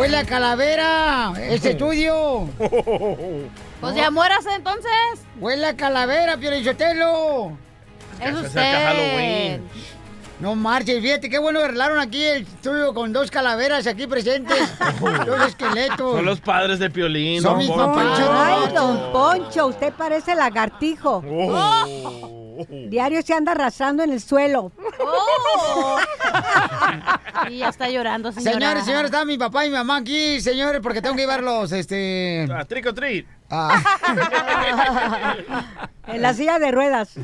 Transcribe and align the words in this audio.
¡Huele 0.00 0.16
a 0.16 0.24
calavera! 0.24 1.32
¡Este 1.38 1.72
estudio! 1.72 2.48
Pues 3.80 3.94
ya 3.94 4.10
muérase 4.10 4.50
entonces. 4.54 4.90
¡Huele 5.38 5.66
a 5.66 5.74
calavera, 5.74 6.36
Piorichotelo! 6.36 7.56
Es 8.20 8.34
usted. 8.34 9.60
No 10.38 10.54
marches, 10.54 11.00
fíjate 11.00 11.30
qué 11.30 11.38
bueno 11.38 11.60
que 11.60 11.64
arreglaron 11.66 11.98
aquí 11.98 12.22
el 12.22 12.42
estudio 12.42 12.92
con 12.92 13.12
dos 13.14 13.30
calaveras 13.30 13.86
aquí 13.86 14.06
presentes. 14.06 14.58
dos 15.26 15.48
esqueletos. 15.48 16.16
Son 16.16 16.24
los 16.26 16.40
padres 16.42 16.78
de 16.78 16.90
Piolín. 16.90 17.40
Son 17.40 17.52
don 17.52 17.58
mis 17.58 17.68
Poncho. 17.68 17.86
papás. 17.86 18.20
Ay, 18.30 18.74
don 18.74 19.12
Poncho, 19.12 19.66
usted 19.68 19.92
parece 19.94 20.34
lagartijo. 20.34 21.22
Oh. 21.26 22.49
Diario 22.68 23.22
se 23.22 23.34
anda 23.34 23.52
arrastrando 23.52 24.02
en 24.02 24.10
el 24.12 24.20
suelo. 24.20 24.72
Oh. 25.00 25.96
Y 27.48 27.58
ya 27.58 27.68
está 27.70 27.88
llorando, 27.88 28.30
señora. 28.32 28.52
Señores, 28.52 28.84
señores, 28.84 29.04
está 29.06 29.24
mi 29.24 29.38
papá 29.38 29.64
y 29.64 29.70
mi 29.70 29.76
mamá 29.76 29.96
aquí, 29.96 30.40
señores, 30.42 30.80
porque 30.82 31.00
tengo 31.00 31.14
que 31.16 31.22
llevarlos, 31.22 31.72
este... 31.72 32.46
Ah, 32.52 32.64
trick 32.66 32.86
or 32.86 32.92
treat. 32.92 33.24
ah. 33.50 33.80
En 36.06 36.22
la 36.22 36.34
silla 36.34 36.58
de 36.58 36.70
ruedas. 36.72 37.14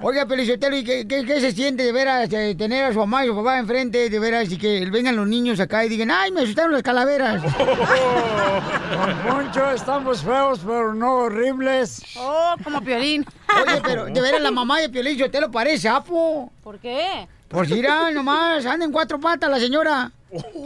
Oiga, 0.00 0.26
Pelizotelo, 0.26 0.76
¿y 0.76 0.84
qué, 0.84 1.06
qué- 1.08 1.24
qué 1.24 1.40
se 1.40 1.50
siente 1.52 1.82
de 1.82 1.90
veras 1.92 2.32
eh, 2.32 2.54
tener 2.56 2.84
a 2.84 2.92
su 2.92 2.98
mamá 3.00 3.24
y 3.24 3.28
su 3.28 3.34
papá 3.34 3.58
enfrente, 3.58 4.08
de 4.08 4.18
veras, 4.20 4.50
y 4.52 4.56
que 4.58 4.88
vengan 4.90 5.16
los 5.16 5.26
niños 5.26 5.58
acá 5.58 5.84
y 5.84 5.88
digan, 5.88 6.10
¡ay, 6.12 6.30
me 6.30 6.42
asustaron 6.42 6.72
las 6.72 6.82
calaveras! 6.82 7.42
Don 7.42 9.16
Poncho, 9.28 9.70
estamos 9.72 10.22
feos, 10.22 10.60
pero 10.64 10.94
no 10.94 11.14
horribles. 11.16 12.02
Oh, 12.16 12.54
como 12.62 12.80
Piolín. 12.80 13.26
Oye, 13.66 13.80
pero 13.84 14.04
de 14.06 14.20
veras 14.20 14.40
la 14.40 14.50
mamá 14.50 14.80
de 14.80 14.88
Pelizotelo 14.88 15.50
parece 15.50 15.88
sapo. 15.88 16.50
¿Por 16.62 16.78
qué? 16.78 17.28
Pues 17.48 17.70
mira, 17.70 18.10
nomás, 18.10 18.66
anda 18.66 18.84
en 18.84 18.92
cuatro 18.92 19.20
patas 19.20 19.48
la 19.50 19.58
señora. 19.60 20.10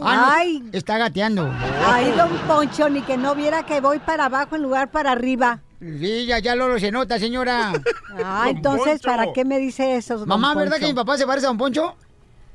Ah, 0.01 0.15
no, 0.15 0.25
Ay. 0.31 0.63
Está 0.73 0.97
gateando. 0.97 1.49
Ay, 1.85 2.11
don 2.17 2.29
Poncho, 2.47 2.89
ni 2.89 3.01
que 3.01 3.17
no 3.17 3.35
viera 3.35 3.63
que 3.63 3.79
voy 3.79 3.99
para 3.99 4.25
abajo 4.25 4.55
en 4.55 4.63
lugar 4.63 4.89
para 4.89 5.11
arriba. 5.11 5.59
Sí, 5.79 6.25
ya, 6.25 6.39
ya 6.39 6.55
lo 6.55 6.77
se 6.79 6.91
nota, 6.91 7.19
señora. 7.19 7.71
Ah, 8.23 8.47
entonces, 8.49 9.01
¿para 9.01 9.31
qué 9.33 9.45
me 9.45 9.59
dice 9.59 9.95
eso? 9.95 10.17
don 10.17 10.27
Mamá, 10.27 10.53
¿verdad 10.55 10.73
Poncho? 10.73 10.81
que 10.87 10.91
mi 10.91 10.95
papá 10.95 11.17
se 11.17 11.25
parece 11.25 11.45
a 11.45 11.49
Don 11.49 11.57
Poncho? 11.57 11.95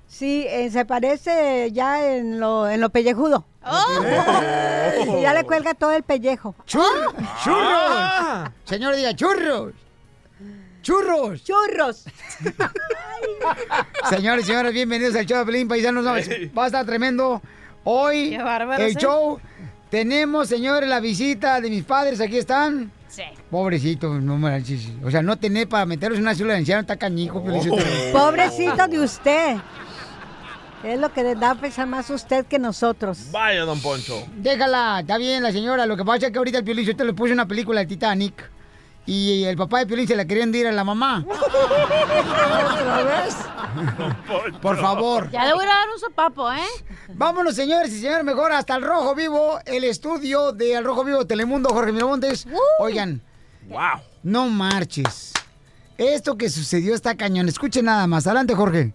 Sí, 0.09 0.45
eh, 0.49 0.71
se 0.71 0.85
parece 0.85 1.71
ya 1.73 2.05
en 2.15 2.39
lo, 2.39 2.69
en 2.69 2.81
lo 2.81 2.91
pellejudo. 2.91 3.45
Y 5.19 5.21
ya 5.23 5.35
le 5.35 5.45
cuelga 5.45 5.75
todo 5.75 5.91
el 5.93 6.03
pellejo. 6.05 6.55
¡Churros! 6.67 7.13
¡Churros! 7.43 8.51
Señora, 8.65 8.97
diga, 8.97 9.15
¡churros! 9.15 9.73
¡Churros! 10.87 11.43
¡Churros! 11.43 12.05
Señores 14.09 14.45
y 14.45 14.47
señoras, 14.47 14.73
bienvenidos 14.73 15.17
al 15.17 15.27
show 15.27 15.39
de 15.41 15.45
Pelín 15.45 15.67
Paisanos. 15.67 16.05
No, 16.05 16.13
va 16.13 16.63
a 16.63 16.67
estar 16.67 16.87
tremendo. 16.87 17.43
Hoy, 17.83 18.39
Qué 18.77 18.87
el 18.87 18.95
show. 18.95 19.41
Tenemos, 19.91 20.49
señores, 20.49 20.89
la 20.89 21.01
visita 21.01 21.61
de 21.61 21.71
mis 21.71 21.83
padres. 21.83 22.21
Aquí 22.21 22.37
están. 22.37 22.93
Sí. 23.09 23.25
Pobrecitos, 23.51 24.23
no 24.23 24.37
manches. 24.37 24.89
O 25.03 25.11
sea, 25.11 25.23
no 25.23 25.37
tener 25.37 25.69
para 25.69 25.87
meterlos 25.87 26.19
en 26.19 26.23
una 26.23 26.37
célula 26.37 26.53
de 26.53 26.61
anciano 26.61 26.83
está 26.83 26.97
cañijo. 26.97 27.43
Felicito. 27.45 27.79
Pobrecito 28.13 28.87
de 28.87 29.01
usted. 29.01 29.57
Es 30.85 31.01
lo 31.01 31.13
que 31.13 31.25
le 31.25 31.35
da 31.35 31.51
a 31.51 31.55
pesar 31.57 31.89
más 31.89 32.09
usted 32.11 32.47
que 32.47 32.61
nosotros. 32.61 33.33
Vaya, 33.33 33.65
don 33.65 33.81
Poncho. 33.81 34.25
Déjala, 34.37 35.01
está 35.01 35.19
bien 35.19 35.43
la 35.43 35.51
señora. 35.51 35.85
Lo 35.85 35.97
que 35.97 36.05
pasa 36.05 36.27
es 36.27 36.33
que 36.33 36.39
ahorita 36.39 36.59
el 36.59 36.65
Piolín 36.65 36.97
te 36.97 37.05
le 37.05 37.13
puse 37.13 37.33
una 37.33 37.49
película 37.49 37.81
de 37.81 37.87
Titanic. 37.87 38.56
Y 39.07 39.45
el 39.45 39.57
papá 39.57 39.79
de 39.79 39.87
Piolín 39.87 40.09
se 40.09 40.17
la 40.17 40.25
querían 40.25 40.53
ir 40.55 40.67
a 40.67 40.73
la 40.73 40.83
mamá. 40.85 41.25
¿Otra 41.29 43.03
vez? 43.05 43.37
Por 44.61 44.77
favor. 44.81 45.31
Ya 45.31 45.45
le 45.47 45.55
voy 45.55 45.65
a 45.65 45.69
dar 45.69 45.89
un 45.93 46.01
sopapo, 46.01 46.51
¿eh? 46.53 46.59
Vámonos, 47.15 47.55
señores 47.55 47.93
y 47.93 48.01
señores, 48.01 48.25
mejor 48.25 48.53
hasta 48.53 48.75
el 48.77 48.83
Rojo 48.83 49.15
Vivo, 49.15 49.59
el 49.65 49.85
estudio 49.85 50.53
de 50.53 50.75
El 50.75 50.85
Rojo 50.85 51.05
Vivo 51.05 51.25
Telemundo, 51.27 51.69
Jorge 51.71 51.93
Miramontes. 51.93 52.47
Oigan, 52.81 53.23
Wow. 53.69 54.01
no 54.23 54.49
marches. 54.49 55.33
Esto 55.99 56.37
que 56.37 56.51
sucedió 56.51 56.95
está 56.95 57.17
cañón. 57.17 57.49
Escuchen 57.49 57.85
nada 57.87 58.07
más. 58.07 58.27
Adelante, 58.27 58.55
Jorge. 58.55 58.93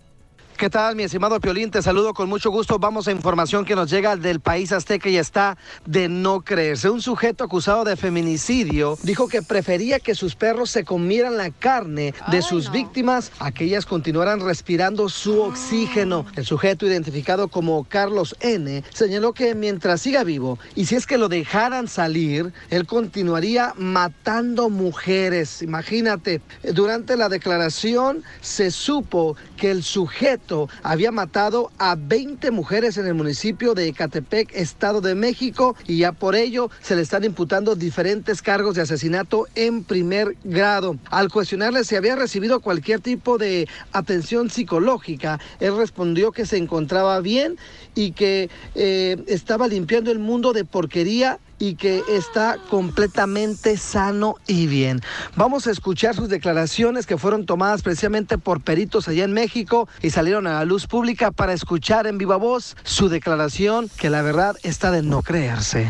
¿Qué 0.62 0.70
tal, 0.70 0.96
mi 0.96 1.02
estimado 1.02 1.40
Piolín? 1.40 1.72
Te 1.72 1.82
saludo 1.82 2.14
con 2.14 2.30
mucho 2.30 2.52
gusto. 2.52 2.78
Vamos 2.78 3.08
a 3.08 3.12
información 3.12 3.66
que 3.66 3.76
nos 3.76 3.90
llega 3.90 4.16
del 4.16 4.42
país 4.42 4.72
azteca 4.72 5.10
y 5.10 5.18
está 5.18 5.58
de 5.88 6.08
no 6.08 6.42
creerse. 6.42 6.88
Un 6.88 7.02
sujeto 7.02 7.44
acusado 7.44 7.84
de 7.84 7.96
feminicidio 7.96 8.96
dijo 9.02 9.28
que 9.28 9.42
prefería 9.42 10.00
que 10.00 10.14
sus 10.14 10.36
perros 10.36 10.70
se 10.70 10.86
comieran 10.86 11.36
la 11.36 11.50
carne 11.50 12.14
de 12.30 12.44
sus 12.44 12.66
no. 12.66 12.74
víctimas 12.74 13.32
a 13.40 13.52
que 13.52 13.64
ellas 13.64 13.88
continuaran 13.88 14.40
respirando 14.40 15.10
su 15.10 15.42
oxígeno. 15.42 16.28
El 16.36 16.46
sujeto 16.46 16.86
identificado 16.86 17.48
como 17.48 17.84
Carlos 17.86 18.36
N. 18.40 18.84
señaló 18.94 19.34
que 19.34 19.56
mientras 19.56 20.02
siga 20.02 20.24
vivo 20.24 20.60
y 20.76 20.86
si 20.86 20.94
es 20.94 21.08
que 21.08 21.18
lo 21.18 21.28
dejaran 21.28 21.88
salir, 21.88 22.54
él 22.70 22.86
continuaría 22.86 23.74
matando 23.78 24.70
mujeres. 24.70 25.64
Imagínate, 25.64 26.40
durante 26.62 27.18
la 27.18 27.30
declaración 27.30 28.24
se 28.42 28.70
supo 28.70 29.36
que 29.58 29.72
el 29.72 29.82
sujeto 29.82 30.51
había 30.84 31.12
matado 31.12 31.72
a 31.78 31.96
20 31.96 32.52
mujeres 32.52 32.98
en 32.98 33.08
el 33.08 33.14
municipio 33.14 33.74
de 33.74 33.88
Ecatepec, 33.88 34.54
Estado 34.54 35.02
de 35.02 35.16
México, 35.16 35.76
y 35.88 36.00
ya 36.00 36.12
por 36.12 36.36
ello 36.36 36.70
se 36.82 36.96
le 36.96 37.02
están 37.02 37.24
imputando 37.24 37.76
diferentes 37.76 38.42
cargos 38.42 38.76
de 38.76 38.82
asesinato 38.82 39.48
en 39.56 39.84
primer 39.84 40.36
grado. 40.44 40.98
Al 41.10 41.32
cuestionarle 41.32 41.84
si 41.84 41.96
había 41.96 42.16
recibido 42.16 42.60
cualquier 42.60 43.00
tipo 43.00 43.38
de 43.38 43.68
atención 43.92 44.50
psicológica, 44.50 45.40
él 45.60 45.76
respondió 45.78 46.32
que 46.32 46.46
se 46.46 46.58
encontraba 46.58 47.20
bien 47.22 47.58
y 47.96 48.12
que 48.12 48.50
eh, 48.76 49.18
estaba 49.28 49.68
limpiando 49.68 50.12
el 50.12 50.20
mundo 50.20 50.54
de 50.54 50.66
porquería 50.66 51.40
y 51.62 51.76
que 51.76 52.02
está 52.10 52.58
completamente 52.72 53.78
sano 53.78 54.36
y 54.48 54.66
bien. 54.66 55.00
Vamos 55.36 55.68
a 55.68 55.72
escuchar 55.72 56.16
sus 56.16 56.28
declaraciones 56.28 57.06
que 57.06 57.20
fueron 57.20 57.46
tomadas 57.46 57.84
precisamente 57.84 58.40
por 58.40 58.62
peritos 58.62 59.08
allá 59.08 59.26
en 59.26 59.34
México 59.34 59.88
y 60.02 60.10
salieron 60.10 60.48
a 60.48 60.54
la 60.54 60.66
luz 60.66 60.88
pública 60.88 61.30
para 61.30 61.54
escuchar 61.54 62.08
en 62.08 62.18
viva 62.18 62.38
voz 62.38 62.76
su 62.84 63.10
declaración 63.10 63.92
que 64.00 64.10
la 64.10 64.24
verdad 64.24 64.56
está 64.64 64.90
de 64.90 65.04
no 65.04 65.22
creerse. 65.22 65.88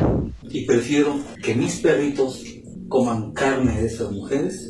y 0.49 0.65
prefiero 0.65 1.17
que 1.41 1.55
mis 1.55 1.75
perritos 1.79 2.43
coman 2.89 3.31
carne 3.31 3.79
de 3.79 3.87
esas 3.87 4.11
mujeres 4.11 4.69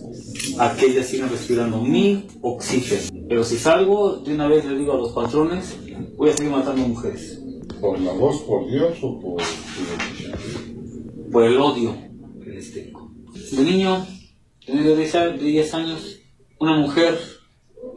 a 0.60 0.76
que 0.76 0.86
ellas 0.86 1.08
sigan 1.08 1.32
respirando 1.32 1.82
mi 1.82 2.28
oxígeno. 2.42 3.02
Pero 3.28 3.44
si 3.44 3.58
salgo, 3.58 4.18
de 4.18 4.36
una 4.36 4.48
vez 4.48 4.64
le 4.66 4.78
digo 4.78 4.94
a 4.94 4.98
los 4.98 5.14
patrones, 5.14 5.76
voy 6.16 6.30
a 6.30 6.34
seguir 6.38 6.52
matando 6.52 6.88
mujeres. 6.88 7.40
¿Por 7.80 8.00
la 8.00 8.14
voz, 8.14 8.42
por 8.44 8.70
Dios 8.70 8.96
o 9.02 9.20
por 9.20 9.38
tu 9.42 9.82
decisión? 9.90 10.40
Por 11.32 11.44
el 11.44 11.58
odio 11.58 11.96
que 12.44 12.50
les 12.50 12.74
tengo. 12.74 13.12
De 13.52 13.62
niño, 13.64 14.06
tenía 14.66 14.84
de 14.84 14.96
10 14.96 15.16
a- 15.16 15.26
de 15.28 15.38
10 15.38 15.74
años, 15.74 16.18
una 16.60 16.76
mujer, 16.78 17.18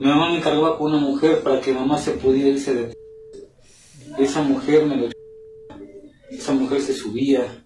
mi 0.00 0.06
mamá 0.06 0.30
me 0.30 0.38
encargaba 0.38 0.78
con 0.78 0.92
una 0.92 1.00
mujer 1.00 1.42
para 1.42 1.60
que 1.60 1.72
mamá 1.72 1.98
se 1.98 2.12
pudiera 2.12 2.48
irse 2.50 2.74
de... 2.74 2.94
Esa 4.18 4.42
mujer 4.42 4.86
me 4.86 4.96
lo... 4.96 5.08
Esa 6.30 6.52
mujer 6.52 6.80
se 6.80 6.94
subía, 6.94 7.64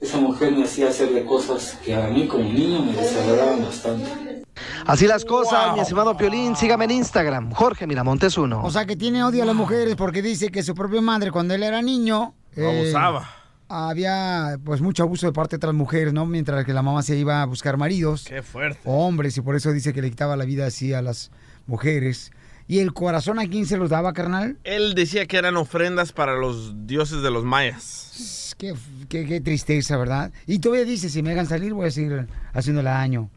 esa 0.00 0.18
mujer 0.18 0.52
me 0.52 0.64
hacía 0.64 0.88
hacerle 0.88 1.24
cosas 1.24 1.78
que 1.84 1.94
a 1.94 2.08
mí 2.08 2.26
como 2.28 2.44
niño 2.44 2.80
me 2.82 2.92
desagradaban 2.92 3.62
bastante. 3.64 4.42
Así 4.86 5.06
las 5.06 5.24
cosas, 5.24 5.74
mi 5.74 5.80
estimado 5.80 6.16
Piolín, 6.16 6.54
sígame 6.56 6.84
en 6.86 6.92
Instagram, 6.92 7.52
Jorge 7.52 7.86
Miramontes 7.86 8.38
1. 8.38 8.62
O 8.64 8.70
sea, 8.70 8.86
que 8.86 8.96
tiene 8.96 9.22
odio 9.24 9.42
a 9.42 9.46
las 9.46 9.54
mujeres 9.54 9.94
porque 9.96 10.22
dice 10.22 10.50
que 10.50 10.62
su 10.62 10.74
propia 10.74 11.00
madre, 11.00 11.30
cuando 11.32 11.54
él 11.54 11.62
era 11.62 11.82
niño... 11.82 12.34
eh, 12.56 12.64
Abusaba. 12.82 13.28
Había 13.68 14.58
pues 14.64 14.80
mucho 14.80 15.02
abuso 15.02 15.26
de 15.26 15.32
parte 15.32 15.56
de 15.56 15.58
otras 15.58 15.74
mujeres, 15.74 16.12
¿no? 16.12 16.26
Mientras 16.26 16.64
que 16.64 16.72
la 16.72 16.82
mamá 16.82 17.02
se 17.02 17.16
iba 17.16 17.42
a 17.42 17.46
buscar 17.46 17.76
maridos. 17.76 18.24
Qué 18.26 18.42
fuerte. 18.42 18.80
hombres, 18.84 19.36
y 19.36 19.40
por 19.40 19.56
eso 19.56 19.72
dice 19.72 19.92
que 19.92 20.02
le 20.02 20.10
quitaba 20.10 20.36
la 20.36 20.44
vida 20.44 20.66
así 20.66 20.92
a 20.94 21.02
las 21.02 21.30
mujeres. 21.66 22.30
¿Y 22.66 22.80
el 22.80 22.92
corazón 22.92 23.38
a 23.38 23.46
quién 23.48 23.64
se 23.66 23.78
los 23.78 23.88
daba, 23.90 24.12
carnal? 24.12 24.58
Él 24.64 24.94
decía 24.94 25.26
que 25.26 25.38
eran 25.38 25.56
ofrendas 25.56 26.12
para 26.12 26.34
los 26.36 26.86
dioses 26.86 27.22
de 27.22 27.30
los 27.30 27.44
mayas. 27.44 28.54
Qué, 28.58 28.74
qué- 29.08 29.24
qué 29.24 29.40
tristeza, 29.40 29.96
¿verdad? 29.96 30.32
Y 30.46 30.58
todavía 30.58 30.84
dice, 30.84 31.08
si 31.08 31.22
me 31.22 31.30
dejan 31.30 31.46
salir 31.46 31.72
voy 31.72 31.86
a 31.88 31.90
seguir 31.90 32.26
haciéndole 32.52 32.90
daño. 32.90 33.30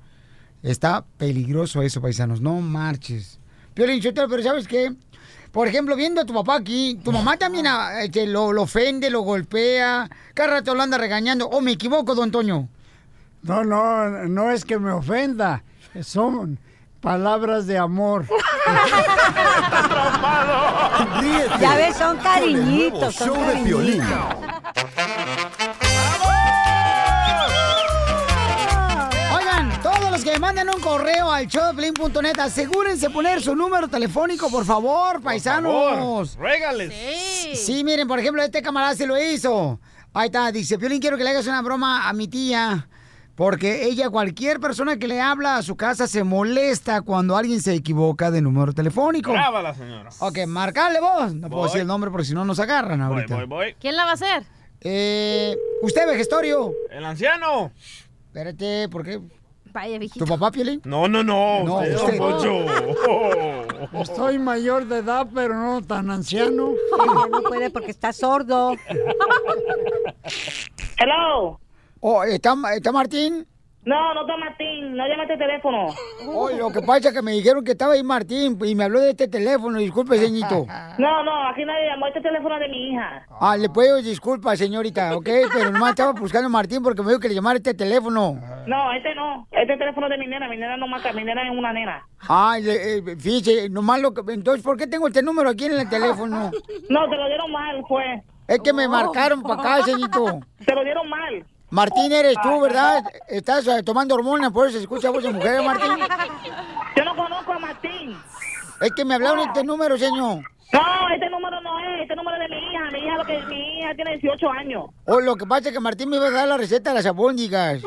Está 0.63 1.05
peligroso 1.17 1.81
eso, 1.81 2.01
paisanos, 2.01 2.41
no 2.41 2.59
marches. 2.61 3.39
Piolín 3.73 4.01
pero 4.13 4.43
¿sabes 4.43 4.67
qué? 4.67 4.93
Por 5.51 5.67
ejemplo, 5.67 5.95
viendo 5.97 6.21
a 6.21 6.25
tu 6.25 6.33
papá 6.33 6.55
aquí, 6.55 6.99
tu 7.03 7.11
mamá 7.11 7.35
también 7.37 7.67
ah, 7.67 8.03
este, 8.03 8.25
lo, 8.25 8.53
lo 8.53 8.63
ofende, 8.63 9.09
lo 9.09 9.21
golpea, 9.21 10.09
cada 10.33 10.49
rato 10.49 10.73
lo 10.73 10.81
anda 10.81 10.97
regañando. 10.97 11.47
¿O 11.49 11.59
me 11.59 11.71
equivoco, 11.73 12.15
don 12.15 12.31
Toño? 12.31 12.69
No, 13.43 13.63
no, 13.63 14.07
no 14.27 14.49
es 14.51 14.63
que 14.63 14.79
me 14.79 14.91
ofenda. 14.91 15.63
Son 16.03 16.57
palabras 17.01 17.67
de 17.67 17.77
amor. 17.77 18.25
Ríete 21.19 21.59
Ya 21.59 21.75
ves, 21.75 21.97
son 21.97 22.17
con 22.17 22.27
el 22.37 22.53
nuevo 22.53 22.65
cariñitos, 22.67 23.15
son 23.15 23.27
show 23.27 23.45
de 23.47 23.55
Piolín. 23.63 24.03
Que 30.31 30.39
manden 30.39 30.69
un 30.69 30.79
correo 30.79 31.29
al 31.29 31.45
showdeplin.net, 31.47 32.39
asegúrense 32.39 33.09
poner 33.09 33.41
su 33.41 33.53
número 33.53 33.89
telefónico, 33.89 34.49
por 34.49 34.63
favor, 34.63 35.21
paisanos. 35.21 36.37
Régales. 36.37 36.93
Sí. 37.59 37.83
miren, 37.83 38.07
por 38.07 38.17
ejemplo, 38.19 38.41
este 38.41 38.61
camarada 38.61 38.95
se 38.95 39.05
lo 39.05 39.21
hizo. 39.21 39.79
Ahí 40.13 40.27
está, 40.27 40.49
dice, 40.51 40.77
Piolín, 40.77 41.01
quiero 41.01 41.17
que 41.17 41.25
le 41.25 41.31
hagas 41.31 41.47
una 41.47 41.61
broma 41.61 42.07
a 42.07 42.13
mi 42.13 42.29
tía. 42.29 42.87
Porque 43.35 43.85
ella, 43.85 44.09
cualquier 44.09 44.59
persona 44.61 44.97
que 44.97 45.07
le 45.07 45.19
habla 45.19 45.57
a 45.57 45.63
su 45.63 45.75
casa 45.75 46.07
se 46.07 46.23
molesta 46.23 47.01
cuando 47.01 47.35
alguien 47.35 47.61
se 47.61 47.73
equivoca 47.73 48.31
de 48.31 48.41
número 48.41 48.71
telefónico. 48.71 49.31
Brava 49.31 49.61
la 49.61 49.73
señora. 49.73 50.11
Ok, 50.19 50.45
marcale 50.47 51.01
vos. 51.01 51.33
No 51.33 51.49
puedo 51.49 51.65
decir 51.65 51.81
el 51.81 51.87
nombre 51.87 52.09
porque 52.09 52.25
si 52.25 52.33
no 52.33 52.45
nos 52.45 52.59
agarran 52.59 53.01
ahorita. 53.01 53.35
voy, 53.35 53.45
voy. 53.45 53.75
¿Quién 53.79 53.97
la 53.97 54.05
va 54.05 54.11
a 54.11 54.13
hacer? 54.13 54.43
Eh, 54.79 55.57
usted, 55.81 56.07
vejestorio. 56.07 56.71
El 56.89 57.03
anciano. 57.03 57.71
Espérate, 58.27 58.87
¿por 58.87 59.03
qué? 59.03 59.19
Vaya, 59.73 59.97
viejito. 59.99 60.25
¿Tu 60.25 60.29
papá, 60.29 60.51
Piolín? 60.51 60.81
No, 60.85 61.07
no, 61.07 61.23
no. 61.23 61.63
No, 61.63 61.79
usted, 61.79 62.19
usted. 62.19 63.91
Estoy 64.01 64.37
mayor 64.39 64.85
de 64.85 64.97
edad, 64.99 65.27
pero 65.33 65.55
no 65.55 65.81
tan 65.81 66.11
anciano. 66.11 66.73
Ella 66.93 67.27
no 67.29 67.41
puede 67.41 67.69
porque 67.69 67.91
está 67.91 68.11
sordo. 68.11 68.75
Hello. 70.97 71.59
Oh, 71.99 72.23
¿está, 72.23 72.55
está 72.75 72.91
Martín? 72.91 73.47
No, 73.83 74.13
no 74.13 74.21
está 74.21 74.37
Martín. 74.37 74.95
No 74.95 75.07
llame 75.07 75.23
este 75.23 75.37
teléfono. 75.37 75.87
Oh, 76.27 76.49
lo 76.49 76.71
que 76.71 76.81
pasa 76.81 77.09
es 77.09 77.13
que 77.15 77.21
me 77.21 77.31
dijeron 77.31 77.63
que 77.63 77.71
estaba 77.71 77.93
ahí 77.93 78.03
Martín 78.03 78.57
y 78.63 78.75
me 78.75 78.83
habló 78.83 78.99
de 78.99 79.11
este 79.11 79.27
teléfono. 79.27 79.79
Disculpe, 79.79 80.17
señorito. 80.17 80.65
No, 80.97 81.23
no, 81.23 81.47
aquí 81.47 81.65
nadie 81.65 81.87
llamó. 81.87 82.07
Este 82.07 82.21
teléfono 82.21 82.59
de 82.59 82.67
mi 82.67 82.89
hija. 82.89 83.25
Ah, 83.39 83.57
le 83.57 83.69
puedo 83.69 83.97
disculpa, 83.97 84.55
señorita, 84.55 85.15
¿ok? 85.15 85.27
Pero 85.53 85.71
nomás 85.71 85.91
estaba 85.91 86.11
buscando 86.11 86.47
a 86.47 86.49
Martín 86.49 86.83
porque 86.83 87.01
me 87.01 87.07
dijo 87.09 87.19
que 87.19 87.29
le 87.29 87.35
llamara 87.35 87.57
este 87.57 87.73
teléfono. 87.73 88.39
No, 88.67 88.91
este 88.93 89.15
no. 89.15 89.47
Este 89.51 89.77
teléfono 89.77 90.09
de 90.09 90.17
mi 90.17 90.27
nena. 90.27 90.47
Mi 90.47 90.57
nena 90.57 90.77
no 90.77 90.87
marca. 90.87 91.11
Mi 91.13 91.23
nena 91.23 91.41
es 91.43 91.57
una 91.57 91.73
nena. 91.73 92.05
Ah, 92.29 92.57
eh, 92.59 93.01
fíjese, 93.17 93.69
nomás 93.69 93.99
lo 94.01 94.13
que... 94.13 94.21
Entonces, 94.33 94.63
¿por 94.63 94.77
qué 94.77 94.85
tengo 94.85 95.07
este 95.07 95.23
número 95.23 95.49
aquí 95.49 95.65
en 95.65 95.79
el 95.79 95.89
teléfono? 95.89 96.51
No, 96.89 97.09
te 97.09 97.17
lo 97.17 97.27
dieron 97.27 97.51
mal, 97.51 97.81
fue. 97.87 98.21
Es 98.47 98.59
que 98.59 98.73
me 98.73 98.87
marcaron 98.87 99.41
para 99.41 99.61
acá, 99.61 99.83
señorito. 99.83 100.39
Te 100.65 100.75
lo 100.75 100.83
dieron 100.83 101.09
mal. 101.09 101.45
Martín, 101.71 102.11
eres 102.11 102.35
tú, 102.43 102.59
¿verdad? 102.61 103.03
Estás 103.29 103.65
eh, 103.67 103.81
tomando 103.83 104.15
hormonas, 104.15 104.51
por 104.51 104.67
eso 104.67 104.77
se 104.77 104.83
escucha 104.83 105.09
voz 105.09 105.23
de 105.23 105.29
mujer, 105.31 105.61
Martín. 105.63 105.89
Yo 106.97 107.05
no 107.05 107.15
conozco 107.15 107.53
a 107.53 107.59
Martín. 107.59 108.17
Es 108.81 108.91
que 108.93 109.05
me 109.05 109.15
hablaron 109.15 109.37
de 109.39 109.43
este 109.45 109.63
número, 109.63 109.97
señor. 109.97 110.43
No, 110.73 111.09
este 111.13 111.29
número 111.29 111.61
no 111.61 111.79
es. 111.79 112.01
Este 112.01 112.15
número 112.15 112.35
es 112.41 112.49
de 112.49 112.55
mi 112.55 112.71
hija. 112.71 112.91
Mi 112.91 112.99
hija, 112.99 113.17
lo 113.17 113.25
que, 113.25 113.39
mi 113.47 113.79
hija 113.79 113.95
tiene 113.95 114.17
18 114.17 114.49
años. 114.51 114.83
O 115.05 115.13
Oh, 115.15 115.19
lo 115.21 115.35
que 115.35 115.45
pasa 115.45 115.69
es 115.69 115.73
que 115.73 115.79
Martín 115.79 116.09
me 116.09 116.17
iba 116.17 116.27
a 116.27 116.31
dar 116.31 116.47
la 116.47 116.57
receta 116.57 116.89
de 116.91 116.95
las 116.97 117.05
albóndigas. 117.05 117.81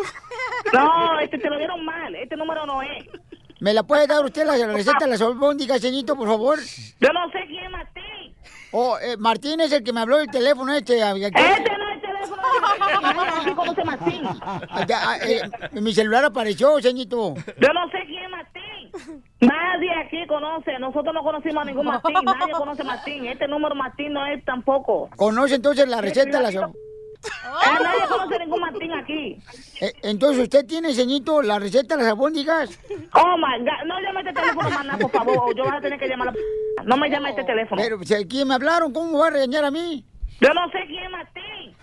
No, 0.72 1.18
este 1.20 1.38
te 1.38 1.50
lo 1.50 1.58
dieron 1.58 1.84
mal. 1.84 2.14
Este 2.14 2.36
número 2.36 2.64
no 2.66 2.80
es. 2.82 3.04
¿Me 3.60 3.72
la 3.74 3.82
puede 3.82 4.06
dar 4.06 4.24
usted 4.24 4.46
la, 4.46 4.56
la 4.56 4.66
receta 4.72 5.04
de 5.04 5.10
las 5.10 5.20
albóndigas, 5.20 5.80
señorito, 5.80 6.16
por 6.16 6.28
favor? 6.28 6.58
Yo 7.00 7.08
no 7.12 7.30
sé 7.32 7.44
quién 7.48 7.64
es 7.64 7.70
Martín. 7.70 8.34
Oh, 8.72 8.98
eh, 8.98 9.16
Martín 9.18 9.60
es 9.60 9.72
el 9.72 9.82
que 9.84 9.92
me 9.92 10.00
habló 10.00 10.16
del 10.18 10.28
teléfono 10.28 10.72
este. 10.72 10.98
Este 10.98 11.78
no 11.78 11.83
es 12.74 12.94
el 12.94 13.00
teléfono 13.00 13.24
de 13.24 13.24
mi 13.24 13.28
hija. 13.30 13.40
¿Quién 13.44 13.54
conoce 13.56 13.80
a 13.80 13.84
Martín? 13.84 14.20
Ah, 14.70 14.86
ya, 14.86 14.98
ah, 15.10 15.18
eh, 15.18 15.80
mi 15.80 15.92
celular 15.92 16.24
apareció, 16.24 16.80
señorito. 16.80 17.34
Yo 17.34 17.72
no 17.72 17.88
sé 17.90 17.98
quién 18.06 18.24
es 18.24 18.30
Martín. 18.30 19.22
Nadie 19.40 19.90
aquí 20.04 20.26
conoce. 20.26 20.78
Nosotros 20.78 21.14
no 21.14 21.22
conocimos 21.22 21.62
a 21.62 21.64
ningún 21.64 21.86
Martín. 21.86 22.14
Nadie 22.24 22.52
conoce 22.52 22.82
a 22.82 22.84
Martín. 22.84 23.26
Este 23.26 23.48
número 23.48 23.74
Martín 23.74 24.12
no 24.12 24.24
es 24.26 24.44
tampoco. 24.44 25.10
¿Conoce 25.16 25.56
entonces 25.56 25.88
la 25.88 26.00
receta 26.00 26.38
al- 26.38 26.54
Eh, 26.54 27.78
nadie 27.82 28.02
conoce 28.06 28.38
ningún 28.38 28.60
Martín 28.60 28.92
aquí. 28.92 29.38
Eh, 29.80 29.92
Entonces, 30.02 30.42
¿usted 30.42 30.66
tiene, 30.66 30.92
señorito, 30.92 31.40
la 31.40 31.58
receta 31.58 31.96
de 31.96 32.02
las 32.02 32.12
albóndigas? 32.12 32.78
Oh 33.14 33.36
my 33.38 33.60
God. 33.64 33.86
No 33.86 33.98
llame 34.00 34.20
este 34.20 34.32
teléfono 34.34 34.68
nada, 34.84 34.98
por 34.98 35.10
favor. 35.10 35.38
O 35.38 35.52
yo 35.52 35.64
voy 35.64 35.74
a 35.76 35.80
tener 35.80 35.98
que 35.98 36.06
llamar 36.06 36.28
a 36.28 36.32
la... 36.32 36.84
No 36.84 36.96
me 36.98 37.08
llame 37.08 37.30
este 37.30 37.44
teléfono. 37.44 37.80
Pero, 37.82 37.98
si 38.04 38.14
aquí 38.14 38.44
me 38.44 38.54
hablaron, 38.54 38.92
¿cómo 38.92 39.18
va 39.18 39.28
a 39.28 39.30
regañar 39.30 39.64
a 39.64 39.70
mí? 39.70 40.04
Yo 40.40 40.52
no 40.52 40.68
sé 40.70 40.80
quién 40.86 41.04
es 41.04 41.10
Martín. 41.10 41.73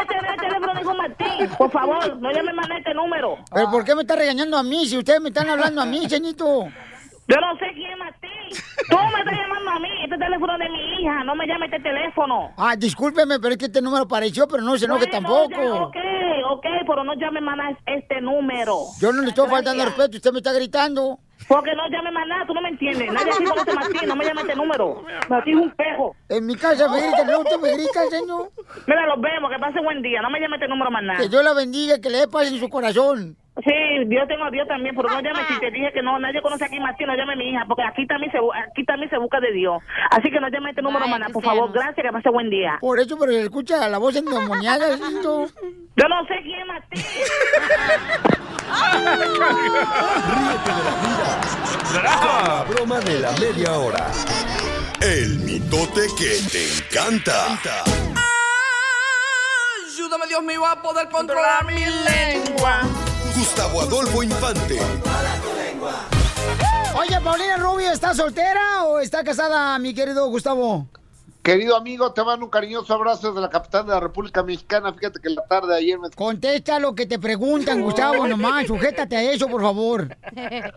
Este 0.00 0.14
es 0.16 0.22
el 0.30 0.36
teléfono 0.40 0.72
de 0.72 0.80
ningún 0.80 0.96
Martín. 0.96 1.48
Por 1.56 1.70
favor, 1.70 2.16
no 2.20 2.30
llame 2.32 2.52
más 2.52 2.70
a 2.70 2.78
este 2.78 2.94
número. 2.94 3.36
¿Pero 3.52 3.70
por 3.70 3.84
qué 3.84 3.94
me 3.94 4.02
está 4.02 4.16
regañando 4.16 4.56
a 4.58 4.62
mí 4.62 4.86
si 4.86 4.98
ustedes 4.98 5.20
me 5.20 5.28
están 5.28 5.48
hablando 5.48 5.80
a 5.82 5.86
mí, 5.86 6.08
señorito? 6.08 6.66
Yo 7.28 7.36
no 7.36 7.56
sé 7.58 7.66
quién 7.74 7.92
es 7.92 7.98
Martín. 7.98 8.30
Tú 8.88 8.96
me 8.96 9.18
estás 9.20 9.34
llamando 9.38 9.70
a 9.70 9.78
mí. 9.78 9.88
Este 10.02 10.18
teléfono 10.18 10.58
de 10.58 10.68
mi 10.68 10.78
hija. 11.02 11.22
No 11.24 11.34
me 11.36 11.46
llame 11.46 11.66
este 11.66 11.78
teléfono. 11.80 12.50
Ah, 12.56 12.74
discúlpeme, 12.76 13.38
pero 13.38 13.52
es 13.52 13.58
que 13.58 13.66
este 13.66 13.80
número 13.80 14.02
apareció, 14.04 14.48
pero 14.48 14.62
no 14.64 14.76
se 14.76 14.86
enoje 14.86 15.06
Bueno, 15.06 15.28
tampoco. 15.28 15.50
ya, 15.50 15.74
ok, 15.74 15.96
ok, 16.50 16.66
pero 16.86 17.04
no 17.04 17.14
llame 17.14 17.40
más 17.40 17.58
a 17.60 17.92
este 17.92 18.20
número. 18.20 18.78
Yo 19.00 19.12
no 19.12 19.22
le 19.22 19.28
estoy 19.28 19.48
faltando 19.48 19.84
respeto, 19.84 20.16
usted 20.16 20.32
me 20.32 20.38
está 20.38 20.52
gritando. 20.52 21.20
Porque 21.50 21.74
no 21.74 21.82
llame 21.88 22.12
más 22.12 22.28
nada, 22.28 22.46
tú 22.46 22.54
no 22.54 22.60
me 22.62 22.68
entiendes. 22.68 23.12
Nadie 23.12 23.32
aquí 23.32 23.42
conoce 23.42 23.74
Martín, 23.74 24.08
no 24.08 24.14
me 24.14 24.24
llame 24.24 24.42
este 24.42 24.54
número. 24.54 25.02
Martín 25.28 25.58
es 25.58 25.64
un 25.64 25.70
pejo. 25.72 26.14
En 26.28 26.46
mi 26.46 26.54
casa 26.54 26.88
me 26.88 27.00
grita, 27.00 27.24
no 27.24 27.40
usted 27.40 27.58
me 27.58 27.72
grita, 27.72 28.06
señor. 28.08 28.52
Mira, 28.86 29.06
los 29.08 29.20
vemos, 29.20 29.50
que 29.50 29.58
pase 29.58 29.80
buen 29.80 30.00
día. 30.00 30.22
No 30.22 30.30
me 30.30 30.38
llame 30.38 30.54
este 30.58 30.68
número 30.68 30.92
más 30.92 31.02
nada. 31.02 31.18
Que 31.18 31.28
Dios 31.28 31.42
la 31.42 31.52
bendiga, 31.52 32.00
que 32.00 32.08
le 32.08 32.18
dé 32.18 32.28
paz 32.28 32.46
en 32.52 32.60
su 32.60 32.68
corazón. 32.68 33.36
Sí, 33.64 34.04
Dios 34.06 34.26
tengo 34.28 34.44
a 34.44 34.50
Dios 34.50 34.66
también, 34.68 34.94
pero 34.94 35.08
no 35.08 35.20
llame 35.20 35.40
si 35.48 35.60
te 35.60 35.70
dije 35.70 35.92
que 35.92 36.02
no, 36.02 36.18
nadie 36.18 36.40
conoce 36.42 36.64
aquí 36.64 36.78
a 36.78 36.80
Martín, 36.80 37.06
no 37.06 37.14
llame 37.14 37.34
a 37.34 37.36
mi 37.36 37.50
hija, 37.50 37.64
porque 37.66 37.82
aquí 37.82 38.06
también 38.06 38.32
se 38.32 38.38
aquí 38.38 38.84
también 38.84 39.10
se 39.10 39.18
busca 39.18 39.40
de 39.40 39.52
Dios. 39.52 39.82
Así 40.10 40.30
que 40.30 40.40
no 40.40 40.48
llame 40.48 40.68
a 40.68 40.70
este 40.70 40.82
número 40.82 41.06
más 41.06 41.20
nada, 41.20 41.32
por 41.32 41.44
favor. 41.44 41.70
Gracias, 41.72 42.04
que 42.06 42.12
pase 42.12 42.30
buen 42.30 42.50
día. 42.50 42.78
Por 42.80 42.98
eso, 42.98 43.18
pero 43.18 43.32
se 43.32 43.42
escucha 43.42 43.88
la 43.88 43.98
voz 43.98 44.16
endemoniada, 44.16 44.96
señorito. 44.96 45.46
Yo 45.96 46.08
no 46.08 46.24
sé 46.26 46.40
quién 46.42 46.60
es 46.60 46.66
Martín. 46.66 47.02
Ríete 50.30 50.70
de 50.70 50.84
la 50.84 50.94
vida 51.02 51.40
la 51.92 52.64
broma 52.68 53.00
de 53.00 53.18
la 53.18 53.32
media 53.32 53.72
hora. 53.72 54.06
El 55.00 55.38
mitote 55.40 56.02
que 56.16 56.38
te 56.50 56.64
encanta. 56.78 57.54
Ayúdame, 59.86 60.26
Dios 60.28 60.42
mío, 60.42 60.64
a 60.66 60.80
poder 60.80 61.08
controlar 61.08 61.64
mi 61.66 61.84
lengua. 61.84 62.82
Gustavo 63.34 63.80
Adolfo 63.80 64.22
Infante. 64.22 64.78
Oye, 66.96 67.20
Paulina 67.22 67.56
Rubio, 67.56 67.92
¿está 67.92 68.14
soltera 68.14 68.84
o 68.84 68.98
está 68.98 69.24
casada, 69.24 69.78
mi 69.78 69.94
querido 69.94 70.28
Gustavo? 70.28 70.88
Querido 71.42 71.74
amigo, 71.74 72.12
te 72.12 72.22
mando 72.22 72.44
un 72.44 72.50
cariñoso 72.50 72.92
abrazo 72.92 73.28
desde 73.28 73.40
la 73.40 73.48
capital 73.48 73.86
de 73.86 73.92
la 73.92 74.00
República 74.00 74.42
Mexicana. 74.42 74.92
Fíjate 74.92 75.20
que 75.20 75.30
la 75.30 75.42
tarde 75.46 75.68
de 75.72 75.78
ayer 75.78 75.98
me... 75.98 76.10
Contesta 76.10 76.78
lo 76.78 76.94
que 76.94 77.06
te 77.06 77.18
preguntan, 77.18 77.80
Gustavo, 77.82 78.26
nomás. 78.28 78.66
Sujétate 78.66 79.16
a 79.16 79.22
eso, 79.32 79.48
por 79.48 79.62
favor. 79.62 80.14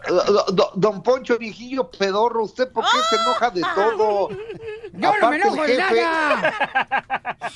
Do- 0.08 0.46
do- 0.54 0.72
Don 0.76 1.04
Poncho, 1.04 1.38
viejillo 1.38 1.90
pedorro, 1.92 2.44
¿usted 2.46 2.72
por 2.72 2.86
qué 2.86 2.98
se 3.10 3.16
enoja 3.18 3.50
de 3.50 3.62
todo? 3.76 4.30
Yo 4.30 4.38
no 4.94 5.00
me 5.00 5.08
Aparte, 5.18 5.36
enojo 5.38 5.64
el 5.66 5.76
de 5.76 5.84
jefe- 5.84 6.02
nada. 6.02 6.54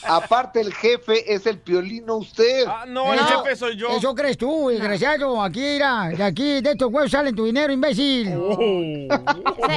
Aparte 0.04 0.60
el 0.62 0.74
jefe 0.74 1.34
es 1.34 1.46
el 1.46 1.60
piolino 1.60 2.18
usted. 2.18 2.66
Ah, 2.68 2.84
no, 2.88 3.14
el 3.14 3.20
jefe 3.20 3.56
soy 3.56 3.78
yo. 3.78 3.88
Eso 3.90 4.14
crees 4.16 4.38
tú, 4.38 4.68
desgraciado. 4.70 5.42
Aquí, 5.42 5.60
mira, 5.62 6.10
de 6.10 6.24
aquí, 6.24 6.62
de 6.62 6.72
estos 6.72 6.92
huevos 6.92 7.10
salen 7.12 7.34
tu 7.36 7.46
dinero, 7.46 7.72
imbécil. 7.72 8.28
Se- 8.28 9.08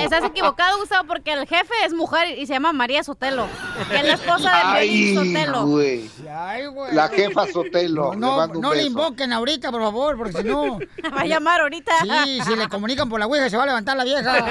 Estás 0.05 0.25
equivocado, 0.25 0.79
Gustavo, 0.81 1.07
porque 1.07 1.33
el 1.33 1.47
jefe 1.47 1.73
es 1.85 1.93
mujer 1.95 2.37
y 2.37 2.47
se 2.47 2.55
llama 2.55 2.73
María 2.73 3.05
Sotelo. 3.05 3.20
Que 3.21 3.97
es 3.97 4.03
la 4.05 4.15
esposa 4.15 4.51
de 4.51 4.57
Ay, 4.65 5.15
Sotelo. 5.15 5.67
güey. 5.67 6.11
Ay, 6.35 6.67
güey. 6.67 6.95
La 6.95 7.09
jefa 7.09 7.47
Sotelo. 7.49 8.13
le 8.13 8.17
No, 8.17 8.37
mando 8.39 8.55
un 8.59 8.63
no 8.63 8.73
le 8.75 8.83
invoquen 8.85 9.33
ahorita, 9.33 9.71
por 9.71 9.83
favor, 9.83 10.17
porque 10.17 10.33
si 10.33 10.45
no... 10.45 10.79
Va 11.15 11.21
a 11.21 11.27
llamar 11.27 11.61
ahorita. 11.61 11.93
Sí, 12.03 12.41
si 12.47 12.57
le 12.57 12.67
comunican 12.69 13.09
por 13.11 13.21
la 13.21 13.27
ouija 13.27 13.51
se 13.51 13.57
va 13.59 13.65
a 13.65 13.67
levantar 13.67 13.97
la 13.97 14.05
vieja. 14.05 14.47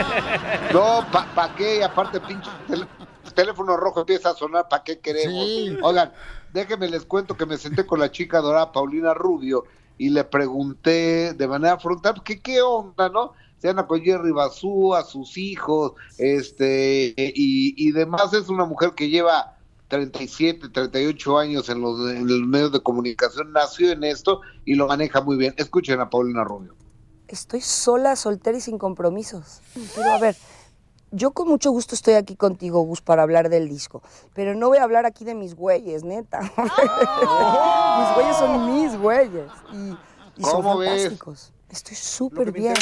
No, 0.74 1.04
¿pa, 1.12 1.26
pa 1.34 1.56
qué? 1.56 1.84
Aparte, 1.84 2.20
pinche 2.22 2.50
tel- 2.68 2.88
teléfono 3.34 3.76
rojo 3.76 4.02
empieza 4.02 4.30
a 4.30 4.34
sonar, 4.36 4.68
¿para 4.70 4.84
qué 4.84 5.00
queremos? 5.00 5.46
Sí. 5.46 5.76
Oigan, 5.82 6.12
déjenme 6.54 6.88
les 6.90 7.06
cuento 7.06 7.36
que 7.36 7.46
me 7.48 7.58
senté 7.58 7.86
con 7.88 8.00
la 8.00 8.12
chica 8.12 8.40
dorada 8.40 8.72
Paulina 8.72 9.14
Rubio 9.16 9.64
y 9.98 10.10
le 10.10 10.24
pregunté 10.26 11.34
de 11.34 11.48
manera 11.48 11.80
frontal, 11.80 12.22
¿qué, 12.24 12.40
qué 12.40 12.62
onda, 12.62 13.10
no? 13.10 13.34
Se 13.60 13.70
anda 13.70 13.86
con 13.86 14.02
Jerry 14.02 14.32
Basú, 14.32 14.96
a 14.96 15.04
sus 15.04 15.38
hijos, 15.38 15.94
este, 16.18 17.14
y, 17.18 17.76
y 17.78 17.92
demás. 17.92 18.34
Es 18.34 18.50
una 18.50 18.66
mujer 18.66 18.94
que 18.96 19.10
lleva 19.10 19.58
37, 19.90 20.70
38 20.70 21.38
años 21.38 21.68
en 21.68 21.82
los, 21.82 22.00
en 22.10 22.28
los 22.28 22.48
medios 22.48 22.72
de 22.72 22.82
comunicación, 22.82 23.52
nació 23.52 23.92
en 23.92 24.04
esto 24.04 24.42
y 24.64 24.76
lo 24.76 24.88
maneja 24.88 25.22
muy 25.22 25.36
bien. 25.36 25.54
Escuchen 25.58 26.00
a 26.00 26.10
Paulina 26.10 26.44
Rubio. 26.44 26.74
Estoy 27.28 27.62
sola, 27.62 28.16
soltera 28.16 28.58
y 28.58 28.62
sin 28.62 28.78
compromisos. 28.78 29.62
Pero 29.96 30.12
a 30.12 30.20
ver, 30.20 30.36
yo 31.12 31.32
con 31.32 31.48
mucho 31.48 31.72
gusto 31.72 31.96
estoy 31.96 32.14
aquí 32.14 32.36
contigo, 32.36 32.82
Gus, 32.82 33.02
para 33.02 33.24
hablar 33.24 33.50
del 33.50 33.68
disco. 33.68 34.02
Pero 34.34 34.56
no 34.56 34.70
voy 34.70 34.78
a 34.78 34.84
hablar 34.84 35.06
aquí 35.06 35.26
de 35.26 35.36
mis 35.36 35.56
güeyes, 35.56 36.04
neta. 36.04 36.40
mis 36.58 38.16
güeyes 38.16 38.38
son 38.38 38.74
mis 38.74 38.98
güeyes. 38.98 39.52
Y, 39.74 40.42
y 40.42 40.44
son 40.44 40.62
¿Cómo 40.62 40.78
ves? 40.78 41.20
Estoy 41.72 41.96
súper 41.96 42.52
bien. 42.52 42.74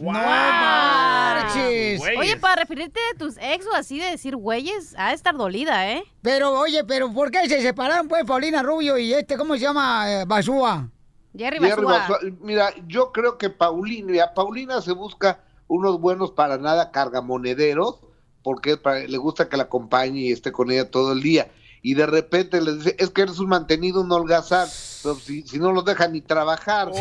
¡No 0.00 0.12
marches! 0.12 2.00
Oye, 2.18 2.36
para 2.36 2.62
referirte 2.62 3.00
a 3.14 3.18
tus 3.18 3.36
ex 3.38 3.66
o 3.66 3.74
así 3.74 3.98
de 3.98 4.06
decir 4.10 4.36
güeyes, 4.36 4.94
ha 4.96 5.08
de 5.08 5.14
estar 5.14 5.36
dolida, 5.36 5.90
¿eh? 5.92 6.02
Pero, 6.22 6.52
oye, 6.58 6.84
pero 6.84 7.12
¿por 7.12 7.30
qué 7.30 7.48
se 7.48 7.60
separaron, 7.60 8.08
pues, 8.08 8.24
Paulina 8.24 8.62
Rubio 8.62 8.96
y 8.98 9.12
este, 9.12 9.36
¿cómo 9.36 9.54
se 9.54 9.60
llama? 9.60 10.10
Eh, 10.10 10.24
Basúa. 10.26 10.88
Jerry 11.36 11.58
Jerry 11.58 11.82
Basúa. 11.84 11.98
Basúa. 11.98 12.18
Mira, 12.40 12.70
yo 12.86 13.12
creo 13.12 13.36
que 13.38 13.50
Paulina, 13.50 14.06
mira, 14.10 14.34
Paulina 14.34 14.80
se 14.80 14.92
busca 14.92 15.40
unos 15.68 16.00
buenos 16.00 16.30
para 16.30 16.56
nada 16.58 16.90
cargamonederos, 16.92 18.00
porque 18.42 18.76
para- 18.76 19.00
le 19.00 19.18
gusta 19.18 19.48
que 19.48 19.56
la 19.56 19.64
acompañe 19.64 20.20
y 20.20 20.32
esté 20.32 20.52
con 20.52 20.70
ella 20.70 20.90
todo 20.90 21.12
el 21.12 21.20
día. 21.22 21.48
Y 21.86 21.94
de 21.94 22.04
repente 22.04 22.60
le 22.60 22.74
dice, 22.74 22.96
es 22.98 23.10
que 23.10 23.22
eres 23.22 23.38
un 23.38 23.48
mantenido, 23.48 24.00
un 24.00 24.10
holgazán, 24.10 24.66
pero 25.04 25.14
si, 25.14 25.42
si 25.42 25.60
no 25.60 25.70
los 25.70 25.84
dejan 25.84 26.10
ni 26.14 26.20
trabajar. 26.20 26.90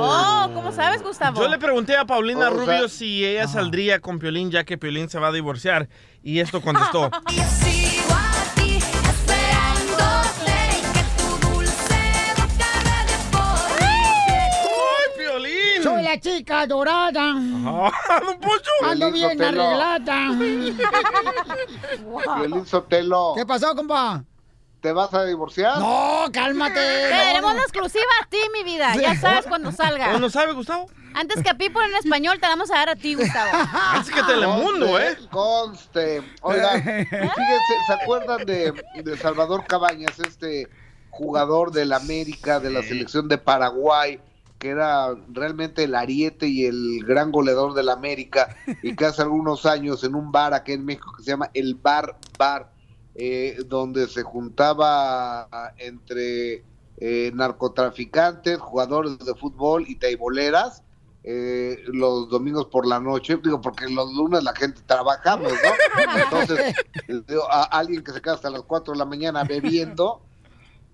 Oh, 0.00 0.50
¿cómo 0.54 0.72
sabes, 0.72 1.02
Gustavo? 1.02 1.40
Yo 1.40 1.48
le 1.48 1.58
pregunté 1.58 1.96
a 1.96 2.04
Paulina 2.04 2.48
O 2.48 2.54
sea- 2.54 2.64
Rubio 2.64 2.88
si 2.88 3.24
ella 3.24 3.46
saldría 3.46 4.00
con 4.00 4.18
Piolín 4.18 4.50
ya 4.50 4.64
que 4.64 4.76
Piolín 4.76 5.08
se 5.08 5.18
va 5.20 5.28
a 5.28 5.32
divorciar 5.32 5.88
y 6.22 6.40
esto 6.40 6.60
contestó. 6.60 7.10
¡Ay, 7.26 7.97
la 16.18 16.36
chica 16.36 16.66
dorada. 16.66 17.32
¡Ah, 17.34 18.20
don 18.24 18.40
Poncho! 18.40 18.70
Ando 18.84 19.12
bien 19.12 19.30
Sotelo. 19.38 19.62
arreglada. 19.62 20.30
Violín 22.38 22.66
Sotelo, 22.66 23.34
¿Qué 23.36 23.46
pasó, 23.46 23.74
compa? 23.74 24.24
¿te 24.80 24.92
vas 24.92 25.12
a 25.12 25.24
divorciar? 25.24 25.80
No, 25.80 26.26
cálmate. 26.32 26.78
Tenemos 27.08 27.52
no, 27.54 27.60
exclusiva 27.62 28.04
a 28.22 28.28
ti, 28.28 28.38
mi 28.52 28.62
vida. 28.62 28.94
Ya 28.96 29.16
sabes 29.16 29.46
cuando 29.46 29.72
salga. 29.72 30.14
¿O 30.14 30.20
no 30.20 30.30
sabe, 30.30 30.52
Gustavo? 30.52 30.88
Antes 31.14 31.42
que 31.42 31.50
a 31.50 31.54
Pipo 31.54 31.82
en 31.82 31.96
español, 31.96 32.38
te 32.38 32.42
la 32.42 32.50
vamos 32.50 32.70
a 32.70 32.74
dar 32.74 32.90
a 32.90 32.94
ti, 32.94 33.14
Gustavo. 33.14 33.50
Antes 33.92 34.14
que 34.14 34.22
Telemundo, 34.22 35.00
¿eh? 35.00 35.16
Conste. 35.30 36.22
Oigan, 36.42 36.80
fíjense, 36.84 37.74
¿se 37.88 37.92
acuerdan 37.92 38.46
de, 38.46 38.72
de 39.02 39.16
Salvador 39.16 39.64
Cabañas, 39.66 40.16
este 40.20 40.68
jugador 41.10 41.72
del 41.72 41.92
América, 41.92 42.60
de 42.60 42.70
la 42.70 42.82
selección 42.82 43.26
de 43.26 43.38
Paraguay, 43.38 44.20
que 44.58 44.70
era 44.70 45.14
realmente 45.28 45.84
el 45.84 45.94
ariete 45.94 46.48
y 46.48 46.66
el 46.66 47.04
gran 47.04 47.30
goleador 47.30 47.74
del 47.74 47.88
América, 47.88 48.56
y 48.82 48.96
que 48.96 49.06
hace 49.06 49.22
algunos 49.22 49.66
años 49.66 50.04
en 50.04 50.14
un 50.14 50.32
bar 50.32 50.54
aquí 50.54 50.72
en 50.72 50.84
México 50.84 51.12
que 51.16 51.22
se 51.22 51.30
llama 51.30 51.50
el 51.54 51.74
Bar 51.74 52.18
Bar, 52.38 52.72
eh, 53.14 53.58
donde 53.66 54.06
se 54.06 54.22
juntaba 54.22 55.48
entre 55.78 56.64
eh, 56.98 57.30
narcotraficantes, 57.34 58.58
jugadores 58.58 59.18
de 59.18 59.34
fútbol 59.34 59.84
y 59.88 59.96
teiboleras, 59.96 60.82
eh, 61.24 61.82
los 61.88 62.28
domingos 62.28 62.66
por 62.66 62.86
la 62.86 63.00
noche, 63.00 63.38
digo, 63.42 63.60
porque 63.60 63.88
los 63.88 64.12
lunes 64.14 64.42
la 64.42 64.54
gente 64.54 64.80
trabajamos, 64.86 65.52
¿no? 65.52 66.12
Entonces, 66.24 66.74
digo, 67.06 67.42
a 67.50 67.64
alguien 67.64 68.02
que 68.02 68.12
se 68.12 68.22
queda 68.22 68.34
hasta 68.34 68.50
las 68.50 68.62
4 68.62 68.92
de 68.94 68.98
la 68.98 69.04
mañana 69.04 69.44
bebiendo, 69.44 70.22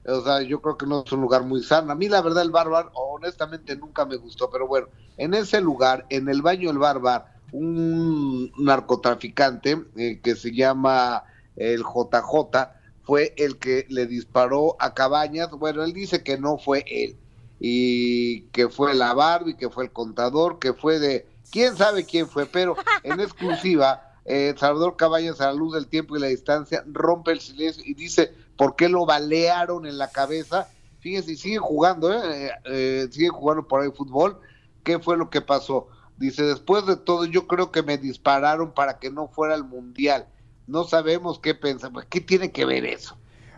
o 0.07 0.23
sea, 0.23 0.43
yo 0.43 0.61
creo 0.61 0.77
que 0.77 0.87
no 0.87 1.03
es 1.05 1.13
un 1.13 1.21
lugar 1.21 1.45
muy 1.45 1.63
sano. 1.63 1.93
A 1.93 1.95
mí, 1.95 2.09
la 2.09 2.21
verdad, 2.21 2.43
el 2.43 2.51
bárbaro, 2.51 2.91
honestamente, 2.95 3.77
nunca 3.77 4.05
me 4.05 4.17
gustó, 4.17 4.51
pero 4.51 4.67
bueno, 4.67 4.89
en 5.17 5.35
ese 5.35 5.61
lugar, 5.61 6.07
en 6.11 6.29
el 6.29 6.43
baño 6.43 6.69
del 6.69 6.79
bárbaro, 6.79 7.25
un 7.53 8.53
narcotraficante 8.59 9.85
eh, 9.97 10.21
que 10.23 10.35
se 10.35 10.53
llama 10.53 11.25
el 11.57 11.83
JJ 11.83 12.69
fue 13.05 13.35
el 13.37 13.59
que 13.59 13.87
le 13.89 14.07
disparó 14.07 14.77
a 14.81 14.95
Cabañas. 14.95 15.51
Bueno, 15.51 15.85
él 15.85 15.93
dice 15.93 16.23
que 16.23 16.39
no 16.39 16.59
fue 16.59 16.85
él 16.89 17.17
y 17.61 18.43
que 18.49 18.69
fue 18.69 18.95
la 18.95 19.15
Barbie, 19.15 19.57
que 19.57 19.71
fue 19.71 19.85
el 19.85 19.93
contador, 19.93 20.59
que 20.59 20.73
fue 20.73 20.99
de 20.99 21.27
quién 21.51 21.77
sabe 21.77 22.05
quién 22.05 22.29
fue, 22.29 22.47
pero 22.47 22.77
en 23.05 23.21
exclusiva, 23.21 24.11
eh, 24.25 24.55
Salvador 24.59 24.97
Cabañas 24.97 25.41
a 25.41 25.47
la 25.47 25.53
luz 25.53 25.75
del 25.75 25.87
tiempo 25.87 26.17
y 26.17 26.21
la 26.21 26.27
distancia 26.29 26.83
rompe 26.87 27.31
el 27.33 27.41
silencio 27.41 27.85
y 27.87 27.95
dice 27.95 28.33
por 28.57 28.77
qué 28.77 28.89
lo 28.89 29.07
balearon 29.07 29.87
en 29.87 29.99
la 29.99 30.11
cabeza. 30.11 30.69
Fíjense, 31.01 31.33
y 31.33 31.37
siguen 31.37 31.61
jugando, 31.61 32.13
¿eh? 32.13 32.47
Eh, 32.47 32.51
eh, 32.65 33.09
siguen 33.11 33.33
jugando 33.33 33.67
por 33.69 33.83
ahí 33.83 33.91
fútbol. 33.91 34.39
¿Qué 34.83 34.99
fue 34.99 35.17
lo 35.17 35.31
que 35.31 35.41
pasó? 35.41 35.89
Dice, 36.17 36.45
después 36.45 36.87
de 36.87 36.97
todo, 36.97 37.25
yo 37.25 37.47
creo 37.47 37.73
que 37.73 37.83
me 37.83 37.99
dispararon 37.99 38.73
para 38.73 38.99
que 38.99 39.11
no 39.11 39.29
fuera 39.29 39.55
al 39.55 39.65
mundial. 39.65 40.29
No 40.67 40.85
sabemos 40.85 41.39
qué 41.39 41.55
pensar. 41.55 41.93
Pues, 41.93 42.07
¿Qué 42.07 42.21
tiene 42.21 42.53
que 42.53 42.65
ver 42.65 42.85
eso? 42.85 43.17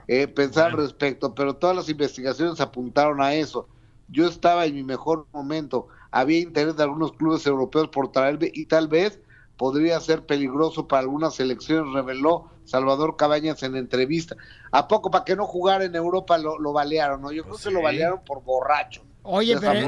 Eh, 0.09 0.29
pensar 0.29 0.67
al 0.67 0.79
respecto, 0.79 1.35
pero 1.35 1.57
todas 1.57 1.77
las 1.77 1.89
investigaciones 1.89 2.61
apuntaron 2.61 3.21
a 3.21 3.35
eso. 3.35 3.69
Yo 4.09 4.27
estaba 4.27 4.67
en 4.67 4.75
mi 4.75 4.85
mejor 4.85 5.27
momento. 5.33 5.89
Había 6.11 6.39
interés 6.39 6.77
de 6.77 6.85
algunos 6.85 7.13
clubes 7.13 7.47
europeos 7.47 7.89
por 7.89 8.13
traerme 8.13 8.51
y 8.55 8.67
tal 8.67 8.89
vez 8.89 9.21
podría 9.57 9.99
ser 10.01 10.25
peligroso 10.25 10.87
para 10.87 11.01
algunas 11.01 11.35
selecciones, 11.35 11.93
reveló 11.93 12.51
Salvador 12.67 13.17
Cabañas 13.17 13.63
en 13.63 13.77
entrevista. 13.77 14.37
¿A 14.71 14.87
poco 14.87 15.11
para 15.11 15.25
que 15.25 15.35
no 15.35 15.47
jugara 15.47 15.85
en 15.85 15.95
Europa 15.95 16.37
lo, 16.37 16.59
lo 16.59 16.73
balearon? 16.73 17.23
¿no? 17.23 17.33
Yo 17.33 17.45
creo 17.45 17.57
que 17.57 17.71
lo 17.71 17.81
balearon 17.83 18.21
por 18.25 18.43
borracho. 18.43 19.03
Oye, 19.29 19.57
pero 19.59 19.87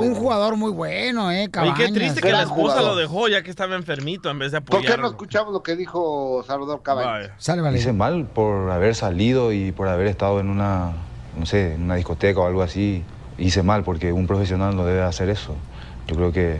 un 0.00 0.14
jugador 0.16 0.56
muy 0.56 0.72
bueno, 0.72 1.30
¿eh? 1.30 1.48
Cabañas. 1.48 1.78
qué 1.78 1.92
triste 1.92 2.20
que 2.20 2.32
la 2.32 2.42
esposa 2.42 2.78
jugador. 2.78 2.84
lo 2.84 2.96
dejó 2.96 3.28
ya 3.28 3.42
que 3.42 3.50
estaba 3.50 3.76
enfermito 3.76 4.28
en 4.30 4.40
vez 4.40 4.50
de 4.50 4.60
¿Por 4.60 4.80
qué 4.80 4.88
no 4.88 4.92
apoyarlo. 4.94 5.08
escuchamos 5.10 5.52
lo 5.52 5.62
que 5.62 5.76
dijo 5.76 6.42
Salvador 6.44 6.82
Cabañas? 6.82 7.30
Sale, 7.38 7.62
vale. 7.62 7.78
Hice 7.78 7.92
mal 7.92 8.26
por 8.26 8.68
haber 8.70 8.96
salido 8.96 9.52
y 9.52 9.70
por 9.70 9.86
haber 9.86 10.08
estado 10.08 10.40
en 10.40 10.50
una, 10.50 10.92
no 11.38 11.46
sé, 11.46 11.74
en 11.74 11.84
una 11.84 11.94
discoteca 11.94 12.40
o 12.40 12.46
algo 12.46 12.62
así. 12.62 13.04
Hice 13.38 13.62
mal 13.62 13.84
porque 13.84 14.12
un 14.12 14.26
profesional 14.26 14.74
no 14.74 14.84
debe 14.84 15.02
hacer 15.02 15.30
eso. 15.30 15.54
Yo 16.08 16.16
creo 16.16 16.32
que, 16.32 16.58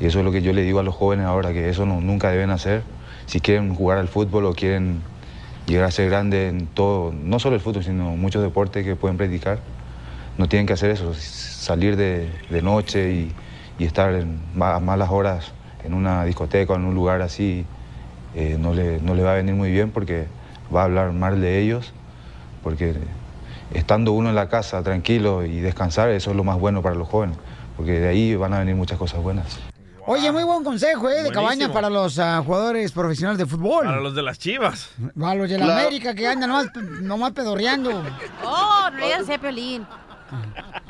y 0.00 0.04
eso 0.06 0.18
es 0.18 0.24
lo 0.24 0.32
que 0.32 0.42
yo 0.42 0.52
le 0.52 0.62
digo 0.62 0.80
a 0.80 0.82
los 0.82 0.94
jóvenes 0.94 1.24
ahora, 1.24 1.54
que 1.54 1.70
eso 1.70 1.86
no, 1.86 1.98
nunca 2.02 2.30
deben 2.30 2.50
hacer. 2.50 2.82
Si 3.26 3.40
quieren 3.40 3.74
jugar 3.74 3.98
al 3.98 4.08
fútbol 4.08 4.44
o 4.46 4.52
quieren 4.52 5.02
llegar 5.66 5.86
a 5.86 5.90
ser 5.90 6.10
grandes 6.10 6.52
en 6.52 6.66
todo, 6.66 7.12
no 7.12 7.38
solo 7.38 7.56
el 7.56 7.60
fútbol, 7.60 7.84
sino 7.84 8.16
muchos 8.16 8.42
deportes 8.42 8.84
que 8.84 8.96
pueden 8.96 9.16
practicar, 9.16 9.60
no 10.36 10.48
tienen 10.48 10.66
que 10.66 10.72
hacer 10.72 10.90
eso, 10.90 11.14
salir 11.14 11.96
de, 11.96 12.30
noche 12.62 13.12
y, 13.12 13.34
estar 13.84 14.14
en 14.14 14.40
ma- 14.54 14.78
malas 14.80 15.10
horas 15.10 15.52
en 15.84 15.94
una 15.94 16.24
discoteca 16.24 16.72
o 16.72 16.76
en 16.76 16.84
un 16.84 16.94
lugar 16.94 17.22
así, 17.22 17.66
eh, 18.34 18.56
no, 18.58 18.72
le, 18.72 19.00
no 19.00 19.14
le 19.14 19.22
va 19.22 19.32
a 19.32 19.34
venir 19.36 19.54
muy 19.54 19.70
bien 19.70 19.90
porque 19.90 20.26
va 20.74 20.82
a 20.82 20.84
hablar 20.84 21.12
mal 21.12 21.40
de 21.40 21.60
ellos, 21.60 21.92
porque 22.62 22.94
estando 23.72 24.12
uno 24.12 24.28
en 24.28 24.34
la 24.34 24.48
casa 24.48 24.82
tranquilo 24.82 25.44
y 25.44 25.60
descansar, 25.60 26.10
eso 26.10 26.30
es 26.30 26.36
lo 26.36 26.44
más 26.44 26.58
bueno 26.58 26.82
para 26.82 26.94
los 26.94 27.08
jóvenes, 27.08 27.36
porque 27.76 28.00
de 28.00 28.08
ahí 28.08 28.34
van 28.36 28.54
a 28.54 28.58
venir 28.60 28.74
muchas 28.76 28.98
cosas 28.98 29.22
buenas. 29.22 29.63
Oye, 30.06 30.30
muy 30.30 30.42
buen 30.44 30.62
consejo, 30.62 31.08
¿eh? 31.08 31.14
De 31.14 31.20
Buenísimo. 31.22 31.42
Cabañas 31.42 31.70
para 31.70 31.88
los 31.88 32.18
ah, 32.18 32.42
jugadores 32.44 32.92
profesionales 32.92 33.38
de 33.38 33.46
fútbol. 33.46 33.84
Para 33.86 34.00
los 34.00 34.14
de 34.14 34.22
las 34.22 34.38
chivas. 34.38 34.90
Para 35.18 35.34
los 35.34 35.48
de 35.48 35.58
la 35.58 35.64
Claro. 35.64 35.80
América 35.80 36.14
que 36.14 36.26
andan 36.26 36.50
nomás, 36.50 36.66
nomás 37.00 37.32
pedorreando. 37.32 37.90
Oh, 38.44 38.88
no 38.90 38.96
le 38.98 39.04
digas 39.06 39.38
Piolín. 39.40 39.86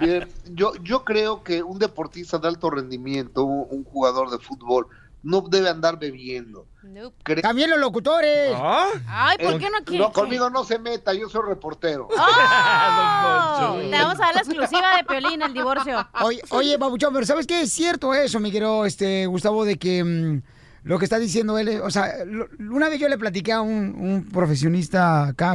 Bien, 0.01 0.29
yo, 0.53 0.73
yo 0.83 1.05
creo 1.05 1.43
que 1.45 1.63
un 1.63 1.79
deportista 1.79 2.39
de 2.39 2.49
alto 2.49 2.71
rendimiento, 2.71 3.45
un 3.45 3.85
jugador 3.85 4.31
de 4.31 4.39
fútbol, 4.39 4.89
no 5.25 5.41
debe 5.41 5.69
andar 5.69 5.99
bebiendo. 5.99 6.67
Nope. 6.85 7.41
También 7.43 7.71
los 7.71 7.81
locutores. 7.81 8.53
¿Ah? 8.55 8.89
Ay, 9.09 9.39
¿por 9.39 9.55
Eh, 9.55 9.59
qué 9.59 9.71
no 9.71 9.85
quiere? 9.85 10.05
No, 10.05 10.13
conmigo 10.13 10.51
no 10.51 10.65
se 10.65 10.79
meta, 10.79 11.13
yo 11.15 11.29
soy 11.29 11.43
reportero. 11.49 12.09
¡Oh! 12.11 13.79
Te 13.91 13.99
vamos 13.99 14.17
a 14.21 14.27
dar 14.27 14.35
la 14.35 14.41
exclusiva 14.43 14.97
de 14.97 15.05
Piolín, 15.05 15.43
el 15.43 15.53
divorcio. 15.55 16.07
Oye, 16.23 16.43
oye, 16.51 16.77
Babuchón, 16.77 17.13
pero 17.15 17.27
¿sabes 17.27 17.47
qué? 17.47 17.63
Es 17.63 17.73
cierto 17.73 18.13
eso, 18.15 18.39
mi 18.41 18.51
querido 18.53 18.85
este, 18.85 19.27
Gustavo, 19.27 19.65
de 19.65 19.77
que 19.79 20.05
mm, 20.05 20.43
lo 20.85 20.99
que 20.99 21.05
está 21.07 21.19
diciendo 21.19 21.59
él, 21.59 21.81
o 21.83 21.91
sea, 21.91 22.25
lo- 22.27 22.49
una 22.59 22.89
vez 22.91 23.01
yo 23.01 23.09
le 23.09 23.17
platiqué 23.19 23.53
a 23.53 23.63
un, 23.63 23.95
un 23.99 24.29
profesionista 24.31 25.29
acá, 25.29 25.55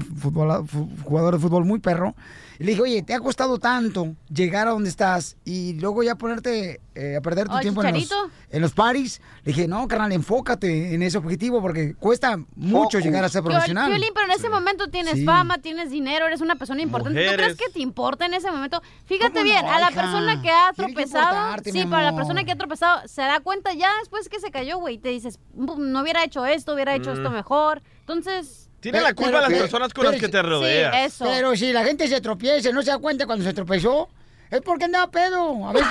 jugador 1.03 1.35
de 1.35 1.39
fútbol 1.39 1.65
muy 1.65 1.79
perro, 1.79 2.15
y 2.57 2.63
le 2.63 2.71
dije, 2.71 2.81
oye, 2.81 3.03
te 3.03 3.13
ha 3.13 3.19
costado 3.19 3.59
tanto 3.59 4.15
llegar 4.33 4.67
a 4.67 4.71
donde 4.71 4.89
estás 4.89 5.37
y 5.45 5.73
luego 5.79 6.03
ya 6.03 6.15
ponerte 6.15 6.81
eh, 6.99 7.15
a 7.17 7.21
perder 7.21 7.47
tu 7.47 7.55
Oh, 7.55 7.59
tiempo 7.59 7.83
en 7.83 7.93
los, 7.95 8.09
en 8.49 8.61
los 8.61 8.73
paris. 8.73 9.21
Le 9.43 9.53
dije, 9.53 9.67
no, 9.67 9.87
carnal, 9.87 10.11
enfócate 10.11 10.93
en 10.93 11.01
ese 11.01 11.17
objetivo 11.17 11.61
porque 11.61 11.95
cuesta 11.95 12.37
mucho 12.55 12.97
Focus. 12.97 13.03
llegar 13.03 13.23
a 13.23 13.29
ser 13.29 13.43
profesional. 13.43 13.91
Pero 14.13 14.25
en 14.25 14.31
ese 14.31 14.49
momento 14.49 14.87
tienes 14.89 15.13
Sí. 15.13 15.25
fama, 15.25 15.57
tienes 15.59 15.89
dinero, 15.91 16.27
eres 16.27 16.41
una 16.41 16.55
persona 16.55 16.81
importante. 16.81 17.25
¿Tú 17.27 17.33
crees 17.35 17.55
que 17.55 17.69
te 17.71 17.79
importa 17.79 18.25
en 18.25 18.33
ese 18.33 18.51
momento? 18.51 18.81
Fíjate 19.05 19.31
¿Cómo 19.33 19.43
bien, 19.43 19.65
no, 19.65 19.71
a 19.71 19.79
la 19.79 19.91
hija? 19.91 20.01
persona 20.01 20.41
que 20.41 20.49
ha 20.51 20.69
que 20.75 20.83
tropezado, 20.83 21.55
sí, 21.63 21.85
para 21.85 22.03
la 22.11 22.15
persona 22.15 22.43
que 22.43 22.51
ha 22.51 22.55
tropezado, 22.57 23.07
se 23.07 23.21
da 23.21 23.39
cuenta 23.39 23.73
ya 23.73 23.89
después 23.99 24.27
que 24.29 24.39
se 24.39 24.51
cayó, 24.51 24.77
güey. 24.79 24.97
Te 24.97 25.09
dices, 25.09 25.39
"Mm, 25.55 25.91
no 25.91 26.01
hubiera 26.01 26.23
hecho 26.23 26.45
esto, 26.45 26.73
hubiera 26.73 26.95
hecho 26.95 27.11
esto 27.13 27.29
Mm. 27.29 27.33
mejor. 27.33 27.81
Entonces, 28.01 28.65
Tiene 28.81 29.01
la 29.01 29.13
culpa 29.13 29.39
Pero- 29.41 29.49
las 29.49 29.59
personas 29.59 29.93
con 29.93 30.03
pero- 30.03 30.11
las 30.13 30.21
que 30.21 30.29
te 30.29 30.41
rodeas. 30.41 30.95
sí, 30.95 31.01
eso. 31.01 31.25
Pero 31.25 31.53
si 31.57 31.73
la 31.73 31.83
gente 31.83 32.07
se 32.07 32.21
tropieza 32.21 32.71
no 32.71 32.81
se 32.81 32.91
da 32.91 32.97
cuenta 32.97 33.25
cuando 33.25 33.43
se 33.43 33.51
tropezó, 33.53 34.07
es 34.51 34.61
porque 34.61 34.85
andaba 34.85 35.09
pedo. 35.11 35.67
A 35.67 35.73
ver 35.73 35.83
si 35.83 35.89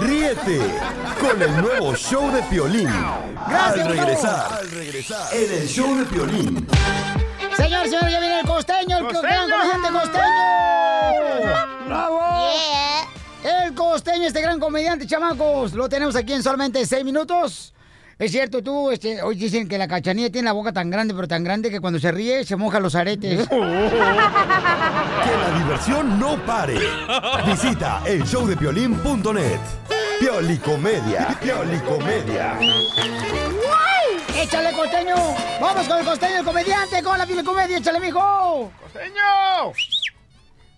Ríete 0.00 0.60
con 1.20 1.40
el 1.40 1.62
nuevo 1.62 1.94
show 1.94 2.30
de 2.32 2.42
Piolín. 2.44 2.90
Gracias, 3.48 3.86
al 3.86 3.96
regresar, 3.96 4.52
al 4.52 4.70
regresar, 4.70 5.34
en 5.34 5.52
el 5.52 5.68
show 5.68 5.96
de 5.96 6.04
Piolín. 6.06 6.66
Señor, 7.56 7.84
señor, 7.84 8.08
ya 8.08 8.20
viene 8.20 8.40
el 8.40 8.46
costeño, 8.46 8.98
el 8.98 9.04
¡Costeño! 9.04 9.56
comediante 9.56 9.88
costeño. 9.92 10.24
¡Bravo! 11.86 12.20
El 13.44 13.74
costeño, 13.74 14.26
este 14.26 14.40
gran 14.40 14.58
comediante, 14.58 15.06
chamacos, 15.06 15.72
lo 15.72 15.88
tenemos 15.88 16.16
aquí 16.16 16.32
en 16.32 16.42
solamente 16.42 16.84
seis 16.84 17.04
minutos. 17.04 17.72
Es 18.18 18.32
cierto, 18.32 18.62
tú, 18.62 18.90
este, 18.90 19.20
hoy 19.20 19.36
dicen 19.36 19.68
que 19.68 19.76
la 19.76 19.86
cachanilla 19.86 20.30
tiene 20.30 20.46
la 20.46 20.52
boca 20.52 20.72
tan 20.72 20.88
grande, 20.88 21.12
pero 21.12 21.28
tan 21.28 21.44
grande 21.44 21.70
que 21.70 21.80
cuando 21.80 21.98
se 21.98 22.10
ríe 22.10 22.46
se 22.46 22.56
moja 22.56 22.80
los 22.80 22.94
aretes. 22.94 23.46
Que 25.26 25.30
la 25.36 25.58
diversión 25.58 26.20
no 26.20 26.36
pare. 26.46 26.78
Visita 27.44 28.02
el 28.06 28.22
showdepiolín.net. 28.22 29.58
Piolicomedia. 30.20 31.36
Piolicomedia. 31.42 32.58
¡Échale, 34.36 34.72
costeño! 34.72 35.16
¡Vamos 35.60 35.88
con 35.88 35.98
el 35.98 36.04
costeño, 36.04 36.38
el 36.38 36.44
comediante, 36.44 37.02
con 37.02 37.18
la 37.18 37.26
comedia! 37.44 37.78
¡Échale, 37.78 37.98
mijo! 37.98 38.70
¡Costeño! 38.82 39.72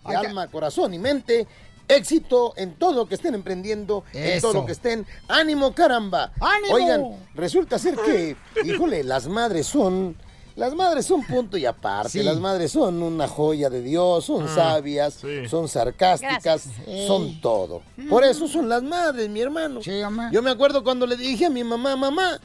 alma, 0.03 0.47
corazón 0.47 0.93
y 0.93 0.99
mente. 0.99 1.45
Éxito 1.89 2.53
en 2.55 2.75
todo 2.75 2.93
lo 2.93 3.05
que 3.07 3.15
estén 3.15 3.35
emprendiendo, 3.35 4.03
en 4.13 4.39
todo 4.41 4.53
lo 4.53 4.65
que 4.65 4.71
estén. 4.73 5.05
¡Ánimo, 5.27 5.73
caramba! 5.73 6.31
¡Ánimo! 6.39 6.73
Oigan, 6.75 7.05
resulta 7.35 7.77
ser 7.79 7.95
que, 7.97 8.35
híjole, 8.63 9.03
las 9.03 9.27
madres 9.27 9.67
son. 9.67 10.15
Las 10.55 10.75
madres 10.75 11.05
son 11.05 11.23
punto 11.25 11.55
y 11.57 11.65
aparte. 11.65 12.09
Sí. 12.09 12.23
Las 12.23 12.37
madres 12.37 12.73
son 12.73 13.01
una 13.01 13.27
joya 13.29 13.69
de 13.69 13.81
Dios, 13.81 14.25
son 14.25 14.43
Ah, 14.43 14.53
sabias, 14.53 15.13
sí. 15.13 15.47
son 15.47 15.69
sarcásticas, 15.69 16.43
Gracias. 16.43 17.07
Son 17.07 17.39
todo. 17.39 17.81
Por 18.09 18.25
eso 18.25 18.45
son 18.47 18.67
las 18.67 18.83
madres, 18.83 19.29
mi 19.29 19.39
hermano. 19.39 19.79
Yo 20.31 20.41
me 20.41 20.49
acuerdo 20.51 20.83
cuando 20.83 21.05
le 21.07 21.15
dije 21.15 21.45
a 21.45 21.49
mi 21.49 21.63
mamá, 21.63 21.95
mamá, 21.95 22.41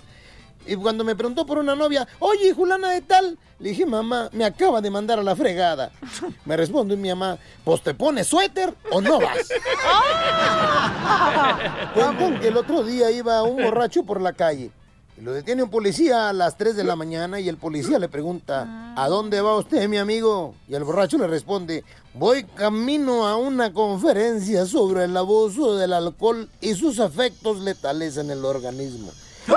y 0.66 0.76
cuando 0.76 1.04
me 1.04 1.16
preguntó 1.16 1.46
por 1.46 1.58
una 1.58 1.74
novia, 1.74 2.06
oye, 2.20 2.52
Julana 2.52 2.90
de 2.90 3.00
tal, 3.02 3.38
le 3.58 3.70
dije, 3.70 3.86
mamá, 3.86 4.28
me 4.32 4.44
acaba 4.44 4.80
de 4.80 4.90
mandar 4.90 5.18
a 5.18 5.22
la 5.22 5.36
fregada. 5.36 5.90
Me 6.44 6.56
responde 6.56 6.96
mi 6.96 7.08
mamá, 7.08 7.38
pues 7.64 7.82
te 7.82 7.94
pones 7.94 8.26
suéter 8.26 8.74
o 8.90 9.00
no 9.00 9.20
vas. 9.20 9.48
Cuentan 11.94 12.40
que 12.40 12.48
el 12.48 12.56
otro 12.56 12.82
día 12.82 13.10
iba 13.10 13.42
un 13.42 13.62
borracho 13.62 14.04
por 14.04 14.20
la 14.20 14.32
calle. 14.32 14.70
Y 15.16 15.20
lo 15.20 15.32
detiene 15.32 15.62
un 15.62 15.70
policía 15.70 16.28
a 16.28 16.32
las 16.32 16.58
3 16.58 16.74
de 16.74 16.82
la 16.82 16.96
mañana 16.96 17.38
y 17.38 17.48
el 17.48 17.56
policía 17.56 18.00
le 18.00 18.08
pregunta, 18.08 18.94
¿a 18.96 19.08
dónde 19.08 19.40
va 19.40 19.56
usted, 19.56 19.88
mi 19.88 19.96
amigo? 19.96 20.56
Y 20.68 20.74
el 20.74 20.82
borracho 20.82 21.18
le 21.18 21.28
responde, 21.28 21.84
voy 22.14 22.42
camino 22.42 23.28
a 23.28 23.36
una 23.36 23.72
conferencia 23.72 24.66
sobre 24.66 25.04
el 25.04 25.16
abuso 25.16 25.76
del 25.76 25.92
alcohol 25.92 26.50
y 26.60 26.74
sus 26.74 26.98
efectos 26.98 27.60
letales 27.60 28.16
en 28.16 28.30
el 28.30 28.44
organismo. 28.44 29.12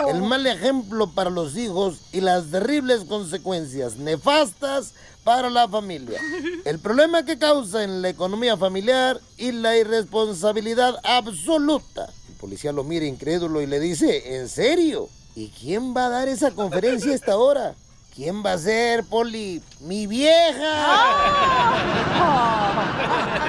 El 0.09 0.21
mal 0.23 0.45
ejemplo 0.47 1.11
para 1.11 1.29
los 1.29 1.55
hijos 1.57 1.99
y 2.11 2.21
las 2.21 2.49
terribles 2.51 3.03
consecuencias 3.05 3.97
nefastas 3.97 4.93
para 5.23 5.49
la 5.49 5.67
familia. 5.67 6.19
El 6.65 6.79
problema 6.79 7.23
que 7.25 7.37
causa 7.37 7.83
en 7.83 8.01
la 8.01 8.09
economía 8.09 8.57
familiar 8.57 9.19
y 9.37 9.51
la 9.51 9.77
irresponsabilidad 9.77 10.95
absoluta. 11.03 12.09
El 12.29 12.35
policía 12.35 12.71
lo 12.71 12.83
mira 12.83 13.05
incrédulo 13.05 13.61
y 13.61 13.67
le 13.67 13.79
dice, 13.79 14.37
¿en 14.37 14.49
serio? 14.49 15.09
¿Y 15.35 15.49
quién 15.49 15.95
va 15.95 16.07
a 16.07 16.09
dar 16.09 16.27
esa 16.27 16.51
conferencia 16.51 17.11
a 17.11 17.15
esta 17.15 17.37
hora? 17.37 17.75
¿Quién 18.15 18.43
va 18.43 18.53
a 18.53 18.57
ser, 18.57 19.03
Poli? 19.03 19.61
¡Mi 19.81 20.07
vieja! 20.07 20.73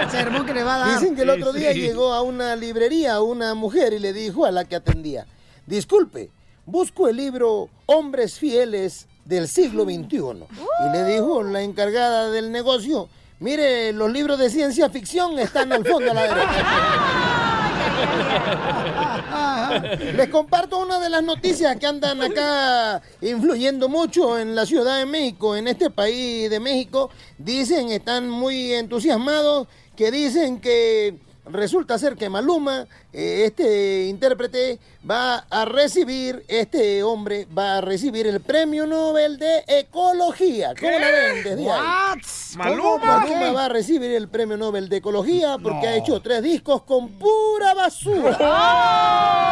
Sermón 0.10 0.46
que 0.46 0.54
le 0.54 0.62
va 0.62 0.74
a 0.74 0.78
dar. 0.78 1.00
Dicen 1.00 1.16
que 1.16 1.22
el 1.22 1.30
otro 1.30 1.52
Sí, 1.52 1.60
día 1.60 1.72
sí. 1.72 1.80
llegó 1.80 2.12
a 2.12 2.22
una 2.22 2.54
librería 2.56 3.20
una 3.22 3.54
mujer 3.54 3.92
y 3.94 3.98
le 3.98 4.12
dijo 4.12 4.44
a 4.44 4.50
la 4.50 4.64
que 4.64 4.76
atendía, 4.76 5.26
disculpe, 5.68 6.30
busco 6.66 7.08
el 7.08 7.16
libro 7.16 7.68
Hombres 7.86 8.38
Fieles 8.38 9.06
del 9.24 9.48
siglo 9.48 9.84
XXI. 9.84 10.18
Y 10.18 10.92
le 10.92 11.04
dijo 11.04 11.42
la 11.42 11.62
encargada 11.62 12.30
del 12.30 12.50
negocio, 12.50 13.08
mire, 13.40 13.92
los 13.92 14.10
libros 14.10 14.38
de 14.38 14.50
ciencia 14.50 14.90
ficción 14.90 15.38
están 15.38 15.72
al 15.72 15.84
fondo 15.84 16.10
a 16.10 16.14
la 16.14 16.22
derecha. 16.22 17.98
Les 20.16 20.28
comparto 20.28 20.78
una 20.78 20.98
de 20.98 21.10
las 21.10 21.22
noticias 21.22 21.76
que 21.76 21.86
andan 21.86 22.22
acá 22.22 23.02
influyendo 23.20 23.88
mucho 23.88 24.38
en 24.38 24.54
la 24.54 24.66
Ciudad 24.66 24.98
de 24.98 25.06
México, 25.06 25.56
en 25.56 25.68
este 25.68 25.90
país 25.90 26.48
de 26.48 26.58
México. 26.58 27.10
Dicen, 27.36 27.90
están 27.90 28.30
muy 28.30 28.72
entusiasmados, 28.72 29.68
que 29.94 30.10
dicen 30.10 30.60
que 30.60 31.18
resulta 31.50 31.98
ser 31.98 32.16
que 32.16 32.28
Maluma, 32.28 32.86
este 33.22 34.06
intérprete, 34.06 34.78
va 35.08 35.38
a 35.50 35.64
recibir, 35.64 36.44
este 36.48 37.02
hombre 37.02 37.46
va 37.56 37.78
a 37.78 37.80
recibir 37.80 38.26
el 38.28 38.40
Premio 38.40 38.86
Nobel 38.86 39.38
de 39.38 39.64
Ecología. 39.66 40.72
¿Cómo 40.78 40.92
la 40.98 41.10
ven 41.10 41.42
desde 41.44 41.50
ahí? 41.50 41.66
What? 41.66 42.18
Maluma, 42.56 43.22
¿Cómo? 43.22 43.26
¿Por 43.28 43.38
qué? 43.38 43.50
va 43.52 43.64
a 43.64 43.68
recibir 43.68 44.12
el 44.12 44.28
Premio 44.28 44.56
Nobel 44.56 44.88
de 44.88 44.98
Ecología 44.98 45.56
porque 45.62 45.86
No. 45.86 45.92
ha 45.92 45.96
hecho 45.96 46.20
tres 46.20 46.42
discos 46.42 46.82
con 46.84 47.08
pura 47.18 47.74
basura. 47.74 48.38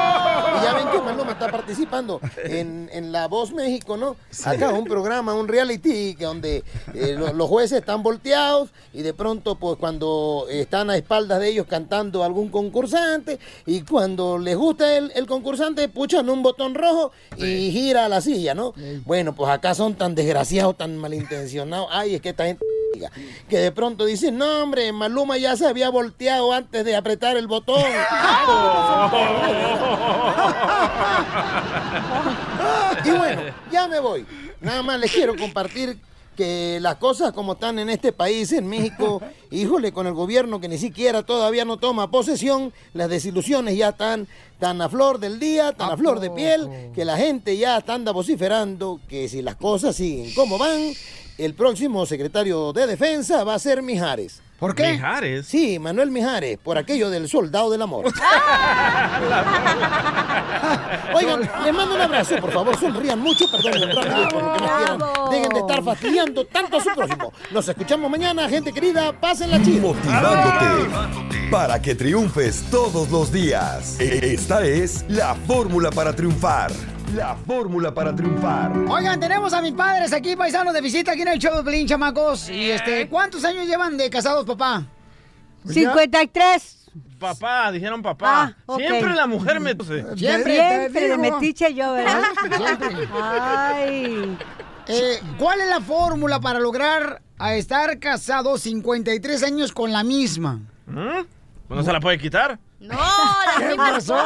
Y 0.59 0.65
ya 0.65 0.73
ven 0.75 0.89
que 0.91 1.01
Maluma 1.01 1.33
está 1.33 1.51
participando 1.51 2.21
en, 2.45 2.89
en 2.93 3.13
La 3.13 3.27
Voz 3.29 3.53
México, 3.53 3.97
¿no? 3.97 4.17
Acá 4.45 4.71
un 4.71 4.85
programa, 4.85 5.35
un 5.35 5.49
reality, 5.49 6.15
que 6.15 6.25
donde 6.25 6.65
eh, 6.95 7.15
lo- 7.19 7.33
los 7.35 7.49
jueces 7.49 7.81
están 7.81 8.03
volteados 8.03 8.71
y 8.95 9.03
de 9.03 9.13
pronto, 9.13 9.57
pues 9.57 9.77
cuando 9.79 10.47
están 10.49 10.89
a 10.89 10.97
espaldas 10.97 11.41
de 11.41 11.49
ellos 11.51 11.67
cantando 11.69 12.25
algún 12.25 12.49
concursante 12.49 13.39
y 13.65 13.83
cuando 13.83 14.39
les 14.39 14.57
gusta 14.57 14.97
el, 14.97 15.13
el 15.15 15.27
concursante, 15.27 15.89
puchan 15.89 16.29
un 16.29 16.43
botón 16.43 16.75
rojo 16.75 17.13
y 17.37 17.71
gira 17.71 18.09
la 18.09 18.21
silla, 18.21 18.55
¿no? 18.55 18.75
Bueno, 19.05 19.35
pues 19.35 19.51
acá 19.51 19.75
son 19.75 19.95
tan 19.95 20.15
desgraciados, 20.15 20.77
tan 20.77 20.97
malintencionados. 20.99 21.89
Ay, 21.91 22.17
es 22.17 22.21
que 22.21 22.31
esta 22.31 22.47
gente 22.47 22.65
diga, 22.93 23.11
que 23.49 23.59
de 23.59 23.73
pronto 23.73 24.05
dicen, 24.05 24.39
no 24.39 24.63
hombre, 24.63 24.93
Maluma 24.93 25.39
ya 25.39 25.57
se 25.57 25.67
había 25.67 25.91
volteado 25.91 26.53
antes 26.53 26.85
de 26.85 26.97
apretar 26.97 27.37
el 27.37 27.47
botón. 27.47 27.81
y 33.05 33.11
bueno, 33.11 33.43
ya 33.71 33.89
me 33.89 34.01
voy. 34.01 34.27
Nada 34.61 34.83
más 34.83 35.01
les 35.01 35.13
quiero 35.13 35.37
compartir 35.37 35.99
que 36.37 36.79
las 36.81 36.97
cosas 36.97 37.33
como 37.33 37.55
están 37.55 37.79
en 37.79 37.91
este 37.91 38.13
país, 38.13 38.53
en 38.53 38.69
México, 38.69 39.21
híjole, 39.51 39.93
con 39.93 40.07
el 40.07 40.15
gobierno 40.15 40.61
que 40.61 40.69
ni 40.69 40.79
siquiera 40.79 41.25
todavía 41.25 41.65
no 41.65 41.79
toma 41.79 42.11
posesión, 42.11 42.73
las 42.95 43.09
desilusiones 43.09 43.77
ya 43.77 43.89
están 43.89 44.29
tan 44.61 44.81
a 44.81 44.89
flor 44.89 45.19
del 45.19 45.41
día, 45.41 45.73
tan 45.73 45.91
a 45.91 45.97
flor 45.97 46.21
de 46.21 46.31
piel, 46.31 46.69
que 46.95 47.05
la 47.05 47.17
gente 47.17 47.57
ya 47.57 47.79
está 47.79 47.95
anda 47.95 48.13
vociferando 48.13 49.01
que 49.09 49.29
si 49.29 49.43
las 49.43 49.57
cosas 49.57 49.97
siguen 49.97 50.33
como 50.35 50.59
van, 50.59 50.93
el 51.39 51.55
próximo 51.55 52.07
secretario 52.07 52.73
de 52.73 52.87
defensa 52.87 53.43
va 53.43 53.55
a 53.55 53.59
ser 53.59 53.83
Mijares. 53.83 54.46
¿Por 54.59 54.75
qué? 54.75 54.93
¿Mijares? 54.93 55.47
Sí, 55.47 55.79
Manuel 55.79 56.11
Mijares, 56.11 56.57
por 56.59 56.79
aquello 56.79 57.11
del 57.11 57.29
soldado 57.29 57.71
del 57.71 57.83
amor. 57.83 58.07
Oigan, 61.15 61.41
les 61.65 61.75
mando 61.75 61.95
un 61.95 62.01
abrazo, 62.01 62.37
por 62.41 62.51
favor, 62.53 62.79
sonrían 62.79 63.21
mucho, 63.21 63.51
perdonen 63.51 63.95
rápido 63.95 64.29
por 64.29 64.43
lo 64.43 64.53
que 64.55 64.61
no 64.61 64.67
quieran. 64.77 64.99
Dejen 65.31 65.49
de 65.51 65.59
estar 65.61 65.83
fastidiando 65.85 66.45
tanto 66.47 66.77
a 66.79 66.81
su 66.83 66.91
próximo. 66.95 67.33
Nos 67.51 67.69
escuchamos 67.69 68.11
mañana, 68.11 68.49
gente 68.49 68.73
querida, 68.73 69.13
pásenla 69.19 69.63
chido. 69.63 69.89
Motivándote 69.95 70.91
para 71.51 71.81
que 71.81 71.95
triunfes 71.95 72.65
todos 72.71 73.11
los 73.11 73.31
días. 73.33 74.01
E- 74.01 74.35
Esta 74.35 74.65
es 74.65 75.05
la 75.09 75.35
fórmula 75.47 75.91
para 75.91 76.15
triunfar. 76.15 76.71
La 77.15 77.35
fórmula 77.35 77.95
para 77.95 78.15
triunfar. 78.15 78.77
Oigan, 78.89 79.19
tenemos 79.19 79.53
a 79.53 79.63
mis 79.63 79.73
padres 79.73 80.13
aquí, 80.13 80.37
paisanos, 80.37 80.75
de 80.75 80.81
visita 80.81 81.13
aquí 81.13 81.23
en 81.23 81.29
el 81.29 81.39
show 81.39 81.57
de 81.57 81.63
Pelín, 81.63 81.87
chamacos. 81.87 82.51
Y 82.51 82.71
este, 82.71 83.09
¿cuántos 83.09 83.45
años 83.45 83.67
llevan 83.67 83.97
de 83.97 84.11
casados, 84.11 84.45
papá? 84.45 84.85
53. 85.65 86.91
Papá, 87.19 87.73
dijeron 87.73 88.03
papá. 88.03 88.55
Ah. 88.67 88.77
Siempre 88.77 89.15
la 89.15 89.27
mujer 89.27 89.61
me... 89.61 89.71
Siempre, 89.71 90.17
Siempre 90.17 91.09
de 91.09 91.19
metiche 91.19 91.73
yo, 91.75 91.93
¿verdad? 91.93 92.23
Siempre. 92.57 93.09
Ay. 93.23 94.39
Eh, 94.89 95.21
¿Cuál 95.39 95.61
es 95.61 95.69
la 95.69 95.81
fórmula 95.81 96.41
para 96.41 96.61
lograr 96.61 97.23
a 97.39 97.55
estar 97.55 97.99
casado 97.99 98.59
53 98.59 99.43
años 99.43 99.73
con 99.73 99.93
la 99.93 100.05
misma? 100.05 100.61
¿Mm? 100.87 101.36
¿No 101.69 101.83
se 101.83 101.93
la 101.93 102.01
puede 102.01 102.19
quitar? 102.19 102.59
No, 102.79 102.95
la 102.95 103.55
¿Qué 103.59 103.67
misma 103.69 103.91
pasó? 103.91 104.17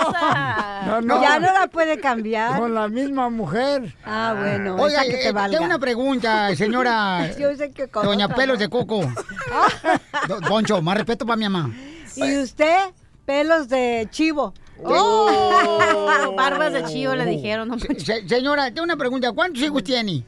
No, 0.87 1.00
no. 1.00 1.22
Ya 1.22 1.38
no 1.38 1.53
la 1.53 1.66
puede 1.68 1.98
cambiar. 2.00 2.59
Con 2.59 2.74
la 2.74 2.88
misma 2.88 3.31
mujer. 3.31 3.94
Ah, 4.05 4.35
bueno. 4.38 4.76
Oiga, 4.76 5.03
esa 5.03 5.11
que 5.11 5.20
eh, 5.20 5.24
te 5.24 5.33
valga. 5.33 5.50
tengo 5.57 5.64
una 5.64 5.79
pregunta, 5.79 6.55
señora 6.57 7.31
Yo 7.38 7.55
sé 7.57 7.70
que 7.70 7.88
con 7.88 8.05
Doña 8.05 8.26
otra 8.26 8.37
Pelos 8.37 8.59
no. 8.59 8.61
de 8.61 8.68
Coco. 8.68 9.00
Poncho, 10.48 10.83
más 10.83 10.96
respeto 10.98 11.24
para 11.24 11.37
mi 11.37 11.48
mamá. 11.48 11.74
Y 12.16 12.38
usted, 12.38 12.90
pelos 13.24 13.68
de 13.68 14.09
chivo. 14.11 14.53
Oh, 14.83 16.35
barbas 16.37 16.72
de 16.72 16.85
chivo 16.85 17.14
le 17.14 17.24
dijeron. 17.26 17.68
No, 17.68 17.79
Se- 17.79 18.00
se- 18.00 18.29
señora, 18.29 18.66
tengo 18.66 18.83
una 18.85 18.96
pregunta. 18.96 19.33
¿Cuántos 19.33 19.62
hijos 19.62 19.83
tiene? 19.85 20.24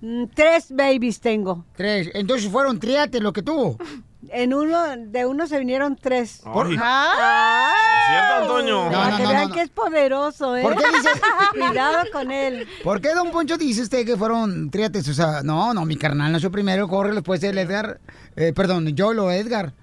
Mm, 0.00 0.24
Tres 0.34 0.66
babies 0.70 1.20
tengo. 1.20 1.64
Tres. 1.74 2.10
Entonces 2.14 2.50
fueron 2.50 2.78
triates 2.78 3.20
lo 3.22 3.32
que 3.32 3.42
tuvo. 3.42 3.78
En 4.34 4.54
uno, 4.54 4.78
de 4.96 5.26
uno 5.26 5.46
se 5.46 5.58
vinieron 5.58 5.94
tres. 5.96 6.40
Por-. 6.42 6.72
¿Es 6.72 6.78
cierto, 6.78 8.34
Antonio? 8.40 8.84
No, 8.86 8.90
Para 8.90 9.10
no, 9.10 9.16
que 9.18 9.22
no, 9.24 9.28
vean 9.28 9.52
que 9.52 9.60
es 9.60 9.68
poderoso, 9.70 10.56
¿eh? 10.56 10.62
¿Por 10.62 10.74
qué 10.76 10.84
dice- 10.90 11.10
Cuidado 11.68 11.98
con 12.12 12.30
él. 12.30 12.66
¿Por 12.82 13.00
qué, 13.02 13.14
don 13.14 13.30
Poncho, 13.30 13.58
dice 13.58 13.82
usted 13.82 14.06
que 14.06 14.16
fueron 14.16 14.70
triates? 14.70 15.06
O 15.08 15.12
sea, 15.14 15.42
no, 15.42 15.74
no, 15.74 15.84
mi 15.84 15.96
carnal 15.96 16.32
nació 16.32 16.50
primero, 16.50 16.88
corre 16.88 17.12
después 17.12 17.42
el 17.42 17.58
Edgar. 17.58 18.00
Eh, 18.34 18.52
perdón, 18.54 18.86
yo 18.96 19.12
lo 19.12 19.30
Edgar. 19.30 19.74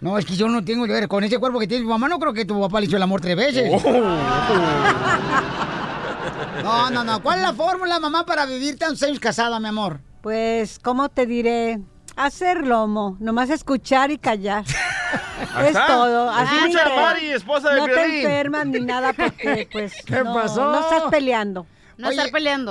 No, 0.00 0.18
es 0.18 0.26
que 0.26 0.36
yo 0.36 0.48
no 0.48 0.62
tengo 0.62 0.84
que 0.86 0.92
ver 0.92 1.08
con 1.08 1.24
ese 1.24 1.38
cuerpo 1.38 1.58
que 1.58 1.66
tiene 1.66 1.84
tu 1.84 1.88
mamá. 1.88 2.06
No 2.08 2.18
creo 2.18 2.34
que 2.34 2.44
tu 2.44 2.60
papá 2.60 2.80
le 2.80 2.86
hizo 2.86 2.96
el 2.96 3.02
amor 3.02 3.22
tres 3.22 3.36
veces. 3.36 3.70
Oh. 3.72 3.90
No, 6.62 6.90
no, 6.90 7.04
no. 7.04 7.22
¿Cuál 7.22 7.38
es 7.38 7.42
la 7.44 7.54
fórmula, 7.54 7.98
mamá, 8.00 8.26
para 8.26 8.44
vivir 8.46 8.78
tantos 8.78 9.02
años 9.02 9.18
casada, 9.18 9.58
mi 9.60 9.68
amor? 9.68 10.00
Pues, 10.22 10.78
¿cómo 10.78 11.08
te 11.08 11.26
diré? 11.26 11.80
Hacer 12.16 12.66
lomo, 12.66 13.16
nomás 13.20 13.50
escuchar 13.50 14.10
y 14.10 14.18
callar. 14.18 14.64
Es 15.60 15.66
está. 15.68 15.86
todo. 15.86 16.30
Así 16.30 16.56
Escucha 16.56 16.86
a 16.86 17.00
Mari, 17.00 17.30
esposa 17.30 17.70
de 17.74 17.80
No 17.80 17.86
te 17.86 18.20
enfermas 18.22 18.66
ni 18.66 18.80
nada 18.80 19.12
porque, 19.12 19.68
pues, 19.72 19.92
¿Qué 20.04 20.22
no, 20.24 20.34
pasó? 20.34 20.70
no 20.72 20.80
estás 20.80 21.02
peleando. 21.10 21.66
Oye, 22.02 22.16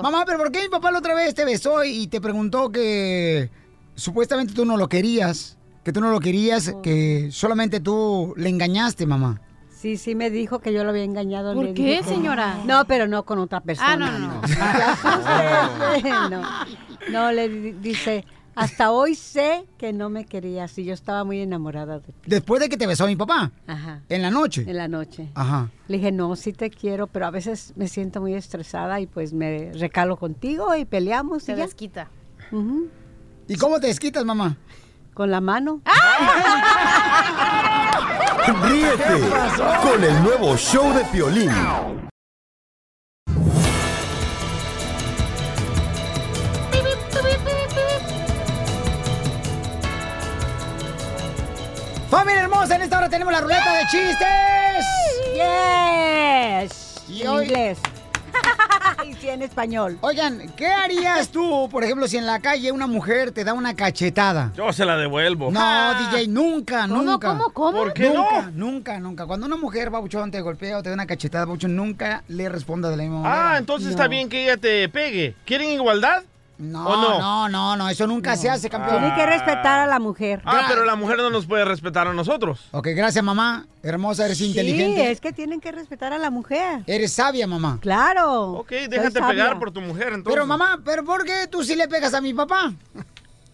Mamá, 0.02 0.24
pero 0.26 0.38
¿por 0.38 0.52
qué 0.52 0.64
mi 0.64 0.70
papá 0.70 0.92
la 0.92 1.00
otra 1.00 1.16
vez 1.16 1.34
te 1.34 1.46
besó 1.46 1.84
y 1.86 2.08
te 2.08 2.20
preguntó 2.20 2.72
que 2.72 3.50
supuestamente 3.96 4.54
tú 4.54 4.66
no 4.66 4.76
lo 4.76 4.90
querías? 4.90 5.58
Que 5.84 5.94
tú 5.94 6.02
no 6.02 6.10
lo 6.12 6.20
querías, 6.20 6.74
que 6.82 7.30
solamente 7.32 7.80
tú 7.80 8.34
le 8.38 8.50
engañaste, 8.50 9.06
mamá. 9.06 9.40
Sí, 9.70 9.98
sí 9.98 10.16
me 10.16 10.30
dijo 10.30 10.60
que 10.60 10.74
yo 10.74 10.84
lo 10.84 10.90
había 10.92 11.04
engañado. 11.04 11.54
¿Por 11.54 11.66
le 11.66 11.74
qué, 11.74 12.04
señora? 12.04 12.58
No, 12.66 12.86
pero 12.86 13.08
no 13.08 13.24
con 13.24 13.40
otra 13.40 13.60
persona. 13.62 13.92
Ah, 13.92 13.98
no, 13.98 14.20
no, 14.20 14.42
no. 16.30 16.30
No. 16.30 16.42
No, 17.10 17.32
le 17.32 17.50
di- 17.50 17.72
dice, 17.74 18.26
hasta 18.56 18.92
hoy 18.92 19.16
sé 19.16 19.66
que 19.78 19.94
no 19.94 20.10
me 20.10 20.26
querías 20.26 20.78
y 20.78 20.86
yo 20.86 20.94
estaba 20.94 21.24
muy 21.24 21.39
enamorada 21.42 22.00
de 22.00 22.08
ti. 22.13 22.13
Después 22.26 22.62
de 22.62 22.70
que 22.70 22.78
te 22.78 22.88
besó 22.88 23.08
mi 23.08 23.16
papá. 23.16 23.52
Ajá. 23.68 24.02
En 24.10 24.22
la 24.22 24.32
noche. 24.32 24.66
En 24.68 24.78
la 24.78 24.88
noche. 24.88 25.30
Ajá. 25.36 25.70
Le 25.88 25.98
dije, 25.98 26.12
no, 26.12 26.36
sí 26.36 26.54
te 26.54 26.70
quiero, 26.70 27.08
pero 27.08 27.26
a 27.26 27.32
veces 27.32 27.74
me 27.76 27.88
siento 27.88 28.22
muy 28.22 28.34
estresada 28.34 29.00
y 29.00 29.08
pues 29.08 29.34
me 29.34 29.72
recalo 29.74 30.18
contigo 30.18 30.76
y 30.76 30.86
peleamos. 30.86 31.44
Se 31.44 31.54
y 31.54 31.56
ya. 31.56 31.63
desquita. 31.63 32.08
Ujú. 32.52 32.88
¿Y 33.48 33.56
cómo 33.58 33.80
te 33.80 33.88
desquitas, 33.88 34.24
mamá? 34.26 34.58
Con 35.13 35.30
la 35.32 35.42
mano. 35.42 35.82
Ríete 38.63 39.28
con 39.82 40.04
el 40.04 40.24
nuevo 40.24 40.58
show 40.58 40.94
de 40.94 41.04
Piolín. 41.06 41.50
En 52.69 52.82
esta 52.82 52.97
hora 52.97 53.10
tenemos 53.10 53.32
la 53.34 53.41
ruleta 53.41 53.73
de 53.73 53.82
chistes. 53.88 54.86
¡Yes! 55.34 57.04
Y 57.10 57.21
en 57.21 57.28
hoy- 57.28 57.45
inglés. 57.45 57.78
y 59.06 59.13
sí, 59.15 59.30
en 59.30 59.41
español. 59.41 59.97
Oigan, 60.02 60.49
¿qué 60.56 60.67
harías 60.67 61.30
tú, 61.30 61.67
por 61.69 61.84
ejemplo, 61.84 62.08
si 62.08 62.17
en 62.17 62.26
la 62.26 62.39
calle 62.39 62.71
una 62.71 62.88
mujer 62.88 63.32
te 63.32 63.43
da 63.43 63.54
una 63.54 63.76
cachetada? 63.76 64.52
Yo 64.56 64.71
se 64.73 64.86
la 64.86 64.95
devuelvo. 64.97 65.52
No, 65.52 65.60
DJ, 66.12 66.28
nunca, 66.30 66.88
¿Cómo, 66.88 67.02
nunca. 67.04 67.28
cómo, 67.28 67.49
cómo? 67.52 67.78
¿Por 67.78 67.93
qué 67.93 68.10
nunca, 68.10 68.41
no? 68.43 68.52
nunca, 68.52 68.99
nunca. 68.99 69.26
Cuando 69.28 69.45
una 69.45 69.58
mujer, 69.58 69.89
babuchón, 69.89 70.32
te 70.32 70.41
golpea 70.41 70.78
o 70.78 70.84
te 70.84 70.89
da 70.89 70.95
una 70.95 71.06
cachetada, 71.06 71.45
babuchón, 71.45 71.76
nunca 71.76 72.23
le 72.28 72.49
responda 72.49 72.89
de 72.89 72.97
la 72.97 73.04
misma 73.04 73.19
manera. 73.21 73.52
Ah, 73.54 73.58
entonces 73.58 73.89
está 73.89 74.08
bien 74.08 74.30
que 74.30 74.43
ella 74.45 74.58
te 74.58 74.88
pegue. 74.89 75.36
¿Quieren 75.45 75.69
igualdad? 75.69 76.23
No, 76.58 76.86
¿O 76.88 76.96
no? 76.96 77.20
no, 77.20 77.50
no, 77.50 77.76
no, 77.76 77.89
eso 77.89 78.06
nunca 78.06 78.36
se 78.38 78.50
hace, 78.50 78.70
campeón. 78.70 79.00
Tiene 79.02 79.16
que 79.16 79.26
respetar 79.26 79.80
a 79.80 79.88
la 79.88 80.00
mujer. 80.00 80.42
Ah, 80.46 80.66
pero 80.70 80.86
la 80.86 80.96
mujer 80.96 81.18
no 81.18 81.30
nos 81.32 81.46
puede 81.48 81.66
respetar 81.66 82.08
a 82.08 82.13
nosotros. 82.13 82.68
Ok, 82.72 82.89
gracias, 82.96 83.24
mamá. 83.24 83.66
Hermosa, 83.82 84.26
eres 84.26 84.38
Sí, 84.38 84.48
inteligente. 84.50 85.12
es 85.12 85.20
que 85.20 85.34
tienen 85.34 85.60
que 85.60 85.72
respetar 85.72 86.13
a 86.13 86.18
la 86.20 86.30
mujer. 86.30 86.84
Eres 86.86 87.12
sabia, 87.13 87.48
mamá. 87.48 87.80
Claro. 87.82 88.52
Ok, 88.52 88.70
déjate 88.88 89.20
pegar 89.22 89.58
por 89.60 89.72
tu 89.72 89.82
mujer 89.82 90.10
entonces. 90.13 90.32
Pero, 90.34 90.46
mamá, 90.46 90.80
¿pero 90.86 91.04
por 91.04 91.26
qué 91.26 91.48
tú 91.50 91.63
sí 91.63 91.76
le 91.76 91.88
pegas 91.88 92.13
a 92.13 92.22
mi 92.22 92.34
papá? 92.34 92.72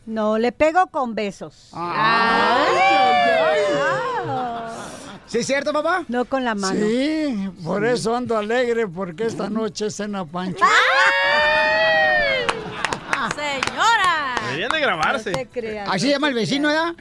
No, 0.05 0.38
le 0.38 0.51
pego 0.51 0.88
con 0.88 1.15
besos. 1.15 1.71
¿Sí 5.27 5.38
es 5.38 5.45
cierto, 5.47 5.71
papá? 5.71 6.03
No 6.07 6.25
con 6.25 6.43
la 6.43 6.55
mano. 6.55 6.79
Sí, 6.79 7.49
por 7.63 7.85
eso 7.85 8.15
ando 8.15 8.35
alegre, 8.35 8.88
porque 8.88 9.25
esta 9.25 9.47
noche 9.49 9.85
es 9.88 9.95
cena 9.95 10.25
Pancho. 10.25 10.57
¡Señora! 10.57 11.58
Deberían 14.59 14.71
de 14.71 14.79
grabarse. 14.81 15.49
Así 15.87 16.07
se 16.07 16.11
llama 16.11 16.27
el 16.27 16.33
vecino, 16.33 16.67
¿verdad? 16.67 16.95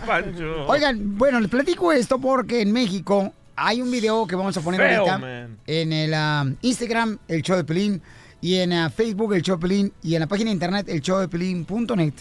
Pancho. 0.06 0.66
Oigan, 0.66 1.16
bueno, 1.16 1.38
les 1.38 1.48
platico 1.48 1.92
esto 1.92 2.18
porque 2.18 2.60
en 2.60 2.72
México 2.72 3.32
hay 3.54 3.80
un 3.80 3.90
video 3.90 4.26
que 4.26 4.34
vamos 4.34 4.56
a 4.56 4.60
poner 4.60 4.80
Feo, 4.80 5.00
ahorita 5.00 5.18
man. 5.18 5.58
en 5.66 5.92
el 5.92 6.12
ah, 6.12 6.44
Instagram, 6.60 7.18
el 7.28 7.42
show 7.42 7.56
de 7.56 7.62
Pelín, 7.62 8.02
y 8.44 8.56
en 8.56 8.74
ah, 8.74 8.90
Facebook, 8.90 9.32
el 9.32 9.40
show 9.40 9.56
de 9.56 9.62
Pelín, 9.62 9.92
y 10.02 10.16
en 10.16 10.20
la 10.20 10.26
página 10.26 10.50
de 10.50 10.52
internet, 10.52 10.86
el 10.90 11.00
show 11.00 11.18
de 11.18 11.28
Pelín.net, 11.28 12.12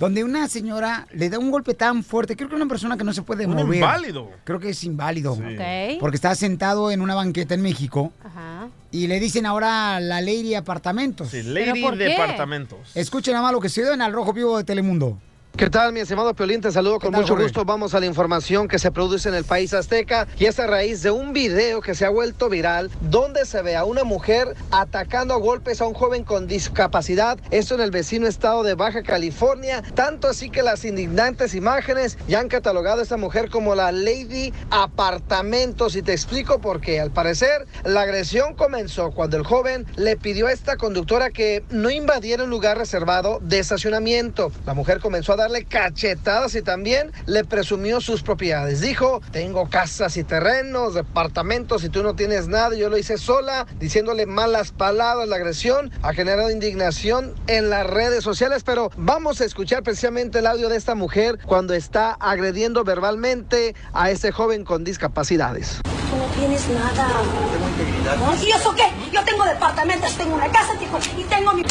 donde 0.00 0.24
una 0.24 0.48
señora 0.48 1.06
le 1.12 1.30
da 1.30 1.38
un 1.38 1.52
golpe 1.52 1.72
tan 1.72 2.02
fuerte, 2.02 2.34
creo 2.34 2.48
que 2.48 2.56
una 2.56 2.66
persona 2.66 2.96
que 2.96 3.04
no 3.04 3.12
se 3.12 3.22
puede 3.22 3.46
Un 3.46 3.54
mover. 3.54 3.76
inválido. 3.76 4.28
Creo 4.42 4.58
que 4.58 4.70
es 4.70 4.82
inválido. 4.82 5.38
Porque 6.00 6.16
está 6.16 6.34
sentado 6.34 6.90
en 6.90 7.00
una 7.00 7.14
banqueta 7.14 7.54
en 7.54 7.62
México 7.62 8.12
Ajá. 8.24 8.70
y 8.90 9.06
le 9.06 9.20
dicen 9.20 9.46
ahora 9.46 10.00
la 10.00 10.20
Lady 10.20 10.56
Apartamentos. 10.56 11.28
Sí, 11.28 11.44
Lady 11.44 11.80
por 11.80 11.96
qué? 11.96 12.06
Departamentos. 12.06 12.90
Escuchen 12.96 13.34
nada 13.34 13.44
más 13.44 13.52
lo 13.52 13.60
que 13.60 13.68
se 13.68 13.82
dio 13.82 13.92
en 13.92 14.02
Al 14.02 14.12
Rojo 14.12 14.32
Vivo 14.32 14.58
de 14.58 14.64
Telemundo. 14.64 15.20
¿Qué 15.58 15.70
tal, 15.70 15.92
mi 15.92 15.98
estimado 15.98 16.34
Piolín? 16.34 16.60
Te 16.60 16.70
saludo 16.70 17.00
con 17.00 17.10
tal, 17.10 17.22
mucho 17.22 17.32
Jorge? 17.32 17.46
gusto. 17.46 17.64
Vamos 17.64 17.92
a 17.92 17.98
la 17.98 18.06
información 18.06 18.68
que 18.68 18.78
se 18.78 18.92
produce 18.92 19.28
en 19.28 19.34
el 19.34 19.42
país 19.42 19.74
azteca 19.74 20.28
y 20.38 20.44
es 20.44 20.60
a 20.60 20.68
raíz 20.68 21.02
de 21.02 21.10
un 21.10 21.32
video 21.32 21.80
que 21.80 21.96
se 21.96 22.06
ha 22.06 22.10
vuelto 22.10 22.48
viral 22.48 22.92
donde 23.00 23.44
se 23.44 23.60
ve 23.62 23.74
a 23.74 23.84
una 23.84 24.04
mujer 24.04 24.54
atacando 24.70 25.34
a 25.34 25.36
golpes 25.36 25.80
a 25.80 25.88
un 25.88 25.94
joven 25.94 26.22
con 26.22 26.46
discapacidad. 26.46 27.40
Esto 27.50 27.74
en 27.74 27.80
el 27.80 27.90
vecino 27.90 28.28
estado 28.28 28.62
de 28.62 28.74
Baja 28.74 29.02
California. 29.02 29.82
Tanto 29.96 30.28
así 30.28 30.48
que 30.48 30.62
las 30.62 30.84
indignantes 30.84 31.56
imágenes 31.56 32.18
ya 32.28 32.38
han 32.38 32.46
catalogado 32.46 33.00
a 33.00 33.02
esta 33.02 33.16
mujer 33.16 33.50
como 33.50 33.74
la 33.74 33.90
Lady 33.90 34.52
Apartamentos. 34.70 35.96
Y 35.96 36.02
te 36.02 36.12
explico 36.12 36.60
por 36.60 36.80
qué. 36.80 37.00
Al 37.00 37.10
parecer, 37.10 37.66
la 37.82 38.02
agresión 38.02 38.54
comenzó 38.54 39.10
cuando 39.10 39.36
el 39.36 39.42
joven 39.42 39.86
le 39.96 40.16
pidió 40.16 40.46
a 40.46 40.52
esta 40.52 40.76
conductora 40.76 41.30
que 41.30 41.64
no 41.70 41.90
invadiera 41.90 42.44
un 42.44 42.50
lugar 42.50 42.78
reservado 42.78 43.40
de 43.42 43.58
estacionamiento. 43.58 44.52
La 44.64 44.74
mujer 44.74 45.00
comenzó 45.00 45.32
a 45.32 45.47
darle 45.48 45.64
cachetadas 45.64 46.54
y 46.54 46.60
también 46.62 47.10
le 47.24 47.42
presumió 47.42 48.02
sus 48.02 48.22
propiedades. 48.22 48.82
Dijo, 48.82 49.22
tengo 49.32 49.70
casas 49.70 50.18
y 50.18 50.24
terrenos, 50.24 50.92
departamentos 50.92 51.84
y 51.84 51.88
tú 51.88 52.02
no 52.02 52.14
tienes 52.14 52.48
nada. 52.48 52.76
Yo 52.76 52.90
lo 52.90 52.98
hice 52.98 53.16
sola, 53.16 53.66
diciéndole 53.78 54.26
malas 54.26 54.72
palabras. 54.72 55.26
La 55.26 55.36
agresión 55.36 55.90
ha 56.02 56.12
generado 56.12 56.50
indignación 56.50 57.34
en 57.46 57.70
las 57.70 57.86
redes 57.86 58.22
sociales, 58.22 58.62
pero 58.62 58.90
vamos 58.98 59.40
a 59.40 59.46
escuchar 59.46 59.82
precisamente 59.82 60.40
el 60.40 60.46
audio 60.46 60.68
de 60.68 60.76
esta 60.76 60.94
mujer 60.94 61.38
cuando 61.46 61.72
está 61.72 62.12
agrediendo 62.12 62.84
verbalmente 62.84 63.74
a 63.94 64.10
ese 64.10 64.32
joven 64.32 64.64
con 64.64 64.84
discapacidades. 64.84 65.80
Tú 65.82 66.16
no 66.16 66.26
tienes 66.36 66.68
nada. 66.68 67.08
Tengo 67.52 67.68
integridad. 67.68 68.42
¿Y 68.42 68.50
eso 68.50 68.74
qué? 68.74 68.84
Yo 69.12 69.24
tengo 69.24 69.44
departamentos, 69.44 70.14
tengo 70.14 70.34
una 70.34 70.50
casa, 70.50 70.72
y 71.16 71.24
tengo 71.24 71.52
mi... 71.54 71.62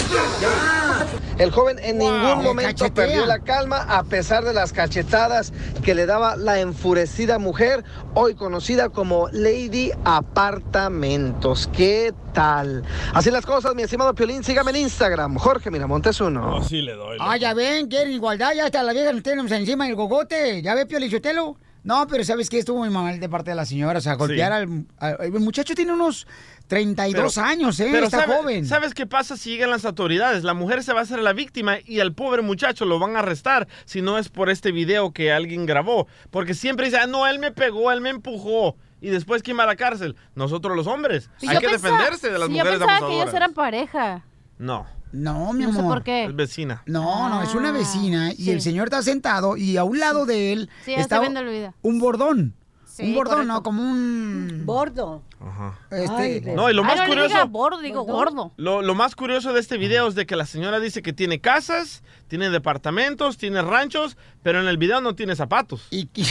El 1.37 1.51
joven 1.51 1.77
en 1.79 1.99
Wow, 1.99 2.11
ningún 2.11 2.43
momento 2.43 2.93
perdió 2.93 3.25
la 3.25 3.39
calma 3.39 3.66
a 3.75 4.03
pesar 4.03 4.43
de 4.45 4.53
las 4.53 4.71
cachetadas 4.71 5.51
que 5.83 5.93
le 5.93 6.05
daba 6.05 6.35
la 6.35 6.59
enfurecida 6.59 7.37
mujer, 7.39 7.83
hoy 8.13 8.35
conocida 8.35 8.89
como 8.89 9.27
Lady 9.31 9.91
Apartamentos. 10.05 11.69
¿Qué 11.75 12.13
tal? 12.33 12.83
Así 13.13 13.31
las 13.31 13.45
cosas, 13.45 13.75
mi 13.75 13.83
estimado 13.83 14.15
Piolín, 14.15 14.43
sígame 14.43 14.71
en 14.71 14.77
Instagram, 14.77 15.35
Jorge 15.37 15.69
Miramontes 15.71 16.21
uno. 16.21 16.57
Así 16.57 16.81
le 16.81 16.93
doy. 16.93 17.17
Ah, 17.19 17.37
ya 17.37 17.53
ven, 17.53 17.87
quieren 17.87 18.13
igualdad, 18.13 18.53
ya 18.55 18.65
hasta 18.65 18.83
la 18.83 18.93
vieja 18.93 19.11
nos 19.11 19.23
tenemos 19.23 19.51
encima 19.51 19.85
del 19.85 19.95
gogote. 19.95 20.61
¿Ya 20.61 20.73
ve, 20.73 20.85
Pio 20.85 20.99
Lichotelo? 20.99 21.57
No, 21.87 22.05
pero 22.07 22.23
¿sabes 22.23 22.49
qué? 22.49 22.59
Estuvo 22.59 22.79
muy 22.79 22.89
mal 22.89 23.19
de 23.19 23.29
parte 23.29 23.49
de 23.51 23.55
la 23.55 23.65
señora. 23.65 23.99
O 23.99 24.01
sea, 24.01 24.15
golpear 24.15 24.51
al, 24.51 24.85
al- 24.99 25.17
El 25.21 25.31
muchacho 25.39 25.73
tiene 25.73 25.93
unos 25.93 26.27
32 26.67 27.33
Pero- 27.35 27.47
años, 27.47 27.79
¿eh? 27.79 27.87
Pero 27.91 28.05
Está 28.05 28.21
sabe- 28.25 28.35
joven. 28.35 28.65
¿Sabes 28.65 28.93
qué 28.93 29.05
pasa 29.07 29.37
si 29.37 29.51
llegan 29.51 29.69
las 29.69 29.85
autoridades? 29.85 30.43
La 30.43 30.53
mujer 30.53 30.83
se 30.83 30.91
va 30.93 30.99
a 30.99 31.03
hacer 31.03 31.19
la 31.19 31.33
víctima 31.33 31.77
y 31.85 31.99
al 32.01 32.13
pobre 32.13 32.41
muchacho 32.41 32.85
lo 32.85 32.99
van 32.99 33.15
a 33.15 33.19
arrestar 33.19 33.67
si 33.85 34.01
no 34.01 34.17
es 34.17 34.29
por 34.29 34.49
este 34.49 34.71
video 34.71 35.11
que 35.13 35.31
alguien 35.31 35.65
grabó. 35.65 36.07
Porque 36.29 36.53
siempre 36.53 36.87
dice, 36.87 36.97
ah, 36.97 37.07
no, 37.07 37.25
él 37.25 37.39
me 37.39 37.51
pegó, 37.51 37.91
él 37.91 38.01
me 38.01 38.09
empujó. 38.09 38.75
Y 38.99 39.09
después, 39.09 39.41
¿quién 39.43 39.57
va 39.57 39.63
a 39.63 39.67
la 39.67 39.75
cárcel? 39.75 40.15
Nosotros 40.35 40.75
los 40.75 40.87
hombres. 40.87 41.29
Sí, 41.37 41.47
Hay 41.47 41.59
que 41.59 41.67
pensaba- 41.69 41.91
defenderse 41.97 42.29
de 42.31 42.37
las 42.39 42.47
sí, 42.47 42.53
mujeres 42.53 42.79
Yo 42.79 42.85
pensaba 42.85 43.07
que 43.07 43.15
ellos 43.21 43.33
eran 43.33 43.53
pareja. 43.53 44.25
No, 44.57 44.87
No, 45.17 45.51
mi 45.53 45.65
No 45.65 45.73
sé 45.73 45.79
amor. 45.79 45.93
por 45.95 46.03
qué. 46.03 46.25
es 46.25 46.35
vecina. 46.35 46.83
No, 46.85 47.27
no, 47.29 47.41
es 47.41 47.53
una 47.55 47.71
vecina 47.71 48.31
y 48.31 48.35
sí. 48.45 48.51
el 48.51 48.61
señor 48.61 48.85
está 48.87 49.01
sentado 49.01 49.57
y 49.57 49.77
a 49.77 49.83
un 49.83 49.99
lado 49.99 50.25
de 50.25 50.53
él 50.53 50.69
Sí, 50.85 50.91
está 50.91 51.01
estoy 51.01 51.19
viendo 51.21 51.39
el 51.41 51.47
video. 51.47 51.73
un 51.81 51.99
bordón. 51.99 52.53
Sí, 52.85 53.03
un 53.09 53.13
bordón, 53.13 53.33
correcto. 53.35 53.53
¿no? 53.53 53.61
Como 53.63 53.83
un... 53.83 54.63
Bordo. 54.65 55.21
Ajá. 55.39 55.77
Este, 55.91 56.15
Ay, 56.15 56.41
No, 56.55 56.67
y 56.67 56.73
lo 56.73 56.81
Ay, 56.81 56.87
más 56.87 56.95
no 56.95 57.03
le 57.03 57.09
curioso... 57.09 57.27
diga 57.29 57.43
bordo, 57.45 57.77
digo 57.79 58.01
gordo. 58.03 58.53
Lo, 58.57 58.81
lo 58.81 58.95
más 58.95 59.15
curioso 59.15 59.53
de 59.53 59.59
este 59.59 59.77
video 59.77 60.07
es 60.07 60.15
de 60.15 60.25
que 60.25 60.35
la 60.35 60.47
señora 60.47 60.79
dice 60.79 61.03
que 61.03 61.13
tiene 61.13 61.39
casas, 61.39 62.01
tiene 62.27 62.49
departamentos, 62.49 63.37
tiene 63.37 63.61
ranchos, 63.61 64.17
pero 64.41 64.61
en 64.61 64.67
el 64.67 64.77
video 64.79 64.99
no 64.99 65.13
tiene 65.13 65.35
zapatos. 65.35 65.85
Y, 65.91 66.09
y- 66.15 66.21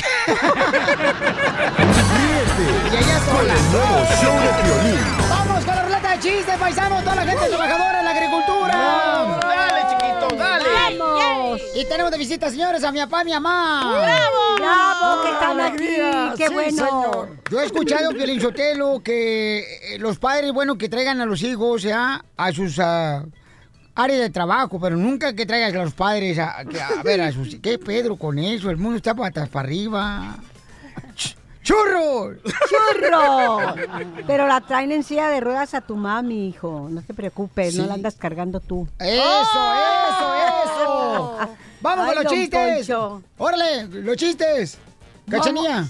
ella 2.96 3.18
con 3.20 3.36
sola. 3.36 3.54
el 3.54 3.72
nuevo 3.72 4.06
show 4.20 4.34
de 4.40 4.50
Piolín. 4.64 5.25
¡Vamos 6.16 6.24
con 6.24 6.24
la 6.24 6.24
ruleta 6.24 6.28
de 6.28 6.36
chistes, 6.36 6.56
paisanos! 6.58 7.04
¡Toda 7.04 7.16
la 7.16 7.22
gente 7.26 7.48
trabajadora 7.48 7.98
en 7.98 8.04
la 8.04 8.10
agricultura! 8.10 9.38
¡Dale, 9.42 9.80
chiquito, 9.90 10.36
dale! 10.36 10.64
¡Vamos! 10.98 11.60
Y 11.74 11.84
tenemos 11.84 12.10
de 12.10 12.18
visita, 12.18 12.50
señores, 12.50 12.82
a 12.84 12.92
mi 12.92 12.98
papá 13.00 13.22
y 13.22 13.24
mi 13.26 13.32
mamá. 13.32 14.00
¡Bravo! 14.02 14.56
¡Bravo! 14.56 15.22
¡Qué 15.22 15.30
están 15.30 15.60
alegría! 15.60 16.34
¡Qué 16.36 16.46
Sí, 16.48 16.54
bueno! 16.54 16.70
señor. 16.70 17.28
Yo 17.50 17.60
he 17.60 17.64
escuchado, 17.66 18.10
Piolín 18.12 18.40
Sotelo, 18.40 19.00
que 19.02 19.58
eh, 19.94 19.98
los 19.98 20.18
padres, 20.18 20.52
bueno, 20.52 20.76
que 20.78 20.88
traigan 20.88 21.20
a 21.20 21.26
los 21.26 21.42
hijos 21.42 21.82
ya 21.82 22.24
a 22.36 22.52
sus 22.52 22.78
ah, 22.78 23.24
áreas 23.94 24.20
de 24.20 24.30
trabajo, 24.30 24.80
pero 24.80 24.96
nunca 24.96 25.34
que 25.34 25.44
traigan 25.46 25.76
a 25.76 25.84
los 25.84 25.94
padres 25.94 26.38
a, 26.38 26.58
a 26.58 27.02
ver 27.04 27.20
a 27.20 27.32
sus... 27.32 27.56
¿Qué 27.56 27.78
Pedro 27.78 28.16
con 28.16 28.38
eso? 28.38 28.70
El 28.70 28.78
mundo 28.78 28.96
está 28.96 29.14
patas 29.14 29.48
para 29.48 29.66
arriba. 29.68 30.36
Ch- 31.66 31.72
¡Churros! 31.74 32.36
¡Churro! 32.68 33.74
Pero 34.26 34.46
la 34.46 34.60
traen 34.60 34.92
en 34.92 35.02
silla 35.02 35.28
de 35.28 35.40
ruedas 35.40 35.74
a 35.74 35.80
tu 35.80 35.96
mami, 35.96 36.48
hijo. 36.48 36.86
No 36.90 37.02
te 37.02 37.12
preocupes, 37.12 37.74
no 37.74 37.86
la 37.86 37.94
andas 37.94 38.14
cargando 38.14 38.60
tú. 38.60 38.86
¡Eso, 39.00 39.12
eso, 39.20 40.34
eso! 40.64 41.38
¡Vamos 41.80 42.06
Ay, 42.08 42.14
con 42.14 42.24
los 42.24 42.32
chistes! 42.32 42.86
Poncho. 42.88 43.22
¡Órale, 43.38 43.84
los 43.88 44.16
chistes! 44.16 44.78
¡Cachanía! 45.28 45.86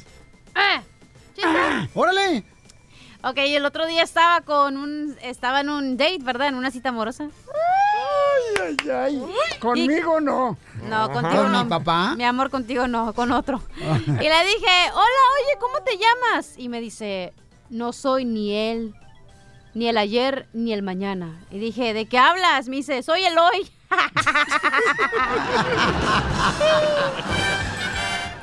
Eh, 0.54 0.82
chiste. 1.34 1.90
¡Órale! 1.94 2.44
Ok, 3.22 3.36
el 3.38 3.64
otro 3.66 3.86
día 3.86 4.02
estaba 4.02 4.40
con 4.42 4.76
un, 4.76 5.16
estaba 5.22 5.60
en 5.60 5.68
un 5.68 5.96
date, 5.96 6.18
¿verdad? 6.20 6.48
En 6.48 6.54
una 6.54 6.70
cita 6.70 6.88
amorosa. 6.90 7.28
Ay, 8.62 8.76
ay, 8.90 9.22
ay. 9.52 9.58
Conmigo 9.58 10.20
no. 10.20 10.56
No, 10.88 11.10
contigo 11.12 11.42
¿Con 11.42 11.52
no. 11.52 11.64
mi 11.64 11.70
papá? 11.70 12.14
Mi 12.16 12.24
amor, 12.24 12.50
contigo 12.50 12.86
no, 12.88 13.12
con 13.14 13.30
otro. 13.32 13.60
y 13.78 14.10
le 14.10 14.44
dije, 14.44 14.90
hola, 14.92 15.22
oye, 15.34 15.58
¿cómo 15.60 15.78
te 15.84 15.96
llamas? 15.98 16.54
Y 16.56 16.68
me 16.68 16.80
dice, 16.80 17.32
no 17.70 17.92
soy 17.92 18.24
ni 18.24 18.52
él, 18.54 18.94
ni 19.74 19.88
el 19.88 19.98
ayer, 19.98 20.46
ni 20.52 20.72
el 20.72 20.82
mañana. 20.82 21.40
Y 21.50 21.58
dije, 21.58 21.92
¿de 21.94 22.06
qué 22.06 22.18
hablas? 22.18 22.68
Me 22.68 22.76
dice, 22.76 23.02
soy 23.02 23.24
el 23.24 23.36
hoy. 23.38 23.68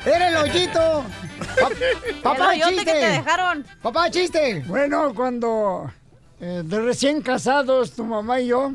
¡Era 0.06 0.28
el 0.30 0.36
hoyito! 0.38 1.04
Pa- 2.24 2.32
papá, 2.32 2.56
el 2.56 2.62
chiste. 2.64 2.86
que 2.86 2.92
te 2.92 3.10
dejaron. 3.10 3.66
Papá, 3.82 4.10
chiste. 4.10 4.64
Bueno, 4.68 5.14
cuando 5.14 5.92
eh, 6.46 6.62
de 6.66 6.80
recién 6.82 7.22
casados, 7.22 7.92
tu 7.94 8.04
mamá 8.04 8.42
y 8.42 8.48
yo, 8.48 8.74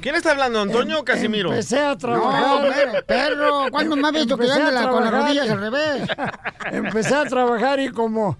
¿Quién 0.00 0.14
está 0.14 0.30
hablando, 0.32 0.60
Antonio 0.60 1.00
o 1.00 1.04
Casimiro? 1.04 1.50
empecé 1.50 1.78
a 1.80 1.90
No, 1.90 1.98
trabajar. 1.98 2.68
perro, 2.68 3.06
perro, 3.06 3.70
¿cuándo 3.70 3.96
me 3.96 4.08
has 4.08 4.14
visto 4.14 4.36
que 4.38 4.46
yo 4.46 4.52
Empecé 4.54 4.68
ando 4.68 4.78
a 4.78 4.82
la- 4.84 4.90
con 4.90 5.04
las 5.04 5.12
rodillas 5.12 5.50
al 5.50 5.60
revés? 5.60 6.08
Empecé 6.72 7.14
a 7.14 7.24
trabajar 7.24 7.80
y 7.80 7.88
como 7.90 8.36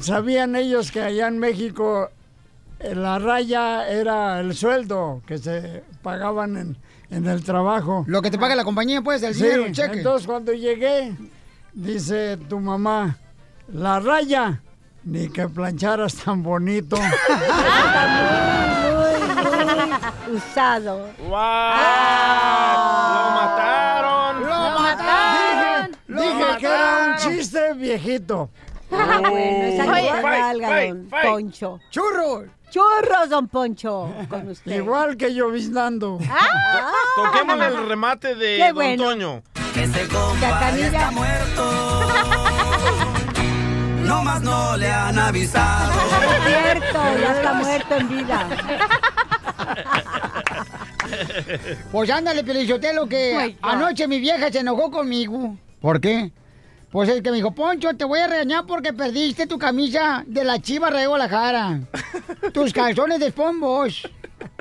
sabían 0.00 0.56
ellos 0.56 0.90
que 0.90 1.00
allá 1.00 1.28
en 1.28 1.38
México 1.38 2.10
eh, 2.80 2.94
la 2.94 3.18
raya 3.18 3.88
era 3.88 4.40
el 4.40 4.54
sueldo 4.54 5.22
que 5.26 5.38
se 5.38 5.82
pagaban 6.02 6.56
en, 6.56 6.76
en 7.10 7.26
el 7.26 7.42
trabajo. 7.44 8.04
Lo 8.08 8.22
que 8.22 8.30
te 8.30 8.38
paga 8.38 8.54
la 8.56 8.64
compañía, 8.64 9.02
pues, 9.02 9.22
el 9.22 9.34
Sí, 9.34 9.42
dinero, 9.44 9.66
el 9.66 9.72
cheque. 9.72 9.98
entonces 9.98 10.26
cuando 10.26 10.52
llegué, 10.52 11.14
dice 11.74 12.36
tu 12.48 12.58
mamá, 12.60 13.18
la 13.72 14.00
raya, 14.00 14.60
ni 15.08 15.28
que 15.28 15.48
plancharas 15.48 16.14
tan 16.16 16.42
bonito. 16.42 16.96
Muy, 18.98 19.14
muy 20.28 20.36
usado. 20.36 21.08
¡Wow! 21.18 21.28
¡Lo 21.28 21.30
mataron! 23.38 24.32
¡Lo 24.42 24.80
mataron! 24.80 25.90
Dije, 26.06 26.28
dije 26.28 26.44
que 26.58 26.66
era 26.66 27.06
un 27.06 27.16
chiste 27.16 27.72
viejito. 27.74 28.50
Ah, 28.92 29.18
bueno, 29.30 29.64
esa 29.64 29.84
valga, 30.22 30.86
don. 30.86 31.08
Poncho. 31.22 31.80
¡Churros! 31.90 32.44
Churros, 32.70 33.28
don 33.30 33.48
Poncho, 33.48 34.12
con 34.28 34.48
usted. 34.50 34.76
Igual 34.76 35.16
que 35.16 35.32
lloviznando. 35.34 36.18
Ah, 36.30 36.90
Toquémosle 37.16 37.66
el 37.66 37.88
remate 37.88 38.34
de 38.34 38.56
Qué 38.58 38.66
Don 38.66 38.74
bueno. 38.74 39.04
Toño. 39.04 39.42
Chacanilla. 40.40 41.10
No 44.08 44.24
más 44.24 44.40
no 44.40 44.74
le 44.78 44.90
han 44.90 45.18
avisado. 45.18 45.92
Es 46.38 46.44
cierto, 46.46 46.98
ya 47.20 47.32
está 47.36 47.52
muerto 47.52 47.94
en 47.96 48.08
vida. 48.08 48.48
Pues 51.92 52.10
ándale, 52.10 52.42
Pelichotelo, 52.42 53.06
que 53.06 53.56
God. 53.60 53.68
anoche 53.70 54.08
mi 54.08 54.18
vieja 54.18 54.50
se 54.50 54.60
enojó 54.60 54.90
conmigo. 54.90 55.56
¿Por 55.80 56.00
qué? 56.00 56.32
Pues 56.90 57.10
es 57.10 57.20
que 57.20 57.30
me 57.30 57.36
dijo, 57.36 57.50
Poncho, 57.50 57.94
te 57.94 58.06
voy 58.06 58.20
a 58.20 58.28
regañar 58.28 58.64
porque 58.66 58.94
perdiste 58.94 59.46
tu 59.46 59.58
camisa 59.58 60.24
de 60.26 60.42
la 60.42 60.58
Chiva 60.58 60.90
de 60.90 61.06
Guadalajara. 61.06 61.80
tus 62.54 62.72
calzones 62.72 63.20
de 63.20 63.30
SpongeBob. 63.30 63.90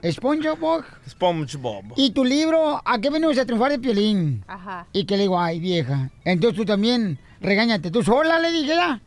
SpongeBob. 0.06 0.84
SpongeBob. 1.08 1.94
Y 1.96 2.12
tu 2.12 2.26
libro, 2.26 2.82
¿A 2.84 3.00
qué 3.00 3.10
venimos 3.10 3.38
a 3.38 3.46
triunfar 3.46 3.72
de 3.72 3.80
Piolín? 3.80 4.44
Ajá. 4.46 4.88
Y 4.92 5.06
que 5.06 5.16
le 5.16 5.24
digo, 5.24 5.40
ay, 5.40 5.62
vieja. 5.62 6.10
Entonces 6.26 6.58
tú 6.58 6.66
también, 6.66 7.18
regáñate. 7.40 7.92
Tú 7.92 8.04
sola, 8.04 8.40
le 8.40 8.52
dije 8.52 8.76
ya. 8.76 9.00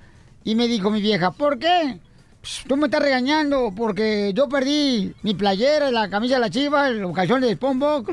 Y 0.44 0.54
me 0.54 0.66
dijo 0.68 0.90
mi 0.90 1.00
vieja, 1.02 1.30
¿por 1.32 1.58
qué? 1.58 1.98
"Pues, 2.40 2.62
tú 2.66 2.76
me 2.76 2.86
estás 2.86 3.02
regañando 3.02 3.72
porque 3.76 4.32
yo 4.34 4.48
perdí 4.48 5.14
mi 5.22 5.34
playera, 5.34 5.90
la 5.90 6.08
camisa 6.08 6.34
de 6.34 6.40
la 6.40 6.50
chiva, 6.50 6.88
los 6.90 7.14
calzones 7.14 7.48
de 7.50 7.56
SpongeBob 7.56 8.06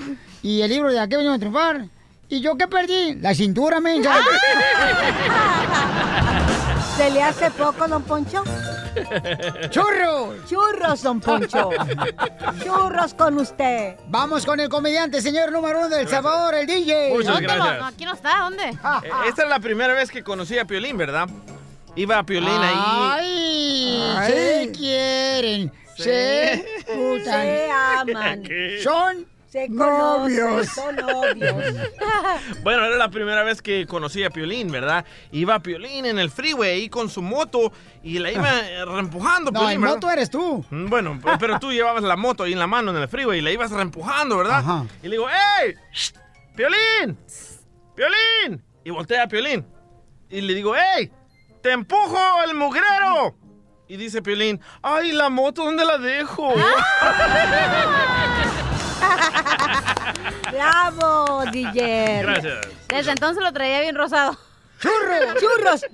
y 0.44 0.62
el 0.62 0.70
libro 0.70 0.92
de 0.92 1.00
¿A 1.00 1.08
qué 1.08 1.16
venimos 1.18 1.38
a 1.38 1.40
triunfar? 1.40 1.86
¿Y 2.30 2.42
yo 2.42 2.58
qué 2.58 2.68
perdí? 2.68 3.16
La 3.22 3.34
cintura, 3.34 3.80
mensa. 3.80 4.14
¿Se 6.98 7.10
le 7.12 7.22
hace 7.24 7.52
poco, 7.52 7.88
don 7.88 8.02
Poncho? 8.04 8.44
¡Churros! 9.70 10.36
Churros, 10.50 11.04
don 11.04 11.20
Poncho. 11.22 11.70
Churros 12.64 13.14
con 13.14 13.38
usted. 13.38 13.96
Vamos 14.10 14.46
con 14.46 14.60
el 14.60 14.68
comediante, 14.68 15.22
señor 15.22 15.52
número 15.52 15.80
uno 15.80 15.90
del 15.90 16.08
Salvador, 16.08 16.56
el 16.56 16.66
DJ. 16.66 17.12
Muchas 17.14 17.34
¿Dónde 17.36 17.48
lo- 17.48 17.54
gracias. 17.56 17.80
no, 17.80 17.86
aquí 17.86 18.06
no 18.06 18.14
está, 18.14 18.40
¿dónde? 18.40 18.64
Eh, 18.70 19.10
Esta 19.28 19.44
es 19.44 19.50
la 19.50 19.60
primera 19.60 19.94
vez 19.94 20.10
que 20.10 20.24
conocí 20.24 20.58
a 20.58 20.66
Piolín, 20.66 20.98
¿verdad? 20.98 21.30
Iba 21.98 22.20
a 22.20 22.24
Piolín 22.26 22.50
ahí. 22.50 22.76
¡Ay! 22.78 24.32
Se 24.32 24.72
quieren, 24.72 25.72
se 25.96 26.66
gustan. 26.96 27.42
Se 27.42 27.70
aman. 27.72 28.44
Son 28.84 29.26
Se 29.50 29.68
Novios. 29.70 30.68
son 30.68 30.96
novios. 30.96 31.56
Bueno, 32.64 32.86
era 32.86 32.98
la 32.98 33.10
primera 33.10 33.44
vez 33.44 33.62
que 33.62 33.88
conocí 33.88 34.24
a 34.24 34.30
Piolín, 34.30 34.70
¿verdad? 34.72 35.06
Iba 35.32 35.56
a 35.56 35.60
Piolín 35.60 36.06
en 36.06 36.20
el 36.20 36.30
freeway 36.30 36.70
ahí 36.72 36.90
con 36.90 37.10
su 37.10 37.22
moto 37.22 37.72
y 38.04 38.20
la 38.20 38.32
iba 38.32 38.60
eh, 38.70 38.86
reempujando. 38.86 39.50
No, 39.52 39.60
Piolín, 39.62 39.80
moto 39.82 40.12
eres 40.12 40.30
tú. 40.30 40.64
Mm, 40.70 40.88
Bueno, 40.90 41.20
pero 41.40 41.60
tú 41.60 41.72
llevabas 41.72 42.04
la 42.04 42.16
moto 42.18 42.44
ahí 42.44 42.54
en 42.54 42.60
la 42.60 42.68
mano 42.68 42.92
en 42.92 42.98
el 42.98 43.08
freeway 43.08 43.40
y 43.40 43.42
la 43.42 43.52
ibas 43.52 43.72
reempujando, 43.72 44.38
¿verdad? 44.38 44.58
Ajá. 44.60 44.86
Y 45.02 45.08
le 45.08 45.12
digo, 45.16 45.28
¡Ey! 45.30 45.74
¡Piolín! 46.56 47.18
¡Piolín! 47.96 48.64
Y 48.84 48.90
voltea 48.92 49.24
a 49.24 49.28
Piolín. 49.28 49.66
Y 50.30 50.42
le 50.42 50.54
digo, 50.54 50.76
¡Ey! 50.76 51.10
¡Te 51.68 51.74
empujo 51.74 52.18
el 52.48 52.56
mugrero! 52.56 53.36
Y 53.90 53.98
dice 53.98 54.22
Piolín, 54.22 54.62
¡ay, 54.82 55.12
la 55.12 55.28
moto, 55.28 55.66
¿dónde 55.66 55.84
la 55.84 55.98
dejo? 55.98 56.54
Bravo, 60.54 61.44
DJ. 61.52 62.22
Gracias. 62.22 62.68
Desde 62.88 63.12
entonces 63.12 63.44
lo 63.44 63.52
traía 63.52 63.82
bien 63.82 63.98
rosado. 63.98 64.38
¡Churros! 64.80 65.42
Churros, 65.42 65.86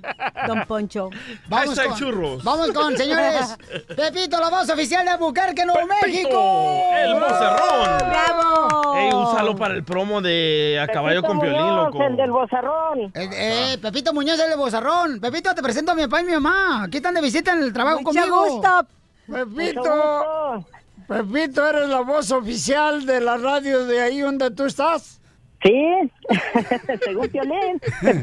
don 0.48 0.66
Poncho. 0.66 1.10
Vamos 1.48 1.80
con, 1.80 1.96
churros. 1.96 2.44
Vamos 2.44 2.72
con, 2.72 2.98
señores. 2.98 3.56
Pepito, 3.96 4.40
la 4.40 4.50
voz 4.50 4.70
oficial 4.70 5.06
de 5.06 5.12
Albuquerque, 5.12 5.66
Nuevo 5.66 5.88
México. 5.88 6.84
¡El 6.94 7.14
vocerrón! 7.14 7.98
Bravo. 8.10 8.96
¡Ey, 8.96 9.14
úsalo 9.14 9.56
para 9.56 9.74
el 9.74 9.84
promo 9.84 10.22
de 10.22 10.80
A 10.82 10.88
Caballo 10.88 11.24
con 11.24 11.40
Piolín, 11.40 11.76
loco! 11.76 12.04
El 12.04 12.16
del 12.18 12.32
bozarrón. 12.32 13.00
Eh, 13.14 13.30
eh, 13.34 13.78
Pepito 13.82 14.14
Muñoz, 14.14 14.40
el 14.40 14.50
de 14.50 14.56
Bozarrón. 14.56 15.20
Pepito, 15.20 15.54
te 15.56 15.62
presento 15.64 15.94
a 15.94 15.96
mi 15.96 16.04
papá 16.04 16.22
y 16.22 16.26
mi 16.26 16.34
mamá. 16.34 16.84
Aquí 16.84 16.98
están 16.98 17.14
de 17.14 17.22
visita 17.22 17.54
en 17.54 17.64
el 17.64 17.74
trabajo 17.74 18.02
Mucho 18.02 18.20
conmigo. 18.20 18.46
gusto. 18.46 18.86
Pepito, 19.32 20.66
Pepito, 21.08 21.68
eres 21.68 21.90
la 21.90 22.02
voz 22.02 22.32
oficial 22.32 23.06
de 23.06 23.22
la 23.22 23.38
radio 23.38 23.86
de 23.86 24.02
ahí 24.02 24.20
donde 24.20 24.52
tú 24.52 24.66
estás. 24.66 25.22
Sí, 25.64 26.12
según 27.04 27.30
Piolín. 27.30 27.82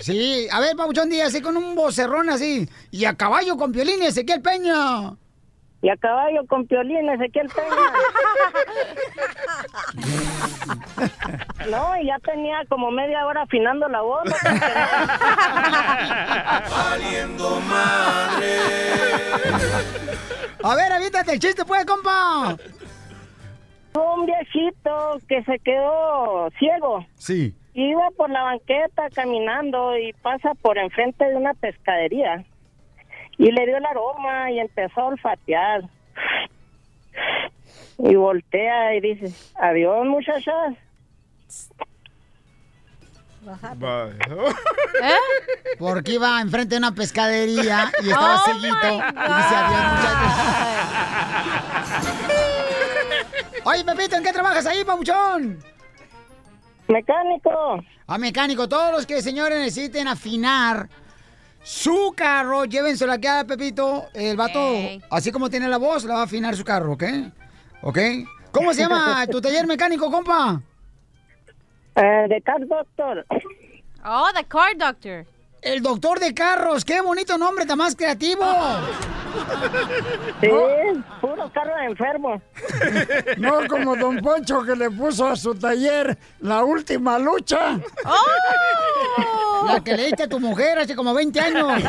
Sí, 0.00 0.48
a 0.50 0.60
ver, 0.60 0.76
Pauchón 0.76 1.10
Díaz, 1.10 1.28
así 1.28 1.40
con 1.42 1.56
un 1.56 1.74
vocerrón 1.74 2.30
así. 2.30 2.68
Y 2.90 3.04
a 3.04 3.14
caballo 3.14 3.56
con 3.56 3.72
Piolín 3.72 4.02
y 4.02 4.06
Ezequiel 4.06 4.40
Peña. 4.42 5.12
Y 5.82 5.90
a 5.90 5.96
caballo 5.98 6.46
con 6.46 6.66
Piolín, 6.66 7.08
Ezequiel 7.10 7.48
Peña. 7.48 7.68
No, 11.70 11.96
y 12.00 12.06
ya 12.06 12.18
tenía 12.18 12.58
como 12.68 12.90
media 12.90 13.24
hora 13.26 13.42
afinando 13.42 13.88
la 13.88 14.00
voz. 14.02 14.24
¿no? 14.24 14.32
Valiendo 16.70 17.60
madre. 17.60 18.58
A 20.62 20.74
ver, 20.74 20.92
avítate 20.92 21.32
el 21.32 21.38
chiste, 21.38 21.64
pues, 21.64 21.84
compa. 21.86 22.56
Un 23.94 24.26
viejito 24.26 25.18
que 25.28 25.42
se 25.44 25.58
quedó 25.60 26.50
ciego. 26.58 27.06
Sí. 27.14 27.54
Iba 27.74 28.10
por 28.16 28.30
la 28.30 28.42
banqueta 28.42 29.08
caminando 29.10 29.96
y 29.96 30.12
pasa 30.14 30.54
por 30.54 30.78
enfrente 30.78 31.24
de 31.24 31.36
una 31.36 31.54
pescadería. 31.54 32.44
Y 33.38 33.50
le 33.50 33.66
dio 33.66 33.76
el 33.76 33.86
aroma 33.86 34.50
y 34.50 34.60
empezó 34.60 35.00
a 35.00 35.06
olfatear. 35.06 35.82
Y 37.98 38.14
voltea 38.16 38.96
y 38.96 39.00
dice, 39.00 39.32
adiós 39.56 40.06
muchachas. 40.06 40.74
¿Eh? 45.02 45.14
Porque 45.78 46.12
iba 46.12 46.40
enfrente 46.40 46.74
de 46.74 46.78
una 46.78 46.94
pescadería 46.94 47.92
y 48.02 48.08
estaba 48.08 48.36
Oh, 48.36 48.44
seguito. 48.44 48.72
my 48.72 48.96
Y 48.96 49.34
dice 49.36 49.54
adiós, 49.56 49.84
muchachos. 49.92 50.32
Oye, 53.64 53.84
Pepito, 53.84 54.16
¿en 54.16 54.22
qué 54.24 54.32
trabajas 54.32 54.66
ahí, 54.66 54.84
papuchón? 54.84 55.58
Mecánico. 56.88 57.82
A 58.06 58.18
mecánico. 58.18 58.68
Todos 58.68 58.92
los 58.92 59.06
que, 59.06 59.22
señores, 59.22 59.58
necesiten 59.58 60.06
afinar 60.08 60.88
su 61.62 62.12
carro, 62.14 62.66
llévenselo 62.66 63.12
aquí 63.12 63.26
a 63.26 63.44
Pepito. 63.44 64.06
El 64.12 64.36
vato, 64.36 64.58
Ey. 64.58 65.02
así 65.10 65.32
como 65.32 65.48
tiene 65.48 65.68
la 65.68 65.78
voz, 65.78 66.04
la 66.04 66.14
va 66.14 66.20
a 66.20 66.24
afinar 66.24 66.54
su 66.56 66.64
carro, 66.64 66.92
¿ok? 66.92 67.04
¿Ok? 67.82 67.98
¿Cómo 68.52 68.72
se 68.74 68.82
llama 68.82 69.26
tu 69.26 69.40
taller 69.40 69.66
mecánico, 69.66 70.10
compa? 70.10 70.60
Eh, 71.96 72.26
de 72.28 72.42
Car 72.42 72.66
Doctor. 72.66 73.24
Oh, 74.04 74.28
the 74.34 74.44
car 74.44 74.76
doctor. 74.76 75.24
El 75.62 75.82
doctor 75.82 76.20
de 76.20 76.34
carros. 76.34 76.84
¡Qué 76.84 77.00
bonito 77.00 77.38
nombre, 77.38 77.64
tan 77.64 77.78
más 77.78 77.96
creativo! 77.96 78.44
Sí, 80.40 80.48
puro 81.22 81.50
carro 81.52 81.74
de 81.76 81.84
enfermo. 81.86 82.42
No 83.38 83.66
como 83.66 83.96
Don 83.96 84.18
Poncho 84.18 84.62
que 84.62 84.76
le 84.76 84.90
puso 84.90 85.26
a 85.26 85.36
su 85.36 85.54
taller 85.54 86.18
la 86.40 86.62
última 86.64 87.18
lucha. 87.18 87.78
La 89.66 89.80
que 89.82 89.96
le 89.96 90.04
diste 90.04 90.24
a 90.24 90.28
tu 90.28 90.38
mujer 90.38 90.78
hace 90.80 90.94
como 90.94 91.14
20 91.14 91.40
años. 91.40 91.82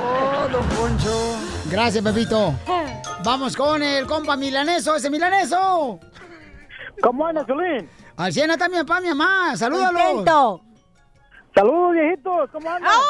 Oh, 0.00 0.48
Don 0.52 0.64
Poncho. 0.68 1.36
Gracias, 1.68 2.02
Pepito. 2.04 2.54
Vamos 3.24 3.56
con 3.56 3.82
el 3.82 4.06
compa 4.06 4.36
milaneso, 4.36 4.94
ese 4.94 5.10
milaneso. 5.10 5.98
¿Cómo 7.02 7.26
anda, 7.26 7.44
Zulín? 7.44 7.88
Al 8.20 8.34
100 8.34 8.50
está 8.50 8.68
mi 8.68 8.76
papá, 8.76 9.00
mi 9.00 9.08
mamá. 9.08 9.54
Contento. 9.58 10.60
Saludos, 11.54 11.92
viejitos. 11.94 12.50
¿Cómo 12.50 12.70
andan? 12.70 12.92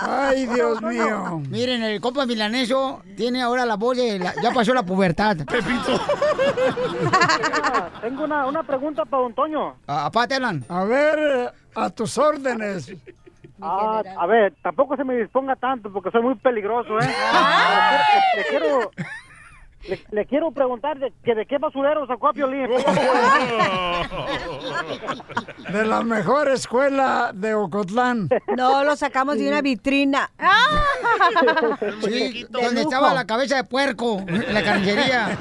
Ay, 0.00 0.46
Dios 0.46 0.82
mío. 0.82 1.40
Miren, 1.48 1.84
el 1.84 2.00
compa 2.00 2.26
milaneso 2.26 3.00
tiene 3.16 3.42
ahora 3.42 3.64
la 3.64 3.76
voz 3.76 3.96
de... 3.96 4.18
la- 4.18 4.34
ya 4.42 4.50
pasó 4.50 4.74
la 4.74 4.82
pubertad. 4.82 5.36
Pepito. 5.36 5.92
Tengo 8.00 8.24
una, 8.24 8.44
una 8.46 8.64
pregunta 8.64 9.04
para 9.04 9.22
Don 9.22 9.34
Toño. 9.34 9.76
Apá, 9.86 10.26
te 10.26 10.34
hablan. 10.34 10.64
A 10.68 10.82
ver, 10.82 11.52
a 11.76 11.90
tus 11.90 12.18
órdenes. 12.18 12.92
Ah, 13.62 14.02
a 14.18 14.26
ver, 14.26 14.52
tampoco 14.62 14.96
se 14.96 15.04
me 15.04 15.14
disponga 15.16 15.54
tanto 15.54 15.92
porque 15.92 16.10
soy 16.10 16.22
muy 16.22 16.34
peligroso, 16.34 16.98
¿eh? 16.98 17.08
Ah. 17.32 18.00
Le 18.36 18.44
quiero... 18.46 18.90
Le, 19.88 20.00
le 20.10 20.26
quiero 20.26 20.50
preguntar 20.50 20.98
de, 20.98 21.12
que 21.22 21.34
de 21.34 21.46
qué 21.46 21.58
basurero 21.58 22.06
sacó 22.06 22.28
a 22.28 22.32
Piolín. 22.32 22.68
De 25.72 25.84
la 25.84 26.02
mejor 26.02 26.48
escuela 26.48 27.30
de 27.34 27.54
Ocotlán. 27.54 28.28
No, 28.56 28.82
lo 28.84 28.96
sacamos 28.96 29.38
de 29.38 29.48
una 29.48 29.62
vitrina. 29.62 30.30
Sí, 32.02 32.44
De 32.48 32.62
donde 32.62 32.82
estaba 32.82 33.14
la 33.14 33.26
cabeza 33.26 33.56
de 33.56 33.64
puerco, 33.64 34.18
en 34.26 34.52
la 34.52 34.62
carnicería. 34.62 35.38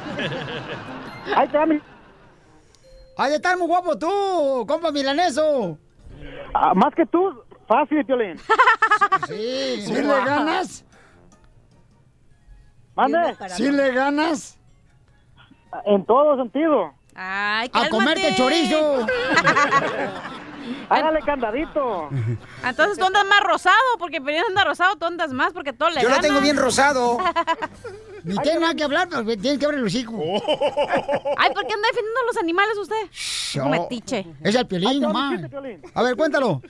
Ahí 1.35 1.47
te 1.49 1.65
mi... 1.65 1.75
De 1.75 3.35
estar 3.35 3.57
muy 3.57 3.67
guapo 3.67 3.97
tú, 3.97 4.65
compa 4.67 4.91
milaneso. 4.91 5.77
Ah, 6.53 6.73
más 6.75 6.93
que 6.95 7.05
tú, 7.05 7.33
fácil, 7.67 8.05
Piolín. 8.05 8.37
Sí. 9.27 9.81
¿Sí 9.81 9.93
le 9.93 10.03
ganas? 10.03 10.84
¿Mande? 12.95 13.35
¿Sí 13.49 13.71
le 13.71 13.91
ganas? 13.91 14.57
En 15.85 16.05
todo 16.05 16.37
sentido. 16.37 16.93
Ay, 17.15 17.69
A 17.73 17.89
comerte 17.89 18.35
chorizo. 18.35 19.05
Hágale 20.89 21.19
candadito. 21.21 22.09
Entonces 22.63 22.97
tú 22.97 23.05
andas 23.05 23.25
más 23.25 23.41
rosado, 23.41 23.75
porque 23.99 24.19
Pelín 24.19 24.41
anda 24.49 24.63
rosado, 24.63 24.95
tú 24.95 25.05
andas 25.05 25.31
más 25.31 25.53
porque 25.53 25.73
todo 25.73 25.89
le 25.89 26.01
Yo 26.01 26.09
lo 26.09 26.19
tengo 26.19 26.41
bien 26.41 26.57
rosado. 26.57 27.17
Ni 28.23 28.35
tiene 28.37 28.61
nada 28.61 28.73
que 28.73 28.83
hablar, 28.83 29.07
pero 29.07 29.23
tienes 29.23 29.59
que 29.59 29.65
abrir 29.65 29.81
el 29.81 29.85
hocico. 29.85 30.13
Ay, 31.37 31.53
¿por 31.53 31.67
qué 31.67 31.73
anda 31.73 31.87
defendiendo 31.89 32.19
a 32.21 32.25
los 32.25 32.37
animales 32.37 32.77
usted? 32.77 33.69
Metiche. 33.69 34.25
Es 34.41 34.55
el 34.55 34.65
piolín 34.65 35.01
nomás. 35.01 35.41
A 35.93 36.01
ver, 36.01 36.15
cuéntalo. 36.15 36.61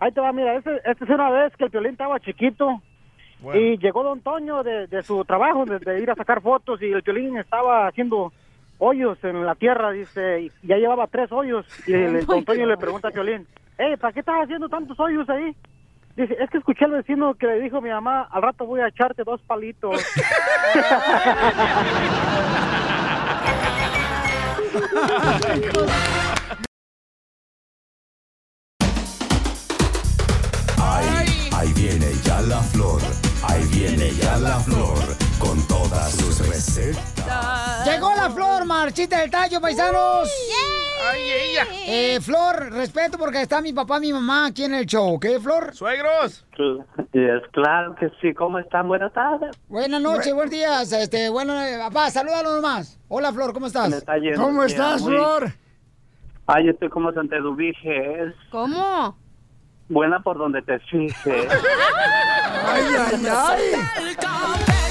Ahí 0.00 0.10
te 0.10 0.20
va, 0.20 0.32
mira, 0.32 0.56
este, 0.56 0.76
este 0.84 1.04
es 1.04 1.10
una 1.10 1.30
vez 1.30 1.52
que 1.56 1.62
el 1.62 1.70
Piolín 1.70 1.92
estaba 1.92 2.18
chiquito 2.18 2.82
y 3.54 3.78
llegó 3.78 4.02
Don 4.02 4.20
Toño 4.20 4.62
de, 4.62 4.86
de 4.86 5.02
su 5.02 5.24
trabajo, 5.24 5.64
de, 5.64 5.78
de 5.78 6.00
ir 6.00 6.10
a 6.10 6.14
sacar 6.14 6.40
fotos 6.40 6.80
y 6.82 6.92
el 6.92 7.02
Piolín 7.02 7.36
estaba 7.36 7.86
haciendo 7.86 8.32
hoyos 8.78 9.16
en 9.22 9.46
la 9.46 9.54
tierra, 9.54 9.92
dice, 9.92 10.42
y 10.42 10.52
ya 10.66 10.76
llevaba 10.76 11.06
tres 11.06 11.30
hoyos 11.30 11.64
y 11.86 11.92
el, 11.92 12.26
Don 12.26 12.44
Toño 12.44 12.66
le 12.66 12.76
pregunta 12.76 13.08
a 13.08 13.10
Piolín, 13.12 13.46
hey, 13.78 13.96
¿para 13.96 14.12
qué 14.12 14.20
estás 14.20 14.42
haciendo 14.42 14.68
tantos 14.68 14.98
hoyos 14.98 15.28
ahí? 15.30 15.54
Dice, 16.16 16.36
es 16.38 16.50
que 16.50 16.58
escuché 16.58 16.84
al 16.84 16.90
vecino 16.90 17.34
que 17.34 17.46
le 17.46 17.60
dijo 17.60 17.78
a 17.78 17.80
mi 17.80 17.88
mamá, 17.88 18.28
al 18.30 18.42
rato 18.42 18.66
voy 18.66 18.80
a 18.80 18.88
echarte 18.88 19.24
dos 19.24 19.40
palitos. 19.42 20.04
Ahí, 30.78 31.48
ahí 31.54 31.72
viene 31.74 32.06
ya 32.24 32.40
la 32.42 32.58
flor, 32.60 33.00
ahí 33.48 33.64
viene 33.72 34.10
ya 34.12 34.36
la 34.38 34.58
flor, 34.60 34.98
con 35.38 35.60
todas 35.66 36.12
sus 36.12 36.46
recetas. 36.48 37.84
Llegó 37.86 38.12
la 38.14 38.30
flor, 38.30 38.64
marchita 38.64 39.20
del 39.20 39.30
tallo, 39.30 39.60
paisanos. 39.60 40.28
¡Ay, 41.10 41.20
ella! 41.20 41.66
Eh, 41.86 42.20
Flor, 42.20 42.70
respeto 42.72 43.18
porque 43.18 43.42
está 43.42 43.60
mi 43.60 43.72
papá, 43.72 43.98
mi 43.98 44.12
mamá 44.12 44.46
aquí 44.46 44.62
en 44.64 44.74
el 44.74 44.86
show, 44.86 45.14
¿ok, 45.14 45.26
Flor? 45.42 45.74
¡Suegros! 45.74 46.46
Es 47.12 47.42
claro 47.50 47.96
que 47.96 48.08
sí. 48.20 48.32
¿Cómo 48.34 48.60
están? 48.60 48.86
Buenas 48.86 49.12
tardes. 49.12 49.50
Buenas 49.68 50.00
noches, 50.00 50.32
buenos 50.32 50.52
días. 50.52 50.92
Este, 50.92 51.28
bueno, 51.28 51.60
eh, 51.60 51.76
papá, 51.78 52.08
salúdalo 52.08 52.54
nomás. 52.54 53.00
Hola, 53.08 53.32
Flor, 53.32 53.52
¿cómo 53.52 53.66
estás? 53.66 53.90
Me 53.90 53.96
está 53.96 54.14
¿Cómo 54.36 54.62
estás, 54.62 55.02
muy- 55.02 55.10
Flor? 55.16 55.52
Ay, 56.46 56.68
estoy 56.68 56.88
como 56.88 57.12
Santa 57.12 57.36
Eduvige. 57.36 58.22
Es 58.22 58.34
¿Cómo? 58.52 59.16
Buena 59.88 60.22
por 60.22 60.38
donde 60.38 60.62
te 60.62 60.78
fijes. 60.80 61.16
Ay, 62.64 62.84
ay, 62.96 63.26
ay. 63.28 64.82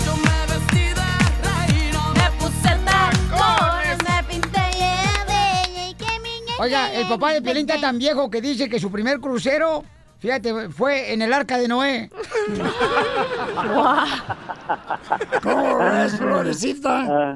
Oiga, 6.60 6.94
el 6.94 7.08
papá 7.08 7.32
de 7.34 7.42
Piolín 7.42 7.68
está 7.68 7.82
tan 7.82 7.98
viejo 7.98 8.30
que 8.30 8.40
dice 8.40 8.70
que 8.70 8.80
su 8.80 8.92
primer 8.92 9.20
crucero, 9.20 9.84
fíjate, 10.20 10.70
fue 10.70 11.12
en 11.12 11.24
el 11.24 11.34
arca 11.34 11.58
de 11.58 11.68
Noé. 11.68 12.12
¿Cómo 15.42 15.78
ves, 15.80 16.18
Florecita? 16.20 17.08
Ah, 17.10 17.36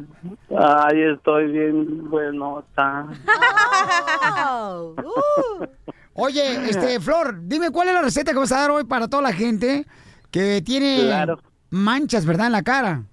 Ay, 0.89 1.01
estoy 1.01 1.51
bien 1.51 2.07
buenota. 2.07 3.07
Oye, 6.17 6.69
este, 6.69 6.99
Flor, 7.01 7.39
dime 7.43 7.71
cuál 7.71 7.89
es 7.89 7.93
la 7.93 8.01
receta 8.01 8.31
que 8.31 8.37
vas 8.37 8.51
a 8.53 8.61
dar 8.61 8.71
hoy 8.71 8.85
para 8.85 9.09
toda 9.09 9.21
la 9.21 9.33
gente 9.33 9.85
que 10.31 10.61
tiene 10.61 11.01
Claro. 11.03 11.39
manchas, 11.69 12.25
¿verdad? 12.25 12.45
En 12.47 12.53
la 12.53 12.63
cara. 12.63 13.03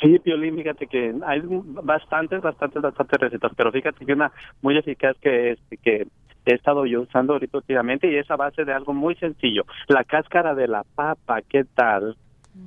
Sí, 0.00 0.18
Piolín, 0.18 0.56
fíjate 0.56 0.88
que 0.88 1.14
hay 1.24 1.40
bastantes, 1.44 2.42
bastantes, 2.42 2.82
bastantes 2.82 3.20
recetas, 3.20 3.52
pero 3.56 3.70
fíjate 3.70 4.04
que 4.04 4.12
una 4.12 4.32
muy 4.60 4.76
eficaz 4.76 5.16
que, 5.22 5.52
este, 5.52 5.76
que 5.76 6.08
he 6.44 6.54
estado 6.54 6.84
yo 6.84 7.02
usando 7.02 7.34
ahorita 7.34 7.58
últimamente 7.58 8.10
y 8.10 8.16
es 8.16 8.28
a 8.28 8.34
base 8.34 8.64
de 8.64 8.72
algo 8.72 8.92
muy 8.92 9.14
sencillo. 9.14 9.62
La 9.86 10.02
cáscara 10.02 10.56
de 10.56 10.66
la 10.66 10.82
papa, 10.96 11.42
¿qué 11.48 11.62
tal? 11.76 12.16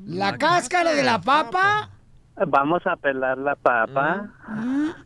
La 0.06 0.38
cáscara 0.38 0.94
de 0.94 1.04
la 1.04 1.20
papa. 1.20 1.90
Vamos 2.48 2.88
a 2.88 2.96
pelar 2.96 3.38
la 3.38 3.56
papa. 3.56 4.30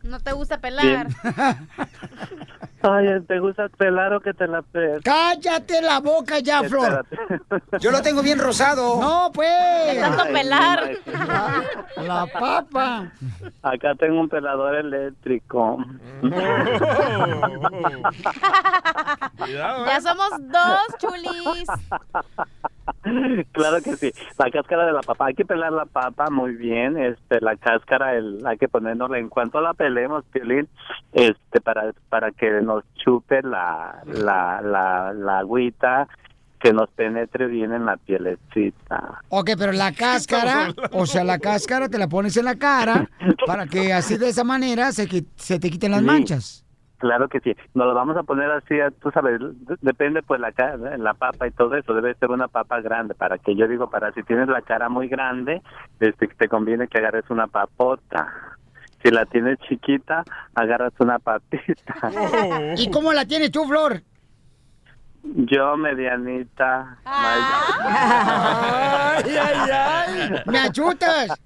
No 0.04 0.20
te 0.20 0.30
gusta 0.32 0.60
pelar. 0.60 1.08
Ay, 2.82 3.20
¿te 3.26 3.38
gusta 3.38 3.68
pelar 3.68 4.14
o 4.14 4.20
que 4.20 4.32
te 4.32 4.46
la 4.46 4.64
Cállate 5.04 5.82
la 5.82 6.00
boca 6.00 6.38
ya, 6.38 6.62
Flor. 6.62 7.04
Espérate. 7.10 7.78
Yo 7.78 7.90
lo 7.90 8.00
tengo 8.00 8.22
bien 8.22 8.38
rosado. 8.38 9.00
No, 9.00 9.30
pues. 9.34 9.50
De 9.94 10.00
tanto 10.00 10.24
pelar. 10.32 10.90
La 11.96 12.26
papa. 12.26 13.12
Acá 13.62 13.94
tengo 13.96 14.20
un 14.20 14.28
pelador 14.28 14.76
eléctrico. 14.76 15.84
Cuidado, 19.38 19.84
¿eh? 19.84 19.88
Ya 19.88 20.00
somos 20.00 20.30
dos, 20.38 20.80
chulis. 20.98 21.66
claro 23.52 23.82
que 23.82 23.96
sí. 23.96 24.12
La 24.38 24.50
cáscara 24.50 24.86
de 24.86 24.92
la 24.92 25.02
papa, 25.02 25.26
hay 25.26 25.34
que 25.34 25.44
pelar 25.44 25.72
la 25.72 25.84
papa 25.84 26.30
muy 26.30 26.54
bien. 26.54 26.96
Este, 26.96 27.40
la 27.40 27.56
cáscara, 27.56 28.14
el, 28.14 28.40
hay 28.46 28.56
que 28.56 28.68
ponernosla 28.68 29.18
en 29.18 29.28
cuanto 29.28 29.60
la 29.60 29.74
pelemos, 29.74 30.24
Piolín, 30.32 30.68
este, 31.12 31.60
para 31.60 31.92
para 32.08 32.30
que 32.30 32.60
nos 32.74 32.84
chupe 32.94 33.42
la 33.42 34.02
la 34.06 34.60
la, 34.62 35.12
la 35.12 35.38
agüita. 35.38 36.06
que 36.62 36.74
nos 36.74 36.90
penetre 36.90 37.46
bien 37.46 37.72
en 37.72 37.86
la 37.86 37.96
pielecita. 37.96 39.22
Ok, 39.30 39.52
pero 39.58 39.72
la 39.72 39.92
cáscara, 39.94 40.74
o 40.92 41.06
sea, 41.06 41.24
la 41.24 41.38
cáscara 41.38 41.88
te 41.88 41.96
la 41.96 42.06
pones 42.06 42.36
en 42.36 42.44
la 42.44 42.56
cara 42.56 43.08
para 43.46 43.66
que 43.66 43.94
así 43.94 44.18
de 44.18 44.28
esa 44.28 44.44
manera 44.44 44.92
se, 44.92 45.08
se 45.36 45.58
te 45.58 45.70
quiten 45.70 45.90
las 45.92 46.00
Sí. 46.00 46.06
manchas. 46.06 46.66
Claro 46.98 47.28
que 47.30 47.40
sí. 47.40 47.56
Nos 47.72 47.86
lo 47.86 47.94
vamos 47.94 48.14
a 48.18 48.24
poner 48.24 48.50
así, 48.50 48.74
tú 49.00 49.10
sabes, 49.10 49.40
depende 49.80 50.22
pues 50.22 50.38
la 50.38 50.52
la 50.98 51.14
papa 51.14 51.46
y 51.48 51.50
todo 51.52 51.74
eso. 51.76 51.94
Debe 51.94 52.12
ser 52.16 52.28
una 52.30 52.46
papa 52.46 52.82
grande 52.82 53.14
para 53.14 53.38
que 53.38 53.56
yo 53.56 53.66
digo, 53.66 53.88
para 53.88 54.12
si 54.12 54.22
tienes 54.22 54.48
la 54.48 54.60
cara 54.60 54.90
muy 54.90 55.08
grande, 55.08 55.62
este, 55.98 56.26
te 56.28 56.46
conviene 56.48 56.88
que 56.88 56.98
agarres 56.98 57.24
una 57.30 57.46
papota. 57.46 58.28
Si 59.02 59.10
la 59.10 59.24
tienes 59.26 59.58
chiquita, 59.60 60.24
agarras 60.54 60.92
una 60.98 61.18
papita. 61.18 62.10
¿Y 62.76 62.90
cómo 62.90 63.12
la 63.12 63.24
tienes 63.24 63.50
tú, 63.50 63.64
Flor? 63.66 64.02
Yo 65.22 65.76
medianita. 65.76 66.98
Ay, 67.04 67.40
ay, 69.38 69.70
ay. 69.70 70.42
¿Me 70.46 70.58
achutas? 70.58 71.40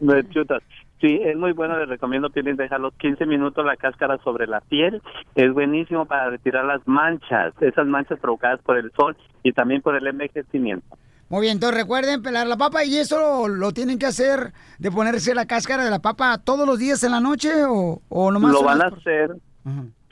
Me 0.00 0.28
chutas. 0.28 0.62
Sí, 1.00 1.20
es 1.22 1.36
muy 1.36 1.52
bueno, 1.52 1.78
les 1.78 1.88
recomiendo 1.88 2.30
Piolín 2.30 2.56
dejar 2.56 2.80
los 2.80 2.94
15 2.94 3.26
minutos 3.26 3.64
la 3.64 3.76
cáscara 3.76 4.18
sobre 4.18 4.46
la 4.46 4.60
piel. 4.62 5.02
Es 5.34 5.52
buenísimo 5.52 6.06
para 6.06 6.30
retirar 6.30 6.64
las 6.64 6.86
manchas, 6.88 7.52
esas 7.60 7.86
manchas 7.86 8.18
provocadas 8.18 8.60
por 8.62 8.78
el 8.78 8.90
sol 8.92 9.16
y 9.42 9.52
también 9.52 9.82
por 9.82 9.96
el 9.96 10.06
envejecimiento. 10.06 10.96
Muy 11.34 11.40
bien, 11.40 11.54
entonces 11.54 11.76
recuerden 11.76 12.22
pelar 12.22 12.46
la 12.46 12.56
papa 12.56 12.84
y 12.84 12.96
eso 12.96 13.18
lo, 13.18 13.48
lo 13.48 13.72
tienen 13.72 13.98
que 13.98 14.06
hacer 14.06 14.52
de 14.78 14.92
ponerse 14.92 15.34
la 15.34 15.46
cáscara 15.46 15.82
de 15.84 15.90
la 15.90 15.98
papa 15.98 16.38
todos 16.38 16.64
los 16.64 16.78
días 16.78 17.02
en 17.02 17.10
la 17.10 17.18
noche 17.18 17.64
o, 17.64 18.00
o 18.08 18.30
nomás. 18.30 18.52
Lo 18.52 18.62
van 18.62 18.80
a 18.80 18.86
hacer 18.86 19.34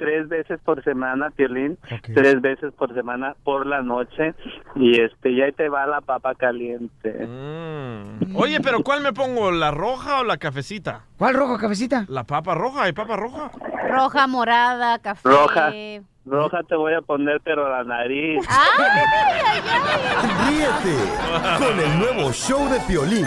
tres 0.02 0.28
veces 0.28 0.60
por 0.64 0.82
semana, 0.82 1.30
Piolín, 1.30 1.78
tres 2.14 2.40
veces 2.40 2.72
por 2.74 2.92
semana 2.94 3.36
por 3.44 3.66
la 3.66 3.82
noche 3.82 4.34
y 4.74 5.00
este 5.00 5.30
y 5.30 5.40
ahí 5.40 5.52
te 5.52 5.68
va 5.68 5.86
la 5.86 6.00
papa 6.00 6.34
caliente. 6.34 7.26
Mm. 7.26 8.36
Oye, 8.36 8.60
pero 8.60 8.82
¿cuál 8.82 9.02
me 9.02 9.12
pongo? 9.12 9.50
¿La 9.52 9.70
roja 9.70 10.20
o 10.20 10.24
la 10.24 10.36
cafecita? 10.38 11.04
¿Cuál 11.18 11.34
roja, 11.34 11.58
cafecita? 11.58 12.04
La 12.08 12.24
papa 12.24 12.54
roja, 12.54 12.84
¿hay 12.84 12.92
papa 12.92 13.16
roja? 13.16 13.50
Roja, 13.88 14.26
morada, 14.26 14.98
café. 14.98 15.28
Roja, 15.28 15.72
roja 16.26 16.62
te 16.68 16.74
voy 16.74 16.94
a 16.94 17.02
poner 17.02 17.40
pero 17.44 17.68
la 17.68 17.84
nariz. 17.84 18.44
Ríete 20.48 20.96
con 21.58 21.78
el 21.78 21.98
nuevo 21.98 22.32
show 22.32 22.68
de 22.68 22.80
Piolín. 22.80 23.26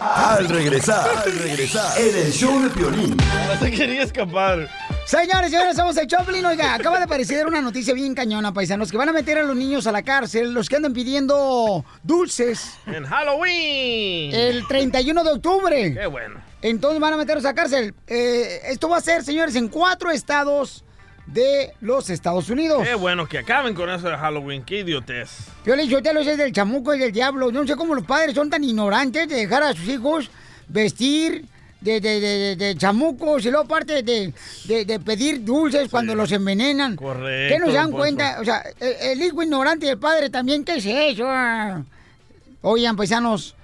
Al 0.00 0.48
regresar, 0.48 1.06
al 1.24 1.32
regresar, 1.32 2.00
en 2.00 2.26
el 2.26 2.32
show 2.32 2.60
de 2.60 2.70
Piolín. 2.70 3.16
Se 3.60 3.70
quería 3.70 4.02
escapar. 4.02 4.68
Señores, 5.10 5.50
señores, 5.50 5.74
somos 5.74 5.96
el 5.96 6.06
Choplin. 6.06 6.46
Oiga, 6.46 6.72
acaba 6.72 6.98
de 6.98 7.02
aparecer 7.02 7.44
una 7.44 7.60
noticia 7.60 7.92
bien 7.92 8.14
cañona, 8.14 8.54
paisanos, 8.54 8.92
que 8.92 8.96
van 8.96 9.08
a 9.08 9.12
meter 9.12 9.38
a 9.38 9.42
los 9.42 9.56
niños 9.56 9.88
a 9.88 9.90
la 9.90 10.02
cárcel, 10.04 10.54
los 10.54 10.68
que 10.68 10.76
andan 10.76 10.92
pidiendo 10.92 11.84
dulces 12.04 12.78
En 12.86 13.04
Halloween. 13.04 14.32
el 14.32 14.68
31 14.68 15.24
de 15.24 15.32
octubre. 15.32 15.94
Qué 15.94 16.06
bueno. 16.06 16.40
Entonces 16.62 17.00
van 17.00 17.14
a 17.14 17.16
meterlos 17.16 17.44
a 17.44 17.54
cárcel. 17.54 17.92
Eh, 18.06 18.60
esto 18.66 18.88
va 18.88 18.98
a 18.98 19.00
ser, 19.00 19.24
señores, 19.24 19.56
en 19.56 19.66
cuatro 19.66 20.12
estados 20.12 20.84
de 21.26 21.72
los 21.80 22.08
Estados 22.08 22.48
Unidos. 22.48 22.86
Qué 22.86 22.94
bueno 22.94 23.26
que 23.26 23.38
acaben 23.38 23.74
con 23.74 23.90
eso 23.90 24.08
de 24.08 24.16
Halloween. 24.16 24.62
Qué 24.62 24.78
idiotez. 24.78 25.38
Yo 25.66 25.74
le 25.74 25.88
yo 25.88 26.00
te 26.00 26.14
lo 26.14 26.22
sé 26.22 26.36
del 26.36 26.52
chamuco 26.52 26.94
y 26.94 27.00
del 27.00 27.10
diablo. 27.10 27.50
Yo 27.50 27.62
no 27.62 27.66
sé 27.66 27.74
cómo 27.74 27.96
los 27.96 28.06
padres 28.06 28.36
son 28.36 28.48
tan 28.48 28.62
ignorantes 28.62 29.28
de 29.28 29.34
dejar 29.34 29.64
a 29.64 29.72
sus 29.72 29.88
hijos 29.88 30.30
vestir 30.68 31.46
de, 31.80 32.00
de, 32.00 32.20
de, 32.20 32.38
de- 32.38 32.56
de 32.56 32.76
chamucos 32.76 33.44
y 33.44 33.50
luego 33.50 33.64
aparte 33.64 34.02
de, 34.02 34.32
de- 34.64 34.84
de 34.84 35.00
pedir 35.00 35.44
dulces 35.44 35.88
cuando 35.90 36.14
los 36.14 36.30
envenenan. 36.32 36.96
Correcto, 36.96 37.54
¿Qué 37.54 37.58
no 37.58 37.66
se 37.66 37.72
dan 37.72 37.90
cuenta? 37.92 38.38
O 38.40 38.44
sea, 38.44 38.62
el, 38.80 39.18
el 39.18 39.22
hijo 39.22 39.42
ignorante 39.42 39.86
y 39.86 39.88
el 39.90 39.98
padre 39.98 40.28
también, 40.30 40.64
¿qué 40.64 40.76
es 40.76 40.84
eso? 40.86 41.26
Oigan, 42.62 42.96
paisanos, 42.96 43.54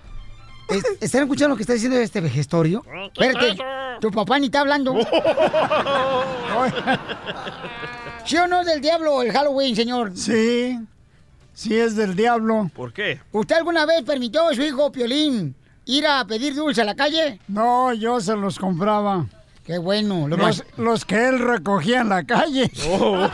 ¿es- 0.71 0.85
¿están 1.03 1.23
escuchando 1.25 1.51
lo 1.51 1.57
que 1.57 1.63
está 1.63 1.75
diciendo 1.75 1.99
este 1.99 2.21
vejestorio? 2.23 2.83
Espérate, 3.13 3.57
tu 4.01 4.11
papá 4.11 4.39
ni 4.39 4.47
está 4.47 4.61
hablando. 4.61 4.95
¿Sí 8.25 8.37
o 8.37 8.47
no 8.49 8.61
es 8.61 8.67
del 8.67 8.81
diablo 8.81 9.23
el 9.23 9.31
Halloween, 9.33 9.77
señor? 9.77 10.13
Sí, 10.17 10.79
sí 11.55 11.77
es 11.77 11.95
del 11.97 12.17
diablo. 12.17 12.71
¿Por 12.75 12.93
qué? 12.93 13.21
¿Usted 13.33 13.57
alguna 13.57 13.87
vez 13.87 14.03
permitió 14.03 14.49
a 14.49 14.55
su 14.55 14.63
hijo 14.63 14.91
Piolín 14.91 15.55
ir 15.87 16.07
a 16.07 16.25
pedir 16.27 16.55
dulce 16.55 16.83
a 16.83 16.85
la 16.85 16.95
calle? 16.95 17.41
No, 17.49 17.93
yo 17.95 18.21
se 18.21 18.37
los 18.37 18.59
compraba. 18.59 19.27
Qué 19.65 19.79
bueno. 19.79 20.29
Lo 20.29 20.37
Los, 20.37 20.63
los 20.77 21.05
que 21.05 21.27
él 21.29 21.41
recogía 21.41 22.03
en 22.03 22.09
la 22.11 22.23
calle. 22.25 22.71
Oh, 22.89 23.29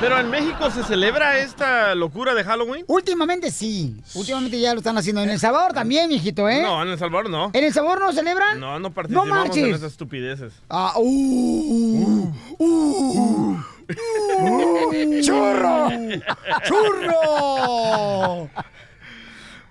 Pero 0.00 0.18
en 0.20 0.30
México 0.30 0.70
se 0.70 0.82
celebra 0.84 1.38
esta 1.38 1.94
locura 1.94 2.34
de 2.34 2.42
Halloween. 2.44 2.84
Últimamente 2.86 3.50
sí. 3.50 3.96
Últimamente 4.14 4.58
ya 4.60 4.72
lo 4.72 4.78
están 4.78 4.96
haciendo. 4.96 5.22
En 5.22 5.28
El 5.30 5.38
Salvador 5.38 5.72
también, 5.74 6.08
mijito, 6.08 6.48
¿eh? 6.48 6.62
No, 6.62 6.82
en 6.82 6.88
El 6.88 6.98
Salvador 6.98 7.28
no. 7.28 7.50
¿En 7.52 7.64
El 7.64 7.72
Salvador 7.72 8.00
no 8.00 8.12
celebran? 8.12 8.60
No, 8.60 8.78
no 8.78 8.90
participamos 8.92 9.28
marches. 9.28 9.56
en 9.64 9.74
esas 9.74 9.92
estupideces. 9.92 10.52
Ah, 10.70 10.92
uh, 10.96 11.02
uh, 11.02 12.32
uh, 12.58 13.56
uh, 13.56 13.56
¡Churro! 15.22 15.88
¡Churro! 16.64 18.48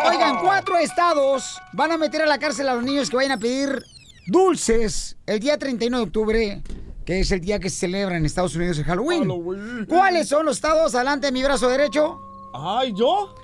Oigan, 0.06 0.38
cuatro 0.42 0.78
estados 0.78 1.58
van 1.74 1.92
a 1.92 1.98
meter 1.98 2.22
a 2.22 2.26
la 2.26 2.40
cárcel 2.40 2.70
a 2.70 2.76
los 2.76 2.84
niños 2.84 3.10
que 3.10 3.16
vayan 3.16 3.34
a 3.34 3.38
pedir 3.38 3.84
dulces 4.28 5.18
el 5.26 5.40
día 5.40 5.58
31 5.58 5.98
de 5.98 6.04
octubre, 6.04 6.62
que 7.06 7.22
es 7.22 7.32
el 7.32 7.42
día 7.42 7.60
que 7.60 7.70
se 7.70 7.78
celebra 7.80 8.18
en 8.18 8.26
Estados 8.26 8.56
Unidos 8.56 8.78
el 8.78 8.84
Halloween. 8.84 9.86
¿Cuáles 9.88 10.28
son 10.30 10.46
los 10.46 10.58
estados? 10.58 10.96
Adelante, 10.96 11.32
mi 11.32 11.44
brazo 11.44 11.70
derecho. 11.70 12.20
Ay, 12.54 12.94
¿yo? 12.96 13.36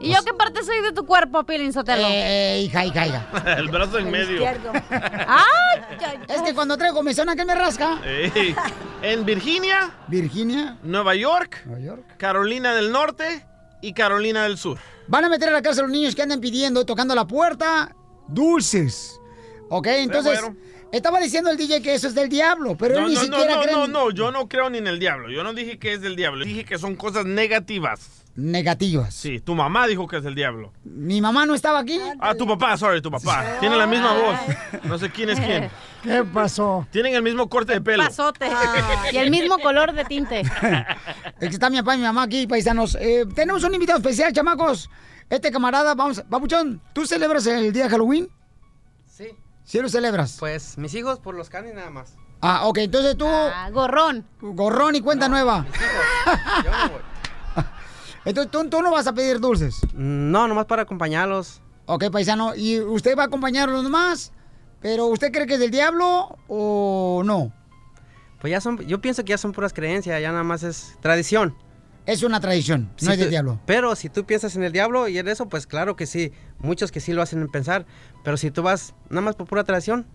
¿Y 0.00 0.12
yo 0.12 0.22
qué 0.24 0.32
parte 0.32 0.62
soy 0.62 0.80
de 0.80 0.92
tu 0.92 1.04
cuerpo, 1.04 1.42
Pilín 1.44 1.72
Sotelo? 1.72 2.06
Eh, 2.08 2.62
hija, 2.62 2.84
hija, 2.84 3.06
hija. 3.06 3.26
El 3.58 3.68
brazo 3.68 3.98
en 3.98 4.10
medio. 4.10 4.46
¡Ay! 4.90 5.80
Es 6.28 6.42
que 6.42 6.54
cuando 6.54 6.76
traigo 6.76 7.02
mesona 7.02 7.34
que 7.34 7.44
me 7.44 7.54
rasca. 7.54 8.00
Ey. 8.04 8.54
En 9.02 9.24
Virginia, 9.24 9.90
Virginia, 10.06 10.76
Nueva 10.84 11.14
York, 11.16 11.62
Nueva 11.64 11.80
York. 11.80 12.16
Carolina 12.16 12.74
del 12.74 12.92
Norte 12.92 13.44
y 13.80 13.92
Carolina 13.92 14.44
del 14.44 14.56
Sur. 14.56 14.78
Van 15.08 15.24
a 15.24 15.28
meter 15.28 15.48
a 15.48 15.52
la 15.52 15.62
cárcel 15.62 15.84
a 15.84 15.88
los 15.88 15.96
niños 15.96 16.14
que 16.14 16.22
andan 16.22 16.40
pidiendo, 16.40 16.84
tocando 16.84 17.14
la 17.14 17.26
puerta, 17.26 17.94
dulces. 18.28 19.20
¿Ok? 19.70 19.86
Entonces, 19.86 20.40
bueno. 20.40 20.56
estaba 20.92 21.18
diciendo 21.20 21.50
el 21.50 21.56
DJ 21.56 21.82
que 21.82 21.94
eso 21.94 22.08
es 22.08 22.14
del 22.14 22.28
diablo, 22.28 22.76
pero 22.76 23.00
no, 23.00 23.06
él 23.06 23.08
ni 23.08 23.14
no, 23.14 23.20
siquiera 23.22 23.56
no, 23.56 23.62
cree 23.62 23.74
no, 23.74 23.86
no, 23.88 24.10
yo 24.10 24.30
no 24.30 24.48
creo 24.48 24.70
ni 24.70 24.78
en 24.78 24.86
el 24.86 24.98
diablo. 24.98 25.30
Yo 25.30 25.42
no 25.42 25.52
dije 25.54 25.78
que 25.78 25.94
es 25.94 26.00
del 26.00 26.16
diablo. 26.16 26.44
Dije 26.44 26.64
que 26.64 26.78
son 26.78 26.94
cosas 26.96 27.24
negativas. 27.24 28.24
negativas. 28.36 29.14
Sí, 29.14 29.40
tu 29.40 29.54
mamá 29.54 29.86
dijo 29.86 30.06
que 30.06 30.18
es 30.18 30.24
el 30.24 30.34
diablo. 30.34 30.72
Mi 30.84 31.20
mamá 31.20 31.46
no 31.46 31.54
estaba 31.54 31.78
aquí. 31.80 31.98
Ah, 32.20 32.34
tu 32.34 32.46
papá, 32.46 32.76
sorry, 32.76 33.00
tu 33.00 33.10
papá. 33.10 33.56
Tienen 33.60 33.78
la 33.78 33.86
misma 33.86 34.12
voz. 34.14 34.84
No 34.84 34.98
sé 34.98 35.10
quién 35.10 35.30
es 35.30 35.40
quién. 35.40 35.70
¿Qué 36.02 36.24
pasó? 36.24 36.86
Tienen 36.90 37.14
el 37.14 37.22
mismo 37.22 37.48
corte 37.48 37.72
de 37.72 37.80
pelo. 37.80 38.04
Pasote. 38.04 38.48
Y 39.12 39.16
el 39.16 39.30
mismo 39.30 39.58
color 39.58 39.92
de 39.92 40.04
tinte. 40.04 40.40
Es 41.40 41.48
que 41.48 41.54
está 41.54 41.70
mi 41.70 41.78
papá 41.78 41.94
y 41.94 41.98
mi 41.98 42.04
mamá 42.04 42.22
aquí, 42.22 42.46
paisanos. 42.46 42.96
Eh, 43.00 43.24
tenemos 43.34 43.62
un 43.64 43.74
invitado 43.74 43.98
especial, 43.98 44.32
chamacos. 44.32 44.90
Este 45.30 45.50
camarada, 45.50 45.94
vamos, 45.94 46.22
Papuchón, 46.28 46.80
¿tú 46.92 47.06
celebras 47.06 47.46
el 47.46 47.72
día 47.72 47.84
de 47.84 47.90
Halloween? 47.90 48.28
Sí. 49.06 49.28
¿Sí 49.64 49.80
lo 49.80 49.88
celebras? 49.88 50.36
Pues 50.40 50.78
mis 50.78 50.94
hijos 50.94 51.18
por 51.18 51.34
los 51.34 51.50
canes 51.50 51.74
nada 51.74 51.90
más. 51.90 52.16
Ah, 52.40 52.66
ok, 52.66 52.78
entonces 52.78 53.16
tú... 53.16 53.26
gorrón. 53.72 54.24
Gorrón 54.40 54.94
y 54.96 55.00
cuenta 55.00 55.28
nueva. 55.28 55.66
Yo 56.64 56.70
no 56.70 56.88
voy. 56.90 57.64
Entonces 58.24 58.50
¿tú, 58.50 58.68
tú 58.68 58.82
no 58.82 58.90
vas 58.90 59.06
a 59.06 59.12
pedir 59.14 59.40
dulces. 59.40 59.80
No, 59.94 60.48
nomás 60.48 60.66
para 60.66 60.82
acompañarlos. 60.82 61.62
Ok, 61.86 62.10
paisano, 62.10 62.54
¿y 62.54 62.78
usted 62.80 63.16
va 63.16 63.22
a 63.22 63.26
acompañar 63.26 63.68
a 63.68 63.72
los 63.72 63.84
demás? 63.84 64.32
¿Pero 64.80 65.06
usted 65.06 65.32
cree 65.32 65.46
que 65.46 65.54
es 65.54 65.60
del 65.60 65.70
diablo 65.70 66.36
o 66.48 67.22
no? 67.24 67.52
Pues 68.40 68.50
ya 68.52 68.60
son, 68.60 68.78
yo 68.86 69.00
pienso 69.00 69.24
que 69.24 69.30
ya 69.30 69.38
son 69.38 69.52
puras 69.52 69.72
creencias, 69.72 70.20
ya 70.20 70.30
nada 70.30 70.44
más 70.44 70.62
es 70.62 70.96
tradición. 71.00 71.56
Es 72.06 72.22
una 72.22 72.40
tradición, 72.40 72.90
Si 72.96 73.04
no 73.04 73.12
es 73.12 73.18
del 73.18 73.26
tú- 73.26 73.30
diablo. 73.30 73.60
Pero 73.66 73.94
si 73.96 74.08
tú 74.08 74.24
piensas 74.24 74.56
en 74.56 74.62
el 74.62 74.72
diablo 74.72 75.08
y 75.08 75.18
en 75.18 75.28
eso, 75.28 75.48
pues 75.48 75.66
claro 75.66 75.94
que 75.96 76.06
sí. 76.06 76.32
Muchos 76.58 76.90
que 76.90 77.00
sí 77.00 77.12
lo 77.12 77.20
hacen 77.20 77.46
pensar. 77.48 77.84
Pero 78.24 78.36
si 78.36 78.50
tú 78.50 78.62
vas 78.62 78.94
nada 79.10 79.20
más 79.20 79.36
por 79.36 79.46
pura 79.46 79.64
tradición. 79.64 80.06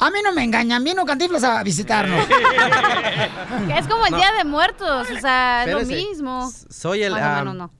A 0.00 0.10
mí 0.10 0.18
no 0.22 0.32
me 0.32 0.44
engañan, 0.44 0.84
vino 0.84 1.04
Cantinflas 1.06 1.44
a 1.44 1.62
visitarnos. 1.62 2.26
Es 3.76 3.86
como 3.88 4.04
el 4.06 4.12
No. 4.12 4.16
Día 4.18 4.32
de 4.36 4.44
Muertos, 4.44 5.08
o 5.10 5.20
sea, 5.20 5.64
es 5.66 5.72
lo 5.72 5.80
mismo. 5.86 6.50
Soy 6.68 7.02
el... 7.02 7.14
Menos 7.14 7.54
no. 7.54 7.72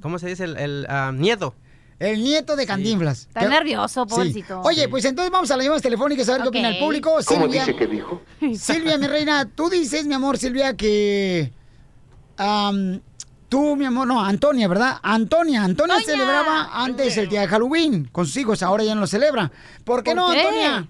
¿Cómo 0.00 0.18
se 0.18 0.28
dice? 0.28 0.44
El, 0.44 0.56
el, 0.56 0.86
nieto. 1.18 1.54
El 2.00 2.22
nieto 2.24 2.56
de 2.56 2.66
Cantinflas. 2.66 3.26
Está 3.28 3.46
nervioso, 3.46 4.04
Sí. 4.08 4.14
pobrecito. 4.14 4.60
Oye, 4.62 4.88
pues 4.88 5.04
entonces 5.04 5.30
vamos 5.30 5.50
a 5.50 5.56
las 5.56 5.64
llamadas 5.64 5.82
telefónicas 5.82 6.28
a 6.30 6.32
ver 6.32 6.42
qué 6.42 6.48
opina 6.48 6.70
el 6.70 6.78
público. 6.78 7.10
¿Cómo 7.26 7.42
Silvia, 7.42 7.66
dice 7.66 7.76
que 7.76 7.86
dijo? 7.86 8.22
Silvia, 8.54 8.96
mi 8.98 9.06
reina, 9.06 9.46
tú 9.54 9.68
dices, 9.68 10.06
mi 10.06 10.14
amor, 10.14 10.38
Silvia, 10.38 10.74
que... 10.76 11.52
tú, 13.50 13.76
mi 13.76 13.84
amor, 13.84 14.06
no, 14.06 14.24
Antonia, 14.24 14.66
¿verdad? 14.66 14.96
Antonia, 15.02 15.62
Antonia 15.62 15.96
celebraba 16.04 16.70
antes 16.72 17.16
el 17.18 17.28
día 17.28 17.42
de 17.42 17.48
Halloween 17.48 18.06
con 18.10 18.24
sus 18.26 18.36
hijos, 18.38 18.62
ahora 18.62 18.82
ya 18.84 18.94
no 18.94 19.02
lo 19.02 19.06
celebra. 19.06 19.50
¿Por 19.84 20.02
qué 20.02 20.12
¿Por 20.12 20.16
no, 20.16 20.30
qué? 20.32 20.40
Antonia? 20.40 20.88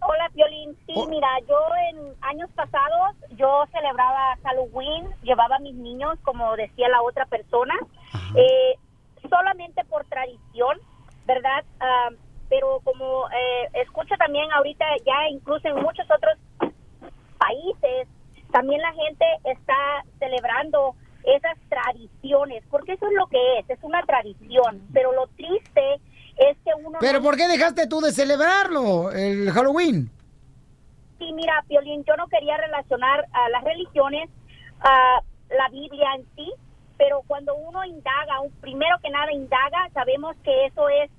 Hola, 0.00 0.28
Piolín. 0.34 0.76
Sí, 0.86 0.92
Oh. 0.96 1.06
mira, 1.06 1.28
yo 1.48 1.54
en 1.92 2.12
años 2.22 2.50
pasados, 2.56 3.14
yo 3.38 3.64
celebraba 3.72 4.36
Halloween, 4.42 5.04
llevaba 5.22 5.56
a 5.56 5.60
mis 5.60 5.74
niños, 5.76 6.18
como 6.24 6.56
decía 6.56 6.88
la 6.88 7.00
otra 7.02 7.26
persona, 7.26 7.74
eh, 8.34 8.74
solamente 9.32 9.82
por 9.86 10.04
tradición, 10.06 10.78
¿verdad? 11.26 11.64
Ah, 11.80 12.10
pero 12.50 12.80
como 12.84 13.28
eh, 13.30 13.68
escucho 13.82 14.14
también 14.18 14.50
ahorita, 14.52 14.84
ya 15.06 15.28
incluso 15.30 15.68
en 15.68 15.76
muchos 15.76 16.06
otros 16.10 16.36
países, 17.38 18.08
también 18.50 18.80
la 18.82 18.92
gente 18.92 19.24
está 19.44 20.04
celebrando 20.18 20.94
esas 21.24 21.56
tradiciones, 21.70 22.62
porque 22.70 22.92
eso 22.92 23.06
es 23.06 23.12
lo 23.14 23.26
que 23.28 23.58
es, 23.60 23.70
es 23.70 23.78
una 23.82 24.02
tradición. 24.02 24.82
Pero 24.92 25.12
lo 25.12 25.28
triste 25.28 25.94
es 26.36 26.56
que 26.64 26.70
uno... 26.84 26.98
¿Pero 27.00 27.18
no- 27.18 27.24
por 27.24 27.36
qué 27.36 27.48
dejaste 27.48 27.86
tú 27.86 28.00
de 28.00 28.12
celebrarlo, 28.12 29.10
el 29.12 29.50
Halloween? 29.50 30.10
Sí, 31.18 31.32
mira, 31.32 31.64
Piolín, 31.68 32.04
yo 32.04 32.16
no 32.16 32.26
quería 32.26 32.56
relacionar 32.56 33.24
a 33.32 33.48
las 33.48 33.62
religiones 33.64 34.28
a 34.80 35.20
la 35.56 35.68
Biblia 35.68 36.08
en 36.16 36.26
sí, 36.36 36.52
pero 37.02 37.20
cuando 37.26 37.56
uno 37.56 37.84
indaga, 37.84 38.34
primero 38.60 38.96
que 39.02 39.10
nada 39.10 39.32
indaga, 39.32 39.90
sabemos 39.92 40.36
que 40.44 40.66
eso 40.66 40.88
es, 40.88 41.10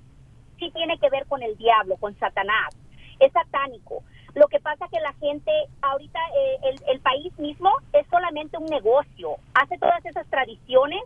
sí 0.58 0.70
tiene 0.70 0.96
que 0.96 1.10
ver 1.10 1.26
con 1.26 1.42
el 1.42 1.58
diablo, 1.58 1.98
con 1.98 2.18
Satanás, 2.18 2.74
es 3.20 3.30
satánico. 3.32 4.02
Lo 4.34 4.48
que 4.48 4.60
pasa 4.60 4.88
que 4.90 4.98
la 5.00 5.12
gente, 5.12 5.52
ahorita 5.82 6.18
eh, 6.38 6.58
el, 6.70 6.80
el 6.94 7.00
país 7.00 7.38
mismo 7.38 7.70
es 7.92 8.06
solamente 8.06 8.56
un 8.56 8.64
negocio, 8.64 9.36
hace 9.52 9.76
todas 9.76 10.02
esas 10.06 10.26
tradiciones, 10.28 11.02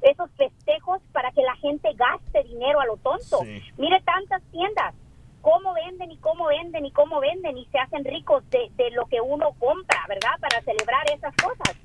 esos 0.00 0.30
festejos 0.30 1.02
para 1.12 1.30
que 1.32 1.42
la 1.42 1.54
gente 1.56 1.90
gaste 1.92 2.42
dinero 2.44 2.80
a 2.80 2.86
lo 2.86 2.96
tonto. 2.96 3.42
Mire 3.76 4.00
tantas 4.00 4.42
tiendas, 4.50 4.94
cómo 5.42 5.74
venden 5.74 6.10
y 6.10 6.16
cómo 6.16 6.46
venden 6.46 6.86
y 6.86 6.90
cómo 6.90 7.20
venden 7.20 7.58
y 7.58 7.66
se 7.66 7.78
hacen 7.78 8.02
ricos 8.02 8.48
de, 8.48 8.70
de 8.76 8.92
lo 8.92 9.04
que 9.04 9.20
uno 9.20 9.52
compra, 9.58 10.06
¿verdad? 10.08 10.40
Para 10.40 10.62
celebrar 10.62 11.04
esas 11.12 11.36
cosas. 11.36 11.76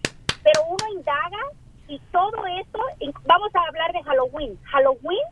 Pero 0.41 0.61
uno 0.69 0.97
indaga 0.97 1.39
y 1.87 1.99
todo 2.11 2.45
eso, 2.59 2.79
y 2.99 3.11
vamos 3.25 3.49
a 3.53 3.67
hablar 3.67 3.91
de 3.93 4.03
Halloween. 4.03 4.57
Halloween, 4.63 5.27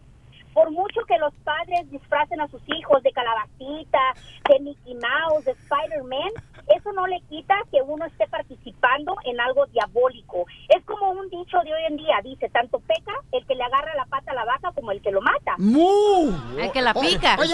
por 0.53 0.71
mucho 0.71 1.01
que 1.07 1.17
los 1.17 1.33
padres 1.43 1.89
disfracen 1.91 2.39
a 2.39 2.47
sus 2.47 2.61
hijos 2.67 3.03
de 3.03 3.11
calabacita, 3.11 3.99
de 4.49 4.59
Mickey 4.61 4.95
Mouse, 4.95 5.45
de 5.45 5.51
Spider-Man, 5.51 6.31
eso 6.75 6.91
no 6.93 7.05
le 7.07 7.19
quita 7.29 7.55
que 7.71 7.81
uno 7.81 8.05
esté 8.05 8.25
participando 8.27 9.15
en 9.25 9.39
algo 9.39 9.65
diabólico. 9.67 10.45
Es 10.69 10.83
como 10.85 11.11
un 11.11 11.29
dicho 11.29 11.57
de 11.63 11.73
hoy 11.73 11.83
en 11.89 11.97
día, 11.97 12.15
dice, 12.23 12.49
tanto 12.49 12.79
peca 12.79 13.11
el 13.31 13.45
que 13.45 13.53
le 13.55 13.63
agarra 13.63 13.93
la 13.95 14.05
pata 14.05 14.31
a 14.31 14.35
la 14.35 14.45
vaca 14.45 14.71
como 14.73 14.91
el 14.91 15.01
que 15.01 15.11
lo 15.11 15.21
mata. 15.21 15.55
¡Mu! 15.57 16.31
Ay, 16.59 16.71
que 16.71 16.81
la 16.81 16.93
pica. 16.93 17.37
oye, 17.39 17.53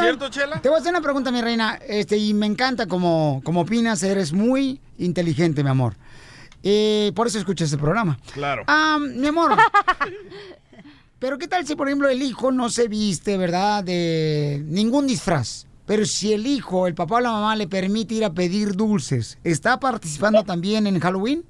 Te 0.61 0.69
voy 0.69 0.77
a 0.77 0.79
hacer 0.79 0.91
una 0.91 1.01
pregunta, 1.01 1.31
mi 1.31 1.41
reina, 1.41 1.79
este, 1.87 2.17
y 2.17 2.33
me 2.33 2.45
encanta 2.45 2.87
como, 2.87 3.41
como 3.43 3.61
opinas, 3.61 4.03
eres 4.03 4.31
muy 4.31 4.79
inteligente, 4.97 5.63
mi 5.63 5.69
amor. 5.69 5.95
Eh, 6.63 7.11
por 7.15 7.27
eso 7.27 7.39
escuchas 7.39 7.65
este 7.71 7.77
programa. 7.81 8.17
Claro. 8.33 8.63
Ah, 8.67 8.97
mi 8.99 9.27
amor. 9.27 9.55
Pero 11.19 11.37
qué 11.37 11.47
tal 11.47 11.65
si, 11.67 11.75
por 11.75 11.87
ejemplo, 11.87 12.09
el 12.09 12.21
hijo 12.21 12.51
no 12.51 12.69
se 12.69 12.87
viste, 12.87 13.37
¿verdad? 13.37 13.83
De 13.83 14.63
ningún 14.65 15.05
disfraz. 15.05 15.67
Pero 15.85 16.05
si 16.05 16.33
el 16.33 16.47
hijo, 16.47 16.87
el 16.87 16.95
papá 16.95 17.15
o 17.15 17.19
la 17.19 17.31
mamá 17.31 17.55
le 17.55 17.67
permite 17.67 18.15
ir 18.15 18.25
a 18.25 18.33
pedir 18.33 18.75
dulces, 18.75 19.37
¿está 19.43 19.79
participando 19.79 20.43
también 20.43 20.87
en 20.87 20.99
Halloween? 20.99 21.43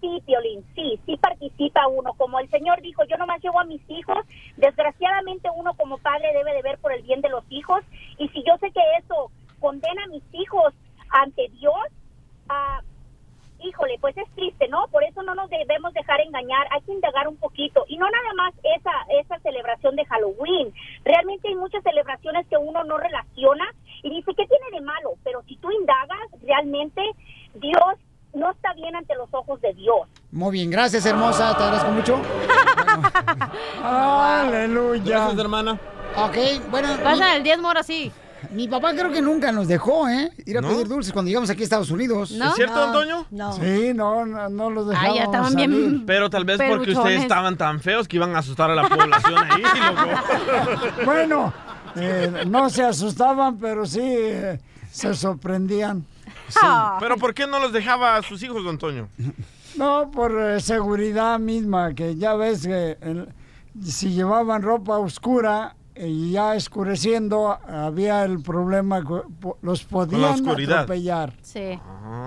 Sí, 0.00 0.20
Piolín, 0.26 0.62
sí, 0.74 1.00
sí 1.06 1.16
participa 1.16 1.86
uno. 1.86 2.12
Como 2.14 2.38
el 2.40 2.50
Señor 2.50 2.82
dijo, 2.82 3.04
yo 3.04 3.16
nomás 3.16 3.42
llevo 3.42 3.58
a 3.58 3.64
mis 3.64 3.80
hijos. 3.88 4.18
Desgraciadamente 4.58 5.48
uno 5.56 5.72
como 5.74 5.96
padre 5.98 6.28
debe 6.34 6.52
de 6.52 6.62
ver 6.62 6.78
por 6.78 6.92
el 6.92 7.02
bien 7.02 7.22
de 7.22 7.30
los 7.30 7.44
hijos. 7.48 7.82
Y 8.18 8.28
si 8.28 8.42
yo 8.46 8.58
sé 8.60 8.70
que 8.70 8.82
eso 8.98 9.30
condena 9.60 10.04
a 10.04 10.08
mis 10.08 10.24
hijos 10.32 10.74
ante 11.08 11.48
Dios, 11.58 11.86
ah, 12.50 12.82
híjole, 13.84 13.98
pues 14.00 14.16
es 14.16 14.28
triste, 14.34 14.68
¿no? 14.68 14.86
Por 14.88 15.04
eso 15.04 15.22
no 15.22 15.34
nos 15.34 15.48
debemos 15.50 15.92
dejar 15.92 16.20
engañar, 16.20 16.66
hay 16.70 16.80
que 16.82 16.92
indagar 16.92 17.28
un 17.28 17.36
poquito. 17.36 17.84
Y 17.88 17.96
no 17.96 18.06
nada 18.06 18.34
más 18.36 18.54
esa, 18.76 18.90
esa 19.20 19.38
celebración 19.40 19.96
de 19.96 20.04
Halloween. 20.06 20.72
Realmente 21.04 21.48
hay 21.48 21.54
muchas 21.54 21.82
celebraciones 21.82 22.46
que 22.48 22.56
uno 22.56 22.84
no 22.84 22.98
relaciona 22.98 23.64
y 24.02 24.10
dice, 24.10 24.32
¿qué 24.36 24.46
tiene 24.46 24.70
de 24.72 24.80
malo? 24.80 25.14
Pero 25.22 25.42
si 25.46 25.56
tú 25.56 25.70
indagas, 25.70 26.18
realmente 26.42 27.02
Dios 27.54 27.94
no 28.32 28.50
está 28.50 28.72
bien 28.74 28.96
ante 28.96 29.14
los 29.14 29.32
ojos 29.32 29.60
de 29.60 29.72
Dios. 29.74 30.08
Muy 30.32 30.52
bien, 30.52 30.70
gracias, 30.70 31.06
hermosa, 31.06 31.56
te 31.56 31.62
agradezco 31.62 31.90
mucho. 31.90 32.20
Aleluya. 33.82 35.02
Gracias, 35.04 35.38
hermana. 35.38 35.78
Ok, 36.16 36.36
bueno. 36.70 36.88
Pasa 37.02 37.36
el 37.36 37.42
diezmo 37.42 37.68
ahora 37.68 37.82
sí. 37.82 38.12
Mi 38.52 38.68
papá 38.68 38.92
creo 38.92 39.10
que 39.10 39.20
nunca 39.22 39.50
nos 39.52 39.68
dejó, 39.68 40.08
¿eh? 40.08 40.30
Ir 40.46 40.58
a 40.58 40.60
¿No? 40.60 40.68
pedir 40.68 40.88
dulces 40.88 41.12
cuando 41.12 41.28
llegamos 41.28 41.50
aquí 41.50 41.62
a 41.62 41.64
Estados 41.64 41.90
Unidos. 41.90 42.32
¿No? 42.32 42.48
¿Es 42.50 42.54
cierto, 42.54 42.82
Antonio? 42.82 43.26
No. 43.30 43.52
Sí, 43.54 43.92
no, 43.94 44.24
no, 44.26 44.48
no 44.48 44.70
los 44.70 44.86
Ay, 44.88 44.92
dejaban 44.94 45.14
ya 45.16 45.22
estaban 45.24 45.52
salir. 45.52 45.68
bien. 45.68 46.06
Pero 46.06 46.30
tal 46.30 46.44
vez 46.44 46.60
porque 46.68 46.92
ustedes 46.92 47.22
estaban 47.22 47.56
tan 47.56 47.80
feos 47.80 48.06
que 48.08 48.16
iban 48.16 48.34
a 48.34 48.38
asustar 48.40 48.70
a 48.70 48.74
la 48.74 48.88
población 48.88 49.38
ahí, 49.50 49.62
loco. 49.86 51.04
Bueno, 51.04 51.52
eh, 51.96 52.44
no 52.46 52.68
se 52.70 52.82
asustaban, 52.84 53.56
pero 53.58 53.86
sí 53.86 54.00
eh, 54.02 54.60
se 54.90 55.14
sorprendían. 55.14 56.04
Pero 57.00 57.16
¿por 57.16 57.34
qué 57.34 57.46
no 57.46 57.58
los 57.58 57.72
dejaba 57.72 58.16
a 58.16 58.22
sus 58.22 58.42
hijos, 58.42 58.58
don 58.62 58.68
Antonio? 58.74 59.08
No, 59.76 60.10
por 60.10 60.38
eh, 60.40 60.60
seguridad 60.60 61.38
misma, 61.38 61.94
que 61.94 62.14
ya 62.16 62.34
ves 62.34 62.66
que 62.66 62.96
el- 63.00 63.28
si 63.82 64.10
llevaban 64.10 64.62
ropa 64.62 64.98
oscura 64.98 65.74
y 65.96 66.32
ya 66.32 66.52
oscureciendo, 66.52 67.58
había 67.68 68.24
el 68.24 68.40
problema, 68.42 69.00
que 69.00 69.22
po- 69.40 69.58
los 69.62 69.84
podían 69.84 70.42
atropellar. 70.78 71.32
Sí. 71.42 71.78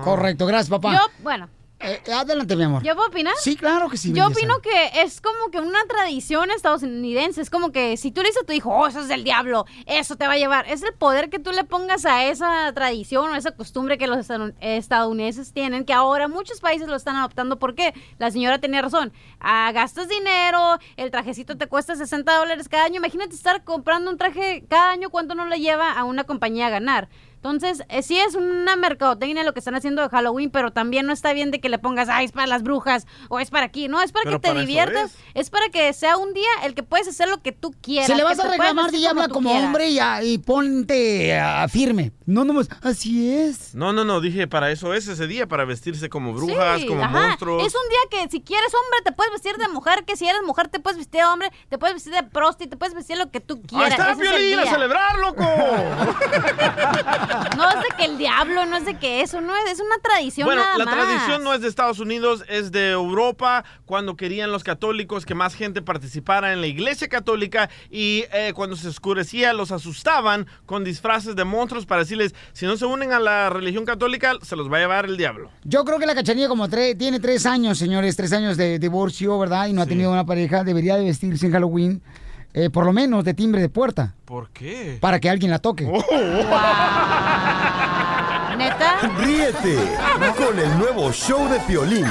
Correcto, 0.04 0.46
gracias, 0.46 0.70
papá. 0.70 0.94
Yo, 0.94 1.00
bueno, 1.24 1.50
Eh, 1.80 2.02
adelante, 2.12 2.56
mi 2.56 2.64
amor. 2.64 2.82
¿yo 2.84 2.96
puedo 2.96 3.08
opinar? 3.10 3.34
Sí, 3.40 3.56
claro 3.56 3.88
que 3.90 3.98
sí. 3.98 4.10
Yo 4.10 4.30
belleza. 4.30 4.40
opino 4.40 4.62
que 4.62 5.02
es 5.02 5.22
como 5.22 5.52
que 5.52 5.60
una 5.60 5.84
tradición 5.86 6.50
estadounidense. 6.50 7.42
Es 7.42 7.50
como 7.50 7.72
que 7.72 7.98
si 7.98 8.12
tú 8.12 8.22
le 8.22 8.30
dices 8.30 8.44
a 8.44 8.46
tu 8.46 8.54
hijo, 8.54 8.72
oh, 8.72 8.88
eso 8.88 9.00
es 9.00 9.08
del 9.08 9.24
diablo, 9.24 9.66
eso 9.86 10.16
te 10.16 10.26
va 10.26 10.34
a 10.34 10.38
llevar. 10.38 10.68
Es 10.68 10.82
el 10.82 10.94
poder 10.94 11.30
que 11.30 11.38
tú 11.38 11.52
le 11.52 11.64
pongas 11.64 12.06
a 12.06 12.26
esa 12.26 12.72
tradición 12.74 13.30
o 13.30 13.36
esa 13.36 13.52
costumbre 13.52 13.98
que 13.98 14.08
los 14.08 14.28
estadounidenses 14.60 15.54
tienen, 15.54 15.86
que 15.86 15.94
ahora 15.94 16.28
muchos 16.28 16.62
países 16.62 16.88
lo 16.88 16.96
están 16.96 17.16
adoptando. 17.16 17.60
¿Por 17.60 17.76
qué? 17.76 17.94
La 18.18 18.32
señora 18.32 18.60
tenía 18.60 18.82
razón. 18.82 19.14
Ah, 19.40 19.72
gastas 19.72 20.10
dinero, 20.10 20.80
el 20.96 21.12
trajecito 21.12 21.58
te 21.58 21.68
cuesta 21.68 21.96
60 21.96 22.38
dólares 22.38 22.70
cada 22.70 22.86
año. 22.86 22.98
Imagínate 22.98 23.36
estar 23.36 23.64
comprando 23.64 24.10
un 24.10 24.18
traje 24.18 24.66
cada 24.68 24.90
año, 24.90 25.10
¿cuánto 25.12 25.36
no 25.36 25.46
le 25.46 25.60
lleva 25.60 25.92
a 25.92 26.04
una 26.06 26.24
compañía 26.24 26.68
a 26.68 26.72
ganar? 26.72 27.08
Entonces, 27.38 27.84
eh, 27.90 28.02
sí 28.04 28.18
es 28.20 28.36
una 28.36 28.76
mercadotecnia 28.76 29.44
lo 29.44 29.54
que 29.54 29.60
están 29.60 29.76
haciendo 29.76 30.02
de 30.02 30.10
Halloween, 30.10 30.50
pero 30.52 30.72
también 30.72 31.06
no 31.06 31.14
está 31.14 31.34
bien 31.34 31.50
de 31.52 31.60
que 31.62 31.70
le 31.70 31.80
pongas, 31.80 32.10
ay, 32.10 32.26
es 32.26 32.32
para 32.32 32.48
las 32.48 32.64
brujas 32.64 33.06
o 33.30 33.40
es 33.40 33.50
para 33.52 33.66
aquí. 33.66 33.88
No, 33.88 34.02
es 34.02 34.12
para 34.12 34.24
Pero 34.26 34.38
que 34.42 34.48
te 34.48 34.54
para 34.54 34.60
diviertas. 34.62 35.16
Es. 35.34 35.50
para 35.50 35.70
que 35.70 35.94
sea 35.94 36.18
un 36.18 36.34
día 36.34 36.50
el 36.64 36.74
que 36.74 36.84
puedes 36.84 37.08
hacer 37.08 37.30
lo 37.30 37.42
que 37.42 37.52
tú 37.52 37.74
quieras. 37.82 38.08
Si 38.08 38.16
le 38.16 38.24
vas 38.24 38.40
a 38.40 38.50
reclamar, 38.50 38.92
di 38.92 39.06
habla 39.06 39.30
como 39.30 39.52
hombre 39.52 39.90
y, 39.90 40.00
a- 40.00 40.24
y 40.24 40.38
ponte 40.40 41.38
ah, 41.40 41.68
firme. 41.70 42.12
No, 42.26 42.44
no, 42.44 42.60
así 42.82 43.32
es. 43.32 43.74
No, 43.74 43.94
no, 43.94 44.04
no, 44.04 44.20
dije, 44.20 44.48
para 44.48 44.70
eso 44.72 44.94
es 44.94 45.08
ese 45.08 45.28
día, 45.28 45.48
para 45.48 45.64
vestirse 45.64 46.10
como 46.10 46.34
brujas, 46.34 46.82
Sí, 46.82 46.88
como 46.88 47.04
ajá. 47.04 47.12
monstruos. 47.28 47.66
Es 47.66 47.74
un 47.74 47.90
día 47.90 48.00
que 48.24 48.30
si 48.30 48.42
quieres 48.42 48.74
hombre 48.74 49.00
te 49.06 49.12
puedes 49.14 49.32
vestir 49.32 49.56
de 49.58 49.68
mujer, 49.70 50.04
que 50.06 50.18
si 50.18 50.28
eres 50.28 50.42
mujer 50.44 50.68
te 50.68 50.80
puedes 50.80 50.98
vestir 50.98 51.22
de 51.22 51.26
hombre, 51.28 51.52
te 51.70 51.78
puedes 51.78 51.94
vestir 51.96 52.14
de 52.14 52.24
prosti, 52.24 52.68
te 52.68 52.76
puedes 52.76 52.94
vestir 52.96 53.18
lo 53.18 53.32
que 53.32 53.40
tú 53.40 53.56
¡Ahí 53.56 53.62
quieras. 53.68 53.92
está, 53.92 54.12
Ese 54.12 54.24
es 54.24 54.30
el 54.32 54.36
Piolín, 54.38 54.60
a 54.60 54.66
celebrar, 54.72 55.20
loco! 55.20 55.46
No 57.58 57.70
es 57.70 57.76
de 57.76 57.96
que 57.98 58.06
el 58.06 58.18
diablo, 58.18 58.66
no 58.66 58.78
es 58.78 58.86
de 58.86 58.98
que 58.98 59.22
eso, 59.22 59.42
no 59.42 59.56
es, 59.56 59.72
es 59.72 59.80
una 59.80 59.98
tradición 60.00 60.46
Bueno, 60.46 60.62
nada 60.64 60.78
la 60.78 60.86
más. 60.86 60.96
tradición 60.96 61.44
no 61.44 61.54
es 61.54 61.62
de 61.62 61.68
Estados 61.68 62.00
Unidos, 62.00 62.44
es 62.48 62.72
de 62.72 62.92
Europa, 62.92 63.64
cuando 63.86 64.16
querían 64.16 64.52
los 64.52 64.64
católicos 64.64 65.26
que 65.26 65.36
más 65.36 65.54
gente 65.56 65.82
participara 65.82 66.54
en 66.54 66.62
la 66.62 66.68
iglesia 66.68 67.08
católica 67.08 67.70
y 67.90 68.26
eh, 68.32 68.54
cuando 68.56 68.76
se 68.76 68.88
oscurecía 68.88 69.54
los 69.54 69.72
asustaban 69.72 70.48
con 70.66 70.84
disfraces 70.84 71.36
de 71.36 71.44
monstruos 71.44 71.86
para 71.86 72.02
decirles, 72.02 72.34
si 72.54 72.66
no 72.66 72.78
se 72.78 72.86
unen 72.86 73.14
a 73.14 73.20
la 73.20 73.50
religión 73.50 73.86
católica, 73.86 74.34
se 74.42 74.56
los 74.56 74.72
va 74.72 74.78
a 74.78 74.80
llevar 74.82 75.06
el 75.06 75.18
diablo. 75.18 75.52
Yo 75.64 75.84
creo 75.86 76.00
que 76.00 76.06
la 76.06 76.16
cachanilla 76.16 76.48
como 76.48 76.68
tres, 76.70 76.98
tiene 76.98 77.20
tres 77.20 77.46
años, 77.46 77.78
señores, 77.78 78.16
tres 78.16 78.34
años 78.34 78.58
de 78.58 78.80
divorcio, 78.80 79.38
¿verdad? 79.40 79.68
Y 79.68 79.74
no 79.74 79.82
ha 79.82 79.86
tenido 79.86 80.12
una 80.12 80.26
pareja, 80.26 80.64
debería 80.64 80.96
de 80.96 81.06
vestirse 81.06 81.46
en 81.48 81.52
Halloween 81.52 82.02
eh, 82.60 82.72
por 82.72 82.86
lo 82.86 82.92
menos, 82.92 83.24
de 83.24 83.36
timbre 83.36 83.62
de 83.62 83.70
puerta. 83.70 84.16
¿Por 84.26 84.50
qué? 84.50 84.98
Para 85.00 85.20
que 85.20 85.30
alguien 85.30 85.52
la 85.52 85.60
toque. 85.60 85.86
¿Neta? 88.58 88.98
Ríete 89.20 89.78
con 90.36 90.58
el 90.58 90.80
nuevo 90.80 91.12
show 91.12 91.48
de 91.50 91.60
Piolín. 91.60 92.08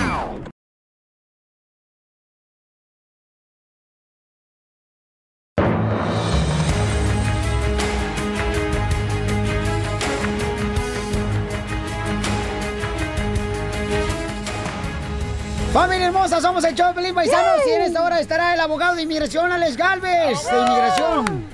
Hermosa, 16.37 16.49
somos 16.49 16.64
el 16.64 16.74
show 16.74 16.95
Pelín 16.95 17.14
Paisanos 17.14 17.62
y 17.66 17.70
en 17.70 17.82
esta 17.82 18.03
hora 18.03 18.20
estará 18.20 18.55
el 18.55 18.61
abogado 18.61 18.95
de 18.95 19.03
inmigración, 19.03 19.51
Alex 19.51 19.76
Galvez, 19.76 20.39
de 20.45 20.61
inmigración. 20.61 21.47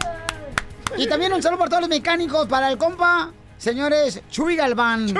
Y 0.96 1.06
también 1.06 1.32
un 1.32 1.42
saludo 1.42 1.58
para 1.58 1.68
todos 1.70 1.82
los 1.82 1.90
mecánicos, 1.90 2.48
para 2.48 2.68
el 2.68 2.78
compa, 2.78 3.32
señores, 3.58 4.20
Chuy 4.30 4.56
Galván. 4.56 5.14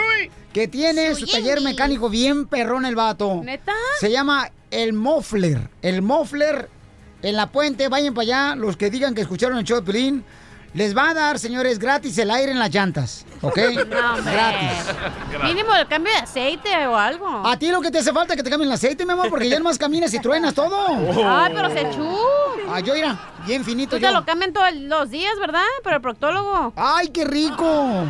Que 0.53 0.69
tiene 0.69 1.15
su 1.15 1.27
taller 1.27 1.61
mecánico 1.61 2.11
bien 2.11 2.47
perrón 2.47 2.85
el 2.85 2.95
vato. 2.95 3.41
¿Neta? 3.43 3.73
Se 4.01 4.11
llama 4.11 4.51
el 4.71 4.93
Mofler. 4.93 5.71
El 5.81 6.03
Mofler 6.03 6.69
en 7.23 7.37
la 7.37 7.51
puente, 7.51 7.89
vayan 7.89 8.15
para 8.15 8.23
allá, 8.23 8.57
los 8.57 8.77
que 8.77 8.91
digan 8.91 9.15
que 9.15 9.23
escucharon 9.23 9.59
el 9.59 9.65
show 9.65 9.81
de 9.81 9.87
Pelín. 9.87 10.25
Les 10.75 10.97
va 10.97 11.11
a 11.11 11.15
dar, 11.15 11.39
señores, 11.39 11.79
gratis 11.79 12.17
el 12.17 12.31
aire 12.31 12.51
en 12.51 12.59
las 12.59 12.71
llantas, 12.73 13.27
¿ok? 13.43 13.59
No. 13.91 14.23
Gratis. 14.23 14.95
Mínimo 15.45 15.75
el 15.75 15.87
cambio 15.87 16.13
de 16.13 16.19
aceite 16.21 16.87
o 16.87 16.97
algo. 16.97 17.47
A 17.47 17.59
ti 17.59 17.71
lo 17.71 17.83
que 17.83 17.91
te 17.91 17.99
hace 17.99 18.13
falta 18.13 18.33
es 18.33 18.39
que 18.39 18.43
te 18.43 18.49
cambien 18.49 18.71
el 18.71 18.75
aceite, 18.75 19.05
mi 19.05 19.13
amor, 19.13 19.29
porque 19.29 19.49
ya 19.51 19.59
nomás 19.59 19.77
caminas 19.77 20.15
y 20.15 20.19
truenas 20.19 20.55
todo. 20.55 20.77
Ay, 21.29 21.53
pero 21.55 21.69
se 21.71 21.91
chu. 21.91 22.17
Ah, 22.71 22.81
yo 22.81 22.95
mira, 22.95 23.19
bien 23.47 23.63
finito 23.65 23.97
Tú 23.97 24.03
yo. 24.03 24.09
te 24.09 24.15
lo 24.15 24.25
cambian 24.25 24.53
todos 24.55 24.73
los 24.75 25.11
días, 25.11 25.35
¿verdad? 25.39 25.61
Pero 25.85 25.97
el 25.97 26.03
proctólogo. 26.03 26.73
¡Ay, 26.77 27.09
qué 27.09 27.25
rico! 27.27 28.05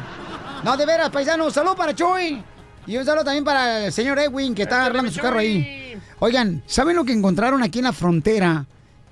No, 0.62 0.76
de 0.76 0.86
veras, 0.86 1.10
paisanos, 1.10 1.52
salud 1.52 1.74
para 1.76 1.92
Chuy. 1.96 2.44
Y 2.86 2.96
un 2.96 3.04
saludo 3.04 3.24
también 3.24 3.44
para 3.44 3.86
el 3.86 3.92
señor 3.92 4.18
Edwin, 4.20 4.54
que 4.54 4.62
está 4.62 4.82
arreglando 4.84 5.10
su 5.10 5.20
carro 5.20 5.40
ahí. 5.40 6.00
Oigan, 6.20 6.62
¿saben 6.66 6.94
lo 6.94 7.04
que 7.04 7.12
encontraron 7.12 7.60
aquí 7.64 7.78
en 7.80 7.86
la 7.86 7.92
frontera? 7.92 8.64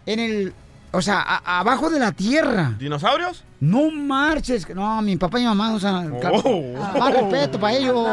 En 0.07 0.21
el... 0.21 0.55
O 0.93 1.01
sea, 1.03 1.21
a- 1.21 1.61
abajo 1.61 1.89
de 1.89 2.01
la 2.01 2.11
tierra. 2.13 2.75
¿Dinosaurios? 2.79 3.45
No 3.61 3.91
marches. 3.91 4.69
No, 4.75 5.01
mi 5.03 5.17
papá 5.17 5.39
y 5.39 5.43
mi 5.43 5.49
mamá 5.49 5.73
usan... 5.73 6.19
ca- 6.19 6.31
Oh. 6.33 6.63
Más 6.99 7.13
respeto 7.15 7.61
para 7.61 7.75
ellos. 7.75 7.97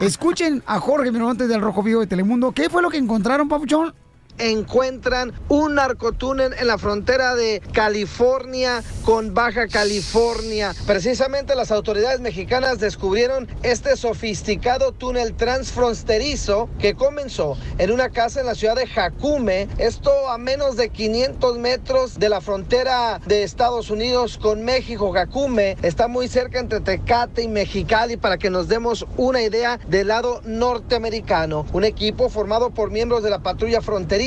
Escuchen 0.00 0.62
a 0.66 0.78
Jorge 0.80 1.10
Miramontes 1.10 1.48
del 1.48 1.60
Rojo 1.60 1.82
Vivo 1.82 2.00
de 2.00 2.06
Telemundo. 2.06 2.52
¿Qué 2.52 2.68
fue 2.70 2.82
lo 2.82 2.90
que 2.90 2.98
encontraron, 2.98 3.48
papuchón? 3.48 3.94
Encuentran 4.38 5.32
un 5.48 5.76
narcotúnel 5.76 6.54
en 6.58 6.66
la 6.66 6.78
frontera 6.78 7.34
de 7.34 7.62
California 7.72 8.82
con 9.04 9.34
Baja 9.34 9.68
California. 9.68 10.74
Precisamente 10.86 11.54
las 11.54 11.70
autoridades 11.70 12.20
mexicanas 12.20 12.78
descubrieron 12.78 13.48
este 13.62 13.96
sofisticado 13.96 14.92
túnel 14.92 15.34
transfronterizo 15.34 16.68
que 16.78 16.94
comenzó 16.94 17.56
en 17.78 17.90
una 17.90 18.10
casa 18.10 18.40
en 18.40 18.46
la 18.46 18.54
ciudad 18.54 18.76
de 18.76 18.86
Jacume, 18.86 19.68
esto 19.78 20.28
a 20.28 20.38
menos 20.38 20.76
de 20.76 20.88
500 20.88 21.58
metros 21.58 22.18
de 22.18 22.28
la 22.28 22.40
frontera 22.40 23.20
de 23.26 23.42
Estados 23.42 23.90
Unidos 23.90 24.38
con 24.38 24.64
México. 24.64 25.12
Jacume 25.12 25.76
está 25.82 26.08
muy 26.08 26.28
cerca 26.28 26.58
entre 26.58 26.80
Tecate 26.80 27.42
y 27.42 27.48
Mexicali 27.48 28.16
para 28.16 28.38
que 28.38 28.50
nos 28.50 28.68
demos 28.68 29.06
una 29.16 29.42
idea 29.42 29.78
del 29.88 30.08
lado 30.08 30.40
norteamericano. 30.44 31.66
Un 31.72 31.84
equipo 31.84 32.28
formado 32.28 32.70
por 32.70 32.90
miembros 32.90 33.22
de 33.22 33.30
la 33.30 33.40
patrulla 33.40 33.80
fronteriza, 33.80 34.23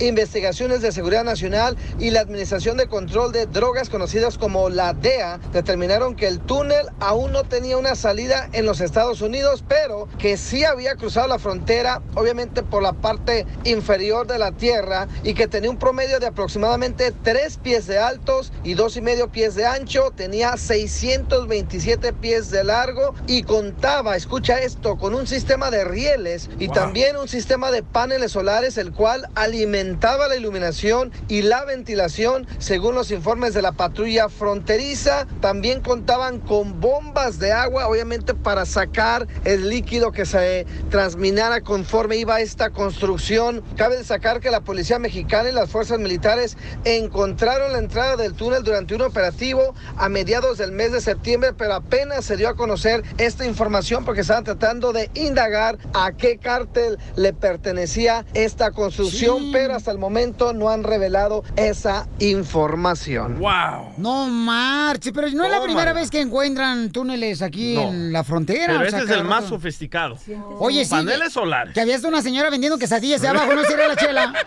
investigaciones 0.00 0.82
de 0.82 0.92
seguridad 0.92 1.24
nacional 1.24 1.76
y 1.98 2.10
la 2.10 2.20
Administración 2.20 2.76
de 2.76 2.86
Control 2.88 3.32
de 3.32 3.46
Drogas 3.46 3.88
conocidas 3.88 4.38
como 4.38 4.68
la 4.68 4.92
DEA 4.92 5.38
determinaron 5.52 6.16
que 6.16 6.26
el 6.26 6.40
túnel 6.40 6.86
aún 7.00 7.32
no 7.32 7.44
tenía 7.44 7.76
una 7.76 7.94
salida 7.94 8.48
en 8.52 8.66
los 8.66 8.80
Estados 8.80 9.20
Unidos, 9.20 9.64
pero 9.68 10.08
que 10.18 10.36
sí 10.36 10.64
había 10.64 10.96
cruzado 10.96 11.28
la 11.28 11.38
frontera, 11.38 12.02
obviamente 12.14 12.62
por 12.62 12.82
la 12.82 12.92
parte 12.92 13.46
inferior 13.64 14.26
de 14.26 14.38
la 14.38 14.52
tierra 14.52 15.08
y 15.22 15.34
que 15.34 15.46
tenía 15.46 15.70
un 15.70 15.78
promedio 15.78 16.18
de 16.20 16.26
aproximadamente 16.26 17.12
3 17.12 17.58
pies 17.58 17.86
de 17.86 17.98
altos 17.98 18.52
y 18.64 18.74
dos 18.74 18.96
y 18.96 19.00
medio 19.00 19.30
pies 19.30 19.54
de 19.54 19.66
ancho, 19.66 20.12
tenía 20.14 20.56
627 20.56 22.12
pies 22.12 22.50
de 22.50 22.64
largo 22.64 23.14
y 23.26 23.42
contaba, 23.42 24.16
escucha 24.16 24.60
esto, 24.60 24.96
con 24.96 25.14
un 25.14 25.26
sistema 25.26 25.70
de 25.70 25.84
rieles 25.84 26.48
y 26.58 26.66
Wow. 26.66 26.74
también 26.74 27.16
un 27.16 27.28
sistema 27.28 27.70
de 27.70 27.82
paneles 27.82 28.32
solares 28.32 28.76
el 28.76 28.92
cual 28.92 29.28
alimentaba 29.36 30.26
la 30.26 30.36
iluminación 30.36 31.12
y 31.28 31.42
la 31.42 31.64
ventilación 31.64 32.46
según 32.58 32.96
los 32.96 33.12
informes 33.12 33.54
de 33.54 33.62
la 33.62 33.72
patrulla 33.72 34.28
fronteriza. 34.28 35.26
También 35.40 35.80
contaban 35.80 36.40
con 36.40 36.80
bombas 36.80 37.38
de 37.38 37.52
agua, 37.52 37.86
obviamente 37.86 38.34
para 38.34 38.66
sacar 38.66 39.28
el 39.44 39.68
líquido 39.68 40.10
que 40.10 40.26
se 40.26 40.66
transminara 40.90 41.60
conforme 41.60 42.16
iba 42.16 42.40
esta 42.40 42.70
construcción. 42.70 43.62
Cabe 43.76 43.98
destacar 43.98 44.40
que 44.40 44.50
la 44.50 44.62
policía 44.62 44.98
mexicana 44.98 45.50
y 45.50 45.52
las 45.52 45.70
fuerzas 45.70 45.98
militares 45.98 46.56
encontraron 46.84 47.72
la 47.72 47.78
entrada 47.78 48.16
del 48.16 48.34
túnel 48.34 48.62
durante 48.62 48.94
un 48.94 49.02
operativo 49.02 49.74
a 49.96 50.08
mediados 50.08 50.58
del 50.58 50.72
mes 50.72 50.92
de 50.92 51.00
septiembre, 51.00 51.52
pero 51.52 51.74
apenas 51.74 52.24
se 52.24 52.36
dio 52.36 52.48
a 52.48 52.56
conocer 52.56 53.02
esta 53.18 53.44
información 53.46 54.04
porque 54.04 54.22
estaban 54.22 54.44
tratando 54.44 54.92
de 54.92 55.10
indagar 55.14 55.78
a 55.92 56.12
qué 56.12 56.38
cártel 56.38 56.98
le 57.16 57.32
pertenecía 57.32 58.24
esta 58.34 58.70
construcción, 58.70 59.25
pero 59.52 59.74
hasta 59.74 59.90
el 59.90 59.98
momento 59.98 60.52
no 60.52 60.68
han 60.70 60.82
revelado 60.84 61.42
esa 61.56 62.06
información. 62.18 63.38
¡Wow! 63.38 63.94
No 63.98 64.26
marche, 64.28 65.12
pero 65.12 65.28
no 65.30 65.44
es 65.44 65.50
la 65.50 65.62
primera 65.62 65.92
vez 65.92 66.10
que 66.10 66.20
encuentran 66.20 66.90
túneles 66.90 67.42
aquí 67.42 67.74
No. 67.74 67.82
en 67.82 68.12
la 68.12 68.24
frontera. 68.24 68.66
Pero 68.66 68.80
o 68.80 68.82
este 68.84 68.96
sea, 68.96 69.04
es 69.04 69.10
el 69.20 69.24
más 69.24 69.44
sofisticado. 69.46 70.16
Oye, 70.58 70.84
sí. 70.84 70.90
Paneles 70.90 71.32
solares. 71.32 71.74
Que 71.74 71.80
había 71.80 71.96
hasta 71.96 72.08
una 72.08 72.22
señora 72.22 72.50
vendiendo 72.50 72.78
quesadillas 72.78 73.20
de 73.20 73.28
abajo, 73.28 73.54
¿no 73.54 73.64
sería 73.64 73.88
la 73.88 73.96
chela? 73.96 74.32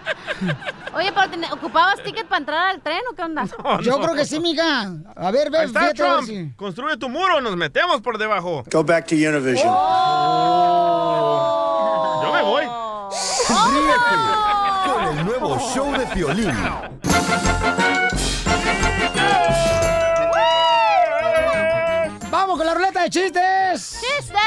Oye, 0.96 1.12
pero 1.14 1.30
ten- 1.30 1.46
¿ocupabas 1.52 2.02
ticket 2.04 2.26
para 2.28 2.40
entrar 2.40 2.68
al 2.76 2.82
tren 2.82 3.00
o 3.12 3.16
qué 3.16 3.22
onda? 3.22 3.46
Yo 3.84 4.00
creo 4.00 4.16
que 4.16 4.26
sí, 4.26 4.40
mija. 4.40 4.92
A 5.16 5.32
ver, 5.32 5.52
ve, 5.52 5.64
está 5.66 5.82
fíjate 5.82 6.04
a 6.04 6.16
ver 6.16 6.26
Trump. 6.26 6.28
si- 6.28 6.52
Construye 6.56 6.98
tu 6.98 7.10
muro, 7.10 7.40
nos 7.42 7.56
metemos 7.56 8.02
por 8.02 8.18
debajo. 8.18 8.64
Go 8.72 8.84
back 8.84 9.06
to 9.08 9.16
Univision. 9.16 9.68
Yo 12.24 12.34
me 12.34 12.42
voy. 12.42 12.64
El 12.64 12.70
nuevo 15.50 15.74
show 15.74 15.92
de 15.92 16.06
Piolín. 16.08 16.52
¡Vamos 22.30 22.58
con 22.58 22.66
la 22.66 22.74
ruleta 22.76 23.04
de 23.04 23.10
chistes! 23.10 24.00
¡Chistes! 24.00 24.38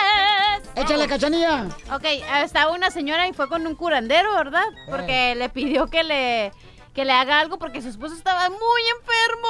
Échale, 0.76 1.08
cachanilla. 1.08 1.66
Ok, 1.92 2.04
estaba 2.44 2.72
una 2.72 2.90
señora 2.90 3.26
y 3.26 3.32
fue 3.32 3.48
con 3.48 3.66
un 3.66 3.74
curandero, 3.74 4.34
¿verdad? 4.34 4.64
Porque 4.88 5.34
le 5.34 5.48
pidió 5.48 5.88
que 5.88 6.04
le, 6.04 6.52
que 6.94 7.04
le 7.04 7.12
haga 7.12 7.40
algo 7.40 7.58
porque 7.58 7.80
su 7.80 7.88
esposo 7.88 8.14
estaba 8.14 8.48
muy 8.50 8.82
enfermo. 8.98 9.48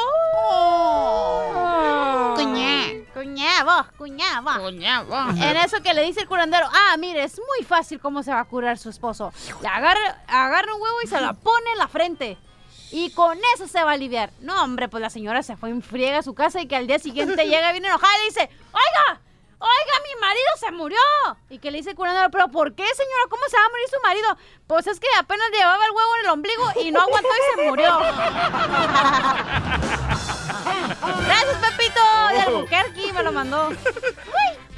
Cuñá, 2.36 2.84
cuñá, 3.12 3.64
vos, 3.64 3.86
cuñá, 3.98 4.40
vos. 4.40 4.58
Cuñá, 4.58 5.02
vos. 5.02 5.36
En 5.36 5.56
eso 5.56 5.82
que 5.82 5.92
le 5.92 6.04
dice 6.04 6.20
el 6.20 6.28
curandero, 6.28 6.66
ah, 6.72 6.96
mire, 6.98 7.24
es 7.24 7.38
muy 7.38 7.66
fácil 7.66 7.98
cómo 8.00 8.22
se 8.22 8.30
va 8.32 8.40
a 8.40 8.44
curar 8.44 8.78
su 8.78 8.90
esposo. 8.90 9.32
Le 9.60 9.68
agarra, 9.68 10.22
agarra 10.28 10.74
un 10.74 10.80
huevo 10.82 10.96
y 11.04 11.08
se 11.08 11.20
lo 11.20 11.34
pone 11.34 11.72
en 11.72 11.78
la 11.78 11.88
frente. 11.88 12.38
Y 12.92 13.10
con 13.12 13.38
eso 13.54 13.66
se 13.66 13.82
va 13.82 13.92
a 13.92 13.94
aliviar. 13.94 14.30
No, 14.40 14.62
hombre, 14.62 14.88
pues 14.88 15.00
la 15.00 15.10
señora 15.10 15.42
se 15.42 15.56
fue 15.56 15.70
en 15.70 15.82
friega 15.82 16.18
a 16.18 16.22
su 16.22 16.34
casa 16.34 16.60
y 16.60 16.68
que 16.68 16.76
al 16.76 16.86
día 16.86 16.98
siguiente 16.98 17.46
llega 17.46 17.72
bien 17.72 17.84
enojada 17.86 18.12
y 18.16 18.18
le 18.18 18.24
dice, 18.26 18.50
oiga, 18.66 19.20
oiga, 19.62 19.94
mi 20.04 20.20
marido 20.20 20.50
se 20.58 20.70
murió. 20.72 20.98
Y 21.50 21.58
que 21.58 21.70
le 21.70 21.78
dice 21.78 21.90
el 21.90 21.96
curandero, 21.96 22.30
pero 22.30 22.48
¿por 22.48 22.74
qué, 22.74 22.84
señora? 22.84 23.22
¿Cómo 23.30 23.42
se 23.48 23.56
va 23.56 23.64
a 23.64 23.70
morir 23.70 23.86
su 23.88 24.00
marido? 24.02 24.36
Pues 24.66 24.86
es 24.86 24.98
que 25.00 25.06
apenas 25.18 25.48
llevaba 25.52 25.84
el 25.84 25.92
huevo 25.92 26.10
en 26.18 26.24
el 26.24 26.30
ombligo 26.30 26.64
y 26.82 26.90
no 26.90 27.00
aguantó 27.00 27.28
y 27.28 27.60
se 27.60 27.68
murió. 27.68 27.98
Gracias, 31.26 31.56
Pepito, 31.56 32.00
de 32.32 32.40
Albuquerque, 32.40 33.12
me 33.12 33.22
lo 33.22 33.32
mandó. 33.32 33.70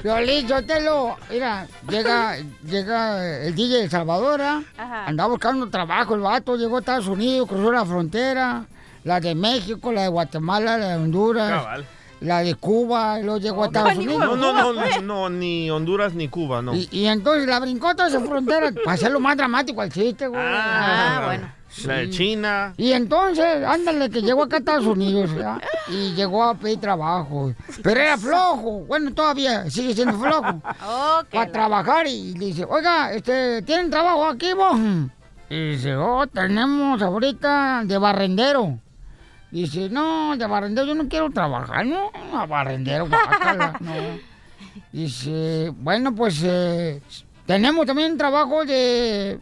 Piolín, 0.01 0.47
yo 0.47 0.63
te 0.65 0.81
lo... 0.81 1.17
Mira, 1.29 1.67
llega, 1.89 2.37
llega 2.63 3.25
el 3.43 3.55
DJ 3.55 3.81
de 3.81 3.89
Salvador, 3.89 4.41
¿ah? 4.41 4.63
Ajá. 4.77 5.05
Andaba 5.07 5.29
buscando 5.29 5.69
trabajo 5.69 6.15
el 6.15 6.21
vato, 6.21 6.55
llegó 6.55 6.77
a 6.77 6.79
Estados 6.79 7.07
Unidos, 7.07 7.49
cruzó 7.49 7.71
la 7.71 7.85
frontera, 7.85 8.65
la 9.03 9.19
de 9.19 9.33
México, 9.35 9.91
la 9.91 10.03
de 10.03 10.07
Guatemala, 10.09 10.77
la 10.77 10.87
de 10.89 10.95
Honduras, 10.95 11.49
Cabal. 11.49 11.85
La 12.25 12.39
de 12.39 12.55
Cuba, 12.55 13.19
y 13.19 13.23
luego 13.23 13.39
llegó 13.39 13.63
a 13.63 13.67
Estados 13.67 13.97
Unidos. 13.97 14.19
No, 14.19 14.35
no, 14.35 14.53
no, 14.53 14.73
no, 14.73 15.01
no, 15.01 15.29
ni 15.29 15.69
Honduras 15.69 16.13
ni 16.13 16.27
Cuba, 16.27 16.61
no. 16.61 16.75
Y, 16.75 16.89
y 16.91 17.05
entonces 17.05 17.47
la 17.47 17.59
brincó 17.59 17.95
toda 17.95 18.09
esa 18.09 18.19
frontera 18.19 18.71
para 18.83 18.93
hacerlo 18.93 19.19
más 19.19 19.37
dramático 19.37 19.81
al 19.81 19.91
chiste, 19.91 20.27
güey. 20.27 20.41
Ah, 20.43 21.21
bueno. 21.25 21.55
La 21.83 21.95
de 21.95 22.09
China. 22.09 22.73
Y 22.77 22.93
entonces, 22.93 23.63
ándale, 23.65 24.09
que 24.09 24.21
llegó 24.21 24.43
acá 24.43 24.55
a 24.55 24.59
Estados 24.59 24.85
Unidos, 24.85 25.33
¿verdad? 25.33 25.61
Y 25.89 26.13
llegó 26.13 26.43
a 26.43 26.55
pedir 26.55 26.79
trabajo. 26.79 27.53
Pero 27.83 27.99
era 27.99 28.17
flojo. 28.17 28.85
Bueno, 28.85 29.13
todavía 29.13 29.69
sigue 29.69 29.93
siendo 29.93 30.17
flojo. 30.17 30.61
Ok. 31.19 31.29
Para 31.31 31.51
trabajar 31.51 32.07
y 32.07 32.33
dice, 32.33 32.65
oiga, 32.67 33.11
este, 33.13 33.61
¿tienen 33.63 33.89
trabajo 33.89 34.25
aquí 34.25 34.53
vos? 34.53 34.77
Y 35.49 35.71
dice, 35.71 35.95
oh, 35.95 36.25
tenemos 36.27 37.01
ahorita 37.01 37.83
de 37.85 37.97
barrendero. 37.97 38.79
Dice, 39.51 39.89
no, 39.89 40.35
de 40.35 40.45
barrendero 40.47 40.87
yo 40.87 40.95
no 40.95 41.07
quiero 41.07 41.29
trabajar, 41.29 41.85
no, 41.85 42.11
a 42.33 42.45
barrendero, 42.45 43.07
guácala, 43.07 43.77
no. 43.79 43.93
Dice, 44.91 45.71
bueno, 45.77 46.13
pues 46.13 46.41
eh, 46.43 47.01
tenemos 47.45 47.85
también 47.85 48.17
trabajo 48.17 48.65
de, 48.65 49.39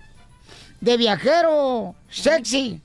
de 0.82 0.98
viajero 0.98 1.96
sexy. 2.10 2.82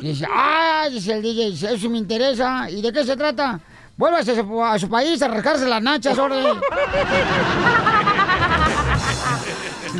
Dice, 0.00 0.26
ah, 0.30 0.86
dice 0.90 1.12
el 1.14 1.22
DJ, 1.22 1.50
dice, 1.50 1.74
eso 1.74 1.88
me 1.88 1.98
interesa. 1.98 2.68
¿Y 2.70 2.82
de 2.82 2.92
qué 2.92 3.04
se 3.04 3.16
trata? 3.16 3.60
Vuélvase 3.96 4.32
a 4.32 4.34
su, 4.34 4.64
a 4.64 4.78
su 4.78 4.88
país 4.88 5.22
a 5.22 5.28
rascarse 5.28 5.66
las 5.66 5.82
nachas, 5.82 6.18
orden. 6.18 6.44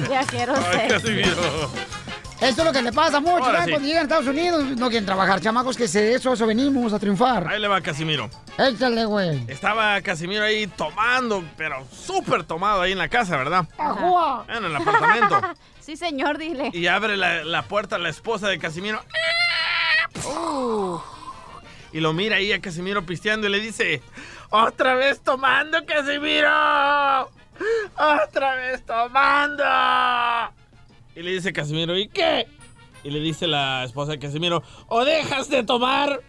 Viajero 0.08 0.54
sexy. 0.72 1.22
Esto 2.42 2.62
es 2.62 2.66
lo 2.66 2.72
que 2.72 2.82
le 2.82 2.92
pasa 2.92 3.20
mucho, 3.20 3.44
Ahora. 3.44 3.64
Cuando 3.64 3.86
llegan 3.86 3.98
a 3.98 4.02
Estados 4.02 4.26
Unidos, 4.26 4.64
no 4.76 4.88
quieren 4.88 5.06
trabajar, 5.06 5.40
chamacos, 5.40 5.76
que 5.76 5.86
se, 5.86 6.14
eso, 6.14 6.32
eso 6.32 6.46
venimos 6.46 6.92
a 6.92 6.98
triunfar. 6.98 7.46
Ahí 7.48 7.60
le 7.60 7.68
va 7.68 7.80
Casimiro. 7.80 8.28
Échale, 8.58 9.04
güey. 9.04 9.44
Estaba 9.48 10.00
Casimiro 10.00 10.44
ahí 10.44 10.66
tomando, 10.66 11.44
pero 11.56 11.86
súper 11.90 12.44
tomado 12.44 12.82
ahí 12.82 12.92
en 12.92 12.98
la 12.98 13.08
casa, 13.08 13.36
¿verdad? 13.36 13.66
Ajua. 13.78 14.44
En 14.48 14.64
el 14.64 14.76
apartamento. 14.76 15.40
Sí, 15.82 15.96
señor, 15.96 16.38
dile. 16.38 16.70
Y 16.72 16.86
abre 16.86 17.16
la, 17.16 17.42
la 17.42 17.62
puerta 17.62 17.98
la 17.98 18.08
esposa 18.08 18.46
de 18.46 18.60
Casimiro. 18.60 19.02
Uh. 20.24 21.00
Y 21.92 21.98
lo 21.98 22.12
mira 22.12 22.36
ahí 22.36 22.52
a 22.52 22.60
Casimiro 22.60 23.04
pisteando 23.04 23.48
y 23.48 23.50
le 23.50 23.58
dice, 23.58 24.00
¡Otra 24.50 24.94
vez 24.94 25.20
tomando, 25.20 25.84
Casimiro! 25.84 27.30
¡Otra 27.96 28.54
vez 28.54 28.84
tomando! 28.86 29.64
Y 31.14 31.22
le 31.22 31.32
dice 31.32 31.52
Casimiro, 31.52 31.96
¿y 31.96 32.08
qué? 32.08 32.48
Y 33.04 33.10
le 33.10 33.20
dice 33.20 33.46
la 33.46 33.84
esposa 33.84 34.12
de 34.12 34.18
Casimiro, 34.18 34.62
¡O 34.88 35.04
dejas 35.04 35.48
de 35.48 35.62
tomar 35.64 36.20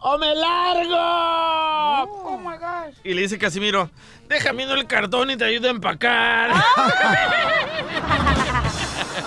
o 0.00 0.18
me 0.18 0.34
largo! 0.34 2.10
Oh 2.24 2.38
my 2.38 2.56
gosh. 2.56 2.96
Y 3.04 3.14
le 3.14 3.22
dice 3.22 3.38
Casimiro, 3.38 3.90
déjame 4.28 4.64
el 4.64 4.86
cartón 4.86 5.30
y 5.30 5.36
te 5.36 5.44
ayudo 5.44 5.68
a 5.68 5.70
empacar. 5.72 6.50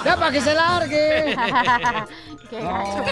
Ya 0.04 0.18
para 0.18 0.32
que 0.32 0.42
se 0.42 0.54
largue. 0.54 1.36
Qué 2.50 2.62
No. 2.62 3.06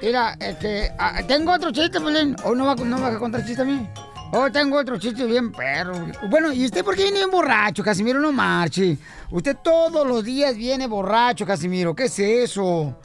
Mira, 0.00 0.36
este, 0.40 0.92
ah, 0.98 1.20
tengo 1.26 1.52
otro 1.52 1.70
chiste, 1.70 2.00
Pelín. 2.00 2.34
¿O 2.44 2.54
no 2.54 2.66
va, 2.66 2.74
no 2.74 3.00
va 3.00 3.08
a 3.08 3.18
contar 3.18 3.44
chiste 3.44 3.62
a 3.62 3.64
mí? 3.64 3.88
Oh, 4.34 4.50
tengo 4.50 4.78
otro 4.78 4.98
chiste 4.98 5.26
bien 5.26 5.52
perro. 5.52 5.92
Bueno, 6.30 6.50
¿y 6.54 6.64
usted 6.64 6.82
por 6.82 6.96
qué 6.96 7.02
viene 7.02 7.18
bien 7.18 7.30
borracho, 7.30 7.84
Casimiro? 7.84 8.18
No 8.18 8.32
marche. 8.32 8.96
Usted 9.30 9.58
todos 9.62 10.06
los 10.06 10.24
días 10.24 10.56
viene 10.56 10.86
borracho, 10.86 11.44
Casimiro. 11.44 11.94
¿Qué 11.94 12.04
es 12.04 12.18
eso? 12.18 12.96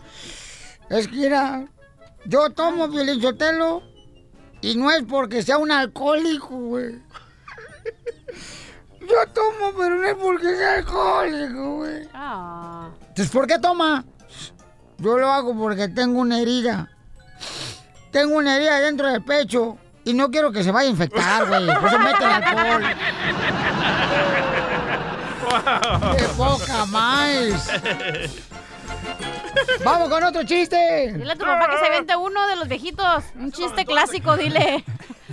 Es 0.89 1.05
que, 1.09 1.17
mira, 1.17 1.67
yo 2.23 2.49
tomo 2.51 2.87
Violín 2.87 3.21
Sotelo 3.21 3.83
y 4.61 4.75
no 4.77 4.89
es 4.89 5.03
porque 5.03 5.43
sea 5.43 5.57
un 5.57 5.69
alcohólico, 5.69 6.55
güey. 6.55 6.95
Yo 9.01 9.31
tomo, 9.33 9.77
pero 9.77 9.95
no 9.95 10.07
es 10.07 10.15
porque 10.15 10.55
sea 10.55 10.75
alcohólico, 10.75 11.75
güey. 11.75 12.07
Ah. 12.13 12.89
Entonces, 13.01 13.29
¿por 13.29 13.47
qué 13.47 13.59
toma? 13.59 14.05
Yo 14.97 15.17
lo 15.17 15.29
hago 15.29 15.53
porque 15.57 15.89
tengo 15.89 16.21
una 16.21 16.39
herida. 16.39 16.89
Tengo 18.11 18.37
una 18.37 18.55
herida 18.55 18.79
dentro 18.79 19.07
del 19.11 19.21
pecho 19.25 19.77
y 20.07 20.13
no 20.13 20.31
quiero 20.31 20.53
que 20.53 20.63
se 20.63 20.71
vaya 20.71 20.87
a 20.87 20.91
infectar, 20.91 21.47
güey. 21.47 21.65
Por 21.65 21.87
eso 21.87 21.99
mete 21.99 22.23
el 22.23 22.31
alcohol. 22.31 22.83
¡Qué 26.17 26.23
poca 26.37 26.85
más! 26.85 27.71
¡Vamos 29.83 30.07
con 30.09 30.23
otro 30.23 30.43
chiste! 30.43 31.13
Dile 31.13 31.33
a 31.33 31.35
tu 31.35 31.43
papá 31.43 31.69
que 31.69 31.77
se 31.77 31.85
aviente 31.87 32.15
uno 32.15 32.47
de 32.47 32.55
los 32.55 32.69
viejitos. 32.69 33.25
Un 33.35 33.51
chiste 33.51 33.85
clásico, 33.85 34.37
dile. 34.37 34.85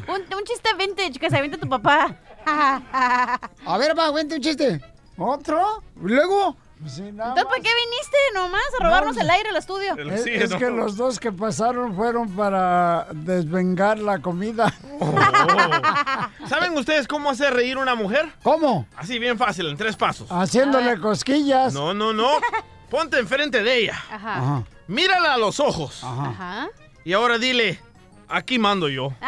Un, 0.09 0.37
un 0.37 0.45
chiste 0.45 0.75
vintage 0.77 1.21
que 1.21 1.31
se 1.31 1.37
aviente 1.37 1.57
tu 1.57 1.69
papá. 1.69 2.17
A 2.45 3.79
ver, 3.79 3.97
va, 3.97 4.11
cuente 4.11 4.35
un 4.35 4.41
chiste. 4.41 4.81
¿Otro? 5.17 5.85
¿Luego? 6.01 6.57
Entonces, 6.87 7.45
¿por 7.45 7.63
qué 7.63 7.71
viniste 7.75 8.17
nomás 8.35 8.63
a 8.79 8.85
robarnos 8.85 9.17
No, 9.17 9.23
el 9.23 9.31
aire 9.31 9.49
al 9.49 9.57
estudio? 9.57 9.97
Es, 9.97 10.27
es 10.27 10.55
que 10.55 10.71
los 10.71 10.97
dos 10.97 11.19
que 11.19 11.33
pasaron 11.33 11.97
fueron 11.97 12.29
para 12.37 13.07
desvengar 13.13 13.99
la 13.99 14.19
comida. 14.19 14.73
¿Saben 16.49 16.77
ustedes 16.77 17.09
cómo 17.09 17.31
hacer 17.31 17.55
reír 17.55 17.79
a 17.79 17.81
una 17.81 17.95
mujer? 17.95 18.31
¿Cómo? 18.43 18.87
Así, 18.97 19.19
bien 19.19 19.39
fácil, 19.39 19.67
en 19.69 19.79
tres 19.79 19.97
pasos. 19.97 20.29
Haciéndole 20.31 21.01
cosquillas. 21.01 21.73
No, 21.73 21.95
no, 21.95 22.13
no. 22.13 22.29
Ponte 22.91 23.19
enfrente 23.19 23.63
de 23.63 23.79
ella. 23.79 23.99
Ajá. 24.11 24.63
Mírala 24.87 25.33
a 25.35 25.39
los 25.39 25.61
ojos. 25.61 26.05
Ajá. 26.05 26.69
Y 27.03 27.15
ahora 27.15 27.39
dile, 27.39 27.81
aquí 28.29 28.59
mando 28.59 28.89
yo. 28.91 29.11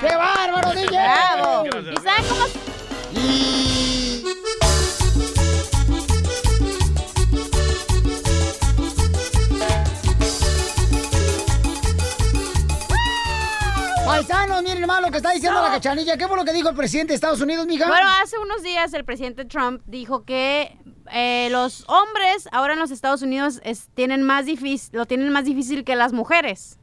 ¡Qué 0.00 0.14
bárbaro, 0.16 0.72
DJ! 0.72 0.88
¡Bravo! 0.90 1.64
¿Y 1.66 1.96
saben 2.00 2.24
cómo? 2.28 2.71
Paisanos, 14.04 14.62
miren 14.62 14.82
hermano 14.82 15.06
lo 15.06 15.10
que 15.10 15.16
está 15.16 15.30
diciendo 15.30 15.60
la 15.62 15.70
cachanilla. 15.70 16.16
¿Qué 16.16 16.28
fue 16.28 16.36
lo 16.36 16.44
que 16.44 16.52
dijo 16.52 16.68
el 16.68 16.76
presidente 16.76 17.12
de 17.12 17.14
Estados 17.14 17.40
Unidos, 17.40 17.66
mija? 17.66 17.88
Bueno, 17.88 18.06
hace 18.22 18.38
unos 18.38 18.62
días 18.62 18.92
el 18.94 19.04
presidente 19.04 19.44
Trump 19.46 19.82
dijo 19.86 20.24
que 20.24 20.76
eh, 21.12 21.48
los 21.50 21.84
hombres 21.88 22.48
ahora 22.52 22.74
en 22.74 22.78
los 22.78 22.90
Estados 22.90 23.22
Unidos 23.22 23.60
tienen 23.94 24.22
más 24.22 24.46
difícil, 24.46 24.90
lo 24.92 25.06
tienen 25.06 25.30
más 25.30 25.44
difícil 25.44 25.84
que 25.84 25.96
las 25.96 26.12
mujeres. 26.12 26.78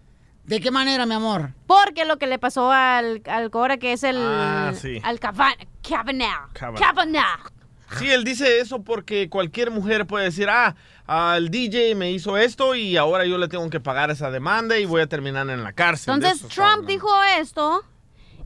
¿De 0.49 0.59
qué 0.59 0.71
manera, 0.71 1.05
mi 1.05 1.13
amor? 1.13 1.51
Porque 1.67 2.05
lo 2.05 2.17
que 2.17 2.25
le 2.25 2.39
pasó 2.39 2.71
al, 2.71 3.21
al 3.27 3.51
Cora, 3.51 3.77
que 3.77 3.93
es 3.93 4.03
el... 4.03 4.17
Ah, 4.17 4.73
sí. 4.73 4.99
Al 5.03 5.19
Kavanaugh. 5.19 5.55
Kavanaugh. 5.87 6.51
Kavanaugh. 6.53 6.79
Kavanaugh. 6.79 7.51
Sí, 7.99 8.09
él 8.09 8.23
dice 8.23 8.59
eso 8.59 8.83
porque 8.83 9.29
cualquier 9.29 9.69
mujer 9.69 10.07
puede 10.07 10.25
decir, 10.25 10.49
ah, 10.49 10.75
al 11.05 11.49
DJ 11.49 11.93
me 11.93 12.09
hizo 12.11 12.35
esto 12.35 12.73
y 12.73 12.97
ahora 12.97 13.25
yo 13.25 13.37
le 13.37 13.47
tengo 13.47 13.69
que 13.69 13.79
pagar 13.79 14.09
esa 14.09 14.31
demanda 14.31 14.79
y 14.79 14.85
voy 14.85 15.01
a 15.01 15.07
terminar 15.07 15.47
en 15.51 15.63
la 15.63 15.73
cárcel. 15.73 16.15
Entonces 16.15 16.47
Trump 16.47 16.87
dijo 16.87 17.09
esto 17.37 17.83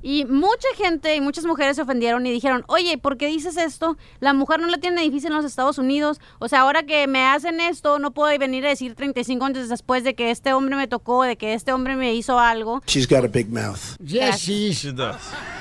y 0.04 0.26
mucha 0.26 0.68
gente 0.76 1.16
y 1.16 1.22
muchas 1.22 1.46
mujeres 1.46 1.78
se 1.78 1.82
ofendieron 1.82 2.28
y 2.28 2.32
dijeron, 2.32 2.66
oye, 2.68 2.98
¿por 2.98 3.18
qué 3.18 3.28
dices 3.28 3.56
esto? 3.58 3.98
La 4.20 4.34
mujer 4.34 4.60
no 4.60 4.68
la 4.68 4.78
tiene 4.78 5.02
difícil 5.02 5.32
en 5.32 5.38
los 5.38 5.46
Estados 5.46 5.78
Unidos. 5.78 6.20
O 6.40 6.50
sea, 6.50 6.62
ahora 6.62 6.84
que 6.84 7.08
me 7.08 7.26
hacen 7.26 7.62
esto, 7.62 8.00
no 8.00 8.12
puedo 8.12 8.38
venir 8.38 8.66
a 8.66 8.70
decir 8.70 8.96
35 8.96 9.46
años 9.46 9.70
después 9.70 10.04
de 10.04 10.14
que 10.14 10.30
este 10.30 10.54
hombre 10.54 10.76
me 10.76 10.88
tocó, 10.88 11.24
de 11.24 11.38
que 11.38 11.54
este 11.54 11.72
hombre 11.72 11.96
me 11.96 12.14
hizo 12.14 12.38
algo. 12.38 12.82
She's 12.86 13.08
got 13.08 13.24
a 13.24 13.30
big 13.30 13.50
mouth. 13.50 13.98
Yes, 14.04 14.42
she 14.42 14.74
She 14.74 14.92
does. 14.92 15.16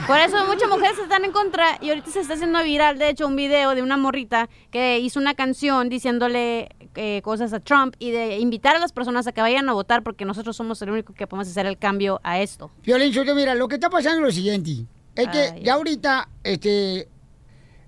Por 0.07 0.19
eso 0.19 0.45
muchas 0.47 0.69
mujeres 0.69 0.99
están 0.99 1.25
en 1.25 1.31
contra 1.31 1.79
y 1.81 1.91
ahorita 1.91 2.11
se 2.11 2.21
está 2.21 2.35
haciendo 2.35 2.63
viral, 2.65 2.99
de 2.99 3.11
hecho, 3.11 3.29
un 3.29 3.37
video 3.37 3.77
de 3.77 3.83
una 3.83 3.97
morrita 3.97 4.49
que 4.73 4.99
hizo 4.99 5.21
una 5.21 5.35
canción 5.35 5.89
diciéndole 5.89 6.69
eh, 6.95 7.23
cosas 7.23 7.53
a 7.53 7.61
Trump 7.61 7.95
y 7.99 8.11
de 8.11 8.39
invitar 8.39 8.77
a 8.77 8.79
las 8.79 8.93
personas 8.93 9.27
a 9.27 9.33
que 9.33 9.41
vayan 9.41 9.69
a 9.69 9.73
votar 9.73 10.03
porque 10.03 10.25
nosotros 10.25 10.57
somos 10.57 10.81
el 10.83 10.91
único 10.91 11.15
que 11.15 11.27
podemos 11.27 11.49
hacer 11.49 11.67
el 11.67 11.79
cambio 11.79 12.21
a 12.23 12.41
esto. 12.41 12.71
Violín, 12.85 13.13
mira, 13.35 13.55
lo 13.55 13.69
que 13.69 13.77
está 13.77 13.91
pasando 13.91 14.19
es 14.19 14.25
lo 14.25 14.31
siguiente. 14.33 14.87
Es 15.15 15.29
que 15.29 15.39
Ay. 15.39 15.63
ya 15.63 15.75
ahorita, 15.75 16.29
este, 16.43 17.09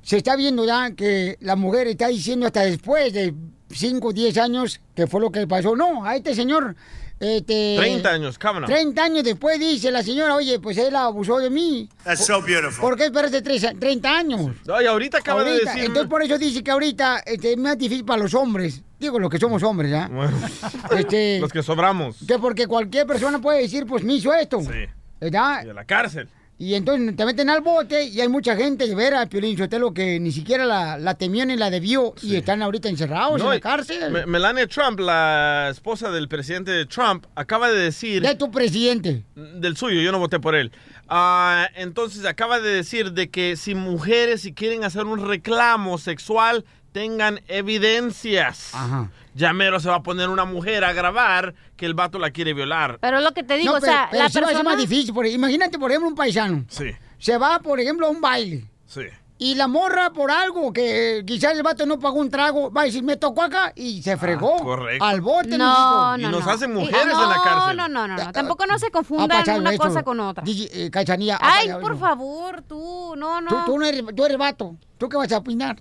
se 0.02 0.18
está 0.18 0.36
viendo 0.36 0.64
ya 0.64 0.90
que 0.92 1.36
la 1.40 1.56
mujer 1.56 1.86
está 1.88 2.08
diciendo 2.08 2.46
hasta 2.46 2.62
después 2.62 3.12
de 3.12 3.34
5 3.70 4.08
o 4.08 4.12
10 4.12 4.38
años 4.38 4.80
que 4.94 5.06
fue 5.06 5.20
lo 5.20 5.30
que 5.30 5.46
pasó. 5.46 5.74
No, 5.74 6.04
a 6.04 6.16
este 6.16 6.34
señor, 6.34 6.76
este... 7.24 7.74
30 7.78 8.08
años, 8.10 8.38
Kavanaugh. 8.38 8.66
30 8.68 9.02
años 9.04 9.24
después 9.24 9.58
dice 9.58 9.90
la 9.90 10.02
señora, 10.02 10.34
oye, 10.34 10.60
pues 10.60 10.76
él 10.78 10.94
abusó 10.96 11.38
de 11.38 11.50
mí. 11.50 11.88
That's 12.04 12.24
so 12.26 12.40
beautiful. 12.42 12.80
¿Por 12.80 12.96
qué 12.96 13.06
esperaste 13.06 13.42
tres- 13.42 13.66
30 13.78 14.16
años? 14.16 14.50
No, 14.66 14.80
y 14.80 14.86
ahorita 14.86 15.18
acaba 15.18 15.40
Ahorita, 15.40 15.58
de 15.58 15.64
decir... 15.64 15.84
Entonces 15.84 16.08
por 16.10 16.22
eso 16.22 16.38
dice 16.38 16.62
que 16.62 16.70
ahorita 16.70 17.18
este, 17.26 17.52
es 17.52 17.58
más 17.58 17.76
difícil 17.78 18.04
para 18.04 18.22
los 18.22 18.34
hombres. 18.34 18.82
Digo, 18.98 19.18
los 19.18 19.30
que 19.30 19.38
somos 19.38 19.62
hombres, 19.62 19.90
¿ya? 19.90 20.08
Bueno, 20.08 20.32
Este, 20.96 21.38
los 21.40 21.52
que 21.52 21.62
sobramos. 21.62 22.16
que 22.26 22.38
porque 22.38 22.66
cualquier 22.66 23.06
persona 23.06 23.38
puede 23.40 23.62
decir, 23.62 23.86
pues 23.86 24.02
me 24.04 24.14
hizo 24.14 24.32
esto. 24.32 24.60
Sí. 24.60 24.68
¿Verdad? 25.20 25.64
Y 25.66 25.70
a 25.70 25.74
la 25.74 25.84
cárcel. 25.84 26.28
Y 26.56 26.74
entonces 26.74 27.16
te 27.16 27.24
meten 27.26 27.50
al 27.50 27.62
bote 27.62 28.04
y 28.04 28.20
hay 28.20 28.28
mucha 28.28 28.54
gente, 28.56 28.86
de 28.86 28.94
veras, 28.94 29.28
Piolín 29.28 29.58
Sotelo, 29.58 29.92
que 29.92 30.20
ni 30.20 30.30
siquiera 30.30 30.64
la, 30.64 30.98
la 30.98 31.14
temió 31.14 31.44
ni 31.44 31.56
la 31.56 31.68
debió 31.68 32.14
y 32.22 32.36
están 32.36 32.62
ahorita 32.62 32.88
encerrados 32.88 33.40
No, 33.40 33.46
en 33.52 33.56
la 33.56 33.60
cárcel. 33.60 34.12
Me- 34.12 34.24
Melania 34.24 34.68
Trump, 34.68 35.00
la 35.00 35.68
esposa 35.70 36.12
del 36.12 36.28
presidente 36.28 36.86
Trump, 36.86 37.26
acaba 37.34 37.70
de 37.70 37.78
decir... 37.80 38.22
De 38.22 38.36
tu 38.36 38.52
presidente. 38.52 39.24
Del 39.34 39.76
suyo, 39.76 40.00
yo 40.00 40.12
no 40.12 40.20
voté 40.20 40.38
por 40.38 40.54
él. 40.54 40.70
Ah, 41.08 41.68
entonces 41.74 42.24
acaba 42.24 42.60
de 42.60 42.70
decir 42.70 43.12
de 43.12 43.28
que 43.30 43.56
si 43.56 43.74
mujeres 43.74 44.42
si 44.42 44.52
quieren 44.52 44.84
hacer 44.84 45.04
un 45.06 45.26
reclamo 45.26 45.98
sexual 45.98 46.64
tengan 46.92 47.40
evidencias. 47.48 48.70
Ajá. 48.74 49.10
Ya 49.34 49.52
mero 49.52 49.80
se 49.80 49.88
va 49.88 49.96
a 49.96 50.02
poner 50.02 50.28
una 50.28 50.44
mujer 50.44 50.84
a 50.84 50.92
grabar 50.92 51.54
que 51.76 51.86
el 51.86 51.94
vato 51.94 52.18
la 52.18 52.30
quiere 52.30 52.54
violar. 52.54 52.98
Pero 53.00 53.20
lo 53.20 53.32
que 53.32 53.42
te 53.42 53.56
digo, 53.56 53.72
No, 53.72 53.78
o 53.78 53.80
sea, 53.80 54.08
pero 54.10 54.22
la 54.22 54.28
sí 54.30 54.34
va 54.38 54.46
a 54.46 54.48
ser 54.48 54.56
persona... 54.58 54.70
más 54.70 54.78
difícil. 54.78 55.12
por- 55.12 55.26
imagínate, 55.26 55.78
por 55.78 55.90
ejemplo, 55.90 56.08
un 56.08 56.14
paisano. 56.14 56.64
Sí, 56.68 56.90
Se 57.18 57.36
va, 57.36 57.58
por 57.58 57.80
ejemplo, 57.80 58.06
a 58.06 58.10
un 58.10 58.20
baile. 58.20 58.68
sí. 58.86 59.02
Y 59.36 59.56
la 59.56 59.66
morra 59.66 60.10
por 60.10 60.30
algo, 60.30 60.72
que 60.72 61.24
quizás 61.26 61.54
el 61.54 61.64
vato 61.64 61.84
no 61.86 61.98
pagó 61.98 62.20
un 62.20 62.30
trago, 62.30 62.70
va 62.70 62.82
a 62.82 62.84
decir, 62.84 63.02
me 63.02 63.16
tocó 63.16 63.42
acá 63.42 63.72
y 63.74 64.00
se 64.00 64.16
fregó. 64.16 64.56
correcto. 64.58 65.04
Al 65.04 65.20
bote, 65.20 65.58
No, 65.58 66.16
no, 66.16 66.28
Y 66.28 66.30
nos 66.30 66.46
no. 66.46 66.50
hacen 66.52 66.70
Y- 66.70 66.74
mujeres 66.74 67.06
no, 67.12 67.24
en 67.24 67.28
la 67.28 67.42
cárcel. 67.42 67.76
No, 67.76 67.88
no, 67.88 68.06
no, 68.06 68.16
no. 68.16 68.30
Tampoco 68.32 68.64
no 68.64 68.78
se 68.78 68.92
confundan 68.92 69.32
Apachado, 69.32 69.58
una 69.58 69.72
esto. 69.72 69.82
cosa 69.88 70.04
con 70.04 70.20
otra. 70.20 70.44
Eh, 70.46 70.88
Cachanilla. 70.90 71.38
Ay, 71.42 71.68
por 71.80 71.98
favor, 71.98 72.62
tú, 72.62 73.14
no, 73.16 73.40
no. 73.40 73.48
Tú, 73.50 73.56
tú, 73.72 73.78
no 73.78 73.84
eres, 73.84 74.04
tú 74.14 74.24
eres 74.24 74.38
vato. 74.38 74.76
¿Tú 74.98 75.08
qué 75.08 75.16
vas 75.16 75.32
a 75.32 75.38
opinar? 75.38 75.76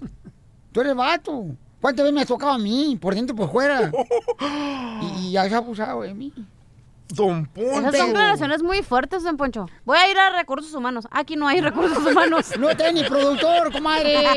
Tú 0.71 0.81
eres 0.81 0.95
vato. 0.95 1.45
¿Cuántas 1.83 2.05
veces 2.05 2.15
me 2.15 2.21
has 2.21 2.27
tocado 2.27 2.53
a 2.53 2.57
mí? 2.57 2.97
Por 2.99 3.13
dentro 3.13 3.35
y 3.35 3.37
por 3.39 3.51
fuera. 3.51 3.91
y, 5.01 5.27
y 5.27 5.31
ya 5.33 5.49
se 5.49 5.53
ha 5.53 5.57
abusado 5.57 6.03
de 6.03 6.13
mí. 6.13 6.31
Don 7.09 7.47
Esas 7.55 7.95
son 7.95 8.07
declaraciones 8.07 8.63
muy 8.63 8.81
fuertes, 8.81 9.23
don 9.23 9.37
Poncho. 9.37 9.67
Voy 9.85 9.97
a 9.97 10.09
ir 10.09 10.17
a 10.17 10.31
recursos 10.31 10.73
humanos. 10.73 11.07
Aquí 11.11 11.35
no 11.35 11.47
hay 11.47 11.61
recursos 11.61 11.99
humanos. 12.05 12.57
No 12.57 12.75
tenés 12.75 12.93
ni 12.93 13.03
productor, 13.03 13.71
comadre. 13.71 14.17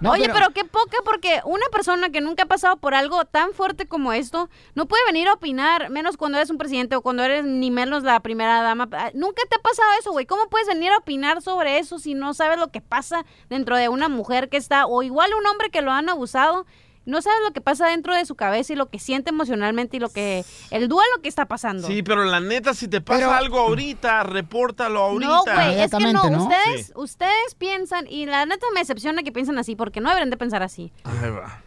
No, 0.00 0.12
Oye, 0.12 0.22
pero- 0.26 0.34
pero... 0.34 0.50
qué 0.50 0.64
poca, 0.64 0.98
porque 1.04 1.40
una 1.44 1.66
persona 1.72 2.10
que 2.10 2.20
nunca 2.20 2.44
ha 2.44 2.46
pasado 2.46 2.76
por 2.76 2.94
algo 2.94 3.24
tan 3.24 3.52
fuerte 3.52 3.86
como 3.86 4.12
esto, 4.12 4.48
no 4.76 4.86
puede 4.86 5.04
venir 5.06 5.26
a 5.26 5.32
opinar, 5.32 5.90
menos 5.90 6.16
cuando 6.16 6.38
eres 6.38 6.50
un 6.50 6.58
presidente 6.58 6.94
o 6.94 7.02
cuando 7.02 7.24
eres 7.24 7.44
ni 7.44 7.70
menos 7.72 8.04
la 8.04 8.20
primera 8.20 8.62
dama. 8.62 8.88
Ah, 8.92 9.10
Nunca 9.14 9.42
te 9.50 9.56
ha 9.56 9.58
pasado 9.62 9.88
eso, 9.98 10.12
güey. 10.12 10.24
¿Cómo 10.26 10.48
puedes 10.50 10.68
venir 10.68 10.92
a 10.92 10.98
opinar 10.98 11.42
sobre 11.42 11.78
eso 11.78 11.98
si 11.98 12.14
no 12.14 12.32
sabes 12.34 12.58
lo 12.60 12.68
que 12.68 12.80
pasa 12.80 13.24
dentro 13.48 13.76
de 13.76 13.88
una 13.88 14.08
mujer 14.08 14.48
que 14.48 14.56
está, 14.56 14.86
o 14.86 15.02
igual 15.02 15.30
un 15.36 15.46
hombre 15.46 15.70
que 15.70 15.82
lo 15.82 15.90
han 15.90 16.08
abusado? 16.08 16.64
No 17.08 17.22
sabes 17.22 17.38
lo 17.46 17.52
que 17.54 17.60
pasa 17.62 17.86
dentro 17.88 18.14
de 18.14 18.26
su 18.26 18.34
cabeza 18.34 18.74
y 18.74 18.76
lo 18.76 18.90
que 18.90 18.98
siente 18.98 19.30
emocionalmente 19.30 19.96
y 19.96 20.00
lo 20.00 20.10
que 20.10 20.44
el 20.70 20.88
duelo 20.88 21.22
que 21.22 21.28
está 21.28 21.46
pasando. 21.46 21.86
Sí, 21.86 22.02
pero 22.02 22.24
la 22.24 22.38
neta, 22.40 22.74
si 22.74 22.86
te 22.86 23.00
pasa 23.00 23.20
Pero- 23.20 23.32
algo 23.32 23.58
ahorita, 23.60 24.24
repórtalo 24.24 25.00
ahorita. 25.00 25.26
No, 25.32 25.42
güey, 25.44 25.80
es 25.80 25.90
que 25.90 26.12
no, 26.12 26.22
ustedes, 26.44 26.86
Sí. 26.88 26.92
ustedes 26.96 27.54
piensan, 27.56 28.06
y 28.08 28.26
la 28.26 28.44
neta 28.44 28.66
me 28.74 28.80
decepciona 28.80 29.22
que 29.22 29.32
piensen 29.32 29.58
así, 29.58 29.74
porque 29.74 30.00
no 30.00 30.10
deberían 30.10 30.30
de 30.30 30.36
pensar 30.36 30.62
así. 30.62 30.92
Ahí 31.04 31.30
va. 31.30 31.62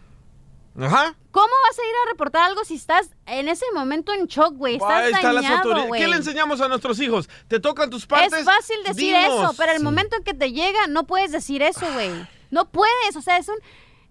Ajá. 0.80 1.16
¿Cómo 1.32 1.48
vas 1.68 1.80
a 1.80 1.82
ir 1.82 1.96
a 2.06 2.12
reportar 2.12 2.44
algo 2.44 2.64
si 2.64 2.76
estás 2.76 3.10
en 3.26 3.50
ese 3.50 3.66
momento 3.74 4.14
en 4.14 4.28
shock, 4.28 4.56
güey? 4.56 4.76
Estás 4.76 4.92
Ahí 4.92 5.12
las 5.12 5.22
dañado, 5.24 5.56
autoridades. 5.58 5.88
güey. 5.88 6.02
¿Qué 6.02 6.08
le 6.08 6.16
enseñamos 6.16 6.62
a 6.62 6.68
nuestros 6.70 7.00
hijos? 7.02 7.28
¿Te 7.50 7.60
tocan 7.60 7.90
tus 7.90 8.06
partes? 8.06 8.32
Es 8.32 8.46
fácil 8.46 8.78
decir 8.86 9.14
Dinos. 9.16 9.34
eso, 9.44 9.54
pero 9.58 9.74
el 9.74 9.82
momento 9.84 10.16
en 10.16 10.24
que 10.24 10.34
te 10.34 10.52
llega, 10.54 10.88
no 10.88 11.06
puedes 11.06 11.32
decir 11.32 11.62
eso, 11.62 11.86
güey. 11.94 12.12
No 12.52 12.70
puedes, 12.70 13.16
o 13.16 13.22
sea, 13.22 13.38
es 13.38 13.48
un... 13.50 13.56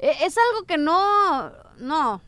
eh, 0.01 0.17
Es 0.23 0.37
algo 0.37 0.67
que 0.67 0.77
no... 0.79 1.53
No. 1.79 2.21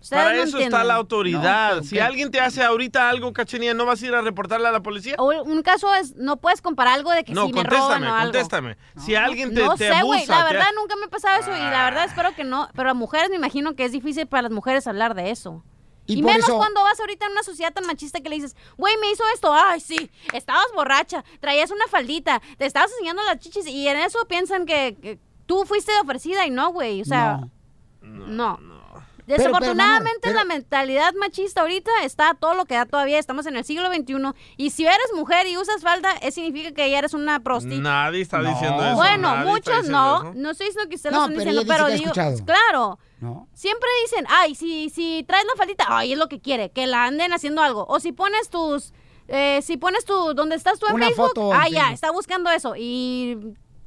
Ustedes 0.00 0.22
Para 0.24 0.34
no 0.36 0.42
eso 0.44 0.58
está 0.58 0.82
la 0.82 0.94
autoridad. 0.94 1.76
No, 1.76 1.82
si 1.82 1.98
alguien 1.98 2.30
te 2.30 2.40
hace 2.40 2.62
ahorita 2.62 3.10
algo, 3.10 3.34
cachenía, 3.34 3.74
¿no 3.74 3.84
vas 3.84 4.02
a 4.02 4.06
ir 4.06 4.14
a 4.14 4.22
reportarle 4.22 4.66
a 4.66 4.72
la 4.72 4.80
policía? 4.82 5.14
O 5.18 5.42
un 5.42 5.60
caso 5.62 5.94
es, 5.94 6.16
no 6.16 6.38
puedes 6.38 6.62
comparar 6.62 6.94
algo 6.94 7.10
de 7.10 7.22
que 7.22 7.34
No, 7.34 7.46
si 7.48 7.52
me 7.52 7.62
roban 7.64 8.02
o 8.04 8.06
algo. 8.14 8.22
contéstame. 8.32 8.78
Si 8.96 9.14
alguien 9.14 9.52
te, 9.54 9.62
no 9.62 9.74
te 9.76 9.92
sé, 9.92 10.02
güey, 10.02 10.20
abusa, 10.20 10.38
la 10.38 10.48
te- 10.48 10.54
verdad 10.54 10.68
nunca 10.74 10.96
me 10.96 11.04
ha 11.04 11.08
pasado 11.08 11.38
eso 11.42 11.50
y 11.54 11.60
la 11.60 11.84
verdad 11.84 12.04
espero 12.06 12.34
que 12.34 12.44
no, 12.44 12.70
pero 12.74 12.88
a 12.90 12.94
mujeres 12.94 13.28
me 13.28 13.36
imagino 13.36 13.74
que 13.76 13.84
es 13.84 13.92
difícil 13.92 14.26
para 14.26 14.44
las 14.44 14.52
mujeres 14.52 14.86
hablar 14.86 15.14
de 15.14 15.30
eso. 15.32 15.62
Y 16.06 16.22
menos 16.22 16.44
eso- 16.48 16.56
cuando 16.56 16.82
vas 16.82 16.98
ahorita 16.98 17.26
en 17.26 17.32
una 17.32 17.42
sociedad 17.42 17.72
tan 17.74 17.84
machista 17.84 18.20
que 18.20 18.30
le 18.30 18.36
dices, 18.36 18.56
güey, 18.78 18.96
me 19.02 19.10
hizo 19.10 19.22
esto, 19.34 19.52
ay, 19.52 19.80
sí, 19.80 20.10
estabas 20.32 20.64
borracha, 20.74 21.24
traías 21.40 21.70
una 21.70 21.86
faldita, 21.88 22.40
te 22.56 22.64
estabas 22.64 22.90
enseñando 22.92 23.22
las 23.24 23.38
chichis 23.38 23.66
y 23.66 23.86
en 23.86 23.98
eso 23.98 24.18
piensan 24.26 24.64
que, 24.64 24.96
que 25.00 25.18
tú 25.50 25.64
fuiste 25.64 25.90
ofrecida 26.00 26.46
y 26.46 26.50
no, 26.50 26.70
güey, 26.70 27.02
o 27.02 27.04
sea, 27.04 27.40
no. 28.02 28.60
Desafortunadamente 29.26 30.20
pero, 30.22 30.34
mi 30.34 30.40
amor, 30.40 30.48
la 30.48 30.54
mentalidad 30.54 31.14
machista 31.14 31.62
ahorita 31.62 31.90
está 32.04 32.30
a 32.30 32.34
todo 32.34 32.54
lo 32.54 32.66
que 32.66 32.74
da 32.74 32.86
todavía, 32.86 33.18
estamos 33.18 33.46
en 33.46 33.56
el 33.56 33.64
siglo 33.64 33.92
XXI 33.92 34.14
y 34.56 34.70
si 34.70 34.86
eres 34.86 35.10
mujer 35.16 35.48
y 35.48 35.56
usas 35.56 35.82
falda, 35.82 36.12
eso 36.22 36.36
significa 36.36 36.70
que 36.70 36.88
ya 36.88 36.98
eres 36.98 37.14
una 37.14 37.40
prosti. 37.40 37.80
Nadie 37.80 38.20
está 38.20 38.40
diciendo 38.40 38.84
eso. 38.84 38.94
Bueno, 38.94 39.34
nadie 39.34 39.50
muchos 39.50 39.88
no. 39.88 40.20
eso. 40.20 40.32
No 40.36 40.50
estoy 40.50 40.68
diciendo 40.68 40.88
que 40.88 40.94
ustedes 40.94 41.16
No, 41.16 41.22
lo 41.22 41.26
pero 41.26 41.38
diciendo, 41.38 41.64
pero 41.66 41.86
digo, 41.88 42.04
escuchado. 42.04 42.44
claro. 42.44 42.98
¿No? 43.18 43.48
Siempre 43.52 43.88
dicen, 44.04 44.26
ay, 44.28 44.54
si, 44.54 44.88
si 44.88 45.24
traes 45.26 45.44
la 45.46 45.56
faldita, 45.56 45.84
ay, 45.88 46.12
es 46.12 46.18
lo 46.18 46.28
que 46.28 46.40
quiere, 46.40 46.70
que 46.70 46.86
la 46.86 47.06
anden 47.06 47.32
haciendo 47.32 47.60
algo. 47.60 47.86
O 47.88 47.98
si 47.98 48.12
pones 48.12 48.50
tus, 48.50 48.92
eh, 49.26 49.60
si 49.62 49.76
pones 49.76 50.04
tu, 50.04 50.32
donde 50.34 50.54
estás 50.54 50.78
tú 50.78 50.86
en 50.86 50.94
Una 50.94 51.06
Facebook, 51.06 51.26
foto 51.26 51.52
ah, 51.52 51.68
ya, 51.68 51.92
está 51.92 52.12
buscando 52.12 52.50
eso. 52.50 52.74
Y, 52.76 53.36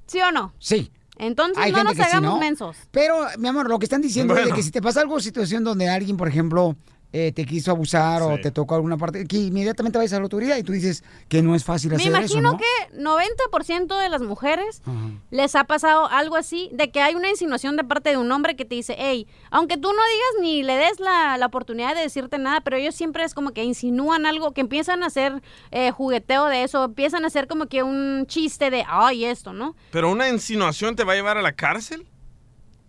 ¿sí 0.08 0.20
o 0.22 0.32
no? 0.32 0.54
Sí. 0.60 0.92
Entonces 1.18 1.58
Hay 1.64 1.72
no 1.72 1.84
nos 1.84 1.96
sí, 1.96 2.02
hagamos 2.02 2.34
¿no? 2.34 2.40
mensos. 2.40 2.78
Pero, 2.92 3.26
mi 3.38 3.48
amor, 3.48 3.70
lo 3.70 3.80
que 3.80 3.86
están 3.86 4.02
diciendo 4.02 4.36
es 4.36 4.46
de 4.46 4.52
que 4.54 4.64
si 4.64 4.72
te 4.72 4.82
pasa 4.82 5.02
algo, 5.02 5.20
situación 5.20 5.64
donde 5.64 5.90
alguien, 5.90 6.18
por 6.18 6.28
ejemplo, 6.28 6.76
eh, 7.16 7.32
te 7.32 7.46
quiso 7.46 7.70
abusar 7.72 8.22
o 8.24 8.40
te 8.42 8.50
tocó 8.52 8.74
alguna 8.76 8.98
parte, 8.98 9.26
que 9.28 9.38
inmediatamente 9.38 9.98
vayas 10.00 10.14
a 10.14 10.16
la 10.18 10.24
autoridad 10.24 10.58
y 10.58 10.64
tú 10.64 10.74
dices 10.74 11.04
que 11.30 11.42
no 11.44 11.54
es 11.56 11.64
fácil 11.64 11.92
Me 11.92 11.98
hacer 11.98 12.08
imagino 12.08 12.50
eso, 12.50 12.52
¿no? 12.54 12.58
que 12.58 12.98
90% 12.98 14.02
de 14.02 14.10
las 14.10 14.22
mujeres 14.22 14.82
les 15.30 15.56
ha 15.56 15.64
pasado 15.66 16.08
algo 16.10 16.36
así, 16.36 16.70
de 16.74 16.90
que 16.92 17.02
hay 17.02 17.16
una 17.16 17.30
insinuación 17.30 17.76
de 17.78 17.84
parte 17.84 18.10
de 18.10 18.18
un 18.18 18.32
hombre 18.32 18.56
que 18.56 18.66
te 18.66 18.76
dice, 18.76 18.96
hey, 18.98 19.28
aunque 19.52 19.78
tú 19.78 19.90
no 19.90 19.94
digas 19.94 20.42
ni 20.42 20.64
le 20.64 20.76
des 20.76 21.00
la, 21.00 21.38
la 21.38 21.46
oportunidad 21.46 21.96
de 21.96 22.02
decirte 22.02 22.38
nada, 22.40 22.62
pero 22.62 22.78
ellos 22.78 22.96
siempre 22.96 23.24
es 23.24 23.34
como 23.34 23.52
que 23.52 23.64
insinúan 23.64 24.26
algo, 24.26 24.52
que 24.52 24.62
empiezan 24.62 25.04
a 25.04 25.06
hacer 25.06 25.42
eh, 25.72 25.92
jugueteo 25.92 26.48
de 26.48 26.64
eso, 26.64 26.84
empiezan 26.86 27.24
a 27.24 27.28
hacer 27.28 27.48
como 27.48 27.68
que 27.68 27.84
un 27.84 28.26
chiste 28.28 28.70
de, 28.72 28.84
ay, 28.88 29.26
esto, 29.26 29.54
¿no? 29.54 29.76
¿Pero 29.92 30.10
una 30.12 30.30
insinuación 30.30 30.96
te 30.96 31.04
va 31.04 31.14
a 31.14 31.16
llevar 31.16 31.38
a 31.38 31.42
la 31.44 31.52
cárcel? 31.54 32.08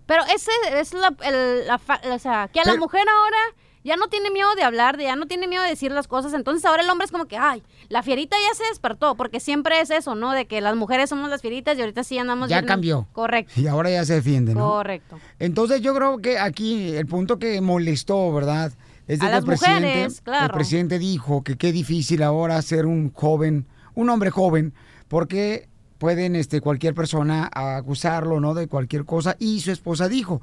Pero 0.07 0.23
ese 0.35 0.51
es 0.79 0.93
la, 0.93 1.15
el- 1.25 1.67
la 1.67 1.81
o 2.15 2.19
sea, 2.19 2.49
que 2.53 2.61
a 2.61 2.65
la 2.65 2.77
mujer 2.77 3.05
ahora 3.09 3.39
ya 3.85 3.97
no 3.97 4.09
tiene 4.09 4.31
miedo 4.31 4.49
de 4.57 4.63
hablar, 4.65 4.97
de 4.97 5.05
ya 5.05 5.15
no 5.15 5.27
tiene 5.27 5.47
miedo 5.47 5.63
de 5.63 5.69
decir 5.69 5.93
las 5.93 6.09
cosas, 6.09 6.33
entonces 6.35 6.65
ahora 6.65 6.83
el 6.83 6.91
hombre 6.91 7.05
es 7.05 7.13
como 7.13 7.27
que, 7.27 7.37
ay, 7.37 7.63
la 7.91 8.03
fierita 8.03 8.37
ya 8.49 8.55
se 8.57 8.65
despertó, 8.71 9.15
porque 9.15 9.39
siempre 9.41 9.81
es 9.81 9.91
eso, 9.91 10.15
¿no? 10.15 10.33
De 10.33 10.47
que 10.47 10.61
las 10.61 10.75
mujeres 10.75 11.11
somos 11.11 11.29
las 11.31 11.43
fieritas 11.43 11.77
y 11.77 11.83
ahorita 11.83 12.03
sí 12.03 12.19
andamos 12.19 12.49
Ya 12.49 12.57
bien- 12.61 12.67
cambió. 12.69 13.07
Correcto. 13.13 13.53
Y 13.61 13.67
ahora 13.67 13.91
ya 13.91 14.05
se 14.05 14.15
defiende, 14.15 14.55
¿no? 14.55 14.67
Correcto. 14.69 15.19
Entonces 15.39 15.83
yo 15.83 15.95
creo 15.95 16.19
que 16.19 16.39
aquí 16.39 16.97
el 16.97 17.07
punto 17.07 17.39
que 17.39 17.61
molestó, 17.61 18.33
¿verdad? 18.33 18.73
Es 19.07 19.21
de 19.21 19.27
A 19.27 19.29
que 19.29 19.35
las 19.35 19.41
el 19.41 19.47
presidente, 19.47 19.87
mujeres, 19.89 20.21
claro. 20.23 20.45
el 20.47 20.51
presidente 20.53 20.99
dijo 20.99 21.45
que 21.45 21.57
qué 21.59 21.71
difícil 21.73 22.23
ahora 22.23 22.61
ser 22.63 22.87
un 22.87 23.13
joven, 23.13 23.67
un 23.95 24.09
hombre 24.09 24.31
joven, 24.31 24.73
porque 25.09 25.69
pueden 25.99 26.37
este 26.37 26.61
cualquier 26.63 26.95
persona 26.95 27.51
acusarlo, 27.53 28.41
¿no? 28.41 28.55
De 28.55 28.67
cualquier 28.67 29.05
cosa 29.05 29.37
y 29.39 29.61
su 29.61 29.71
esposa 29.71 30.09
dijo, 30.09 30.41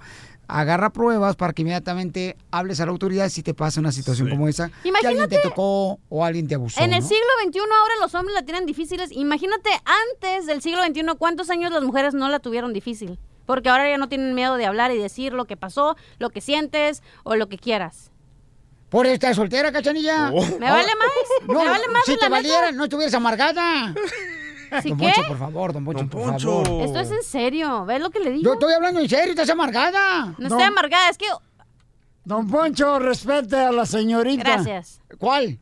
agarra 0.60 0.91
pruebas 0.91 1.36
para 1.36 1.54
que 1.54 1.62
inmediatamente 1.62 2.36
hables 2.52 2.80
a 2.82 2.86
la 2.86 2.91
autoridad 2.91 3.30
si 3.30 3.41
te 3.43 3.54
pasa 3.54 3.80
una 3.80 3.91
situación 3.91 4.30
como 4.30 4.47
esa, 4.47 4.68
que 4.70 4.89
alguien 4.89 4.93
te 4.93 4.99
Imagínate- 5.36 5.39
tocó 5.41 5.99
o 6.10 6.26
alguien 6.26 6.47
te 6.47 6.56
abusó, 6.56 6.82
En 6.82 6.93
el 6.93 7.02
¿no? 7.02 7.08
siglo 7.08 7.26
XXI 7.45 7.60
ahora 7.60 7.93
los 8.02 8.14
hombres 8.16 8.36
la 8.36 8.43
tienen 8.43 8.66
difíciles. 8.66 9.12
Imagínate 9.12 9.70
antes 10.14 10.45
del 10.45 10.62
siglo 10.62 10.84
XXI 10.84 11.04
cuántos 11.18 11.49
años 11.49 11.72
las 11.72 11.84
mujeres 11.84 12.14
no 12.14 12.28
la 12.30 12.39
tuvieron 12.39 12.74
difícil. 12.74 13.18
Porque 13.45 13.70
ahora 13.70 13.89
ya 13.89 13.97
no 13.97 14.08
tienen 14.08 14.36
miedo 14.36 14.56
de 14.56 14.66
hablar 14.66 14.91
y 14.91 14.97
decir 14.97 15.34
lo 15.34 15.45
que 15.45 15.58
pasó, 15.58 15.95
lo 16.20 16.30
que 16.30 16.41
sientes 16.41 17.02
o 17.24 17.36
lo 17.36 17.49
que 17.49 17.58
quieras. 17.58 18.12
Por 18.89 19.08
estar 19.08 19.34
soltera, 19.34 19.72
cachanilla. 19.72 20.32
Oh. 20.34 20.41
Me 20.60 20.70
vale 20.70 20.91
más, 20.95 21.08
No, 21.47 21.60
me 21.64 21.70
vale 21.70 21.88
más, 21.88 22.04
Si 22.06 22.12
la 22.12 22.18
te 22.18 22.26
neta. 22.26 22.30
valiera, 22.30 22.72
no 22.72 22.84
estuvieras 22.84 23.14
amargada. 23.14 23.93
¿Sí 24.82 24.89
don 24.89 24.99
qué? 24.99 25.11
Poncho, 25.13 25.28
por 25.28 25.39
favor, 25.39 25.74
don 25.74 25.86
Poncho, 25.86 26.07
por 26.07 26.39
favor. 26.39 26.82
Esto 26.84 26.99
es 26.99 27.11
en 27.11 27.24
serio, 27.24 27.86
¿ves 27.86 27.99
lo 27.99 28.09
que 28.09 28.19
le 28.19 28.32
digo? 28.32 28.43
Yo 28.43 28.53
estoy 28.53 28.74
hablando 28.74 28.99
en 28.99 29.09
serio, 29.09 29.32
estás 29.32 29.49
amargada. 29.49 30.34
No 30.38 30.47
estoy 30.47 30.63
amargada, 30.63 31.09
es 31.09 31.17
que... 31.17 31.28
Don 32.24 32.47
Poncho, 32.47 32.99
respete 32.99 33.57
a 33.57 33.72
la 33.72 33.86
señorita. 33.86 34.43
Gracias. 34.43 35.01
¿Cuál? 35.17 35.59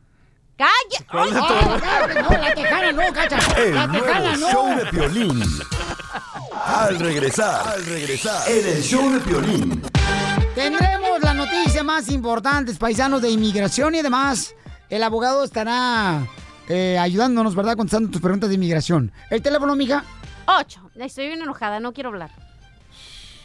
¡Calla! 0.56 1.06
¿Cuál 1.10 1.32
de 1.32 1.40
ay, 1.40 2.22
No, 2.22 2.30
la 2.30 2.54
tejana 2.54 2.92
no, 2.92 3.12
cacha. 3.14 3.38
El 3.56 3.74
La 3.74 3.86
nuevo 3.86 4.36
show 4.36 4.76
de 4.76 4.86
Piolín. 4.86 5.42
Al 6.66 6.98
regresar, 6.98 7.66
al 7.66 7.86
regresar, 7.86 8.50
en 8.50 8.66
el 8.66 8.82
show 8.82 9.10
de 9.10 9.20
Piolín. 9.20 9.82
Tendremos 10.54 11.20
las 11.22 11.34
noticias 11.34 11.82
más 11.82 12.10
importantes, 12.10 12.76
paisanos 12.76 13.22
de 13.22 13.30
inmigración 13.30 13.94
y 13.94 14.00
además 14.00 14.54
el 14.90 15.02
abogado 15.02 15.44
estará 15.44 16.26
eh, 16.70 16.98
ayudándonos, 16.98 17.56
¿verdad? 17.56 17.76
Contestando 17.76 18.10
tus 18.10 18.20
preguntas 18.20 18.48
de 18.48 18.54
inmigración. 18.54 19.10
¿El 19.28 19.42
teléfono, 19.42 19.74
mija? 19.74 20.04
Ocho. 20.46 20.88
Estoy 20.94 21.26
bien 21.26 21.42
enojada, 21.42 21.80
no 21.80 21.92
quiero 21.92 22.10
hablar. 22.10 22.30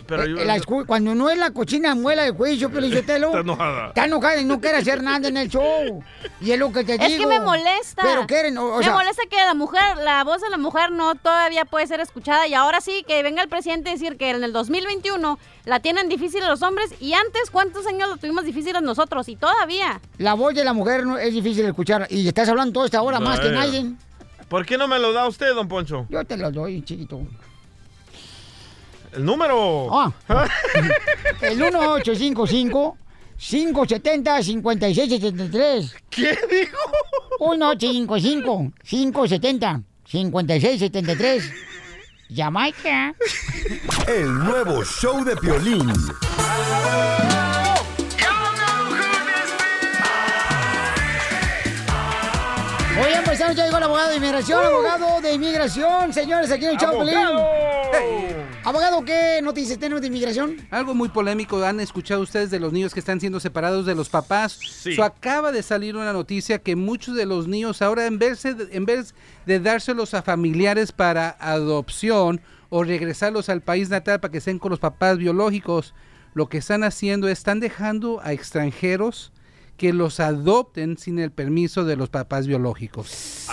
Pero 0.07 0.23
Eh, 0.23 0.29
yo- 0.29 0.43
la 0.45 0.57
escu- 0.57 0.85
cuando 0.85 1.15
no 1.15 1.29
es 1.29 1.37
la 1.37 1.51
cochina 1.51 1.95
muela 1.95 2.23
de 2.23 2.31
juicio, 2.31 2.69
Pelizotelo. 2.69 3.27
Está 3.27 3.39
enojada. 3.39 3.87
Está 3.87 4.05
enojada 4.05 4.41
y 4.41 4.45
no 4.45 4.59
quiere 4.61 4.77
hacer 4.77 5.01
nada 5.01 5.27
en 5.27 5.37
el 5.37 5.49
show. 5.49 6.03
Y 6.41 6.51
es 6.51 6.59
lo 6.59 6.71
que 6.71 6.83
te 6.83 6.93
Es 6.95 7.07
digo. 7.07 7.23
que 7.29 7.39
me 7.39 7.43
molesta. 7.43 8.03
Pero 8.03 8.27
quieren, 8.27 8.57
o, 8.57 8.75
o 8.75 8.77
me 8.77 8.83
sea, 8.83 8.93
molesta 8.93 9.23
que 9.29 9.37
la 9.37 9.53
mujer, 9.55 9.81
la 10.03 10.23
voz 10.23 10.41
de 10.41 10.49
la 10.49 10.57
mujer 10.57 10.91
no 10.91 11.15
todavía 11.15 11.65
puede 11.65 11.87
ser 11.87 11.99
escuchada 12.01 12.47
y 12.47 12.53
ahora 12.53 12.81
sí 12.81 13.03
que 13.07 13.21
venga 13.23 13.41
el 13.41 13.49
presidente 13.49 13.89
a 13.89 13.93
decir 13.93 14.17
que 14.17 14.29
en 14.29 14.43
el 14.43 14.53
2021 14.53 15.39
la 15.65 15.79
tienen 15.79 16.09
difícil 16.09 16.45
los 16.47 16.61
hombres 16.61 16.93
y 16.99 17.13
antes 17.13 17.49
cuántos 17.51 17.87
años 17.87 18.07
lo 18.09 18.17
tuvimos 18.17 18.45
difíciles 18.45 18.81
nosotros 18.81 19.27
y 19.29 19.35
todavía. 19.35 20.01
la 20.17 20.33
voz 20.35 20.53
de 20.53 20.63
la 20.63 20.73
mujer 20.73 21.05
no- 21.05 21.17
es 21.17 21.33
difícil 21.33 21.63
de 21.63 21.69
escuchar. 21.69 22.07
Y 22.09 22.27
estás 22.27 22.47
hablando 22.49 22.73
toda 22.73 22.85
esta 22.85 23.01
hora 23.01 23.19
más 23.19 23.39
que 23.39 23.49
nadie. 23.49 23.93
¿Por 24.49 24.63
qué 24.65 24.77
no 24.77 24.87
me 24.87 24.99
lo 24.99 25.11
da 25.11 25.27
usted, 25.27 25.55
don 25.55 25.67
Poncho? 25.67 26.05
Yo 26.09 26.23
te 26.23 26.37
lo 26.37 26.51
doy, 26.51 26.83
chiquito. 26.83 27.21
El 29.15 29.25
número. 29.25 29.87
Ah. 29.91 30.11
El 31.41 31.57
1855 31.57 32.97
570 33.37 34.43
5673. 34.43 35.95
¿Qué 36.09 36.37
dijo? 36.49 36.77
1855 37.39 38.73
570 38.83 39.81
5673. 40.05 41.51
Jamaica. 42.35 43.15
El 44.07 44.39
nuevo 44.39 44.83
show 44.83 45.23
de 45.23 45.35
Piolín. 45.37 45.93
Oigan, 52.97 53.24
pues 53.37 53.57
ya 53.57 53.65
llegó 53.65 53.77
el 53.77 53.83
abogado 53.83 54.09
de 54.09 54.17
inmigración, 54.17 54.65
abogado 54.65 55.21
de 55.21 55.33
inmigración, 55.33 56.13
señores, 56.13 56.51
aquí 56.51 56.65
en 56.65 56.71
el 56.71 56.77
Piolín. 56.77 57.15
Abogado, 58.63 59.03
¿qué 59.03 59.41
noticias 59.43 59.77
tenemos 59.77 60.01
de 60.01 60.07
inmigración? 60.07 60.57
Algo 60.71 60.95
muy 60.95 61.09
polémico, 61.09 61.61
han 61.63 61.79
escuchado 61.79 62.21
ustedes 62.21 62.49
de 62.49 62.59
los 62.59 62.71
niños 62.71 62.93
que 62.93 62.99
están 62.99 63.19
siendo 63.19 63.39
separados 63.39 63.85
de 63.85 63.93
los 63.93 64.09
papás. 64.09 64.53
So, 64.95 65.03
acaba 65.03 65.51
de 65.51 65.63
salir 65.63 65.95
una 65.95 66.13
noticia 66.13 66.59
que 66.59 66.75
muchos 66.75 67.15
de 67.15 67.25
los 67.25 67.47
niños 67.47 67.81
ahora 67.81 68.05
en 68.05 68.19
vez, 68.19 68.43
de, 68.43 68.69
en 68.71 68.85
vez 68.85 69.13
de 69.45 69.59
dárselos 69.59 70.13
a 70.13 70.21
familiares 70.21 70.91
para 70.91 71.35
adopción 71.39 72.41
o 72.69 72.83
regresarlos 72.83 73.49
al 73.49 73.61
país 73.61 73.89
natal 73.89 74.19
para 74.19 74.31
que 74.31 74.37
estén 74.37 74.59
con 74.59 74.71
los 74.71 74.79
papás 74.79 75.17
biológicos, 75.17 75.93
lo 76.33 76.47
que 76.47 76.57
están 76.57 76.83
haciendo 76.83 77.27
es 77.27 77.39
están 77.39 77.59
dejando 77.59 78.19
a 78.23 78.33
extranjeros 78.33 79.31
que 79.77 79.91
los 79.91 80.19
adopten 80.21 80.97
sin 80.97 81.19
el 81.19 81.31
permiso 81.31 81.83
de 81.83 81.97
los 81.97 82.09
papás 82.09 82.47
biológicos. 82.47 83.45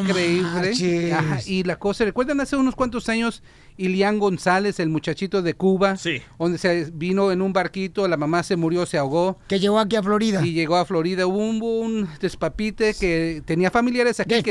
Increíble. 0.00 0.72
No 1.10 1.16
Ajá, 1.16 1.40
y 1.46 1.62
la 1.62 1.78
cosa, 1.78 2.04
¿recuerdan 2.04 2.40
hace 2.40 2.56
unos 2.56 2.74
cuantos 2.74 3.08
años 3.08 3.42
Ilián 3.76 4.18
González, 4.18 4.80
el 4.80 4.88
muchachito 4.88 5.42
de 5.42 5.54
Cuba? 5.54 5.96
Sí. 5.96 6.20
Donde 6.38 6.58
se 6.58 6.90
vino 6.92 7.30
en 7.30 7.42
un 7.42 7.52
barquito, 7.52 8.08
la 8.08 8.16
mamá 8.16 8.42
se 8.42 8.56
murió, 8.56 8.86
se 8.86 8.98
ahogó. 8.98 9.38
Que 9.48 9.60
llegó 9.60 9.78
aquí 9.78 9.94
a 9.96 10.02
Florida. 10.02 10.44
Y 10.44 10.52
llegó 10.52 10.76
a 10.76 10.84
Florida. 10.84 11.26
Hubo 11.26 11.38
un, 11.38 11.62
un 11.62 12.08
despapite 12.20 12.94
que 12.94 13.42
tenía 13.44 13.70
familiares 13.70 14.18
aquí. 14.18 14.30
que- 14.42 14.50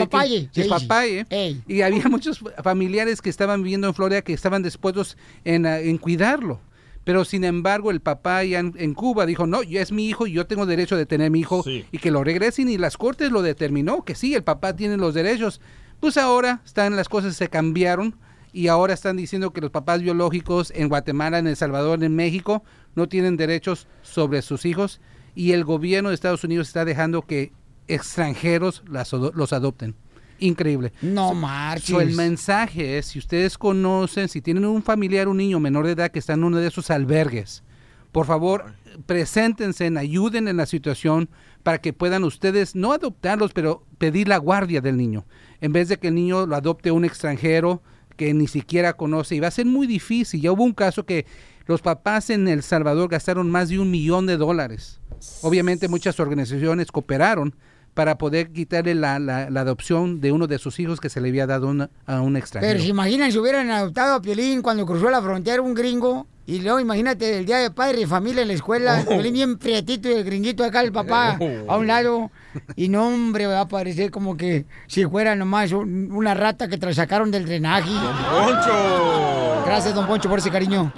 que- 0.53 0.61
Despapalle. 0.61 1.25
Y 1.67 1.81
había 1.81 2.07
muchos 2.07 2.39
familiares 2.63 3.21
que 3.21 3.29
estaban 3.29 3.61
viviendo 3.63 3.87
en 3.87 3.93
Florida 3.93 4.21
que 4.21 4.31
estaban 4.33 4.63
dispuestos 4.63 5.17
en, 5.43 5.65
en 5.65 5.97
cuidarlo. 5.97 6.61
Pero 7.05 7.23
sin 7.23 7.43
embargo, 7.43 7.91
el 7.91 8.01
papá 8.01 8.43
ya 8.43 8.59
en, 8.59 8.73
en 8.77 8.95
Cuba 8.95 9.25
dijo, 9.25 9.47
no, 9.47 9.63
yo 9.63 9.79
es 9.79 9.91
mi 9.91 10.09
hijo 10.09 10.27
y 10.27 10.33
yo 10.33 10.47
tengo 10.47 10.65
derecho 10.65 10.97
de 10.97 11.05
tener 11.05 11.31
mi 11.31 11.39
hijo 11.39 11.63
y 11.65 11.97
que 11.99 12.11
lo 12.11 12.23
regresen 12.23 12.67
y 12.67 12.77
las 12.77 12.97
cortes 12.97 13.31
lo 13.31 13.43
determinó, 13.43 14.03
que 14.03 14.15
sí, 14.15 14.33
el 14.33 14.43
papá 14.43 14.75
tiene 14.75 14.97
los 14.97 15.13
derechos. 15.13 15.61
Pues 15.99 16.17
ahora 16.17 16.61
están 16.65 16.95
las 16.95 17.07
cosas 17.07 17.35
se 17.35 17.47
cambiaron 17.47 18.15
y 18.51 18.67
ahora 18.67 18.95
están 18.95 19.17
diciendo 19.17 19.53
que 19.53 19.61
los 19.61 19.69
papás 19.69 20.01
biológicos 20.01 20.73
en 20.75 20.89
Guatemala, 20.89 21.37
en 21.37 21.47
El 21.47 21.55
Salvador, 21.55 22.03
en 22.03 22.15
México, 22.15 22.63
no 22.95 23.07
tienen 23.07 23.37
derechos 23.37 23.87
sobre 24.01 24.41
sus 24.41 24.65
hijos 24.65 24.99
y 25.35 25.51
el 25.51 25.63
gobierno 25.63 26.09
de 26.09 26.15
Estados 26.15 26.43
Unidos 26.43 26.67
está 26.67 26.85
dejando 26.85 27.21
que 27.21 27.51
extranjeros 27.87 28.83
las 28.87 29.13
los 29.13 29.53
adopten. 29.53 29.95
Increíble. 30.39 30.91
No 31.01 31.33
marches. 31.33 31.89
so 31.89 32.01
el 32.01 32.13
mensaje 32.13 32.97
es, 32.97 33.07
si 33.07 33.19
ustedes 33.19 33.57
conocen, 33.57 34.27
si 34.27 34.41
tienen 34.41 34.65
un 34.65 34.83
familiar, 34.83 35.27
un 35.27 35.37
niño 35.37 35.59
menor 35.59 35.85
de 35.85 35.93
edad 35.93 36.11
que 36.11 36.19
está 36.19 36.33
en 36.33 36.43
uno 36.43 36.57
de 36.57 36.67
esos 36.67 36.91
albergues, 36.91 37.63
por 38.11 38.25
favor, 38.25 38.73
preséntense, 39.05 39.91
ayuden 39.97 40.47
en 40.47 40.57
la 40.57 40.65
situación 40.65 41.29
para 41.63 41.79
que 41.79 41.93
puedan 41.93 42.23
ustedes 42.23 42.75
no 42.75 42.93
adoptarlos, 42.93 43.51
pero 43.51 43.83
pedir 43.97 44.27
la 44.27 44.37
guardia 44.37 44.81
del 44.81 44.97
niño. 44.97 45.25
En 45.61 45.73
vez 45.73 45.89
de 45.89 45.97
que 45.97 46.07
el 46.07 46.15
niño 46.15 46.45
lo 46.45 46.55
adopte 46.55 46.91
un 46.91 47.05
extranjero 47.05 47.81
que 48.15 48.33
ni 48.33 48.47
siquiera 48.47 48.93
conoce, 48.93 49.35
y 49.35 49.39
va 49.39 49.49
a 49.49 49.51
ser 49.51 49.65
muy 49.65 49.87
difícil. 49.87 50.41
Ya 50.41 50.51
hubo 50.51 50.63
un 50.63 50.73
caso 50.73 51.05
que 51.05 51.25
los 51.65 51.81
papás 51.81 52.29
en 52.29 52.47
El 52.47 52.63
Salvador 52.63 53.09
gastaron 53.09 53.49
más 53.49 53.69
de 53.69 53.79
un 53.79 53.91
millón 53.91 54.25
de 54.25 54.37
dólares. 54.37 55.01
Obviamente 55.41 55.87
muchas 55.87 56.19
organizaciones 56.19 56.91
cooperaron 56.91 57.55
para 57.95 58.17
poder 58.19 58.51
quitarle 58.51 58.93
la, 58.93 59.17
la- 59.17 59.49
la 59.49 59.61
adopción 59.61 60.21
de 60.21 60.31
uno 60.31 60.45
de 60.45 60.59
sus 60.59 60.79
hijos 60.79 60.99
que 60.99 61.09
se 61.09 61.19
le 61.21 61.29
había 61.29 61.47
dado 61.47 61.67
una- 61.69 61.89
a 62.05 62.21
un 62.21 62.37
extranjero. 62.37 62.73
Pero 62.73 62.83
si 62.83 62.89
imaginan 62.89 63.31
si 63.31 63.39
hubieran 63.39 63.71
adoptado 63.71 64.13
a 64.13 64.21
Piolín 64.21 64.61
cuando 64.61 64.85
cruzó 64.85 65.09
la 65.09 65.21
frontera 65.21 65.61
un 65.63 65.73
gringo. 65.73 66.27
Y 66.47 66.59
luego 66.59 66.79
imagínate 66.79 67.39
el 67.39 67.45
día 67.47 67.57
de 67.57 67.71
padre 67.71 68.01
y 68.01 68.05
familia 68.05 68.43
en 68.43 68.49
la 68.49 68.53
escuela. 68.53 69.01
Oh. 69.03 69.09
Piolín 69.09 69.33
bien 69.33 69.57
prietito 69.57 70.07
y 70.09 70.13
el 70.13 70.23
gringuito 70.23 70.63
acá, 70.63 70.81
el 70.81 70.91
papá 70.91 71.37
Oh. 71.41 71.71
a 71.71 71.77
un 71.77 71.87
lado. 71.87 72.29
Y 72.75 72.87
no, 72.89 73.07
hombre, 73.07 73.47
va 73.47 73.61
a 73.61 73.67
parecer 73.67 74.11
como 74.11 74.37
que 74.37 74.65
si 74.85 75.05
fuera 75.07 75.35
nomás 75.35 75.71
un- 75.71 76.11
una 76.11 76.35
rata 76.35 76.67
que 76.67 76.93
sacaron 76.93 77.31
del 77.31 77.45
drenaje. 77.45 77.89
Poncho. 77.89 79.63
Gracias, 79.65 79.95
don 79.95 80.05
Poncho, 80.05 80.29
por 80.29 80.39
ese 80.39 80.51
cariño. 80.51 80.93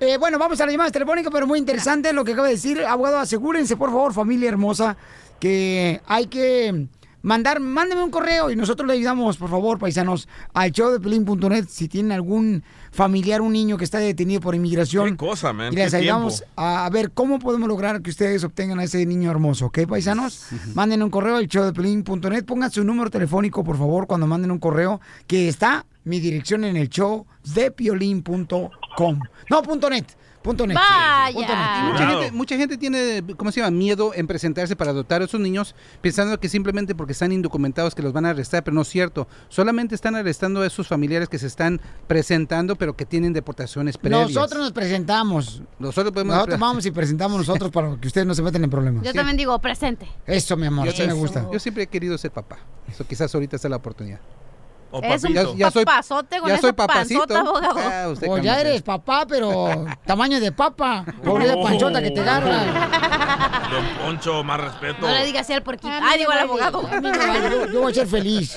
Eh, 0.00 0.16
bueno, 0.16 0.38
vamos 0.38 0.60
a 0.60 0.66
la 0.66 0.72
llamada 0.72 0.90
telefónica, 0.90 1.30
pero 1.30 1.46
muy 1.46 1.58
interesante 1.58 2.12
lo 2.12 2.24
que 2.24 2.32
acaba 2.32 2.48
de 2.48 2.54
decir. 2.54 2.80
Abogado, 2.84 3.18
asegúrense, 3.18 3.76
por 3.76 3.90
favor, 3.90 4.12
familia 4.12 4.48
hermosa, 4.48 4.96
que 5.38 6.00
hay 6.06 6.26
que 6.26 6.88
mandar, 7.22 7.60
mándenme 7.60 8.02
un 8.02 8.10
correo 8.10 8.50
y 8.50 8.56
nosotros 8.56 8.86
le 8.86 8.94
ayudamos, 8.94 9.36
por 9.36 9.50
favor, 9.50 9.78
paisanos, 9.78 10.28
al 10.54 10.72
show 10.72 10.90
de 10.90 11.00
Pelín.net 11.00 11.66
si 11.68 11.88
tienen 11.88 12.12
algún 12.12 12.62
familiar, 12.90 13.40
un 13.40 13.52
niño 13.52 13.76
que 13.76 13.84
está 13.84 13.98
detenido 13.98 14.40
por 14.40 14.54
inmigración. 14.54 15.10
Qué 15.10 15.16
cosa, 15.16 15.52
man. 15.52 15.72
Y 15.72 15.76
les 15.76 15.92
ayudamos 15.94 16.38
tiempo. 16.38 16.54
a, 16.56 16.88
ver 16.90 17.10
cómo 17.10 17.38
podemos 17.38 17.68
lograr 17.68 18.02
que 18.02 18.10
ustedes 18.10 18.44
obtengan 18.44 18.78
a 18.78 18.84
ese 18.84 19.04
niño 19.04 19.30
hermoso, 19.30 19.66
¿ok, 19.66 19.80
paisanos? 19.88 20.46
Manden 20.74 21.02
un 21.02 21.10
correo 21.10 21.36
al 21.36 21.48
show 21.48 21.64
de 21.64 21.72
Pelín.net, 21.72 22.44
pongan 22.44 22.70
su 22.70 22.84
número 22.84 23.10
telefónico, 23.10 23.64
por 23.64 23.76
favor, 23.76 24.06
cuando 24.06 24.26
manden 24.26 24.50
un 24.50 24.58
correo, 24.58 25.00
que 25.26 25.48
está 25.48 25.84
mi 26.04 26.20
dirección 26.20 26.64
en 26.64 26.76
el 26.76 26.88
show 26.88 27.26
de 27.54 27.70
piolín.com. 27.70 29.20
No, 29.50 29.62
punto 29.62 29.90
net. 29.90 30.06
Punto 30.42 30.66
net. 30.66 30.76
Vaya. 30.76 31.32
Punto 31.34 31.54
net. 31.54 31.66
Y 31.80 31.92
mucha, 31.92 32.06
gente, 32.06 32.32
mucha 32.32 32.56
gente 32.56 32.78
tiene, 32.78 33.22
¿cómo 33.36 33.52
se 33.52 33.60
llama? 33.60 33.70
Miedo 33.70 34.12
en 34.14 34.26
presentarse 34.26 34.76
para 34.76 34.90
adoptar 34.90 35.22
a 35.22 35.24
esos 35.24 35.40
niños, 35.40 35.74
pensando 36.00 36.38
que 36.38 36.48
simplemente 36.48 36.94
porque 36.94 37.12
están 37.12 37.32
indocumentados 37.32 37.94
que 37.94 38.02
los 38.02 38.12
van 38.12 38.26
a 38.26 38.30
arrestar, 38.30 38.62
pero 38.64 38.74
no 38.74 38.82
es 38.82 38.88
cierto. 38.88 39.28
Solamente 39.48 39.94
están 39.94 40.14
arrestando 40.14 40.62
a 40.62 40.66
esos 40.66 40.86
familiares 40.86 41.28
que 41.28 41.38
se 41.38 41.46
están 41.46 41.80
presentando, 42.06 42.76
pero 42.76 42.96
que 42.96 43.04
tienen 43.04 43.32
deportaciones 43.32 43.98
previas. 43.98 44.30
Nosotros 44.30 44.60
nos 44.60 44.72
presentamos. 44.72 45.62
Nosotros 45.78 46.12
podemos... 46.12 46.34
Nosotros 46.34 46.60
vamos 46.60 46.86
y 46.86 46.90
presentamos 46.90 47.38
nosotros 47.38 47.70
para 47.70 47.96
que 47.96 48.06
ustedes 48.06 48.26
no 48.26 48.34
se 48.34 48.42
metan 48.42 48.62
en 48.64 48.70
problemas. 48.70 49.04
Yo 49.04 49.12
también 49.12 49.36
digo 49.36 49.58
presente. 49.58 50.08
Eso, 50.26 50.56
mi 50.56 50.66
amor, 50.66 50.86
Yo, 50.86 50.92
eso 50.92 51.06
me 51.06 51.12
gusta. 51.12 51.46
yo 51.52 51.58
siempre 51.58 51.84
he 51.84 51.86
querido 51.86 52.16
ser 52.18 52.30
papá. 52.30 52.58
Eso 52.88 53.06
quizás 53.06 53.34
ahorita 53.34 53.56
está 53.56 53.68
la 53.68 53.76
oportunidad. 53.76 54.20
O 54.90 55.02
Es 55.02 55.22
un 55.24 55.34
Ya- 55.34 55.44
ya 55.54 55.70
soy- 55.70 55.84
papazote 55.84 56.38
con 56.40 56.48
ya 56.48 56.54
esa 56.54 56.62
soy 56.62 56.72
papacito. 56.72 57.26
panzota, 57.26 57.40
abogado. 57.40 57.78
Ah, 57.78 58.08
usted 58.08 58.26
Pues 58.26 58.42
ya 58.42 58.60
eres 58.60 58.82
papá, 58.82 59.26
pero 59.28 59.84
tamaño 60.06 60.40
de 60.40 60.50
papa. 60.52 61.04
Por 61.22 61.42
esa 61.42 61.54
panchota 61.60 62.00
que 62.02 62.10
te 62.10 62.20
agarra. 62.20 63.68
Don 63.70 63.84
Poncho, 64.06 64.42
más 64.44 64.60
respeto. 64.60 65.06
No 65.06 65.12
le 65.12 65.26
digas 65.26 65.42
así 65.42 65.52
al 65.52 65.62
porquito. 65.62 65.92
Ay, 66.02 66.18
digo 66.20 66.30
al 66.30 66.38
abogado. 66.38 66.82
Yo 67.72 67.80
voy 67.82 67.92
a 67.92 67.94
ser 67.94 68.06
feliz. 68.06 68.56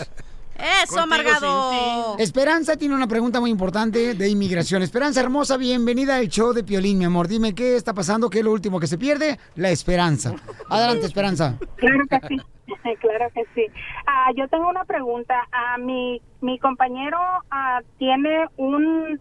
Eso, 0.84 1.00
amargado. 1.00 2.16
Esperanza 2.20 2.76
tiene 2.78 2.94
una 2.94 3.08
pregunta 3.08 3.40
muy 3.40 3.50
importante 3.50 4.14
de 4.14 4.30
inmigración. 4.30 4.84
Esperanza 4.84 5.20
hermosa, 5.20 5.58
bienvenida 5.58 6.18
al 6.18 6.28
show 6.30 6.54
de 6.54 6.64
Piolín, 6.64 7.00
mi 7.00 7.06
amor. 7.06 7.28
Dime 7.28 7.56
qué 7.56 7.76
está 7.76 7.94
pasando, 7.94 8.30
qué 8.30 8.40
es 8.40 8.46
lo 8.46 8.52
último 8.52 8.80
que 8.80 8.86
se 8.86 8.98
pierde. 9.00 9.40
La 9.56 9.72
esperanza. 9.72 10.36
Adelante, 10.70 11.08
Esperanza. 11.08 11.56
Claro 11.78 12.06
que 12.08 12.20
sí, 12.28 12.38
claro 13.00 13.30
que 13.34 13.46
sí. 13.56 13.68
Ah, 14.06 14.32
yo 14.36 14.48
tengo 14.48 14.70
una 14.70 14.86
pregunta. 14.86 15.48
Ah, 15.52 15.78
mi, 15.78 16.22
mi 16.42 16.60
compañero 16.60 17.18
ah, 17.50 17.82
tiene 17.98 18.48
un... 18.58 19.20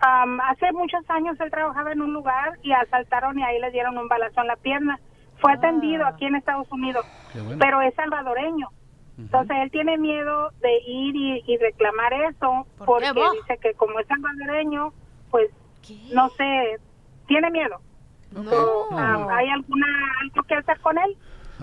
am, 0.00 0.40
hace 0.40 0.72
muchos 0.72 1.08
años 1.08 1.38
él 1.40 1.50
trabajaba 1.50 1.92
en 1.92 2.02
un 2.02 2.12
lugar 2.12 2.58
y 2.62 2.72
asaltaron 2.72 3.38
y 3.38 3.44
ahí 3.44 3.60
le 3.60 3.70
dieron 3.70 3.96
un 3.98 4.08
balazo 4.08 4.40
en 4.40 4.46
la 4.48 4.56
pierna. 4.56 4.98
Fue 5.38 5.52
atendido 5.52 6.06
aquí 6.06 6.24
en 6.24 6.36
Estados 6.36 6.70
Unidos, 6.70 7.04
bueno. 7.34 7.56
pero 7.58 7.82
es 7.82 7.94
salvadoreño. 7.94 8.68
Entonces 9.16 9.56
él 9.62 9.70
tiene 9.70 9.96
miedo 9.96 10.50
de 10.60 10.76
ir 10.86 11.14
y, 11.14 11.44
y 11.46 11.56
reclamar 11.58 12.12
eso 12.12 12.66
porque 12.84 13.12
vos? 13.12 13.32
dice 13.32 13.58
que 13.58 13.74
como 13.74 14.00
es 14.00 14.06
salvadoreño, 14.08 14.92
pues 15.30 15.50
no 16.12 16.28
sé, 16.30 16.80
tiene 17.26 17.50
miedo. 17.50 17.80
So, 18.34 18.88
am, 18.90 19.28
¿Hay 19.28 19.48
alguna 19.48 19.86
algo 20.22 20.42
que 20.42 20.54
hacer 20.54 20.80
con 20.80 20.98
él? 20.98 21.16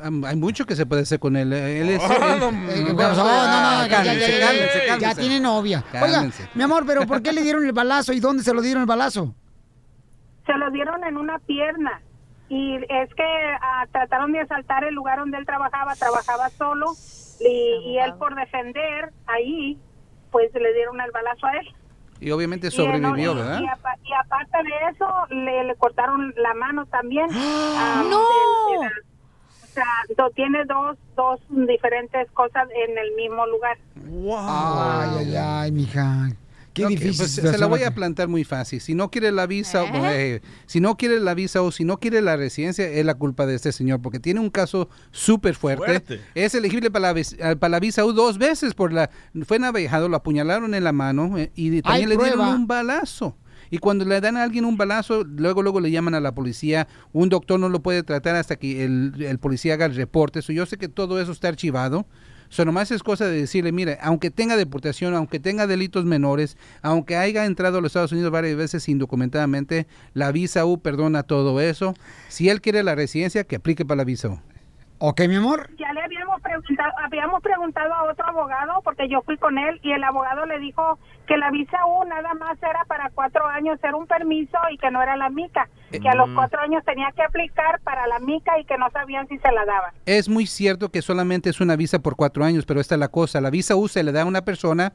Hay 0.04 0.36
mucho 0.36 0.66
que 0.66 0.76
se 0.76 0.86
puede 0.86 1.04
hacer 1.04 1.20
con 1.20 1.36
él. 1.36 1.52
Él 1.54 1.89
es... 1.89 2.02
Eh, 2.04 2.84
¿qué 2.88 2.93
pasó? 2.93 3.24
No, 3.24 3.47
no, 3.47 3.82
no, 3.82 3.88
ya, 3.88 4.04
ya, 4.04 4.14
ya, 4.14 4.28
ya, 4.28 4.45
Cálmense, 4.47 4.80
ya 4.86 4.88
cálmense. 4.97 5.22
tiene 5.22 5.39
novia. 5.39 5.84
Oiga, 6.02 6.28
mi 6.56 6.64
amor, 6.64 6.84
pero 6.86 7.06
¿por 7.06 7.22
qué 7.22 7.32
le 7.34 7.41
dieron 7.43 7.66
el 7.66 7.72
balazo 7.74 8.14
y 8.14 8.20
dónde 8.20 8.43
se 8.43 8.54
lo 8.54 8.62
dieron 8.62 8.82
el 8.82 8.88
balazo? 8.88 9.36
se 10.45 10.58
lo 10.58 10.72
dieron 10.72 11.04
en 11.04 11.18
una 11.18 11.38
pierna 11.39 12.02
y 12.49 12.76
es 12.76 13.14
que 13.16 13.24
ah, 13.62 13.86
trataron 13.91 14.32
de 14.34 14.39
asaltar 14.41 14.84
el 14.84 14.93
lugar 14.95 15.20
donde 15.20 15.38
él 15.38 15.45
trabajaba, 15.45 15.95
trabajaba 15.95 16.49
solo 16.49 16.88
y, 17.39 17.91
y 17.91 17.97
él 17.99 18.14
por 18.16 18.36
defender 18.36 19.14
ahí, 19.28 19.78
pues 20.32 20.52
le 20.54 20.74
dieron 20.74 20.99
el 20.99 21.12
balazo 21.12 21.45
a 21.45 21.52
él. 21.58 21.68
Y 22.20 22.32
obviamente 22.32 22.70
sobrevivió, 22.72 23.32
y- 23.34 23.36
¿verdad? 23.36 23.60
Y, 23.62 23.68
apa- 23.68 23.95
y 24.04 24.14
aparte 24.14 24.58
de 24.64 24.91
eso, 24.93 25.08
le, 25.30 25.64
le 25.64 25.76
cortaron 25.76 26.34
la 26.36 26.54
mano 26.56 26.86
también. 26.88 27.28
Ah, 27.34 28.04
¡No! 28.10 28.20
de- 28.20 28.78
de 28.78 28.84
la- 28.84 28.89
o 28.89 29.11
sea, 29.72 29.84
do- 30.17 30.30
tiene 30.36 30.65
dos, 30.65 30.97
dos 31.15 31.39
diferentes 31.67 32.30
cosas 32.32 32.67
en 32.88 32.97
el 32.97 33.15
mismo 33.15 33.45
lugar. 33.47 33.78
Ay, 34.38 35.09
ay, 35.28 35.36
ay, 35.36 35.72
mija. 35.72 36.30
Qué 36.74 36.86
Ok, 36.86 36.91
difícil. 36.91 37.17
pues, 37.17 37.32
se 37.51 37.57
la 37.57 37.65
voy 37.65 37.84
a 37.84 37.93
plantar 37.93 38.30
muy 38.30 38.45
fácil. 38.45 38.80
Si 38.80 38.95
no 38.95 39.11
quiere 39.11 39.34
la 39.34 39.45
visa, 39.45 39.84
¿Eh? 39.84 39.91
eh, 40.36 40.41
si 40.67 40.80
no 40.80 40.95
quiere 40.95 41.19
la 41.19 41.34
visa 41.34 41.61
o 41.61 41.69
si 41.69 41.84
no 41.84 41.99
quiere 41.99 42.22
la 42.22 42.38
residencia, 42.38 42.88
es 42.88 43.05
la 43.05 43.15
culpa 43.15 43.45
de 43.45 43.55
este 43.55 43.74
señor, 43.74 44.01
porque 44.01 44.22
tiene 44.22 44.39
un 44.39 44.49
caso 44.49 44.88
súper 45.11 45.53
fuerte. 45.55 45.84
Fuerte. 45.84 46.22
Es 46.34 46.55
elegible 46.55 46.89
para 46.89 47.11
la, 47.11 47.19
eh, 47.19 47.55
para 47.57 47.69
la 47.72 47.80
visa 47.82 48.05
U 48.05 48.13
dos 48.13 48.38
veces 48.38 48.74
por 48.74 48.93
la, 48.93 49.09
fue 49.45 49.59
navejado, 49.59 50.07
lo 50.07 50.15
apuñalaron 50.15 50.74
en 50.74 50.86
la 50.86 50.93
mano 50.93 51.38
eh, 51.38 51.51
y 51.55 51.82
también 51.82 52.07
le 52.07 52.15
dieron 52.17 52.39
un 52.47 52.67
balazo. 52.67 53.36
Y 53.72 53.80
cuando 53.80 54.05
le 54.05 54.22
dan 54.22 54.38
a 54.38 54.43
alguien 54.43 54.65
un 54.65 54.78
balazo, 54.78 55.24
luego 55.24 55.63
luego 55.63 55.80
le 55.80 55.89
llaman 55.89 56.13
a 56.13 56.19
la 56.19 56.36
policía. 56.36 56.88
Un 57.13 57.30
doctor 57.30 57.59
no 57.59 57.69
lo 57.69 57.82
puede 57.82 58.03
tratar 58.03 58.36
hasta 58.36 58.57
que 58.57 58.84
el, 58.84 59.13
el 59.17 59.39
policía 59.39 59.74
haga 59.74 59.86
el 59.86 59.95
reporte. 59.95 60.41
So, 60.41 60.51
yo 60.51 60.65
sé 60.65 60.78
que 60.78 60.89
todo 60.89 61.19
eso 61.19 61.32
está 61.32 61.47
archivado. 61.47 62.05
So, 62.49 62.65
nomás 62.65 62.91
es 62.91 63.01
cosa 63.01 63.28
de 63.28 63.39
decirle, 63.39 63.72
mire, 63.72 63.97
aunque 64.01 64.30
tenga 64.30 64.57
deportación, 64.57 65.15
aunque 65.15 65.39
tenga 65.39 65.67
delitos 65.67 66.03
menores, 66.03 66.57
aunque 66.82 67.15
haya 67.15 67.45
entrado 67.45 67.78
a 67.78 67.82
los 67.82 67.91
Estados 67.91 68.11
Unidos 68.11 68.30
varias 68.30 68.57
veces 68.57 68.89
indocumentadamente, 68.89 69.88
la 70.13 70.34
visa 70.34 70.65
U 70.65 70.78
perdona 70.78 71.24
todo 71.24 71.61
eso. 71.61 71.93
Si 72.28 72.49
él 72.49 72.59
quiere 72.59 72.84
la 72.84 72.93
residencia, 72.93 73.45
que 73.45 73.55
aplique 73.55 73.86
para 73.86 73.99
la 73.99 74.03
visa 74.03 74.28
U. 74.28 74.39
Ok, 75.03 75.22
mi 75.30 75.36
amor. 75.36 75.69
Ya 75.80 75.91
le 75.93 76.03
habíamos 76.03 76.39
preguntado, 76.41 76.91
habíamos 77.03 77.41
preguntado 77.41 77.91
a 77.91 78.11
otro 78.11 78.28
abogado 78.28 78.82
porque 78.84 79.09
yo 79.09 79.22
fui 79.22 79.36
con 79.38 79.57
él 79.57 79.80
y 79.82 79.93
el 79.93 80.03
abogado 80.03 80.45
le 80.45 80.59
dijo 80.59 80.99
que 81.32 81.38
la 81.38 81.49
visa 81.49 81.77
U 81.86 82.03
nada 82.03 82.34
más 82.34 82.57
era 82.61 82.84
para 82.89 83.09
cuatro 83.15 83.47
años, 83.47 83.79
era 83.82 83.95
un 83.95 84.05
permiso 84.05 84.57
y 84.69 84.77
que 84.77 84.91
no 84.91 85.01
era 85.01 85.15
la 85.15 85.29
mica, 85.29 85.69
que 85.89 86.09
a 86.09 86.13
los 86.13 86.27
Mm. 86.27 86.36
cuatro 86.36 86.59
años 86.59 86.84
tenía 86.84 87.09
que 87.15 87.23
aplicar 87.23 87.79
para 87.86 88.05
la 88.07 88.19
mica 88.19 88.59
y 88.59 88.65
que 88.65 88.77
no 88.77 88.89
sabían 88.91 89.29
si 89.29 89.38
se 89.38 89.49
la 89.49 89.63
daban. 89.63 89.93
Es 90.05 90.27
muy 90.27 90.45
cierto 90.45 90.89
que 90.89 91.01
solamente 91.01 91.49
es 91.49 91.61
una 91.61 91.77
visa 91.77 91.99
por 91.99 92.17
cuatro 92.17 92.43
años, 92.43 92.65
pero 92.65 92.82
esta 92.82 92.95
es 92.95 92.99
la 92.99 93.07
cosa. 93.07 93.39
La 93.39 93.49
visa 93.49 93.77
U 93.77 93.88
se 93.88 94.03
le 94.03 94.11
da 94.11 94.23
a 94.23 94.25
una 94.25 94.41
persona 94.41 94.91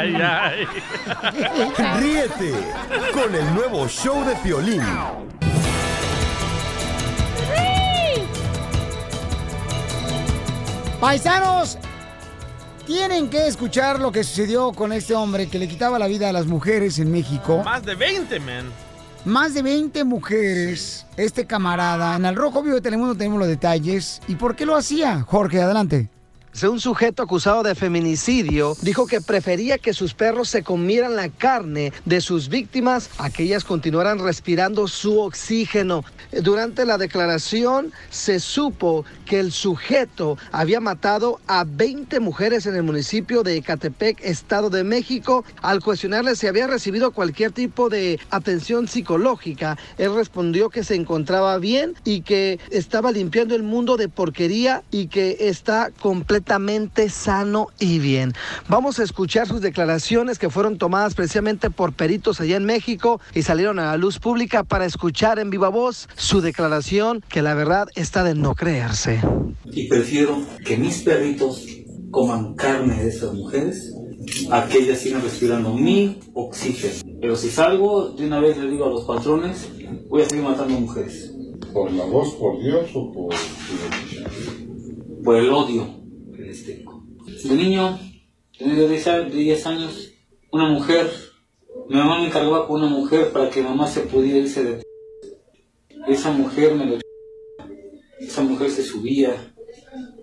Ay, 0.00 0.16
ay. 0.20 0.66
Ríete 2.00 2.52
con 3.12 3.34
el 3.34 3.54
nuevo 3.54 3.86
show 3.88 4.24
de 4.24 4.34
Piolín. 4.36 4.82
Paisanos, 11.04 11.76
tienen 12.86 13.28
que 13.28 13.46
escuchar 13.46 14.00
lo 14.00 14.10
que 14.10 14.24
sucedió 14.24 14.72
con 14.72 14.90
este 14.90 15.14
hombre 15.14 15.50
que 15.50 15.58
le 15.58 15.68
quitaba 15.68 15.98
la 15.98 16.06
vida 16.06 16.30
a 16.30 16.32
las 16.32 16.46
mujeres 16.46 16.98
en 16.98 17.12
México. 17.12 17.62
Más 17.62 17.84
de 17.84 17.94
20, 17.94 18.40
man. 18.40 18.72
Más 19.26 19.52
de 19.52 19.60
20 19.60 20.02
mujeres, 20.04 21.04
este 21.18 21.44
camarada. 21.46 22.16
En 22.16 22.24
el 22.24 22.34
Rojo 22.34 22.62
Vivo 22.62 22.76
de 22.76 22.80
Telemundo 22.80 23.14
tenemos 23.14 23.38
los 23.38 23.48
detalles. 23.48 24.22
¿Y 24.28 24.36
por 24.36 24.56
qué 24.56 24.64
lo 24.64 24.76
hacía? 24.76 25.20
Jorge, 25.20 25.60
adelante. 25.60 26.08
Un 26.62 26.78
sujeto 26.78 27.24
acusado 27.24 27.64
de 27.64 27.74
feminicidio 27.74 28.76
dijo 28.80 29.06
que 29.06 29.20
prefería 29.20 29.76
que 29.76 29.92
sus 29.92 30.14
perros 30.14 30.48
se 30.48 30.62
comieran 30.62 31.16
la 31.16 31.28
carne 31.28 31.92
de 32.04 32.20
sus 32.20 32.48
víctimas 32.48 33.10
a 33.18 33.28
que 33.28 33.42
ellas 33.42 33.64
continuaran 33.64 34.20
respirando 34.20 34.86
su 34.86 35.20
oxígeno. 35.20 36.04
Durante 36.42 36.86
la 36.86 36.96
declaración 36.96 37.92
se 38.08 38.38
supo 38.38 39.04
que 39.26 39.40
el 39.40 39.50
sujeto 39.50 40.38
había 40.52 40.80
matado 40.80 41.40
a 41.48 41.64
20 41.64 42.20
mujeres 42.20 42.66
en 42.66 42.76
el 42.76 42.84
municipio 42.84 43.42
de 43.42 43.56
Ecatepec, 43.56 44.24
Estado 44.24 44.70
de 44.70 44.84
México. 44.84 45.44
Al 45.60 45.82
cuestionarle 45.82 46.36
si 46.36 46.46
había 46.46 46.68
recibido 46.68 47.10
cualquier 47.10 47.50
tipo 47.50 47.90
de 47.90 48.20
atención 48.30 48.86
psicológica, 48.86 49.76
él 49.98 50.14
respondió 50.14 50.70
que 50.70 50.84
se 50.84 50.94
encontraba 50.94 51.58
bien 51.58 51.94
y 52.04 52.20
que 52.22 52.60
estaba 52.70 53.10
limpiando 53.10 53.56
el 53.56 53.64
mundo 53.64 53.96
de 53.96 54.08
porquería 54.08 54.82
y 54.92 55.08
que 55.08 55.36
está 55.40 55.90
completamente 56.00 56.43
sano 57.08 57.68
y 57.78 57.98
bien. 57.98 58.32
Vamos 58.68 58.98
a 58.98 59.02
escuchar 59.02 59.46
sus 59.46 59.60
declaraciones 59.60 60.38
que 60.38 60.50
fueron 60.50 60.78
tomadas 60.78 61.14
precisamente 61.14 61.70
por 61.70 61.92
peritos 61.92 62.40
allá 62.40 62.56
en 62.56 62.64
México 62.64 63.20
y 63.34 63.42
salieron 63.42 63.78
a 63.78 63.86
la 63.86 63.96
luz 63.96 64.18
pública 64.18 64.64
para 64.64 64.84
escuchar 64.84 65.38
en 65.38 65.50
viva 65.50 65.68
voz 65.68 66.08
su 66.16 66.40
declaración 66.40 67.22
que 67.28 67.42
la 67.42 67.54
verdad 67.54 67.88
está 67.94 68.22
de 68.24 68.34
no 68.34 68.54
creerse. 68.54 69.20
Y 69.70 69.88
prefiero 69.88 70.42
que 70.64 70.76
mis 70.76 71.02
perritos 71.02 71.66
coman 72.10 72.54
carne 72.54 73.02
de 73.02 73.08
esas 73.08 73.34
mujeres 73.34 73.92
a 74.50 74.66
que 74.68 74.78
ellas 74.78 74.98
sigan 74.98 75.22
respirando 75.22 75.74
mi 75.74 76.20
oxígeno. 76.34 76.94
Pero 77.20 77.36
si 77.36 77.48
salgo, 77.50 78.10
de 78.10 78.26
una 78.26 78.40
vez 78.40 78.56
le 78.56 78.70
digo 78.70 78.86
a 78.86 78.90
los 78.90 79.04
patrones, 79.04 79.68
voy 80.08 80.22
a 80.22 80.28
seguir 80.28 80.44
matando 80.44 80.78
mujeres. 80.78 81.32
¿Por 81.72 81.90
la 81.92 82.04
voz, 82.04 82.34
por 82.34 82.62
Dios 82.62 82.90
o 82.94 83.12
por? 83.12 83.34
Por 85.24 85.36
el 85.36 85.50
odio. 85.50 86.03
De 87.44 87.54
niño, 87.54 87.98
tenía 88.58 88.74
de 88.74 88.88
10 88.88 89.06
a- 89.06 89.18
de 89.20 89.30
10 89.30 89.66
años, 89.66 90.10
una 90.50 90.68
mujer, 90.68 91.10
mi 91.88 91.96
mamá 91.96 92.18
me 92.20 92.26
encargaba 92.26 92.66
con 92.66 92.80
una 92.82 92.88
mujer 92.90 93.30
para 93.32 93.50
que 93.50 93.62
mamá 93.62 93.86
se 93.86 94.00
pudiera 94.00 94.38
irse 94.38 94.64
de... 94.64 94.82
Esa 96.08 96.30
mujer 96.32 96.74
me 96.74 96.86
lo... 96.86 96.98
Esa 98.20 98.42
mujer 98.42 98.70
se 98.70 98.82
subía, 98.82 99.34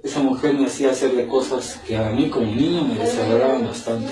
esa 0.03 0.21
mujer 0.21 0.55
me 0.55 0.65
hacía 0.65 0.89
hacerle 0.91 1.27
cosas 1.27 1.79
que 1.85 1.95
a 1.95 2.09
mí 2.09 2.29
como 2.29 2.47
niño 2.47 2.83
me 2.83 2.95
desagradaban 2.97 3.65
bastante. 3.67 4.11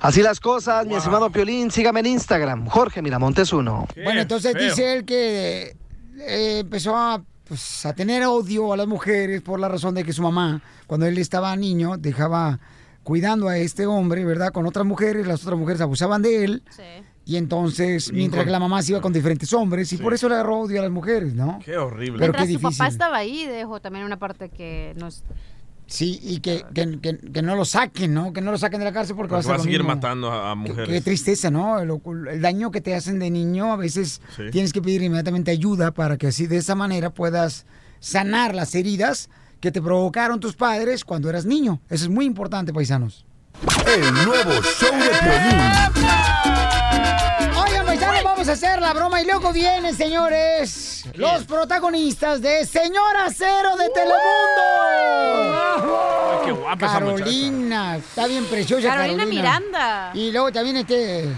Así 0.00 0.22
las 0.22 0.40
cosas, 0.40 0.86
mi 0.86 0.94
estimado 0.96 1.30
Piolín, 1.30 1.70
sígame 1.70 2.00
en 2.00 2.06
Instagram, 2.06 2.66
Jorge 2.66 3.00
Miramontes 3.02 3.52
1. 3.52 3.88
Bueno, 4.02 4.20
entonces 4.20 4.54
dice 4.54 4.94
él 4.94 5.04
que 5.04 5.76
eh, 6.18 6.58
empezó 6.60 6.96
a, 6.96 7.22
pues, 7.44 7.84
a 7.86 7.94
tener 7.94 8.24
odio 8.24 8.72
a 8.72 8.76
las 8.76 8.86
mujeres 8.86 9.42
por 9.42 9.60
la 9.60 9.68
razón 9.68 9.94
de 9.94 10.04
que 10.04 10.12
su 10.12 10.22
mamá, 10.22 10.62
cuando 10.86 11.06
él 11.06 11.18
estaba 11.18 11.54
niño, 11.56 11.96
dejaba 11.96 12.60
cuidando 13.02 13.48
a 13.48 13.58
este 13.58 13.86
hombre, 13.86 14.24
¿verdad? 14.24 14.52
Con 14.52 14.66
otras 14.66 14.86
mujeres, 14.86 15.26
las 15.26 15.42
otras 15.42 15.58
mujeres 15.58 15.80
abusaban 15.80 16.22
de 16.22 16.44
él. 16.44 16.62
Y 17.26 17.36
entonces, 17.36 18.12
mientras 18.12 18.44
que 18.44 18.50
la 18.50 18.60
mamá 18.60 18.82
se 18.82 18.92
iba 18.92 19.00
con 19.00 19.12
diferentes 19.12 19.52
hombres, 19.52 19.92
y 19.92 19.96
por 19.96 20.12
eso 20.12 20.28
le 20.28 20.34
agarró 20.34 20.60
odio 20.60 20.80
a 20.80 20.82
las 20.82 20.90
mujeres, 20.90 21.34
¿no? 21.34 21.58
Qué 21.64 21.76
horrible. 21.76 22.18
Pero 22.18 22.32
qué 22.32 22.52
su 22.52 22.60
papá 22.60 22.86
estaba 22.86 23.16
ahí, 23.16 23.46
dejó 23.46 23.80
también 23.80 24.04
una 24.04 24.18
parte 24.18 24.48
que 24.50 24.94
no 24.96 25.08
es... 25.08 25.22
Sí, 25.86 26.18
y 26.22 26.40
que, 26.40 26.64
que, 26.74 26.98
que- 27.00 27.18
que 27.18 27.42
no 27.42 27.56
lo 27.56 27.64
saquen, 27.66 28.14
¿no? 28.14 28.32
Que 28.32 28.40
no 28.40 28.50
lo 28.50 28.58
saquen 28.58 28.78
de 28.80 28.86
la 28.86 28.92
cárcel 28.92 29.14
porque, 29.16 29.34
Porque 29.34 29.46
va 29.46 29.52
va 29.52 29.54
a 29.54 29.56
a 29.56 29.58
ser 29.58 29.58
lo 29.58 29.64
seguir 29.64 29.80
mismo. 29.80 29.94
matando 29.94 30.32
a, 30.32 30.50
a 30.50 30.54
Qué- 30.54 30.58
mujeres. 30.70 30.88
Qué 30.88 31.00
tristeza, 31.02 31.50
¿no? 31.50 31.78
El, 31.78 31.90
el 32.30 32.40
daño 32.40 32.70
que 32.70 32.80
te 32.80 32.94
hacen 32.94 33.18
de 33.18 33.30
niño, 33.30 33.72
a 33.72 33.76
veces 33.76 34.20
Sí. 34.36 34.44
tienes 34.50 34.72
que 34.72 34.80
pedir 34.80 35.02
inmediatamente 35.02 35.50
ayuda 35.50 35.90
para 35.92 36.16
que 36.16 36.28
así 36.28 36.46
de 36.46 36.56
esa 36.56 36.74
manera 36.74 37.10
puedas 37.10 37.66
sanar 38.00 38.54
las 38.54 38.74
heridas 38.74 39.28
que 39.60 39.70
te 39.72 39.80
provocaron 39.82 40.40
tus 40.40 40.54
padres 40.56 41.04
cuando 41.04 41.28
eras 41.30 41.44
niño. 41.44 41.80
Eso 41.90 42.04
es 42.04 42.10
muy 42.10 42.24
importante, 42.24 42.72
paisanos. 42.72 43.24
El 43.86 44.12
nuevo 44.26 44.52
show 44.78 44.90
de 44.90 45.10
Piolín. 45.20 45.60
Paisanos, 47.94 48.24
vamos 48.24 48.48
a 48.48 48.52
hacer 48.52 48.80
la 48.80 48.92
broma 48.92 49.22
y 49.22 49.24
luego 49.24 49.52
vienen, 49.52 49.94
señores, 49.94 51.04
los 51.14 51.44
protagonistas 51.44 52.42
de 52.42 52.66
Señora 52.66 53.28
Cero 53.32 53.76
de 53.78 53.88
Telemundo. 53.90 54.18
Ay, 55.76 56.38
qué 56.44 56.50
guapa 56.50 56.86
esa. 56.86 56.94
Carolina, 56.98 57.96
está 57.98 58.26
bien 58.26 58.46
preciosa 58.46 58.88
Carolina 58.88 59.18
Carolina. 59.18 59.42
Miranda. 59.42 60.10
Y 60.12 60.32
luego 60.32 60.50
también 60.50 60.78
este 60.78 61.28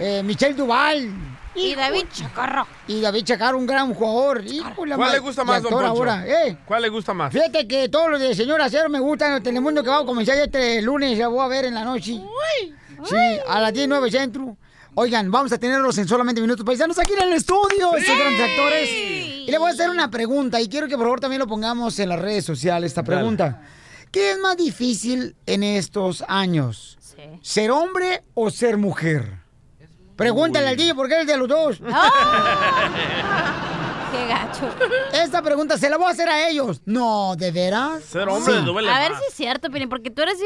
eh, 0.00 0.22
Michelle 0.24 0.54
Duval. 0.54 1.12
Y 1.54 1.76
David 1.76 2.06
Chacarro. 2.12 2.66
Y 2.88 3.00
David 3.00 3.24
Chacarro, 3.24 3.56
un 3.58 3.66
gran 3.68 3.94
jugador. 3.94 4.44
Híjole, 4.44 4.96
¿Cuál 4.96 5.12
le 5.12 5.18
gusta 5.20 5.44
más, 5.44 5.62
don 5.62 5.70
Poncho? 5.70 5.86
ahora, 5.86 6.26
¿eh? 6.26 6.58
¿Cuál 6.64 6.82
le 6.82 6.88
gusta 6.88 7.14
más? 7.14 7.32
Fíjate 7.32 7.68
que 7.68 7.88
todos 7.88 8.10
los 8.10 8.20
de 8.20 8.34
Señora 8.34 8.68
Cero 8.68 8.88
me 8.88 8.98
gustan. 8.98 9.34
El 9.34 9.44
Telemundo 9.44 9.80
que 9.84 9.90
va 9.90 10.00
a 10.00 10.04
comenzar 10.04 10.36
este 10.38 10.82
lunes, 10.82 11.16
ya 11.16 11.28
voy 11.28 11.44
a 11.44 11.46
ver 11.46 11.66
en 11.66 11.74
la 11.74 11.84
noche. 11.84 12.20
Sí, 13.04 13.16
a 13.46 13.60
las 13.60 13.72
19 13.72 14.10
centro. 14.10 14.56
Oigan, 14.94 15.30
vamos 15.30 15.52
a 15.52 15.58
tenerlos 15.58 15.96
en 15.98 16.08
solamente 16.08 16.40
minutos 16.40 16.66
paisanos 16.66 16.98
aquí 16.98 17.12
en 17.12 17.22
el 17.28 17.32
estudio, 17.34 17.94
estos 17.96 18.18
grandes 18.18 18.50
actores. 18.50 18.88
Y 18.90 19.46
le 19.50 19.58
voy 19.58 19.70
a 19.70 19.72
hacer 19.72 19.88
una 19.88 20.10
pregunta 20.10 20.60
y 20.60 20.68
quiero 20.68 20.88
que 20.88 20.96
por 20.96 21.06
favor 21.06 21.20
también 21.20 21.38
lo 21.38 21.46
pongamos 21.46 21.98
en 22.00 22.08
las 22.08 22.18
redes 22.18 22.44
sociales, 22.44 22.90
esta 22.90 23.02
Dale. 23.02 23.16
pregunta. 23.16 23.62
¿Qué 24.10 24.32
es 24.32 24.38
más 24.40 24.56
difícil 24.56 25.36
en 25.46 25.62
estos 25.62 26.24
años? 26.26 26.98
¿Ser 27.42 27.70
hombre 27.70 28.24
o 28.34 28.50
ser 28.50 28.76
mujer? 28.76 29.38
Pregúntale 30.16 30.68
al 30.68 30.76
DJ 30.76 30.94
porque 30.94 31.20
es 31.20 31.26
de 31.26 31.36
los 31.36 31.48
dos. 31.48 31.80
Qué 34.12 34.26
gacho. 34.26 34.68
Esta 35.12 35.42
pregunta 35.42 35.78
se 35.78 35.88
la 35.88 35.96
voy 35.96 36.06
a 36.06 36.10
hacer 36.10 36.28
a 36.28 36.48
ellos. 36.48 36.82
No, 36.84 37.34
¿de 37.36 37.50
veras? 37.52 38.02
Ser 38.04 38.28
hombre 38.28 38.54
Sí. 38.58 38.64
duele 38.64 38.90
A 38.90 38.98
ver 38.98 39.12
más. 39.12 39.20
si 39.20 39.26
es 39.28 39.34
cierto, 39.34 39.68
Piolín, 39.70 39.88
porque 39.88 40.10
tú 40.10 40.22
eres 40.22 40.36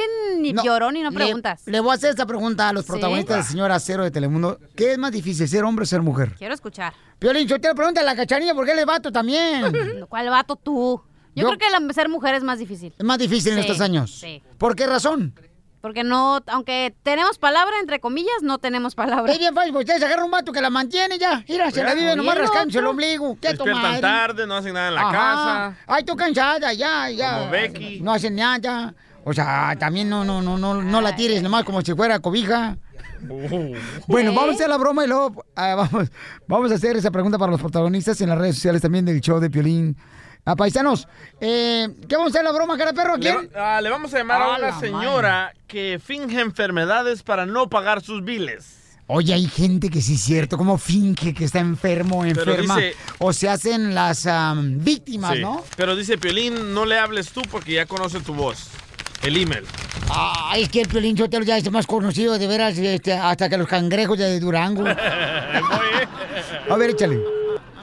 bien 0.42 0.56
llorón 0.62 0.96
y 0.96 1.02
no 1.02 1.10
preguntas. 1.12 1.62
Le, 1.66 1.80
voy 1.80 1.92
a 1.92 1.94
hacer 1.94 2.10
esta 2.10 2.26
pregunta 2.26 2.68
a 2.68 2.72
los 2.72 2.84
¿Sí? 2.84 2.90
protagonistas 2.92 3.36
de 3.38 3.42
Señora 3.44 3.78
Cero 3.80 4.04
de 4.04 4.10
Telemundo. 4.10 4.58
¿Qué 4.76 4.92
es 4.92 4.98
más 4.98 5.12
difícil, 5.12 5.48
ser 5.48 5.64
hombre 5.64 5.84
o 5.84 5.86
ser 5.86 6.02
mujer? 6.02 6.34
Quiero 6.36 6.54
escuchar. 6.54 6.92
Piolín, 7.18 7.46
yo 7.48 7.60
te 7.60 7.74
pregunta 7.74 8.00
a 8.00 8.04
la 8.04 8.14
cachanilla 8.16 8.54
porque 8.54 8.72
él 8.72 8.78
es 8.80 8.86
vato 8.86 9.10
también. 9.10 9.72
¿Cuál 10.08 10.28
vato 10.28 10.56
tú? 10.56 11.02
Yo, 11.34 11.42
Yo- 11.42 11.48
creo 11.48 11.58
que 11.58 11.70
la- 11.70 11.92
ser 11.92 12.08
mujer 12.08 12.34
es 12.34 12.42
más 12.42 12.58
difícil. 12.58 12.94
Es 12.98 13.04
más 13.04 13.18
difícil 13.18 13.52
en 13.52 13.58
Sí, 13.58 13.60
estos 13.62 13.80
años. 13.80 14.10
Sí. 14.20 14.42
¿Por 14.58 14.76
qué 14.76 14.86
razón? 14.86 15.34
Porque 15.84 16.02
no, 16.02 16.40
aunque 16.46 16.94
tenemos 17.02 17.36
palabra, 17.36 17.74
entre 17.78 18.00
comillas, 18.00 18.40
no 18.40 18.56
tenemos 18.56 18.94
palabra. 18.94 19.30
Es 19.30 19.38
bien 19.38 19.54
fácil, 19.54 19.76
ustedes 19.76 20.02
agarran 20.02 20.24
un 20.24 20.30
vato 20.30 20.50
que 20.50 20.62
la 20.62 20.70
mantiene 20.70 21.18
ya. 21.18 21.44
Mira, 21.46 21.70
se 21.70 21.82
la 21.84 21.90
Ya. 21.90 21.94
vive 21.94 22.16
nomás 22.16 22.38
rascándose 22.38 22.78
el 22.78 22.86
ombligo. 22.86 23.36
¿Qué 23.38 23.52
tomadre? 23.52 24.00
tarde, 24.00 24.46
no 24.46 24.56
hacen 24.56 24.72
nada 24.72 24.88
en 24.88 24.94
la 24.94 25.02
Ajá. 25.02 25.12
casa. 25.12 25.76
Ay, 25.86 25.98
estoy 26.00 26.16
cansada, 26.16 26.72
ya, 26.72 27.10
ya. 27.10 27.34
Como 27.38 27.50
Becky. 27.50 28.00
No 28.00 28.14
hacen 28.14 28.34
nada. 28.34 28.94
O 29.24 29.34
sea, 29.34 29.76
también 29.78 30.08
no, 30.08 30.24
no, 30.24 30.40
no, 30.40 30.56
no, 30.56 30.80
no 30.82 31.00
la 31.02 31.14
tires 31.14 31.42
nomás 31.42 31.64
como 31.64 31.82
si 31.82 31.92
fuera 31.92 32.18
cobija. 32.18 32.78
Bueno, 34.06 34.32
vamos 34.32 34.52
a 34.52 34.54
hacer 34.54 34.70
la 34.70 34.78
broma 34.78 35.04
y 35.04 35.08
luego 35.08 35.44
ah, 35.54 35.74
vamos, 35.74 36.08
vamos 36.48 36.72
a 36.72 36.76
hacer 36.76 36.96
esa 36.96 37.10
pregunta 37.10 37.36
para 37.36 37.52
los 37.52 37.60
protagonistas 37.60 38.18
en 38.22 38.30
las 38.30 38.38
redes 38.38 38.54
sociales 38.54 38.80
también 38.80 39.04
del 39.04 39.20
show 39.20 39.38
de 39.38 39.50
Piolín. 39.50 39.98
A 40.46 40.56
paisanos, 40.56 41.08
eh, 41.40 41.88
¿qué 42.06 42.16
vamos 42.16 42.34
a 42.34 42.38
hacer 42.38 42.44
la 42.44 42.52
broma, 42.52 42.76
cara 42.76 42.92
perro? 42.92 43.14
¿A 43.14 43.16
Le, 43.16 43.22
quién? 43.22 43.50
va- 43.56 43.76
ah, 43.76 43.80
le 43.80 43.88
vamos 43.88 44.12
a 44.12 44.18
llamar 44.18 44.42
A 44.42 44.54
a 44.54 44.58
una 44.58 44.78
señora 44.78 45.54
que 45.66 45.98
finge 46.04 46.40
enfermedades 46.40 47.22
para 47.22 47.46
no 47.46 47.70
pagar 47.70 48.02
sus 48.02 48.22
biles. 48.22 48.80
Oye, 49.06 49.32
hay 49.34 49.46
gente 49.48 49.88
que 49.90 50.00
sí 50.02 50.14
es 50.14 50.20
cierto, 50.20 50.56
como 50.58 50.76
finge 50.78 51.32
que 51.34 51.44
está 51.44 51.60
enfermo 51.60 52.24
enferma. 52.26 52.76
dice- 52.76 52.94
O 53.18 53.32
se 53.32 53.48
hacen 53.48 53.94
las 53.94 54.26
víctimas, 54.62 55.34
Sí. 55.36 55.40
¿no? 55.40 55.64
Pero 55.76 55.96
dice 55.96 56.18
Piolín, 56.18 56.74
no 56.74 56.84
le 56.84 56.98
hables 56.98 57.30
tú 57.30 57.40
porque 57.50 57.72
ya 57.74 57.86
conoce 57.86 58.20
tu 58.20 58.34
voz. 58.34 58.68
El 59.22 59.36
email. 59.38 59.64
Ay, 60.10 60.64
es 60.64 60.68
que 60.68 60.82
el 60.82 60.88
Piolín 60.88 61.16
Sotelo 61.16 61.44
ya 61.46 61.56
es 61.56 61.70
más 61.70 61.86
conocido 61.86 62.38
de 62.38 62.46
veras 62.46 62.76
este, 62.76 63.14
hasta 63.14 63.48
que 63.48 63.56
los 63.56 63.66
cangrejos 63.68 64.18
de 64.18 64.38
Durango. 64.40 64.84
A 66.70 66.76
ver, 66.76 66.90
échale. 66.90 67.18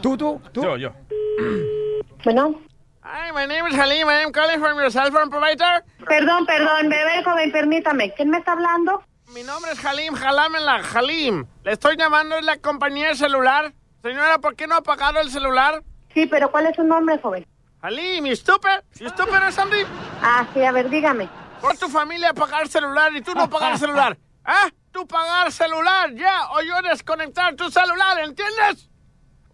¿Tú, 0.02 0.16
tú, 0.18 0.40
tú? 0.52 0.62
Yo, 0.64 0.78
yo. 0.78 0.92
Bueno. 2.24 2.60
Hi, 3.04 3.32
my 3.34 3.48
name 3.48 3.68
is 3.68 3.76
Halim. 3.76 4.08
I 4.08 4.22
am 4.24 4.32
calling 4.32 4.60
from 4.60 4.78
your 4.78 4.92
cell 4.92 5.12
phone 5.12 5.30
provider. 5.30 5.84
Perdón, 6.08 6.46
perdón, 6.46 6.90
bebé 6.90 7.24
joven, 7.24 7.52
permítame. 7.52 8.14
¿Quién 8.14 8.30
me 8.30 8.38
está 8.38 8.52
hablando? 8.54 9.04
Mi 9.34 9.44
nombre 9.44 9.72
es 9.72 9.84
Halim 9.84 10.14
Jalamela. 10.14 10.82
Halim. 10.94 11.46
Le 11.64 11.72
estoy 11.72 11.98
llamando 11.98 12.36
de 12.36 12.44
la 12.44 12.58
compañía 12.58 13.10
de 13.10 13.16
celular. 13.16 13.74
Señora, 14.04 14.38
¿por 14.40 14.56
qué 14.56 14.68
no 14.68 14.76
ha 14.76 14.82
pagado 14.82 15.20
el 15.20 15.32
celular? 15.32 15.84
Sí, 16.14 16.28
pero 16.28 16.52
¿cuál 16.52 16.68
es 16.68 16.76
su 16.76 16.84
nombre, 16.84 17.18
joven? 17.20 17.46
Halim, 17.82 18.26
you 18.26 18.36
stupid. 18.36 18.82
You 19.00 19.10
stupid 19.10 19.42
or 19.44 19.52
something. 19.52 19.86
Ah, 20.22 20.46
sí, 20.54 20.64
a 20.64 20.72
ver, 20.72 20.90
dígame. 20.90 21.28
Por 21.60 21.78
tu 21.78 21.88
familia 21.90 22.34
pagar 22.34 22.68
celular 22.68 23.16
y 23.16 23.22
tú 23.22 23.34
no 23.34 23.50
pagar 23.50 23.78
celular. 23.78 24.18
¿Ah? 24.46 24.70
Tú 24.92 25.08
pagar 25.08 25.52
celular, 25.52 26.14
ya. 26.14 26.52
O 26.52 26.62
yo 26.62 26.82
desconectar 26.82 27.56
tu 27.56 27.72
celular, 27.72 28.20
¿entiendes? 28.20 28.91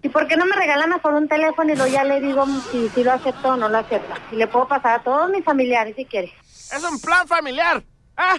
¿Y 0.07 0.09
por 0.09 0.25
qué 0.25 0.37
no 0.37 0.45
me 0.45 0.55
regala 0.55 0.87
mejor 0.87 1.15
un 1.15 1.27
teléfono 1.27 1.69
y 1.69 1.75
luego 1.75 1.91
ya 1.91 2.05
le 2.05 2.21
digo 2.21 2.45
si, 2.71 2.87
si 2.87 3.03
lo 3.03 3.11
acepto 3.11 3.49
o 3.49 3.57
no 3.57 3.67
lo 3.67 3.77
acepta? 3.77 4.15
Y 4.31 4.37
le 4.37 4.47
puedo 4.47 4.65
pasar 4.65 5.01
a 5.01 5.03
todos 5.03 5.29
mis 5.29 5.43
familiares 5.43 5.97
si 5.97 6.05
quiere. 6.05 6.31
Es 6.45 6.81
un 6.89 6.97
plan 7.01 7.27
familiar. 7.27 7.83
¿Ah? 8.15 8.37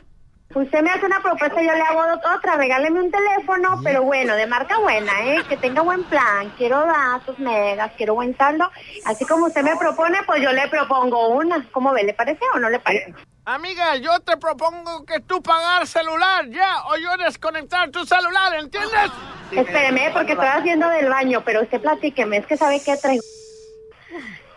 Usted 0.59 0.83
me 0.83 0.91
hace 0.91 1.07
una 1.07 1.23
propuesta 1.23 1.63
y 1.63 1.67
yo 1.67 1.73
le 1.73 1.83
hago 1.83 2.01
otra. 2.35 2.57
Regáleme 2.57 3.01
un 3.01 3.13
teléfono, 3.13 3.81
pero 3.85 4.03
bueno, 4.03 4.35
de 4.35 4.49
marca 4.49 4.77
buena, 4.79 5.13
¿eh? 5.25 5.45
Que 5.49 5.57
tenga 5.57 5.83
buen 5.83 6.03
plan. 6.05 6.53
Quiero 6.57 6.85
datos, 6.85 7.39
megas, 7.39 7.93
quiero 7.97 8.15
buen 8.17 8.37
saldo. 8.37 8.69
Así 9.05 9.25
como 9.25 9.47
usted 9.47 9.63
me 9.63 9.77
propone, 9.77 10.19
pues 10.27 10.43
yo 10.43 10.51
le 10.53 10.67
propongo 10.67 11.29
una. 11.29 11.65
¿Cómo 11.71 11.93
ve? 11.93 12.03
¿Le 12.03 12.13
parece 12.13 12.41
o 12.55 12.59
no 12.59 12.71
le 12.71 12.81
parece? 12.81 13.15
Amiga, 13.45 13.97
yo 13.97 14.19
te 14.19 14.37
propongo 14.37 15.07
que 15.07 15.21
tú 15.21 15.41
pagar 15.41 15.87
celular, 15.87 16.49
ya. 16.49 16.83
O 16.87 16.97
yo 16.97 17.17
desconectar 17.25 17.91
tu 17.91 18.05
celular, 18.05 18.57
¿entiendes? 18.57 19.13
Espéreme, 19.53 20.11
porque 20.13 20.33
estoy 20.33 20.49
haciendo 20.49 20.89
del 20.89 21.09
baño, 21.09 21.41
pero 21.45 21.63
usted 21.63 21.81
platíqueme, 21.81 22.39
es 22.39 22.47
que 22.47 22.57
sabe 22.57 22.83
qué 22.85 22.97
traigo. 22.97 23.23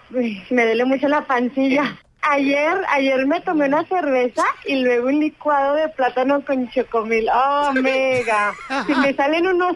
Me 0.10 0.66
duele 0.66 0.84
mucho 0.86 1.08
la 1.08 1.22
pancilla. 1.22 1.96
Ayer, 2.24 2.86
ayer 2.90 3.26
me 3.26 3.42
tomé 3.42 3.66
una 3.66 3.84
cerveza 3.86 4.44
y 4.66 4.84
luego 4.84 5.08
un 5.08 5.20
licuado 5.20 5.76
de 5.76 5.90
plátano 5.90 6.44
con 6.46 6.70
chocomil. 6.70 7.28
¡Oh, 7.34 7.72
mega! 7.74 8.54
Y 8.88 8.94
me 8.94 9.14
salen 9.16 9.48
unos 9.48 9.76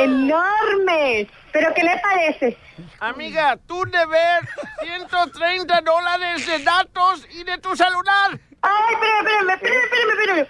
enormes. 0.00 1.28
¿Pero 1.52 1.72
qué 1.74 1.84
le 1.84 1.98
parece? 1.98 2.58
Amiga, 2.98 3.56
tú 3.68 3.84
debes 3.84 4.40
130 4.82 5.80
dólares 5.82 6.46
de 6.46 6.58
datos 6.64 7.26
y 7.30 7.44
de 7.44 7.58
tu 7.58 7.76
celular. 7.76 8.38
¡Ay, 8.62 8.94
espérame, 8.94 9.50
espérame, 9.50 9.84
espérame, 9.84 10.10
espérame! 10.10 10.46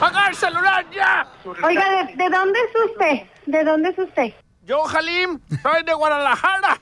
¡Pagar 0.00 0.34
celular 0.34 0.84
ya! 0.90 1.26
Oiga, 1.62 2.04
¿de, 2.06 2.16
de 2.16 2.28
dónde 2.30 2.58
es 2.58 2.90
usted? 2.90 3.26
¿De 3.46 3.64
dónde 3.64 3.88
es 3.90 3.98
usted? 3.98 4.34
Yo, 4.64 4.84
Halim, 4.86 5.40
soy 5.62 5.82
de 5.84 5.94
Guadalajara. 5.94 6.78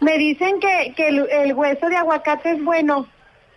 Me 0.00 0.18
dicen 0.18 0.60
que, 0.60 0.94
que 0.96 1.08
el, 1.08 1.28
el 1.30 1.54
hueso 1.54 1.88
de 1.88 1.96
aguacate 1.96 2.52
es 2.52 2.64
bueno, 2.64 3.06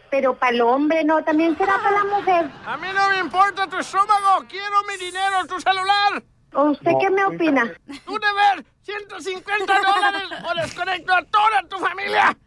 pero 0.10 0.36
para 0.36 0.54
el 0.54 0.62
hombre 0.62 1.04
no, 1.04 1.24
también 1.24 1.58
será 1.58 1.78
para 1.82 2.04
la 2.04 2.04
mujer. 2.04 2.50
A 2.66 2.78
mí 2.78 2.88
no 2.94 3.10
me 3.10 3.20
importa 3.20 3.68
tu 3.68 3.78
estómago, 3.78 4.46
quiero 4.48 4.84
mi 4.88 4.98
dinero, 5.04 5.46
tu 5.48 5.60
celular. 5.60 6.24
¿O 6.54 6.64
usted 6.72 6.92
qué 7.00 7.10
me 7.10 7.24
opina? 7.24 7.72
Tú 8.06 8.20
debes 8.20 8.66
150 8.84 9.74
dólares 9.80 10.30
o 10.44 10.62
desconecto 10.62 11.14
a 11.14 11.24
toda 11.24 11.64
tu 11.70 11.78
familia. 11.78 12.38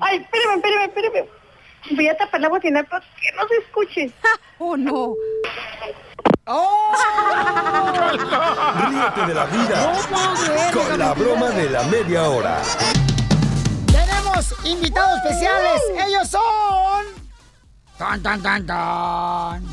Ay, 0.00 0.18
espérame, 0.18 0.56
espérame, 0.56 0.84
espérame. 0.84 1.28
Voy 1.92 2.08
a 2.08 2.16
tapar 2.16 2.40
la 2.40 2.48
bocina 2.48 2.82
para 2.82 3.00
que 3.00 3.32
no 3.36 3.48
se 3.48 3.56
escuche. 3.56 4.10
¡Oh, 4.58 4.76
no! 4.76 5.14
Ríete 8.88 9.26
de 9.26 9.34
la 9.34 9.46
vida 9.46 9.92
con 10.72 10.96
la 10.96 11.12
broma 11.12 11.50
de 11.50 11.68
la 11.68 11.82
media 11.84 12.28
hora. 12.28 12.62
Tenemos 13.86 14.54
invitados 14.62 15.16
especiales. 15.24 15.82
Ellos 16.06 16.28
son. 16.28 17.04
Tan, 17.98 18.22
tan, 18.22 18.40
tan, 18.40 18.64
tan. 18.64 19.64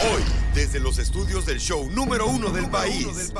Hoy, 0.00 0.24
desde 0.54 0.80
los 0.80 0.98
estudios 0.98 1.44
del 1.44 1.60
show 1.60 1.90
número 1.90 2.26
uno 2.26 2.48
del 2.48 2.70
país, 2.70 3.30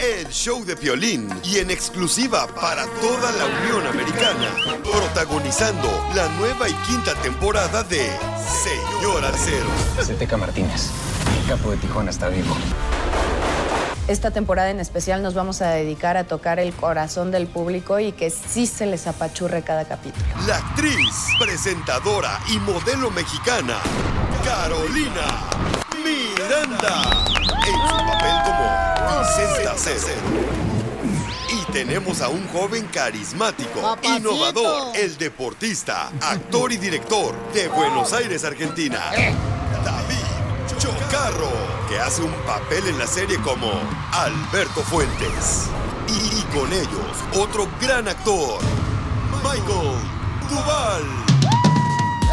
el 0.00 0.28
show 0.28 0.64
de 0.64 0.74
Piolín 0.74 1.28
y 1.44 1.58
en 1.58 1.70
exclusiva 1.70 2.46
para 2.46 2.86
toda 2.86 3.30
la 3.32 3.44
Unión 3.44 3.86
Americana, 3.86 4.54
protagonizando 4.82 5.88
la 6.14 6.28
nueva 6.30 6.66
y 6.68 6.72
quinta 6.88 7.14
temporada 7.16 7.82
de 7.82 8.10
Señor 8.64 9.22
Arcero. 9.22 9.66
Zeteca 10.02 10.36
Martínez, 10.38 10.88
el 11.26 11.48
capo 11.48 11.70
de 11.70 11.76
Tijuana 11.78 12.10
está 12.10 12.28
vivo. 12.28 12.54
esta 14.08 14.30
temporada 14.30 14.70
en 14.70 14.78
especial 14.80 15.22
nos 15.22 15.34
vamos 15.34 15.62
a 15.62 15.70
dedicar 15.70 16.16
a 16.16 16.24
tocar 16.24 16.58
el 16.60 16.72
corazón 16.72 17.30
del 17.32 17.46
público 17.48 17.98
y 17.98 18.12
que 18.12 18.30
sí 18.30 18.66
se 18.66 18.86
les 18.86 19.06
apachurre 19.06 19.62
cada 19.62 19.84
capítulo. 19.84 20.24
La 20.46 20.56
actriz, 20.58 21.26
presentadora 21.40 22.38
y 22.48 22.58
modelo 22.58 23.10
mexicana, 23.10 23.78
Carolina 24.44 25.50
Miranda, 26.04 27.24
en 27.66 27.88
su 27.88 27.96
papel 27.96 28.36
como 28.44 29.18
Vicenta 29.18 29.74
Cero. 29.76 30.20
Y 31.52 31.72
tenemos 31.72 32.20
a 32.20 32.28
un 32.28 32.46
joven 32.48 32.86
carismático, 32.92 33.80
Papacito. 33.82 34.16
innovador, 34.18 34.96
el 34.96 35.16
deportista, 35.18 36.10
actor 36.20 36.72
y 36.72 36.76
director 36.76 37.34
de 37.52 37.68
Buenos 37.68 38.12
Aires, 38.12 38.44
Argentina, 38.44 39.00
David 39.84 40.05
Chocarro, 40.78 41.50
que 41.88 41.98
hace 41.98 42.22
un 42.22 42.32
papel 42.46 42.86
en 42.88 42.98
la 42.98 43.06
serie 43.06 43.38
como 43.38 43.70
Alberto 44.12 44.82
Fuentes. 44.82 45.68
Y, 46.08 46.38
y 46.38 46.42
con 46.56 46.70
ellos, 46.72 47.24
otro 47.38 47.66
gran 47.80 48.06
actor, 48.08 48.60
Michael 49.42 49.96
Duval. 50.50 51.02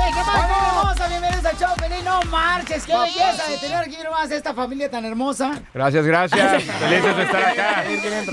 ¡Ey, 0.06 0.14
qué 0.14 0.20
pasa, 0.20 0.68
hermosa! 0.68 1.07
Bienvenidos 1.07 1.45
al 1.45 1.57
show, 1.57 1.70
feliz. 1.80 2.03
No 2.03 2.22
marches, 2.30 2.86
qué 2.86 2.98
belleza 2.98 3.48
de 3.49 3.57
tener 3.60 3.78
aquí 3.78 3.98
nomás 4.03 4.30
esta 4.30 4.53
familia 4.53 4.91
tan 4.91 5.06
hermosa. 5.06 5.61
Gracias, 5.74 6.06
gracias. 6.06 6.64
Felices 6.80 7.15
de 7.15 7.24
estar 7.24 7.44
acá. 7.44 7.84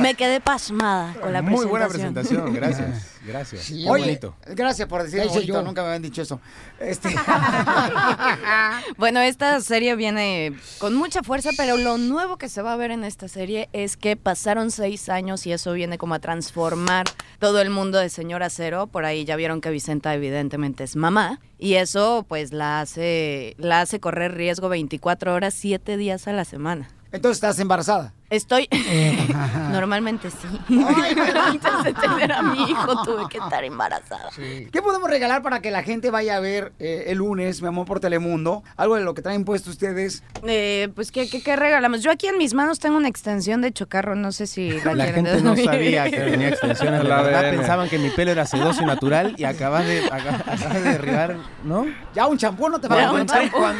Me 0.00 0.14
quedé 0.14 0.40
pasmada 0.40 1.14
con 1.20 1.32
la 1.32 1.40
Muy 1.40 1.64
buena 1.66 1.86
presentación. 1.88 2.42
presentación, 2.52 2.86
gracias. 2.90 3.06
Gracias. 3.26 3.64
Sí, 3.64 3.84
Oye, 3.88 4.04
bonito. 4.04 4.34
gracias 4.46 4.88
por 4.88 5.02
decirlo 5.02 5.24
Ese 5.24 5.34
bonito, 5.34 5.52
yo. 5.52 5.62
nunca 5.62 5.82
me 5.82 5.88
habían 5.88 6.02
dicho 6.02 6.22
eso. 6.22 6.40
Este, 6.78 7.10
Bueno, 8.96 9.20
esta 9.20 9.60
serie 9.60 9.94
viene 9.96 10.52
con 10.78 10.94
mucha 10.94 11.22
fuerza, 11.22 11.50
pero 11.56 11.76
lo 11.76 11.98
nuevo 11.98 12.36
que 12.38 12.48
se 12.48 12.62
va 12.62 12.72
a 12.72 12.76
ver 12.76 12.90
en 12.90 13.04
esta 13.04 13.28
serie 13.28 13.68
es 13.72 13.96
que 13.96 14.16
pasaron 14.16 14.70
seis 14.70 15.08
años 15.08 15.46
y 15.46 15.52
eso 15.52 15.72
viene 15.72 15.98
como 15.98 16.14
a 16.14 16.18
transformar 16.18 17.06
todo 17.38 17.60
el 17.60 17.70
mundo 17.70 17.98
de 17.98 18.08
Señora 18.08 18.50
Cero. 18.50 18.86
Por 18.86 19.04
ahí 19.04 19.24
ya 19.24 19.36
vieron 19.36 19.60
que 19.60 19.70
Vicenta 19.70 20.14
evidentemente 20.14 20.84
es 20.84 20.96
mamá 20.96 21.40
y 21.58 21.74
eso 21.74 22.24
pues 22.28 22.52
la 22.52 22.80
hace, 22.80 23.54
la 23.58 23.80
hace 23.82 24.00
correr 24.00 24.34
riesgo 24.34 24.68
24 24.68 25.34
horas, 25.34 25.54
7 25.54 25.96
días 25.96 26.26
a 26.28 26.32
la 26.32 26.44
semana. 26.44 26.88
Entonces 27.12 27.36
estás 27.36 27.58
embarazada. 27.58 28.14
Estoy. 28.30 28.68
Normalmente 29.72 30.30
sí. 30.30 30.48
Pero 30.68 31.40
antes 31.40 31.84
de 31.84 31.92
tener 31.94 32.32
a 32.32 32.42
mi 32.42 32.62
hijo 32.70 33.02
tuve 33.04 33.28
que 33.28 33.38
estar 33.38 33.64
embarazada. 33.64 34.30
¿Qué 34.36 34.82
podemos 34.82 35.10
regalar 35.10 35.42
para 35.42 35.60
que 35.60 35.70
la 35.70 35.82
gente 35.82 36.10
vaya 36.10 36.36
a 36.36 36.40
ver 36.40 36.72
eh, 36.78 37.04
el 37.08 37.18
lunes, 37.18 37.60
mi 37.60 37.68
amor, 37.68 37.86
por 37.86 38.00
Telemundo? 38.00 38.62
Algo 38.76 38.96
de 38.96 39.02
lo 39.02 39.14
que 39.14 39.22
traen 39.22 39.44
puesto 39.44 39.70
ustedes. 39.70 40.22
Eh, 40.46 40.88
pues, 40.94 41.10
¿qué, 41.12 41.28
qué, 41.28 41.42
qué 41.42 41.56
regalamos? 41.56 42.02
Yo 42.02 42.10
aquí 42.10 42.26
en 42.28 42.38
mis 42.38 42.54
manos 42.54 42.78
tengo 42.78 42.96
una 42.96 43.08
extensión 43.08 43.60
de 43.60 43.72
chocarro, 43.72 44.14
no 44.14 44.32
sé 44.32 44.46
si 44.46 44.70
la, 44.80 44.94
La 44.94 45.06
gente 45.06 45.40
no 45.42 45.56
sabía 45.56 46.04
que 46.10 46.18
tenía 46.20 46.48
extensiones. 46.50 47.02
La 47.02 47.08
La 47.16 47.22
verdad 47.22 47.44
ADN. 47.46 47.56
pensaban 47.58 47.88
que 47.88 47.98
mi 47.98 48.10
pelo 48.10 48.30
era 48.30 48.46
sedoso 48.46 48.82
y 48.82 48.86
natural 48.86 49.34
y 49.36 49.44
acabas 49.44 49.86
de, 49.86 50.04
acá- 50.06 50.42
acabas 50.46 50.74
de 50.74 50.80
derribar, 50.82 51.36
¿no? 51.64 51.86
Ya 52.14 52.26
un 52.26 52.38
champú 52.38 52.68
no 52.68 52.80
te 52.80 52.88
va 52.88 52.94
a 53.06 53.08
cuando 53.10 53.18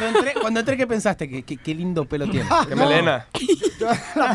entré, 0.07 0.33
cuando 0.41 0.59
entré, 0.59 0.77
¿qué 0.77 0.87
pensaste? 0.87 1.29
Que, 1.29 1.43
que- 1.43 1.57
qué 1.57 1.73
lindo 1.73 2.05
pelo 2.05 2.27
tiene. 2.29 2.49
Qué 2.67 2.75
melena. 2.75 3.27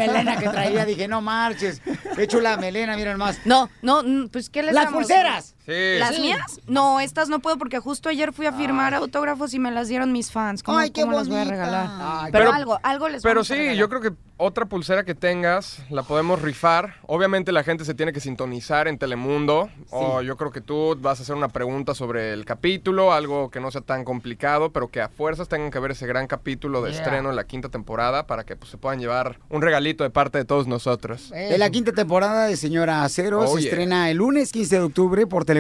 La 0.07 0.12
melena 0.12 0.37
que 0.39 0.49
traía, 0.49 0.85
dije, 0.85 1.09
no 1.09 1.20
marches. 1.20 1.81
Qué 2.15 2.27
chula 2.27 2.57
melena, 2.57 2.97
miren 2.97 3.19
más. 3.19 3.39
No, 3.45 3.69
no, 3.83 4.03
mm, 4.03 4.28
pues 4.28 4.49
¿qué 4.51 4.62
les 4.62 4.74
¡Las 4.74 4.85
damos? 4.87 4.99
pulseras! 5.01 5.56
¿Las 5.66 6.14
Sí. 6.14 6.20
mías? 6.22 6.60
No, 6.66 7.01
estas 7.01 7.28
no 7.28 7.40
puedo 7.40 7.59
porque 7.59 7.78
justo 7.80 8.09
ayer 8.09 8.32
fui 8.32 8.47
a 8.47 8.52
firmar 8.52 8.94
autógrafos 8.94 9.52
y 9.55 9.59
me 9.59 9.70
las 9.70 9.88
dieron 9.88 10.12
mis 10.12 10.30
fans. 10.30 10.62
¿Cómo, 10.62 10.78
Ay, 10.78 10.90
qué 10.90 11.02
cómo 11.02 11.14
las 11.16 11.28
voy 11.28 11.38
a 11.38 11.44
regalar? 11.44 11.88
Ay, 11.90 12.32
pero, 12.32 12.44
pero- 12.47 12.52
algo, 12.56 12.78
algo 12.82 13.09
les 13.09 13.22
Pero 13.22 13.40
a 13.40 13.44
sí, 13.44 13.76
yo 13.76 13.88
creo 13.88 14.01
que 14.01 14.12
otra 14.38 14.66
pulsera 14.66 15.05
que 15.05 15.14
tengas 15.14 15.78
la 15.90 16.02
podemos 16.02 16.43
rifar. 16.43 16.97
Obviamente 17.06 17.52
la 17.52 17.64
gente 17.64 17.84
se 17.84 17.94
tiene 17.94 18.12
que 18.12 18.20
sintonizar 18.20 18.86
en 18.86 18.98
Telemundo. 18.98 19.70
O 19.90 20.20
yo 20.22 20.36
creo 20.36 20.52
que 20.52 20.60
tú 20.60 20.97
vas 21.01 21.18
a 21.20 21.22
hacer 21.22 21.34
una 21.34 21.48
pregunta 21.48 21.94
sobre 21.94 22.32
el 22.32 22.44
capítulo, 22.44 23.12
algo 23.12 23.51
que 23.51 23.60
no 23.60 23.70
sea 23.70 23.80
tan 23.80 24.05
complicado, 24.05 24.70
pero 24.72 24.88
que 24.88 25.01
a 25.01 25.09
fuerzas 25.09 25.48
tengan 25.48 25.70
que 25.70 25.78
ver 25.78 25.93
ese 25.93 26.06
gran 26.06 26.26
capítulo 26.26 26.82
de 26.82 26.90
Yeah. 26.93 27.01
estreno 27.02 27.30
en 27.30 27.36
la 27.36 27.44
quinta 27.44 27.68
temporada 27.70 28.26
para 28.26 28.44
que 28.44 28.55
pues, 28.56 28.70
se 28.70 28.76
puedan 28.78 29.01
llevar 29.01 29.38
un 29.48 29.62
regalito 29.62 30.05
de 30.05 30.10
parte 30.10 30.38
de 30.38 30.44
todos 30.44 30.66
nosotros. 30.66 31.32
En 31.34 31.59
la 31.59 31.70
quinta 31.70 31.93
temporada 31.93 32.47
de 32.47 32.56
Señora 32.56 33.02
Acero 33.05 33.40
Oh, 33.40 33.47
se 33.56 33.62
yeah. 33.62 33.70
estrena 33.70 34.10
el 34.10 34.18
lunes 34.18 34.52
15 34.52 34.76
de 34.76 34.82
octubre 34.82 35.26
por 35.26 35.44
Telemundo. 35.44 35.56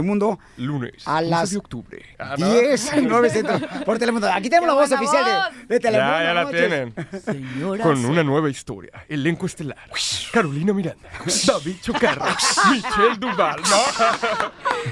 Lunes. 0.56 1.06
A 1.06 1.18
15 1.18 1.30
las 1.30 1.50
de 1.50 1.56
octubre. 1.58 2.02
Ah, 2.18 2.34
¿no? 2.38 2.50
10 2.52 2.92
y 2.96 3.02
9 3.02 3.30
centro 3.30 3.58
por 3.84 3.98
Telemundo. 3.98 4.30
Aquí 4.32 4.48
tenemos 4.48 4.68
la 4.68 4.74
voz 4.74 4.92
oficial 4.92 5.24
voz! 5.24 5.68
de, 5.68 5.74
de 5.74 5.80
Telemundo. 5.80 6.12
Ya, 6.18 6.24
ya 6.24 6.34
la 6.34 6.50
tienen. 6.50 6.94
Señora 7.24 7.82
Con 7.84 8.04
una 8.04 8.22
nueva 8.22 8.48
historia. 8.50 8.92
Elenco 9.08 9.46
estelar. 9.46 9.76
Carolina 10.32 10.72
Miranda. 10.72 11.08
David 11.46 11.76
Chocarro. 11.82 12.24
Michelle 12.70 13.16
Duval. 13.18 13.60
¿no? 13.70 13.80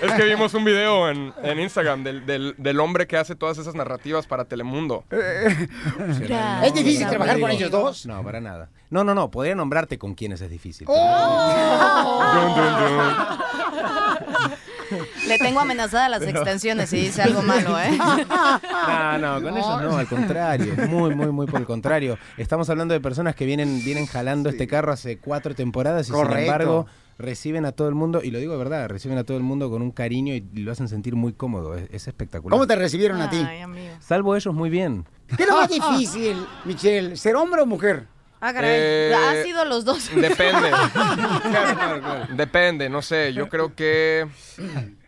es 0.08 0.12
que 0.14 0.24
vimos 0.24 0.52
un 0.54 0.64
video 0.64 1.08
en, 1.10 1.32
en 1.42 1.60
Instagram 1.60 2.04
del, 2.04 2.26
del- 2.26 2.54
del 2.58 2.80
hombre 2.80 3.06
que 3.06 3.16
hace 3.16 3.34
todas 3.34 3.58
esas 3.58 3.74
narrativas 3.74 4.26
para 4.26 4.44
Telemundo. 4.44 5.04
¿Es 5.10 6.74
difícil 6.74 7.06
trabajar 7.08 7.40
con 7.40 7.50
ellos 7.50 7.70
dos? 7.70 8.06
No, 8.06 8.22
para 8.22 8.40
nada. 8.40 8.68
No, 8.90 9.02
no, 9.04 9.14
no. 9.14 9.30
Podría 9.30 9.54
nombrarte 9.54 9.98
con 9.98 10.14
quienes 10.14 10.40
es 10.40 10.50
difícil. 10.50 10.86
¡Oh! 10.88 12.22
Dun, 12.34 12.54
dun, 12.54 12.78
dun. 12.78 13.14
Le 15.26 15.38
tengo 15.38 15.60
amenazadas 15.60 16.10
las 16.10 16.22
extensiones 16.22 16.90
si 16.90 16.96
dice 16.96 17.22
algo 17.22 17.42
malo, 17.42 17.78
¿eh? 17.80 17.96
No, 17.96 19.18
no, 19.18 19.42
con 19.42 19.56
ellos 19.56 19.82
no, 19.82 19.96
al 19.96 20.06
contrario. 20.06 20.74
Muy, 20.88 21.14
muy, 21.14 21.28
muy 21.28 21.46
por 21.46 21.60
el 21.60 21.66
contrario. 21.66 22.18
Estamos 22.36 22.68
hablando 22.70 22.94
de 22.94 23.00
personas 23.00 23.34
que 23.34 23.46
vienen, 23.46 23.82
vienen 23.84 24.06
jalando 24.06 24.48
este 24.50 24.66
carro 24.66 24.92
hace 24.92 25.18
cuatro 25.18 25.54
temporadas 25.54 26.08
y 26.08 26.12
Correcto. 26.12 26.34
sin 26.34 26.44
embargo 26.44 26.86
reciben 27.16 27.64
a 27.64 27.72
todo 27.72 27.88
el 27.88 27.94
mundo, 27.94 28.20
y 28.24 28.32
lo 28.32 28.40
digo 28.40 28.52
de 28.52 28.58
verdad, 28.58 28.88
reciben 28.88 29.18
a 29.18 29.24
todo 29.24 29.36
el 29.36 29.44
mundo 29.44 29.70
con 29.70 29.82
un 29.82 29.92
cariño 29.92 30.34
y 30.34 30.40
lo 30.40 30.72
hacen 30.72 30.88
sentir 30.88 31.14
muy 31.14 31.32
cómodo. 31.32 31.76
Es, 31.76 31.88
es 31.92 32.08
espectacular. 32.08 32.50
¿Cómo 32.52 32.66
te 32.66 32.74
recibieron 32.74 33.20
a 33.20 33.30
ti? 33.30 33.44
Ay, 33.48 33.60
amigo. 33.60 33.94
Salvo 34.00 34.34
ellos 34.34 34.52
muy 34.52 34.68
bien. 34.68 35.06
¿Qué 35.36 35.44
es 35.44 35.48
lo 35.48 35.56
más 35.56 35.68
difícil, 35.68 36.44
Michelle? 36.64 37.16
¿Ser 37.16 37.36
hombre 37.36 37.62
o 37.62 37.66
mujer? 37.66 38.06
Ah, 38.40 38.52
caray. 38.52 38.70
Eh, 38.74 39.14
Ha 39.14 39.42
sido 39.42 39.64
los 39.64 39.84
dos. 39.84 40.10
Depende. 40.14 40.70
Depende, 42.30 42.88
no 42.90 43.00
sé. 43.02 43.32
Yo 43.32 43.48
creo 43.48 43.74
que 43.74 44.26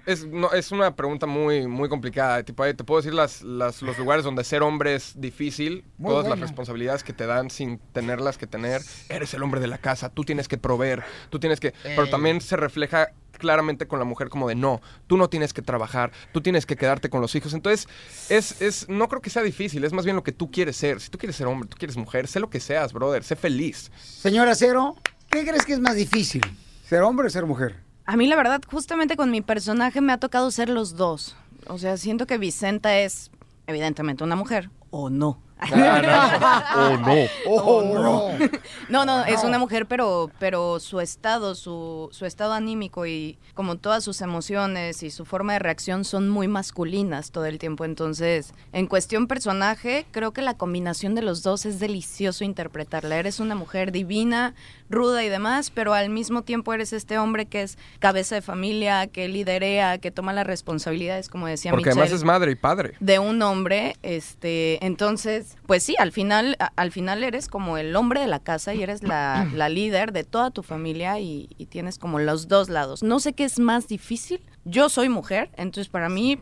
es, 0.07 0.25
no, 0.27 0.53
es 0.53 0.73
una 0.73 0.95
pregunta 0.97 1.27
muy, 1.27 1.67
muy 1.67 1.89
complicada. 1.89 2.43
Tipo, 2.43 2.63
ahí 2.63 2.75
te 2.75 2.85
puedo 2.85 3.01
decir 3.01 3.13
las, 3.15 3.43
las- 3.43 3.83
los 3.83 3.99
lugares 3.99 4.25
donde 4.25 4.45
ser 4.45 4.63
hombre 4.63 4.95
es 4.95 5.21
difícil, 5.21 5.85
Muy 5.99 6.11
todas 6.11 6.29
las 6.29 6.39
responsabilidades 6.41 7.03
que 7.05 7.13
te 7.13 7.27
dan 7.27 7.51
sin 7.51 7.79
tenerlas 7.93 8.39
que 8.39 8.47
tener. 8.47 8.81
Eres 9.09 9.35
el 9.35 9.43
hombre 9.43 9.61
de 9.61 9.67
la 9.67 9.79
casa, 9.79 10.09
tú 10.09 10.25
tienes 10.25 10.49
que 10.49 10.57
proveer, 10.59 11.03
tú 11.31 11.39
tienes 11.39 11.61
que... 11.61 11.75
Pero 11.83 12.05
Ey. 12.05 12.11
también 12.11 12.41
se 12.41 12.57
refleja 12.57 13.09
claramente 13.39 13.87
con 13.87 13.99
la 13.99 14.07
mujer 14.07 14.31
como 14.31 14.49
de 14.49 14.55
no, 14.55 14.81
tú 15.07 15.19
no 15.19 15.29
tienes 15.29 15.53
que 15.53 15.61
trabajar, 15.61 16.11
tú 16.33 16.41
tienes 16.41 16.65
que 16.65 16.75
quedarte 16.77 17.11
con 17.11 17.21
los 17.21 17.35
hijos. 17.35 17.53
Entonces, 17.53 17.87
es, 18.31 18.63
es, 18.63 18.89
no 18.89 19.09
creo 19.09 19.21
que 19.21 19.29
sea 19.29 19.43
difícil, 19.43 19.85
es 19.85 19.93
más 19.93 20.05
bien 20.07 20.17
lo 20.17 20.23
que 20.23 20.33
tú 20.33 20.51
quieres 20.51 20.77
ser. 20.77 21.01
Si 21.01 21.11
tú 21.11 21.19
quieres 21.19 21.37
ser 21.37 21.47
hombre, 21.47 21.69
tú 21.69 21.77
quieres 21.77 21.97
mujer, 21.99 22.29
sé 22.29 22.41
lo 22.41 22.49
que 22.49 22.61
seas, 22.61 22.93
brother, 22.95 23.23
sé 23.25 23.37
feliz. 23.37 23.91
Señora 24.03 24.55
Cero, 24.55 24.95
¿qué 25.31 25.45
crees 25.47 25.67
que 25.67 25.75
es 25.75 25.81
más 25.81 25.97
difícil? 25.97 26.41
¿Ser 26.89 27.03
hombre 27.03 27.27
o 27.27 27.31
ser 27.31 27.45
mujer? 27.45 27.85
A 28.07 28.17
mí 28.17 28.27
la 28.29 28.37
verdad, 28.37 28.61
justamente 28.71 29.17
con 29.17 29.31
mi 29.31 29.41
personaje 29.41 30.01
me 30.01 30.13
ha 30.13 30.19
tocado 30.19 30.51
ser 30.51 30.69
los 30.69 30.97
dos. 30.97 31.37
O 31.67 31.79
sea, 31.79 31.97
siento 31.97 32.27
que 32.27 32.39
Vicenta 32.39 32.97
es 32.99 33.31
evidentemente 33.67 34.23
una 34.23 34.37
mujer 34.37 34.71
o 34.91 35.11
no. 35.11 35.39
Oh, 35.59 36.99
no. 37.03 37.29
¡Oh, 37.47 37.83
no! 37.83 38.49
No, 38.91 39.05
no, 39.07 39.25
es 39.27 39.43
una 39.43 39.59
mujer, 39.59 39.87
pero, 39.87 40.31
pero 40.39 40.79
su 40.81 41.01
estado, 41.01 41.55
su, 41.55 42.09
su 42.13 42.27
estado 42.27 42.53
anímico 42.53 43.07
y 43.07 43.39
como 43.55 43.77
todas 43.77 44.05
sus 44.05 44.21
emociones 44.21 45.03
y 45.03 45.11
su 45.11 45.25
forma 45.25 45.55
de 45.55 45.61
reacción 45.61 46.05
son 46.05 46.29
muy 46.29 46.47
masculinas 46.47 47.31
todo 47.31 47.47
el 47.47 47.59
tiempo. 47.59 47.87
Entonces, 47.87 48.53
en 48.73 48.87
cuestión 48.87 49.27
personaje, 49.27 50.07
creo 50.11 50.33
que 50.33 50.43
la 50.43 50.59
combinación 50.59 51.15
de 51.15 51.23
los 51.23 51.43
dos 51.43 51.65
es 51.65 51.79
delicioso 51.79 52.45
interpretarla. 52.45 53.17
Eres 53.17 53.41
una 53.41 53.55
mujer 53.55 53.93
divina, 53.93 54.55
ruda 54.89 55.25
y 55.25 55.29
demás, 55.29 55.71
pero 55.71 55.95
al 55.95 56.11
mismo 56.11 56.43
tiempo 56.43 56.73
eres 56.73 56.93
este 56.93 57.19
hombre 57.19 57.47
que 57.47 57.63
es 57.63 57.79
cabeza 57.99 58.35
de 58.37 58.43
familia, 58.43 59.07
que 59.07 59.29
liderea, 59.29 59.99
que 59.99 60.11
toma 60.11 60.33
las 60.33 60.47
responsabilidades, 60.47 61.29
como 61.29 61.47
decía 61.47 61.71
Porque 61.73 61.87
Michelle 61.91 62.03
además 62.03 62.19
es 62.21 62.25
madre 62.25 62.53
y 62.53 62.55
padre. 62.55 62.95
de 63.01 63.19
un 63.19 63.41
hombre, 63.43 63.97
este, 64.03 64.85
entonces, 64.85 65.57
pues 65.67 65.83
sí, 65.83 65.95
al 65.99 66.13
final, 66.13 66.57
a- 66.59 66.73
al 66.77 66.93
final 66.93 67.25
eres 67.25 67.49
como 67.49 67.79
el 67.79 67.95
hombre 67.97 68.21
de 68.21 68.27
la 68.27 68.41
casa 68.41 68.75
y 68.75 68.83
eres 68.83 69.03
la, 69.03 69.47
la 69.55 69.69
líder 69.69 70.13
de 70.13 70.25
toda 70.25 70.51
tu 70.51 70.63
familia 70.63 71.19
y, 71.21 71.49
y 71.59 71.67
tienes 71.67 71.99
como 71.99 72.19
los 72.19 72.49
dos 72.49 72.69
lados. 72.69 73.03
No 73.03 73.21
sé 73.21 73.33
qué 73.33 73.45
es 73.45 73.59
más 73.59 73.89
difícil, 73.89 74.41
Yo 74.69 74.89
soy 74.89 75.09
mujer, 75.09 75.51
entonces 75.57 75.89
para 75.89 76.09
mí, 76.09 76.37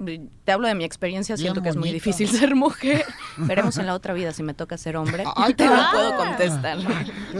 te 0.45 0.53
hablo 0.53 0.67
de 0.67 0.75
mi 0.75 0.85
experiencia, 0.85 1.37
siento 1.37 1.61
que 1.61 1.69
es 1.69 1.77
muy 1.77 1.93
difícil 1.93 2.27
ser 2.27 2.55
mujer. 2.55 3.05
Veremos 3.37 3.77
en 3.77 3.85
la 3.85 3.93
otra 3.93 4.15
vida 4.15 4.33
si 4.33 4.43
me 4.43 4.55
toca 4.55 4.79
ser 4.79 4.97
hombre. 4.97 5.25
Ay, 5.37 5.53
te 5.57 5.67
lo 5.67 5.77
puedo 5.93 6.17
contestar. 6.17 6.79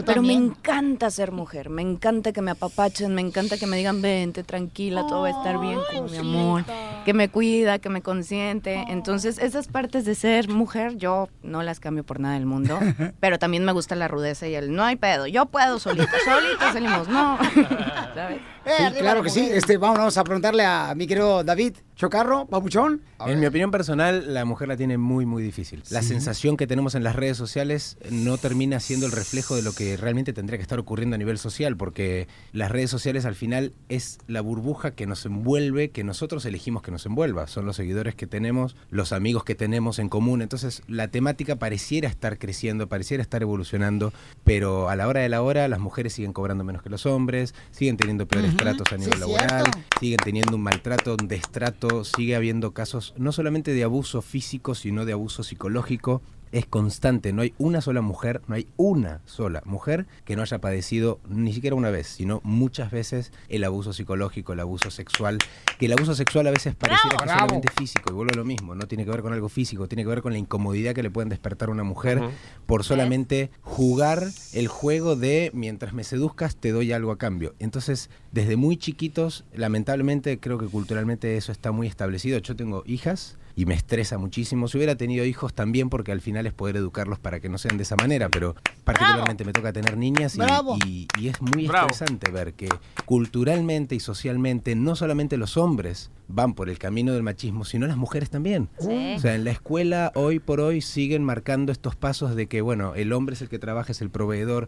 Pero 0.05 0.21
me 0.21 0.33
encanta 0.33 1.09
ser 1.09 1.31
mujer, 1.31 1.71
me 1.71 1.81
encanta 1.81 2.31
que 2.33 2.41
me 2.41 2.51
apapachen, 2.51 3.15
me 3.15 3.21
encanta 3.21 3.57
que 3.57 3.65
me 3.65 3.77
digan, 3.77 3.99
vente, 4.03 4.43
tranquila, 4.43 5.07
todo 5.07 5.21
va 5.21 5.29
a 5.29 5.31
estar 5.31 5.59
bien, 5.59 5.79
como 5.91 6.07
mi 6.07 6.17
amor, 6.17 6.63
que 7.05 7.13
me 7.13 7.29
cuida, 7.29 7.79
que 7.79 7.89
me 7.89 8.01
consiente. 8.01 8.83
Entonces, 8.89 9.37
esas 9.37 9.67
partes 9.67 10.03
de 10.03 10.15
ser 10.15 10.49
mujer, 10.49 10.97
yo 10.97 11.29
no 11.43 11.63
las 11.63 11.79
cambio 11.79 12.03
por 12.03 12.19
nada 12.19 12.33
del 12.33 12.47
mundo, 12.47 12.79
pero 13.21 13.39
también 13.39 13.63
me 13.63 13.71
gusta 13.71 13.95
la 13.95 14.07
rudeza 14.07 14.47
y 14.47 14.55
el, 14.55 14.75
no 14.75 14.83
hay 14.83 14.95
pedo, 14.97 15.27
yo 15.27 15.45
puedo 15.45 15.79
solita, 15.79 16.11
solita 16.25 16.73
salimos, 16.73 17.07
no. 17.07 17.37
¿Sabes? 18.15 18.39
Sí, 18.65 18.99
claro 18.99 19.21
que 19.21 19.29
sí. 19.29 19.47
Este, 19.51 19.77
vamos 19.77 20.17
a 20.17 20.23
preguntarle 20.23 20.65
a 20.65 20.93
mi 20.95 21.05
querido 21.05 21.43
David 21.43 21.75
Chocarro, 21.95 22.45
papuchón. 22.47 23.01
En 23.25 23.39
mi 23.39 23.45
opinión 23.45 23.71
personal, 23.71 24.33
la 24.33 24.43
mujer 24.43 24.67
la 24.67 24.75
tiene 24.75 24.97
muy, 24.97 25.25
muy 25.25 25.41
difícil. 25.41 25.81
La 25.91 26.01
sensación 26.01 26.57
que 26.57 26.67
tenemos 26.67 26.93
en 26.93 27.03
las 27.03 27.15
redes 27.15 27.37
sociales 27.37 27.97
no 28.11 28.37
termina 28.37 28.81
siendo 28.81 29.05
el 29.05 29.13
reflejo 29.13 29.55
de 29.55 29.61
lo 29.61 29.71
que 29.71 29.95
realmente 29.95 30.33
tendría 30.33 30.57
que 30.57 30.61
estar 30.61 30.77
ocurriendo 30.77 31.15
a 31.15 31.17
nivel 31.17 31.37
social, 31.37 31.77
porque 31.77 32.27
las 32.51 32.69
redes 32.69 32.89
sociales 32.89 33.23
al 33.23 33.35
final 33.35 33.71
es 33.87 34.17
la 34.27 34.41
burbuja 34.41 34.91
que 34.91 35.07
nos 35.07 35.25
envuelve, 35.25 35.91
que 35.91 36.03
nosotros 36.03 36.45
elegimos 36.45 36.81
que 36.83 36.91
nos 36.91 37.05
envuelva. 37.05 37.47
Son 37.47 37.65
los 37.65 37.77
seguidores 37.77 38.13
que 38.13 38.27
tenemos, 38.27 38.75
los 38.89 39.13
amigos 39.13 39.45
que 39.45 39.55
tenemos 39.55 39.97
en 39.97 40.09
común. 40.09 40.41
Entonces, 40.41 40.83
la 40.89 41.07
temática 41.07 41.55
pareciera 41.55 42.09
estar 42.09 42.37
creciendo, 42.37 42.89
pareciera 42.89 43.23
estar 43.23 43.41
evolucionando, 43.41 44.11
pero 44.43 44.89
a 44.89 44.97
la 44.97 45.07
hora 45.07 45.21
de 45.21 45.29
la 45.29 45.41
hora, 45.41 45.69
las 45.69 45.79
mujeres 45.79 46.11
siguen 46.11 46.33
cobrando 46.33 46.65
menos 46.65 46.83
que 46.83 46.89
los 46.89 47.05
hombres, 47.05 47.55
siguen 47.71 47.95
teniendo 47.95 48.27
peores 48.27 48.57
tratos 48.57 48.91
a 48.91 48.97
sí, 48.97 49.05
nivel 49.05 49.21
laboral, 49.21 49.63
cierto. 49.63 49.79
siguen 50.01 50.19
teniendo 50.21 50.57
un 50.57 50.61
maltrato, 50.61 51.15
un 51.17 51.29
destrato, 51.29 51.84
sigue 52.03 52.35
habiendo 52.35 52.73
casos 52.73 53.13
no 53.17 53.31
solamente 53.31 53.73
de 53.73 53.83
abuso 53.83 54.21
físico, 54.21 54.75
sino 54.75 55.05
de 55.05 55.13
abuso 55.13 55.43
psicológico. 55.43 56.21
Es 56.55 56.65
constante, 56.65 57.33
no 57.33 57.41
hay 57.41 57.53
una 57.57 57.81
sola 57.81 57.99
mujer, 57.99 58.41
no 58.47 58.55
hay 58.55 58.69
una 58.77 59.19
sola 59.25 59.61
mujer 59.65 60.05
que 60.23 60.37
no 60.37 60.41
haya 60.41 60.59
padecido 60.59 61.19
ni 61.27 61.51
siquiera 61.51 61.75
una 61.75 61.89
vez, 61.89 62.07
sino 62.07 62.39
muchas 62.45 62.91
veces 62.91 63.33
el 63.49 63.65
abuso 63.65 63.91
psicológico, 63.91 64.53
el 64.53 64.61
abuso 64.61 64.89
sexual, 64.89 65.37
que 65.77 65.87
el 65.87 65.91
abuso 65.91 66.15
sexual 66.15 66.47
a 66.47 66.51
veces 66.51 66.73
pareciera 66.73 67.17
que 67.17 67.25
es 67.25 67.31
solamente 67.31 67.67
físico, 67.77 68.09
y 68.09 68.13
vuelvo 68.13 68.31
a 68.31 68.37
lo 68.37 68.45
mismo, 68.45 68.73
no 68.73 68.87
tiene 68.87 69.03
que 69.03 69.11
ver 69.11 69.21
con 69.21 69.33
algo 69.33 69.49
físico, 69.49 69.89
tiene 69.89 70.03
que 70.03 70.07
ver 70.07 70.21
con 70.21 70.31
la 70.31 70.39
incomodidad 70.39 70.95
que 70.95 71.03
le 71.03 71.11
pueden 71.11 71.27
despertar 71.27 71.67
a 71.67 71.73
una 71.73 71.83
mujer 71.83 72.21
por 72.65 72.85
solamente 72.85 73.51
jugar 73.61 74.23
el 74.53 74.69
juego 74.69 75.17
de 75.17 75.51
mientras 75.53 75.91
me 75.91 76.05
seduzcas 76.05 76.55
te 76.55 76.71
doy 76.71 76.93
algo 76.93 77.11
a 77.11 77.17
cambio. 77.17 77.53
Entonces, 77.59 78.09
desde 78.31 78.55
muy 78.55 78.77
chiquitos, 78.77 79.43
lamentablemente 79.53 80.39
creo 80.39 80.57
que 80.57 80.67
culturalmente 80.67 81.35
eso 81.35 81.51
está 81.51 81.73
muy 81.73 81.87
establecido. 81.87 82.39
Yo 82.39 82.55
tengo 82.55 82.83
hijas 82.85 83.35
y 83.55 83.65
me 83.65 83.73
estresa 83.73 84.17
muchísimo. 84.17 84.67
Si 84.67 84.77
hubiera 84.77 84.95
tenido 84.95 85.23
hijos 85.25 85.53
también, 85.53 85.89
porque 85.89 86.11
al 86.11 86.21
final 86.21 86.45
es 86.45 86.53
poder 86.53 86.75
educarlos 86.77 87.19
para 87.19 87.39
que 87.39 87.47
no 87.49 87.57
sean 87.57 87.77
de 87.77 87.83
esa 87.83 87.95
manera, 87.95 88.29
pero 88.29 88.55
particularmente 88.83 89.45
me 89.45 89.53
toca 89.53 89.71
tener 89.71 89.97
niñas 89.97 90.35
y, 90.35 90.39
Bravo. 90.39 90.77
y- 90.85 91.07
y 91.19 91.27
es 91.29 91.41
muy 91.41 91.67
Bravo. 91.67 91.87
estresante 91.89 92.31
ver 92.31 92.53
que 92.53 92.67
culturalmente 93.05 93.95
y 93.95 93.99
socialmente 94.01 94.75
no 94.75 94.95
solamente 94.95 95.37
los 95.37 95.55
hombres 95.57 96.11
van 96.27 96.53
por 96.55 96.69
el 96.69 96.79
camino 96.79 97.13
del 97.13 97.21
machismo, 97.23 97.63
sino 97.65 97.85
las 97.87 97.97
mujeres 97.97 98.29
también. 98.29 98.67
Sí. 98.79 99.13
O 99.15 99.19
sea, 99.19 99.35
en 99.35 99.43
la 99.45 99.51
escuela 99.51 100.11
hoy 100.15 100.39
por 100.39 100.59
hoy 100.59 100.81
siguen 100.81 101.23
marcando 101.23 101.71
estos 101.71 101.95
pasos 101.95 102.35
de 102.35 102.47
que, 102.47 102.61
bueno, 102.61 102.93
el 102.95 103.13
hombre 103.13 103.35
es 103.35 103.41
el 103.43 103.47
que 103.47 103.59
trabaja, 103.59 103.91
es 103.91 104.01
el 104.01 104.09
proveedor. 104.09 104.67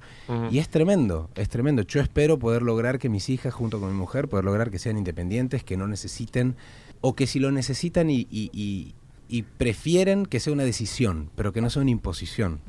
Y 0.51 0.59
es 0.59 0.69
tremendo, 0.69 1.29
es 1.35 1.49
tremendo. 1.49 1.81
Yo 1.81 1.99
espero 1.99 2.37
poder 2.39 2.61
lograr 2.61 2.99
que 2.99 3.09
mis 3.09 3.27
hijas, 3.29 3.53
junto 3.53 3.79
con 3.79 3.89
mi 3.89 3.97
mujer, 3.97 4.27
poder 4.29 4.45
lograr 4.45 4.69
que 4.69 4.79
sean 4.79 4.97
independientes, 4.97 5.63
que 5.63 5.77
no 5.77 5.87
necesiten, 5.87 6.55
o 7.01 7.15
que 7.15 7.27
si 7.27 7.39
lo 7.39 7.51
necesitan 7.51 8.09
y, 8.09 8.27
y- 8.31 8.49
y- 8.53 8.93
y 9.29 9.43
prefieren 9.43 10.25
que 10.25 10.39
sea 10.39 10.53
una 10.53 10.63
decisión, 10.63 11.29
pero 11.35 11.51
que 11.53 11.61
no 11.61 11.69
sea 11.69 11.81
una 11.81 11.91
imposición. 11.91 12.61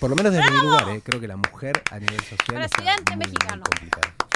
Por 0.00 0.08
lo 0.08 0.16
menos 0.16 0.32
desde 0.32 0.50
mi 0.50 0.58
lugar, 0.60 0.88
¿eh? 0.88 1.02
creo 1.04 1.20
que 1.20 1.28
la 1.28 1.36
mujer 1.36 1.82
a 1.90 1.98
nivel 1.98 2.18
social 2.20 2.68
Presidente 2.70 3.16
mexicano. 3.16 3.64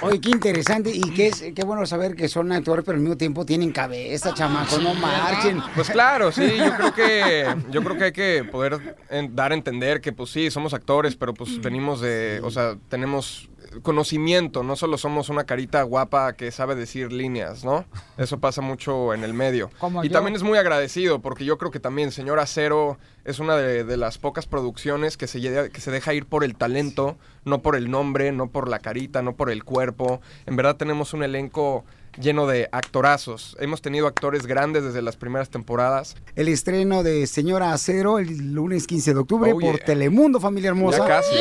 Oye, 0.03 0.20
qué 0.20 0.28
interesante 0.31 0.90
y 0.95 1.01
qué, 1.11 1.28
es, 1.28 1.43
qué 1.57 1.65
bueno 1.65 1.85
saber 1.86 2.15
que 2.15 2.28
son 2.28 2.53
actores, 2.53 2.85
pero 2.85 2.97
al 2.97 3.01
mismo 3.01 3.16
tiempo 3.16 3.47
tienen 3.47 3.73
cabeza, 3.73 4.32
chamacos, 4.35 4.81
no 4.82 4.93
marchen. 4.95 5.61
Pues 5.74 5.89
claro, 5.90 6.31
sí, 6.31 6.43
yo 6.59 6.77
creo 6.77 6.95
que 6.95 7.47
yo 7.70 7.82
creo 7.82 7.97
que 7.97 8.05
hay 8.05 8.12
que 8.12 8.45
poder 8.45 8.97
en- 9.11 9.35
dar 9.35 9.53
a 9.53 9.55
entender 9.55 10.01
que 10.03 10.12
pues 10.12 10.31
sí, 10.31 10.51
somos 10.51 10.74
actores, 10.74 11.16
pero 11.16 11.32
pues 11.35 11.61
venimos 11.62 12.01
de, 12.03 12.40
o 12.45 12.51
sea, 12.51 12.77
tenemos 12.90 13.49
conocimiento, 13.82 14.62
no 14.62 14.77
solo 14.77 14.99
somos 14.99 15.28
una 15.28 15.45
carita 15.45 15.82
guapa 15.82 16.35
que 16.35 16.51
sabe 16.51 16.74
decir 16.74 17.12
líneas, 17.12 17.65
¿no? 17.65 17.85
Eso 18.16 18.39
pasa 18.39 18.61
mucho 18.61 19.15
en 19.15 19.24
el 19.24 19.35
medio. 19.35 19.70
Como 19.78 20.05
y 20.05 20.09
yo. 20.09 20.12
también 20.12 20.36
es 20.36 20.43
muy 20.43 20.59
agradecido 20.59 21.20
porque 21.20 21.45
yo 21.45 21.59
creo 21.59 21.70
que 21.70 21.81
también 21.81 22.11
Señor 22.12 22.39
Acero 22.39 22.99
es 23.24 23.39
una 23.39 23.57
de, 23.57 23.85
de 23.85 23.97
las 23.97 24.19
pocas 24.19 24.47
producciones 24.47 25.16
que 25.16 25.27
se, 25.27 25.40
que 25.70 25.81
se 25.81 25.90
deja 25.90 26.15
ir 26.15 26.27
por 26.27 26.45
el 26.45 26.57
talento, 26.57 27.16
no 27.45 27.61
por 27.62 27.77
el 27.77 27.90
nombre, 27.90 28.32
no 28.32 28.49
por 28.49 28.69
la 28.69 28.78
carita, 28.78 29.23
no 29.23 29.35
por 29.36 29.51
el 29.51 29.65
cuerpo. 29.65 30.20
En 30.47 30.57
verdad 30.57 30.77
tenemos 30.77 31.12
un 31.12 31.23
elenco 31.23 31.85
lleno 32.19 32.47
de 32.47 32.69
actorazos. 32.73 33.57
Hemos 33.61 33.82
tenido 33.82 34.07
actores 34.07 34.47
grandes 34.47 34.85
desde 34.85 35.03
las 35.03 35.16
primeras 35.16 35.51
temporadas. 35.51 36.16
El 36.35 36.49
estreno 36.49 37.03
de 37.03 37.27
Señora 37.27 37.73
Acero 37.73 38.19
el 38.19 38.53
lunes 38.53 38.86
15 38.86 39.15
de 39.15 39.20
octubre 39.20 39.53
Oh, 39.53 39.59
por 39.61 39.77
yeah. 39.77 39.85
Telemundo, 39.85 40.40
familia 40.40 40.69
hermosa. 40.69 40.99
Ya 40.99 41.07
casi. 41.07 41.35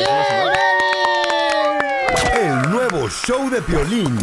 El 2.34 2.70
nuevo 2.70 3.08
show 3.10 3.50
de 3.50 3.60
Piolín. 3.62 4.16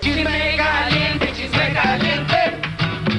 Chisme 0.00 0.56
caliente, 0.56 1.32
chisme 1.34 1.72
caliente, 1.72 2.36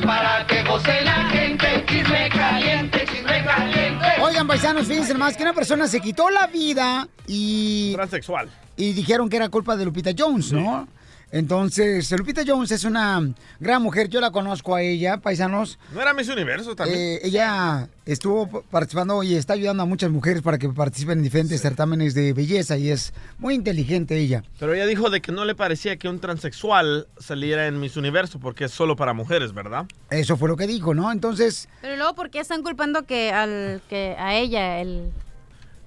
para 0.06 0.46
que 0.48 0.64
goce 0.64 1.02
la 1.04 1.30
gente. 1.30 1.86
Chisme 1.88 2.30
caliente, 2.30 3.06
chisme 3.10 3.44
caliente. 3.46 4.06
Oigan, 4.22 4.48
paisanos, 4.48 4.88
fíjense 4.88 5.14
más 5.14 5.38
que 5.38 5.44
una 5.44 5.54
persona 5.54 5.88
se 5.88 6.02
quitó 6.02 6.30
la 6.30 6.48
vida 6.48 7.08
y, 7.28 7.94
Transexual. 7.94 8.50
y 8.76 8.94
dijeron 8.94 9.30
que 9.30 9.38
era 9.38 9.48
culpa 9.50 9.76
de 9.78 9.86
Lupita 9.86 10.12
Jones, 10.18 10.52
¿no? 10.52 10.88
Entonces, 11.34 12.12
Lupita 12.12 12.44
Jones 12.46 12.70
es 12.70 12.84
una 12.84 13.20
gran 13.60 13.82
mujer, 13.82 14.08
yo 14.08 14.22
la 14.22 14.30
conozco 14.30 14.76
a 14.76 14.84
ella, 14.84 15.18
paisanos. 15.18 15.80
¿No 15.92 16.00
era 16.00 16.14
Miss 16.14 16.30
Universo 16.30 16.76
también? 16.76 17.00
Eh, 17.00 17.20
ella 17.24 17.90
estuvo 18.06 18.62
participando 18.62 19.24
y 19.24 19.34
está 19.34 19.54
ayudando 19.54 19.82
a 19.82 19.88
muchas 19.88 20.12
mujeres 20.12 20.44
para 20.44 20.60
que 20.60 20.70
participen 20.70 21.18
en 21.18 21.24
diferentes 21.24 21.60
certámenes 21.60 22.14
de 22.14 22.34
belleza 22.34 22.78
y 22.78 22.92
es 22.92 23.16
muy 23.40 23.56
inteligente 23.56 24.16
ella. 24.16 24.44
Pero 24.60 24.76
ella 24.76 24.86
dijo 24.86 25.10
de 25.10 25.22
que 25.22 25.32
no 25.32 25.44
le 25.44 25.56
parecía 25.56 25.98
que 25.98 26.08
un 26.08 26.20
transexual 26.20 27.08
saliera 27.18 27.66
en 27.66 27.80
Miss 27.80 27.98
Universo 27.98 28.40
porque 28.40 28.66
es 28.66 28.72
solo 28.72 28.96
para 28.96 29.14
mujeres, 29.14 29.54
¿verdad? 29.54 29.88
Eso 30.12 30.38
fue 30.38 30.50
lo 30.50 30.56
que 30.56 30.68
dijo, 30.68 30.94
¿no? 30.94 31.12
Entonces, 31.12 31.68
Pero 31.82 31.96
luego, 31.96 32.14
¿por 32.14 32.30
qué 32.30 32.42
están 32.42 32.62
culpando 32.62 33.08
que 33.08 33.32
al 33.32 33.82
que 33.90 34.16
a 34.20 34.36
ella, 34.36 34.82
el... 34.82 35.12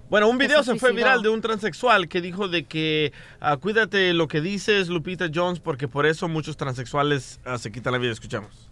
Bueno, 0.08 0.28
un 0.28 0.38
video 0.38 0.62
se 0.62 0.72
se 0.72 0.78
fue 0.78 0.92
viral 0.92 1.22
de 1.22 1.28
un 1.28 1.40
transexual 1.40 2.08
que 2.08 2.20
dijo 2.20 2.48
de 2.48 2.64
que 2.64 3.12
ah, 3.40 3.56
cuídate 3.56 4.12
lo 4.14 4.28
que 4.28 4.40
dices, 4.40 4.88
Lupita 4.88 5.26
Jones, 5.34 5.58
porque 5.58 5.88
por 5.88 6.06
eso 6.06 6.28
muchos 6.28 6.56
transexuales 6.56 7.40
ah, 7.44 7.58
se 7.58 7.72
quitan 7.72 7.92
la 7.92 7.98
vida. 7.98 8.12
Escuchamos. 8.12 8.68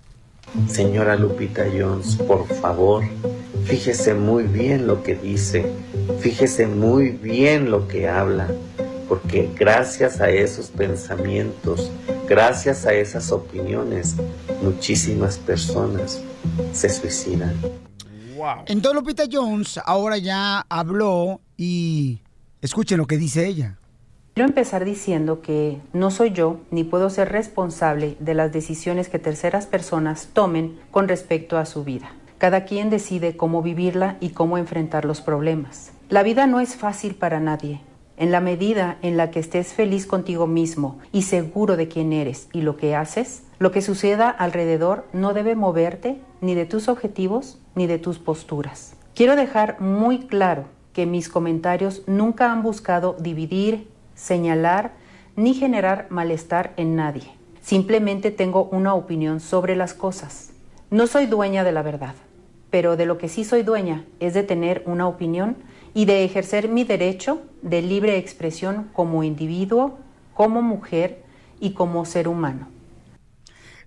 Señora 0.69 1.17
Lupita 1.17 1.65
Jones, 1.65 2.17
por 2.17 2.47
favor, 2.47 3.03
fíjese 3.65 4.15
muy 4.15 4.45
bien 4.45 4.87
lo 4.87 5.03
que 5.03 5.15
dice, 5.15 5.67
fíjese 6.21 6.67
muy 6.67 7.11
bien 7.11 7.71
lo 7.71 7.89
que 7.89 8.09
habla, 8.09 8.49
porque 9.09 9.51
gracias 9.57 10.21
a 10.21 10.31
esos 10.31 10.69
pensamientos, 10.69 11.91
gracias 12.29 12.85
a 12.85 12.93
esas 12.93 13.33
opiniones, 13.33 14.17
muchísimas 14.63 15.39
personas 15.39 16.23
se 16.73 16.91
suicidan. 16.91 17.55
Entonces 18.67 18.95
Lupita 18.95 19.25
Jones 19.31 19.79
ahora 19.85 20.19
ya 20.19 20.65
habló 20.69 21.41
y 21.57 22.21
escuchen 22.61 22.99
lo 22.99 23.07
que 23.07 23.17
dice 23.17 23.47
ella. 23.47 23.79
Quiero 24.35 24.49
empezar 24.49 24.85
diciendo 24.85 25.43
que 25.43 25.81
no 25.93 26.11
soy 26.11 26.33
yo 26.33 26.59
ni 26.73 26.83
puedo 26.83 27.09
ser 27.09 27.31
responsable 27.31 28.17
de 28.19 28.35
las 28.35 28.53
decisiones 28.53 29.09
que 29.09 29.21
terceras 29.21 29.67
personas 29.67 30.29
tomen 30.33 30.81
con 30.91 31.07
respecto 31.07 31.57
a 31.57 31.67
su 31.67 31.85
vida. 31.85 32.13
Cada 32.39 32.65
quien 32.65 32.91
decide 32.91 33.37
cómo 33.37 33.63
vivirla 33.63 34.17
y 34.21 34.31
cómo 34.31 34.59
enfrentar 34.59 35.05
los 35.05 35.21
problemas. 35.21 35.93
La 36.09 36.25
vida 36.25 36.49
no 36.49 36.59
es 36.59 36.75
fácil 36.75 37.15
para 37.15 37.39
nadie. 37.39 37.81
En 38.17 38.31
la 38.31 38.41
medida 38.41 38.99
en 39.03 39.17
la 39.17 39.31
que 39.31 39.41
estés 39.41 39.73
feliz 39.73 40.07
contigo 40.07 40.47
mismo 40.47 40.99
y 41.11 41.23
seguro 41.23 41.77
de 41.77 41.89
quién 41.89 42.13
eres 42.13 42.49
y 42.53 42.63
lo 42.63 42.77
que 42.77 42.95
haces, 42.95 43.43
lo 43.59 43.73
que 43.73 43.83
suceda 43.83 44.31
alrededor 44.31 45.07
no 45.13 45.35
debe 45.35 45.57
moverte 45.57 46.21
ni 46.41 46.55
de 46.55 46.65
tus 46.65 46.89
objetivos 46.89 47.59
ni 47.75 47.87
de 47.87 47.99
tus 47.99 48.19
posturas. 48.19 48.97
Quiero 49.15 49.35
dejar 49.35 49.81
muy 49.81 50.27
claro 50.27 50.67
que 50.93 51.07
mis 51.07 51.29
comentarios 51.29 52.03
nunca 52.07 52.53
han 52.53 52.63
buscado 52.63 53.17
dividir, 53.19 53.89
señalar 54.15 54.93
ni 55.35 55.55
generar 55.55 56.07
malestar 56.11 56.73
en 56.77 56.95
nadie. 56.95 57.25
Simplemente 57.61 58.31
tengo 58.31 58.65
una 58.65 58.95
opinión 58.95 59.41
sobre 59.41 59.75
las 59.75 59.95
cosas. 59.95 60.53
No 60.91 61.07
soy 61.09 61.27
dueña 61.27 61.65
de 61.65 61.73
la 61.73 61.83
verdad, 61.83 62.15
pero 62.71 62.97
de 62.97 63.07
lo 63.07 63.19
que 63.19 63.29
sí 63.29 63.45
soy 63.45 63.63
dueña 63.63 64.05
es 64.21 64.35
de 64.35 64.45
tener 64.45 64.83
una 64.87 65.09
opinión 65.09 65.57
y 65.95 66.05
de 66.05 66.25
ejercer 66.25 66.69
mi 66.69 66.85
derecho 66.85 67.43
de 67.63 67.81
libre 67.81 68.19
expresión 68.19 68.91
como 68.93 69.23
individuo, 69.23 69.99
como 70.35 70.61
mujer 70.61 71.23
y 71.61 71.71
como 71.71 72.05
ser 72.05 72.29
humano. 72.29 72.69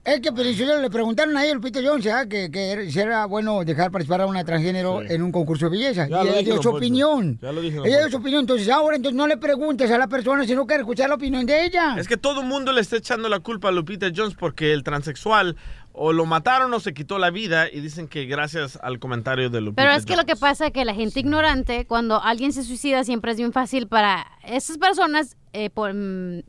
Es 0.08 0.22
que 0.22 0.32
pero, 0.32 0.82
le 0.82 0.90
preguntaron 0.90 1.36
a 1.36 1.46
él, 1.46 1.56
Lupita 1.56 1.82
Jones, 1.84 2.08
¿ah? 2.08 2.26
que, 2.30 2.50
que 2.50 2.90
si 2.90 2.98
era 2.98 3.26
bueno 3.26 3.66
dejar 3.66 3.92
participar 3.92 4.22
a 4.22 4.26
una 4.26 4.46
transgénero 4.46 5.02
en 5.02 5.22
un 5.22 5.34
concurso 5.34 5.66
de 5.66 5.72
belleza. 5.72 6.08
Ya 6.08 6.22
y 6.22 6.24
lo 6.24 6.30
ella 6.30 6.40
dije, 6.40 6.44
dio 6.46 6.56
su 6.56 6.70
Poncho. 6.70 6.78
opinión. 6.78 7.40
Ya 7.42 7.52
lo 7.52 7.60
dije, 7.60 7.78
Ella 7.80 7.84
dio 7.84 7.98
Poncho. 7.98 8.12
su 8.12 8.18
opinión. 8.18 8.40
Entonces, 8.40 8.70
ahora 8.70 8.96
entonces 8.96 9.18
no 9.18 9.28
le 9.28 9.36
preguntes 9.36 9.92
a 9.92 9.98
la 9.98 10.08
persona, 10.08 10.46
sino 10.48 10.66
que 10.66 10.76
escuchar 10.76 11.10
la 11.10 11.16
opinión 11.16 11.46
de 11.46 11.66
ella. 11.66 11.98
Es 11.98 12.08
que 12.08 12.16
todo 12.16 12.40
el 12.40 12.48
mundo 12.48 12.72
le 12.72 12.80
está 12.80 12.96
echando 12.96 13.28
la 13.28 13.42
culpa 13.42 13.68
a 13.68 13.72
Lupita 13.74 14.08
Jones 14.16 14.36
porque 14.40 14.72
el 14.72 14.82
transexual 14.84 15.58
o 15.98 16.14
lo 16.14 16.26
mataron 16.26 16.74
o 16.74 16.80
se 16.80 16.94
quitó 16.94 17.18
la 17.20 17.30
vida 17.32 17.68
y 17.72 17.80
dicen 17.82 18.08
que 18.08 18.26
gracias 18.26 18.78
al 18.82 19.00
comentario 19.00 19.50
de 19.50 19.62
Lupita 19.62 19.82
Pero 19.84 19.96
es 19.96 20.06
que 20.06 20.14
Jones. 20.14 20.26
lo 20.28 20.34
que 20.34 20.40
pasa 20.40 20.68
es 20.68 20.72
que 20.74 20.86
la 20.86 20.94
gente 20.94 21.20
ignorante, 21.20 21.86
cuando 21.88 22.22
alguien 22.22 22.54
se 22.54 22.64
suicida, 22.64 23.04
siempre 23.04 23.32
es 23.32 23.38
bien 23.38 23.52
fácil 23.52 23.88
para 23.88 24.26
esas 24.44 24.78
personas 24.78 25.36
eh, 25.54 25.70
por, 25.70 25.94
mm, 25.94 26.42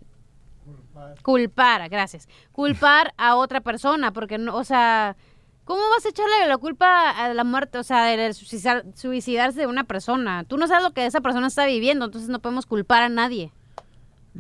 culpar, 1.23 1.89
gracias, 1.89 2.29
culpar 2.53 3.15
a 3.19 3.37
otra 3.37 3.61
persona, 3.61 4.13
porque 4.13 4.39
no, 4.39 4.55
o 4.57 4.65
sea, 4.65 5.17
¿cómo 5.65 5.81
vas 5.95 6.05
a 6.05 6.09
echarle 6.11 6.47
la 6.47 6.59
culpa 6.59 7.11
a 7.11 7.33
la 7.35 7.45
muerte, 7.45 7.79
o 7.79 7.83
sea, 7.83 8.05
de 8.05 8.29
suicidar- 8.35 8.85
suicidarse 8.95 9.61
de 9.61 9.67
una 9.67 9.85
persona? 9.85 10.45
Tú 10.45 10.57
no 10.57 10.67
sabes 10.67 10.83
lo 10.85 10.93
que 10.93 11.07
esa 11.07 11.21
persona 11.21 11.47
está 11.47 11.67
viviendo, 11.67 12.05
entonces 12.07 12.29
no 12.31 12.41
podemos 12.41 12.67
culpar 12.67 13.03
a 13.03 13.09
nadie. 13.09 13.53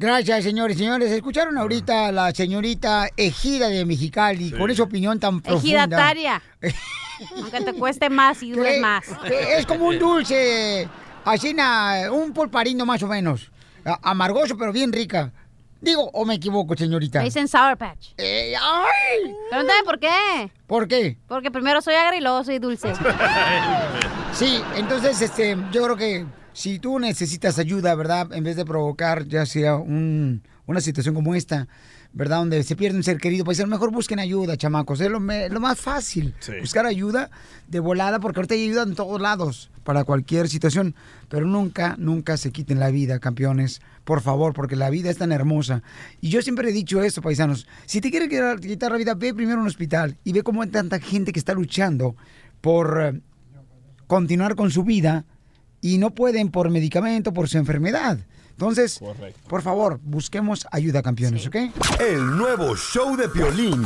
Gracias, 0.01 0.45
señores 0.45 0.77
y 0.77 0.81
señores. 0.81 1.11
Escucharon 1.11 1.59
ahorita 1.59 2.07
a 2.07 2.13
la 2.13 2.31
señorita 2.33 3.09
Ejida 3.17 3.69
de 3.69 3.85
Mexicali 3.85 4.53
con 4.53 4.71
esa 4.71 4.85
opinión 4.85 5.19
tan 5.19 5.41
profunda. 5.41 5.59
Ejidataria. 5.85 6.41
Aunque 7.37 7.61
te 7.63 7.73
cueste 7.75 8.09
más 8.09 8.41
y 8.45 8.53
dures 8.53 8.75
Que- 8.75 8.81
más. 8.81 9.05
Es 9.57 9.67
como 9.67 9.87
un 9.89 9.99
dulce, 9.99 10.89
así, 11.25 11.53
na- 11.53 12.13
un 12.13 12.33
pulparindo 12.33 12.87
más 12.87 13.03
o 13.03 13.09
menos. 13.09 13.51
Amargoso, 14.03 14.57
pero 14.57 14.73
bien 14.73 14.93
rica. 14.93 15.33
Digo, 15.81 16.11
o 16.13 16.25
me 16.25 16.35
equivoco, 16.35 16.77
señorita. 16.77 17.19
Me 17.19 17.25
dicen 17.25 17.49
Sour 17.49 17.77
Patch. 17.77 18.11
Eh, 18.19 18.55
¡Ay! 18.61 19.35
Pregúntame 19.51 19.83
por 19.85 19.99
qué. 19.99 20.53
¿Por 20.69 20.87
qué? 20.87 21.17
Porque 21.27 21.51
primero 21.51 21.81
soy 21.81 21.95
agra 21.95 22.17
y 22.17 22.21
luego 22.21 22.45
soy 22.45 22.61
dulce. 22.61 22.93
Sí, 24.33 24.61
entonces, 24.77 25.21
este, 25.23 25.57
yo 25.73 25.83
creo 25.85 25.97
que 25.97 26.25
si 26.59 26.79
tú 26.81 26.99
necesitas 26.99 27.59
ayuda, 27.59 27.95
¿verdad? 27.95 28.33
En 28.33 28.43
vez 28.43 28.57
de 28.57 28.65
provocar 28.65 29.27
ya 29.29 29.47
sea 29.47 29.77
un- 29.77 30.43
una 30.67 30.81
situación 30.81 31.15
como 31.15 31.35
esta, 31.37 31.69
¿verdad? 32.13 32.39
Donde 32.39 32.63
se 32.65 32.75
pierde 32.75 32.97
un 32.97 33.05
ser 33.05 33.19
querido, 33.19 33.45
pues 33.45 33.61
a 33.61 33.63
lo 33.63 33.69
mejor 33.69 33.93
busquen 33.93 34.19
ayuda, 34.19 34.57
chamacos. 34.57 35.01
Es 35.01 35.09
lo, 35.09 35.21
me- 35.21 35.49
lo 35.51 35.61
más 35.61 35.79
fácil. 35.79 36.35
Sí. 36.41 36.53
Buscar 36.61 36.85
ayuda 36.85 37.31
de 37.69 37.79
volada, 37.81 38.19
porque 38.19 38.41
ahorita 38.41 38.55
hay 38.55 38.65
ayuda 38.65 38.83
en 38.83 38.95
todos 38.97 39.21
lados 39.21 39.71
para 39.85 40.03
cualquier 40.03 40.49
situación. 40.49 40.95
Pero 41.29 41.47
nunca, 41.47 41.95
nunca 41.97 42.37
se 42.37 42.51
quiten 42.51 42.81
la 42.81 42.91
vida, 42.91 43.21
campeones. 43.21 43.81
Por 44.05 44.21
favor, 44.21 44.53
porque 44.53 44.75
la 44.75 44.91
vida 44.91 45.11
es 45.11 45.19
tan 45.19 45.31
hermosa. 45.33 45.83
Y 46.21 46.29
yo 46.31 46.43
siempre 46.43 46.71
he 46.71 46.73
dicho 46.73 47.03
esto, 47.05 47.23
paisanos. 47.23 47.69
Si 47.87 48.01
te 48.01 48.11
quitar- 48.11 48.59
quitar 48.61 48.91
la 48.91 48.99
vida, 48.99 49.15
ve 49.15 49.33
primero 49.33 49.59
a 49.59 49.63
un 49.63 49.69
hospital 49.69 50.17
y 50.25 50.33
ve 50.33 50.43
cómo 50.43 50.63
hay 50.63 50.71
tanta 50.71 50.99
gente 50.99 51.31
que 51.33 51.39
está 51.39 51.53
luchando 51.55 52.17
por 52.61 53.01
eh, 53.01 53.21
continuar 54.09 54.57
con 54.57 54.71
su 54.73 54.83
vida 54.83 55.25
y 55.81 55.99
no 55.99 56.11
pueden 56.11 56.51
por 56.51 56.71
medicamento, 56.71 57.33
por 57.33 57.49
su 57.49 57.59
enfermedad. 57.59 58.19
Entonces, 58.51 59.01
por 59.49 59.63
favor, 59.63 60.01
busquemos 60.03 60.67
ayuda, 60.73 61.01
campeones, 61.03 61.47
¿ok? 61.47 61.57
El 62.01 62.37
nuevo 62.37 62.77
show 62.77 63.17
de 63.17 63.29
Piolín. 63.29 63.85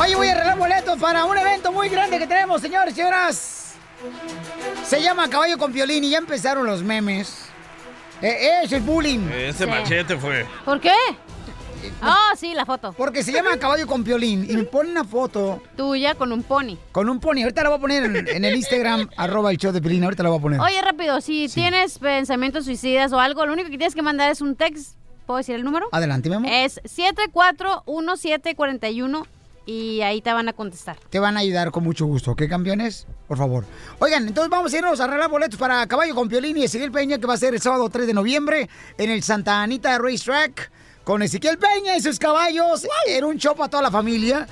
Oye, 0.00 0.16
voy 0.16 0.26
a 0.26 0.32
arreglar 0.32 0.58
boletos 0.58 0.98
para 0.98 1.24
un 1.24 1.38
evento 1.38 1.70
muy 1.70 1.88
grande 1.88 2.18
que 2.18 2.26
tenemos, 2.26 2.60
señores 2.60 2.94
y 2.94 2.96
señoras. 2.96 3.74
Se 4.84 5.00
llama 5.00 5.28
Caballo 5.30 5.56
con 5.58 5.72
Piolín 5.72 6.02
y 6.02 6.10
ya 6.10 6.18
empezaron 6.18 6.66
los 6.66 6.82
memes. 6.82 7.44
Eh, 8.20 8.62
es 8.64 8.72
el 8.72 8.80
bullying. 8.82 9.28
Ese 9.30 9.66
machete 9.66 10.16
fue. 10.16 10.44
¿Por 10.64 10.80
qué? 10.80 10.94
Ah, 12.00 12.32
sí, 12.36 12.54
la 12.54 12.64
foto. 12.66 12.92
Porque 12.92 13.22
se 13.22 13.32
llama 13.32 13.56
Caballo 13.58 13.86
con 13.86 14.04
Piolín 14.04 14.46
y 14.48 14.56
me 14.56 14.64
pone 14.64 14.90
una 14.90 15.04
foto 15.04 15.62
Tuya 15.76 16.14
con 16.14 16.32
un 16.32 16.42
pony. 16.42 16.76
con 16.92 17.08
un 17.08 17.20
pony. 17.20 17.42
Ahorita 17.42 17.62
la 17.62 17.68
voy 17.70 17.78
a 17.78 17.80
poner 17.80 18.04
en, 18.04 18.28
en 18.28 18.44
el 18.44 18.56
Instagram, 18.56 19.08
arroba 19.16 19.50
el 19.50 19.58
show 19.58 19.72
de 19.72 19.80
Piolín. 19.80 20.04
Ahorita 20.04 20.22
la 20.22 20.28
voy 20.30 20.38
a 20.38 20.42
poner. 20.42 20.60
Oye, 20.60 20.80
rápido, 20.82 21.20
si 21.20 21.48
tienes 21.48 21.98
pensamientos 21.98 22.64
suicidas 22.64 23.12
o 23.12 23.20
algo, 23.20 23.46
lo 23.46 23.52
único 23.52 23.70
que 23.70 23.78
tienes 23.78 23.94
que 23.94 24.02
mandar 24.02 24.30
es 24.30 24.40
un 24.40 24.56
text. 24.56 24.96
¿Puedo 25.26 25.38
decir 25.38 25.54
el 25.54 25.62
número? 25.64 25.86
Adelante, 25.92 26.28
mi 26.28 26.34
amor. 26.34 26.50
Es 26.52 26.80
741741 26.84 29.26
y 29.64 30.00
ahí 30.00 30.20
te 30.20 30.32
van 30.32 30.48
a 30.48 30.52
contestar. 30.52 30.96
Te 31.10 31.20
van 31.20 31.36
a 31.36 31.40
ayudar 31.40 31.70
con 31.70 31.84
mucho 31.84 32.06
gusto, 32.06 32.32
¿ok, 32.32 32.42
campeones? 32.48 33.06
Por 33.28 33.38
favor. 33.38 33.64
Oigan, 34.00 34.26
entonces 34.26 34.50
vamos 34.50 34.74
a 34.74 34.78
irnos 34.78 35.00
a 35.00 35.04
arreglar 35.04 35.30
boletos 35.30 35.56
para 35.58 35.86
Caballo 35.86 36.14
con 36.16 36.28
Piolín 36.28 36.56
y 36.56 36.64
Ezequiel 36.64 36.90
Peña, 36.90 37.18
que 37.18 37.26
va 37.26 37.34
a 37.34 37.38
ser 37.38 37.54
el 37.54 37.60
sábado 37.60 37.88
3 37.88 38.08
de 38.08 38.14
noviembre 38.14 38.68
en 38.98 39.10
el 39.10 39.22
Santa 39.22 39.62
Anita 39.62 39.96
Racetrack 39.98 40.72
con 41.04 41.22
Ezequiel 41.22 41.58
Peña 41.58 41.96
y 41.96 42.00
sus 42.00 42.18
caballos 42.18 42.86
en 43.06 43.24
un 43.24 43.36
show 43.38 43.54
para 43.54 43.68
toda 43.68 43.82
la 43.84 43.90
familia. 43.90 44.46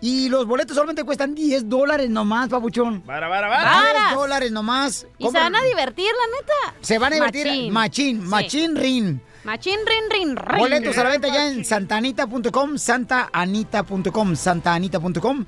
Y 0.00 0.28
los 0.28 0.46
boletos 0.46 0.74
solamente 0.74 1.02
cuestan 1.04 1.34
10 1.34 1.68
dólares 1.68 2.10
nomás, 2.10 2.48
papuchón. 2.50 3.00
Para, 3.02 3.28
para, 3.28 4.08
10 4.08 4.14
dólares 4.14 4.52
nomás. 4.52 5.06
Y 5.16 5.26
se 5.26 5.32
van 5.32 5.54
a 5.56 5.62
divertir, 5.62 6.06
la 6.06 6.36
neta. 6.36 6.78
Se 6.82 6.98
van 6.98 7.12
a 7.12 7.16
divertir. 7.16 7.72
Machín, 7.72 8.20
Sí. 8.20 8.26
machín, 8.28 8.76
rin. 8.76 9.22
Machín, 9.44 9.78
rin, 9.86 10.10
rin, 10.10 10.36
rin. 10.36 10.58
Boletos 10.58 10.98
a 10.98 11.04
la 11.04 11.10
venta 11.10 11.28
ya 11.28 11.48
en 11.48 11.64
santanita.com, 11.64 12.76
santaanita.com, 12.76 14.36
santaanita.com. 14.36 15.46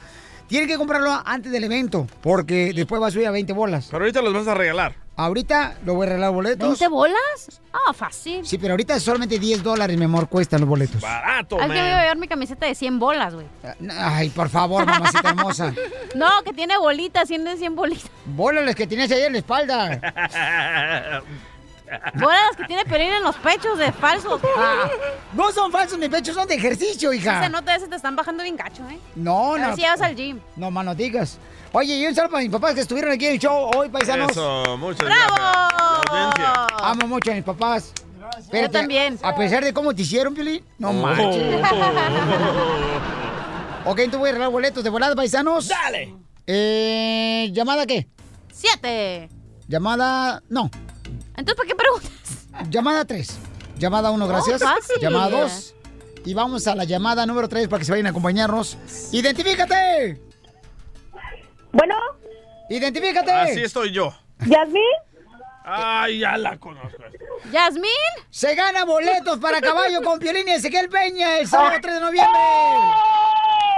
Tienen 0.49 0.69
que 0.69 0.77
comprarlo 0.77 1.11
antes 1.25 1.51
del 1.51 1.65
evento, 1.65 2.07
porque 2.23 2.73
después 2.75 3.03
va 3.03 3.09
a 3.09 3.11
subir 3.11 3.27
a 3.27 3.31
20 3.33 3.53
bolas. 3.53 3.89
Pero 3.91 4.05
ahorita 4.05 4.23
los 4.23 4.33
vas 4.33 4.47
a 4.49 4.55
regalar. 4.55 4.95
Ahorita 5.19 5.79
lo 5.87 5.95
voy 5.95 6.07
a 6.07 6.11
regalar 6.11 6.31
boletos. 6.33 6.79
¿20 6.79 6.91
bolas? 6.91 7.61
Ah, 7.73 7.95
fácil. 7.95 8.47
Sí, 8.47 8.59
pero 8.59 8.73
ahorita 8.75 9.01
solamente 9.01 9.39
10 9.39 9.63
dólares, 9.63 9.97
mi 9.97 10.05
amor, 10.05 10.29
cuestan 10.29 10.61
los 10.61 10.69
boletos. 10.69 11.01
Barato, 11.01 11.57
Al 11.59 11.69
que 11.73 11.79
voy 11.81 11.89
a 11.89 12.01
llevar 12.03 12.17
mi 12.19 12.29
camiseta 12.29 12.67
de 12.67 12.75
100 12.75 12.99
bolas, 12.99 13.33
güey. 13.35 13.47
Ay, 13.99 14.29
por 14.29 14.51
favor, 14.51 14.85
mamacita 14.85 15.31
hermosa. 15.31 15.73
No, 16.15 16.29
que 16.45 16.53
tiene 16.53 16.77
bolitas, 16.79 17.29
100 17.29 17.45
de 17.45 17.57
100 17.57 17.75
bolitas. 17.77 18.11
Bolas 18.27 18.65
las 18.65 18.75
que 18.75 18.87
tienes 18.87 19.11
ahí 19.11 19.23
en 19.23 19.33
la 19.33 19.39
espalda. 19.39 21.23
Bolas 22.15 22.41
las 22.49 22.57
que 22.57 22.65
tiene 22.65 22.85
pelín 22.85 23.13
en 23.13 23.23
los 23.23 23.37
pechos 23.37 23.79
de 23.79 23.93
falso. 23.93 24.41
Ah, 24.59 24.89
no 25.33 25.53
son 25.53 25.71
falsos 25.71 25.99
mis 25.99 26.09
pechos, 26.09 26.35
son 26.35 26.49
de 26.49 26.55
ejercicio, 26.55 27.13
hija. 27.13 27.45
Se 27.45 27.49
nota, 27.49 27.79
se 27.79 27.87
te 27.87 27.97
están 27.97 28.17
bajando 28.17 28.43
bien 28.43 28.57
gacho, 28.57 28.83
¿eh? 28.91 28.99
No, 29.15 29.55
A 29.55 29.59
no. 29.59 29.67
ver 29.69 29.77
si 29.77 29.83
vas 29.83 30.01
al 30.01 30.17
gym. 30.17 30.41
No, 30.57 30.71
más 30.71 30.85
no 30.85 30.95
digas. 30.95 31.39
Oye, 31.79 31.95
y 31.99 32.07
un 32.07 32.15
saludo 32.15 32.31
para 32.31 32.43
mis 32.43 32.51
papás 32.51 32.75
que 32.75 32.81
estuvieron 32.81 33.13
aquí 33.13 33.27
en 33.27 33.33
el 33.35 33.39
show 33.39 33.71
hoy, 33.77 33.91
paisanos. 33.91 34.31
Eso, 34.31 34.79
muchas 34.79 35.05
¡Bravo! 35.05 35.35
gracias. 36.11 36.57
Amo 36.83 37.07
mucho 37.07 37.31
a 37.31 37.35
mis 37.35 37.45
papás. 37.45 37.93
Yo 38.51 38.71
también. 38.71 39.19
A 39.23 39.37
pesar 39.37 39.63
de 39.63 39.75
cómo 39.75 39.95
te 39.95 40.01
hicieron, 40.01 40.33
Pili, 40.33 40.65
no 40.79 40.89
Oh. 40.89 40.93
manches. 40.95 41.37
ok, 43.85 43.99
entonces 43.99 44.19
voy 44.19 44.31
a 44.31 44.33
regalar 44.33 44.53
boletos 44.53 44.83
de 44.83 44.89
volada, 44.89 45.15
paisanos. 45.15 45.69
¡Dale! 45.69 46.15
Eh, 46.47 47.51
¿llamada 47.53 47.85
qué? 47.85 48.09
Siete. 48.51 49.29
Llamada, 49.69 50.43
no. 50.49 50.71
Entonces, 51.37 51.57
¿para 51.57 51.69
qué 51.69 51.75
preguntas? 51.75 52.71
Llamada 52.71 53.05
3. 53.05 53.39
Llamada 53.79 54.11
1, 54.13 54.27
gracias. 54.27 54.63
Oh, 54.63 54.67
fácil. 54.67 54.97
Llamada 54.99 55.43
2. 55.43 55.75
Y 56.25 56.33
vamos 56.33 56.67
a 56.69 56.75
la 56.75 56.85
llamada 56.85 57.27
número 57.27 57.51
3 57.51 57.69
para 57.69 57.81
que 57.81 57.85
se 57.85 57.93
vayan 57.93 58.07
a 58.07 58.11
acompañarnos. 58.11 58.79
¡Identifícate! 59.13 60.23
Bueno. 61.77 61.95
¡Identifícate! 62.71 63.31
Así 63.31 63.63
estoy 63.63 63.93
yo. 63.93 64.13
¿Yasmín? 64.47 64.83
Ay, 65.63 66.21
ya 66.21 66.39
la 66.39 66.57
conozco. 66.57 67.03
¿Yasmín? 67.53 67.91
Se 68.31 68.55
gana 68.55 68.85
boletos 68.85 69.39
para 69.39 69.61
caballo 69.61 70.01
con 70.03 70.19
Piolín 70.19 70.49
y 70.49 70.53
Ezequiel 70.53 70.89
Peña 70.89 71.39
el 71.39 71.47
sábado 71.47 71.77
3 71.83 71.95
de 71.95 72.01
noviembre. 72.01 72.41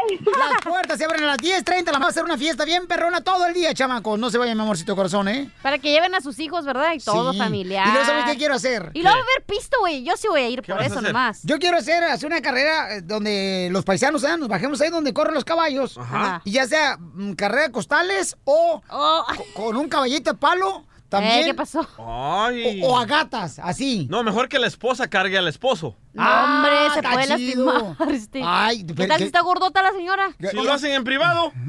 Las 0.09 0.63
puertas 0.65 0.99
se 0.99 1.05
abren 1.05 1.25
a 1.25 1.27
las 1.29 1.39
10.30. 1.39 1.87
La 1.87 1.93
vamos 1.93 2.07
a 2.07 2.11
hacer 2.11 2.25
una 2.25 2.39
fiesta 2.39 2.65
bien 2.65 2.87
perrona 2.87 3.21
todo 3.23 3.47
el 3.47 3.55
día, 3.55 3.75
chamacos. 3.75 4.19
No 4.19 4.31
se 4.31 4.39
vayan, 4.39 4.57
mi 4.57 4.63
amorcito 4.63 4.95
corazón, 4.97 5.29
¿eh? 5.29 5.51
Para 5.63 5.79
que 5.79 5.91
lleven 5.91 6.15
a 6.15 6.21
sus 6.21 6.39
hijos, 6.39 6.65
¿verdad? 6.65 6.93
Y 6.95 6.99
todo 6.99 7.33
Sí. 7.33 7.39
familiar. 7.39 7.87
¿Y 7.89 7.91
luego 7.91 8.07
sabes 8.07 8.25
qué 8.27 8.37
quiero 8.37 8.55
hacer? 8.55 8.91
Y 8.95 9.03
luego 9.03 9.19
ver 9.19 9.45
pisto, 9.47 9.77
güey. 9.81 10.03
Yo 10.05 10.17
sí 10.17 10.29
voy 10.29 10.41
a 10.43 10.49
ir 10.49 10.63
por 10.63 10.81
eso 10.83 11.01
nomás. 11.01 11.41
Yo 11.45 11.59
quiero 11.59 11.79
hacer, 11.79 12.03
hacer 12.05 12.27
una 12.27 12.41
carrera 12.41 12.97
eh, 12.97 13.01
donde 13.03 13.69
los 13.71 13.85
paisanos 13.85 14.23
¿eh? 14.25 14.37
nos 14.39 14.49
bajemos 14.49 14.81
ahí 14.81 14.91
donde 14.91 15.13
corren 15.13 15.35
los 15.35 15.45
caballos. 15.45 15.99
Ajá. 15.99 16.41
Y 16.45 16.53
ya 16.53 16.67
sea 16.67 16.97
mm, 16.99 17.33
carrera 17.33 17.65
de 17.67 17.73
costales 17.73 18.37
o 18.45 18.83
co- 18.89 19.27
con 19.55 19.77
un 19.77 19.89
caballito 19.89 20.33
de 20.33 20.39
palo 20.39 20.85
también. 21.09 21.41
Eh, 21.41 21.45
¿qué 21.47 21.55
pasó? 21.55 21.87
Ay. 21.99 22.81
O, 22.83 22.89
o 22.93 22.99
a 22.99 23.05
gatas, 23.07 23.59
así. 23.59 24.07
No, 24.11 24.23
mejor 24.23 24.49
que 24.49 24.59
la 24.59 24.67
esposa 24.67 25.09
cargue 25.09 25.39
al 25.39 25.49
esposo. 25.49 25.97
No, 26.13 26.23
hombre, 26.45 26.71
se 26.93 26.99
está 27.01 27.13
puede 27.13 27.37
chido. 27.37 27.65
lastimar. 27.67 28.13
este. 28.15 28.43
Ay, 28.45 28.85
¿Qué 28.85 29.07
tal 29.07 29.19
si 29.19 29.25
está 29.25 29.41
gordota 29.41 29.83
la 29.83 29.93
señora? 29.93 30.31
Si 30.39 30.57
lo 30.57 30.73
hacen 30.73 30.93
en 30.93 31.05
privado. 31.05 31.53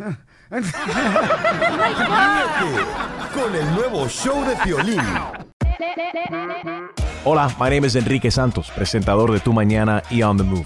Con 3.34 3.56
el 3.56 3.76
nuevo 3.76 4.08
show 4.10 4.44
de 4.46 4.56
Piolín. 4.58 5.02
Hola, 7.24 7.48
my 7.60 7.70
name 7.70 7.86
is 7.86 7.96
Enrique 7.96 8.32
Santos, 8.32 8.72
presentador 8.72 9.32
de 9.32 9.40
Tu 9.40 9.54
Mañana 9.54 10.02
y 10.10 10.24
On 10.24 10.36
the 10.38 10.44
Move. 10.44 10.66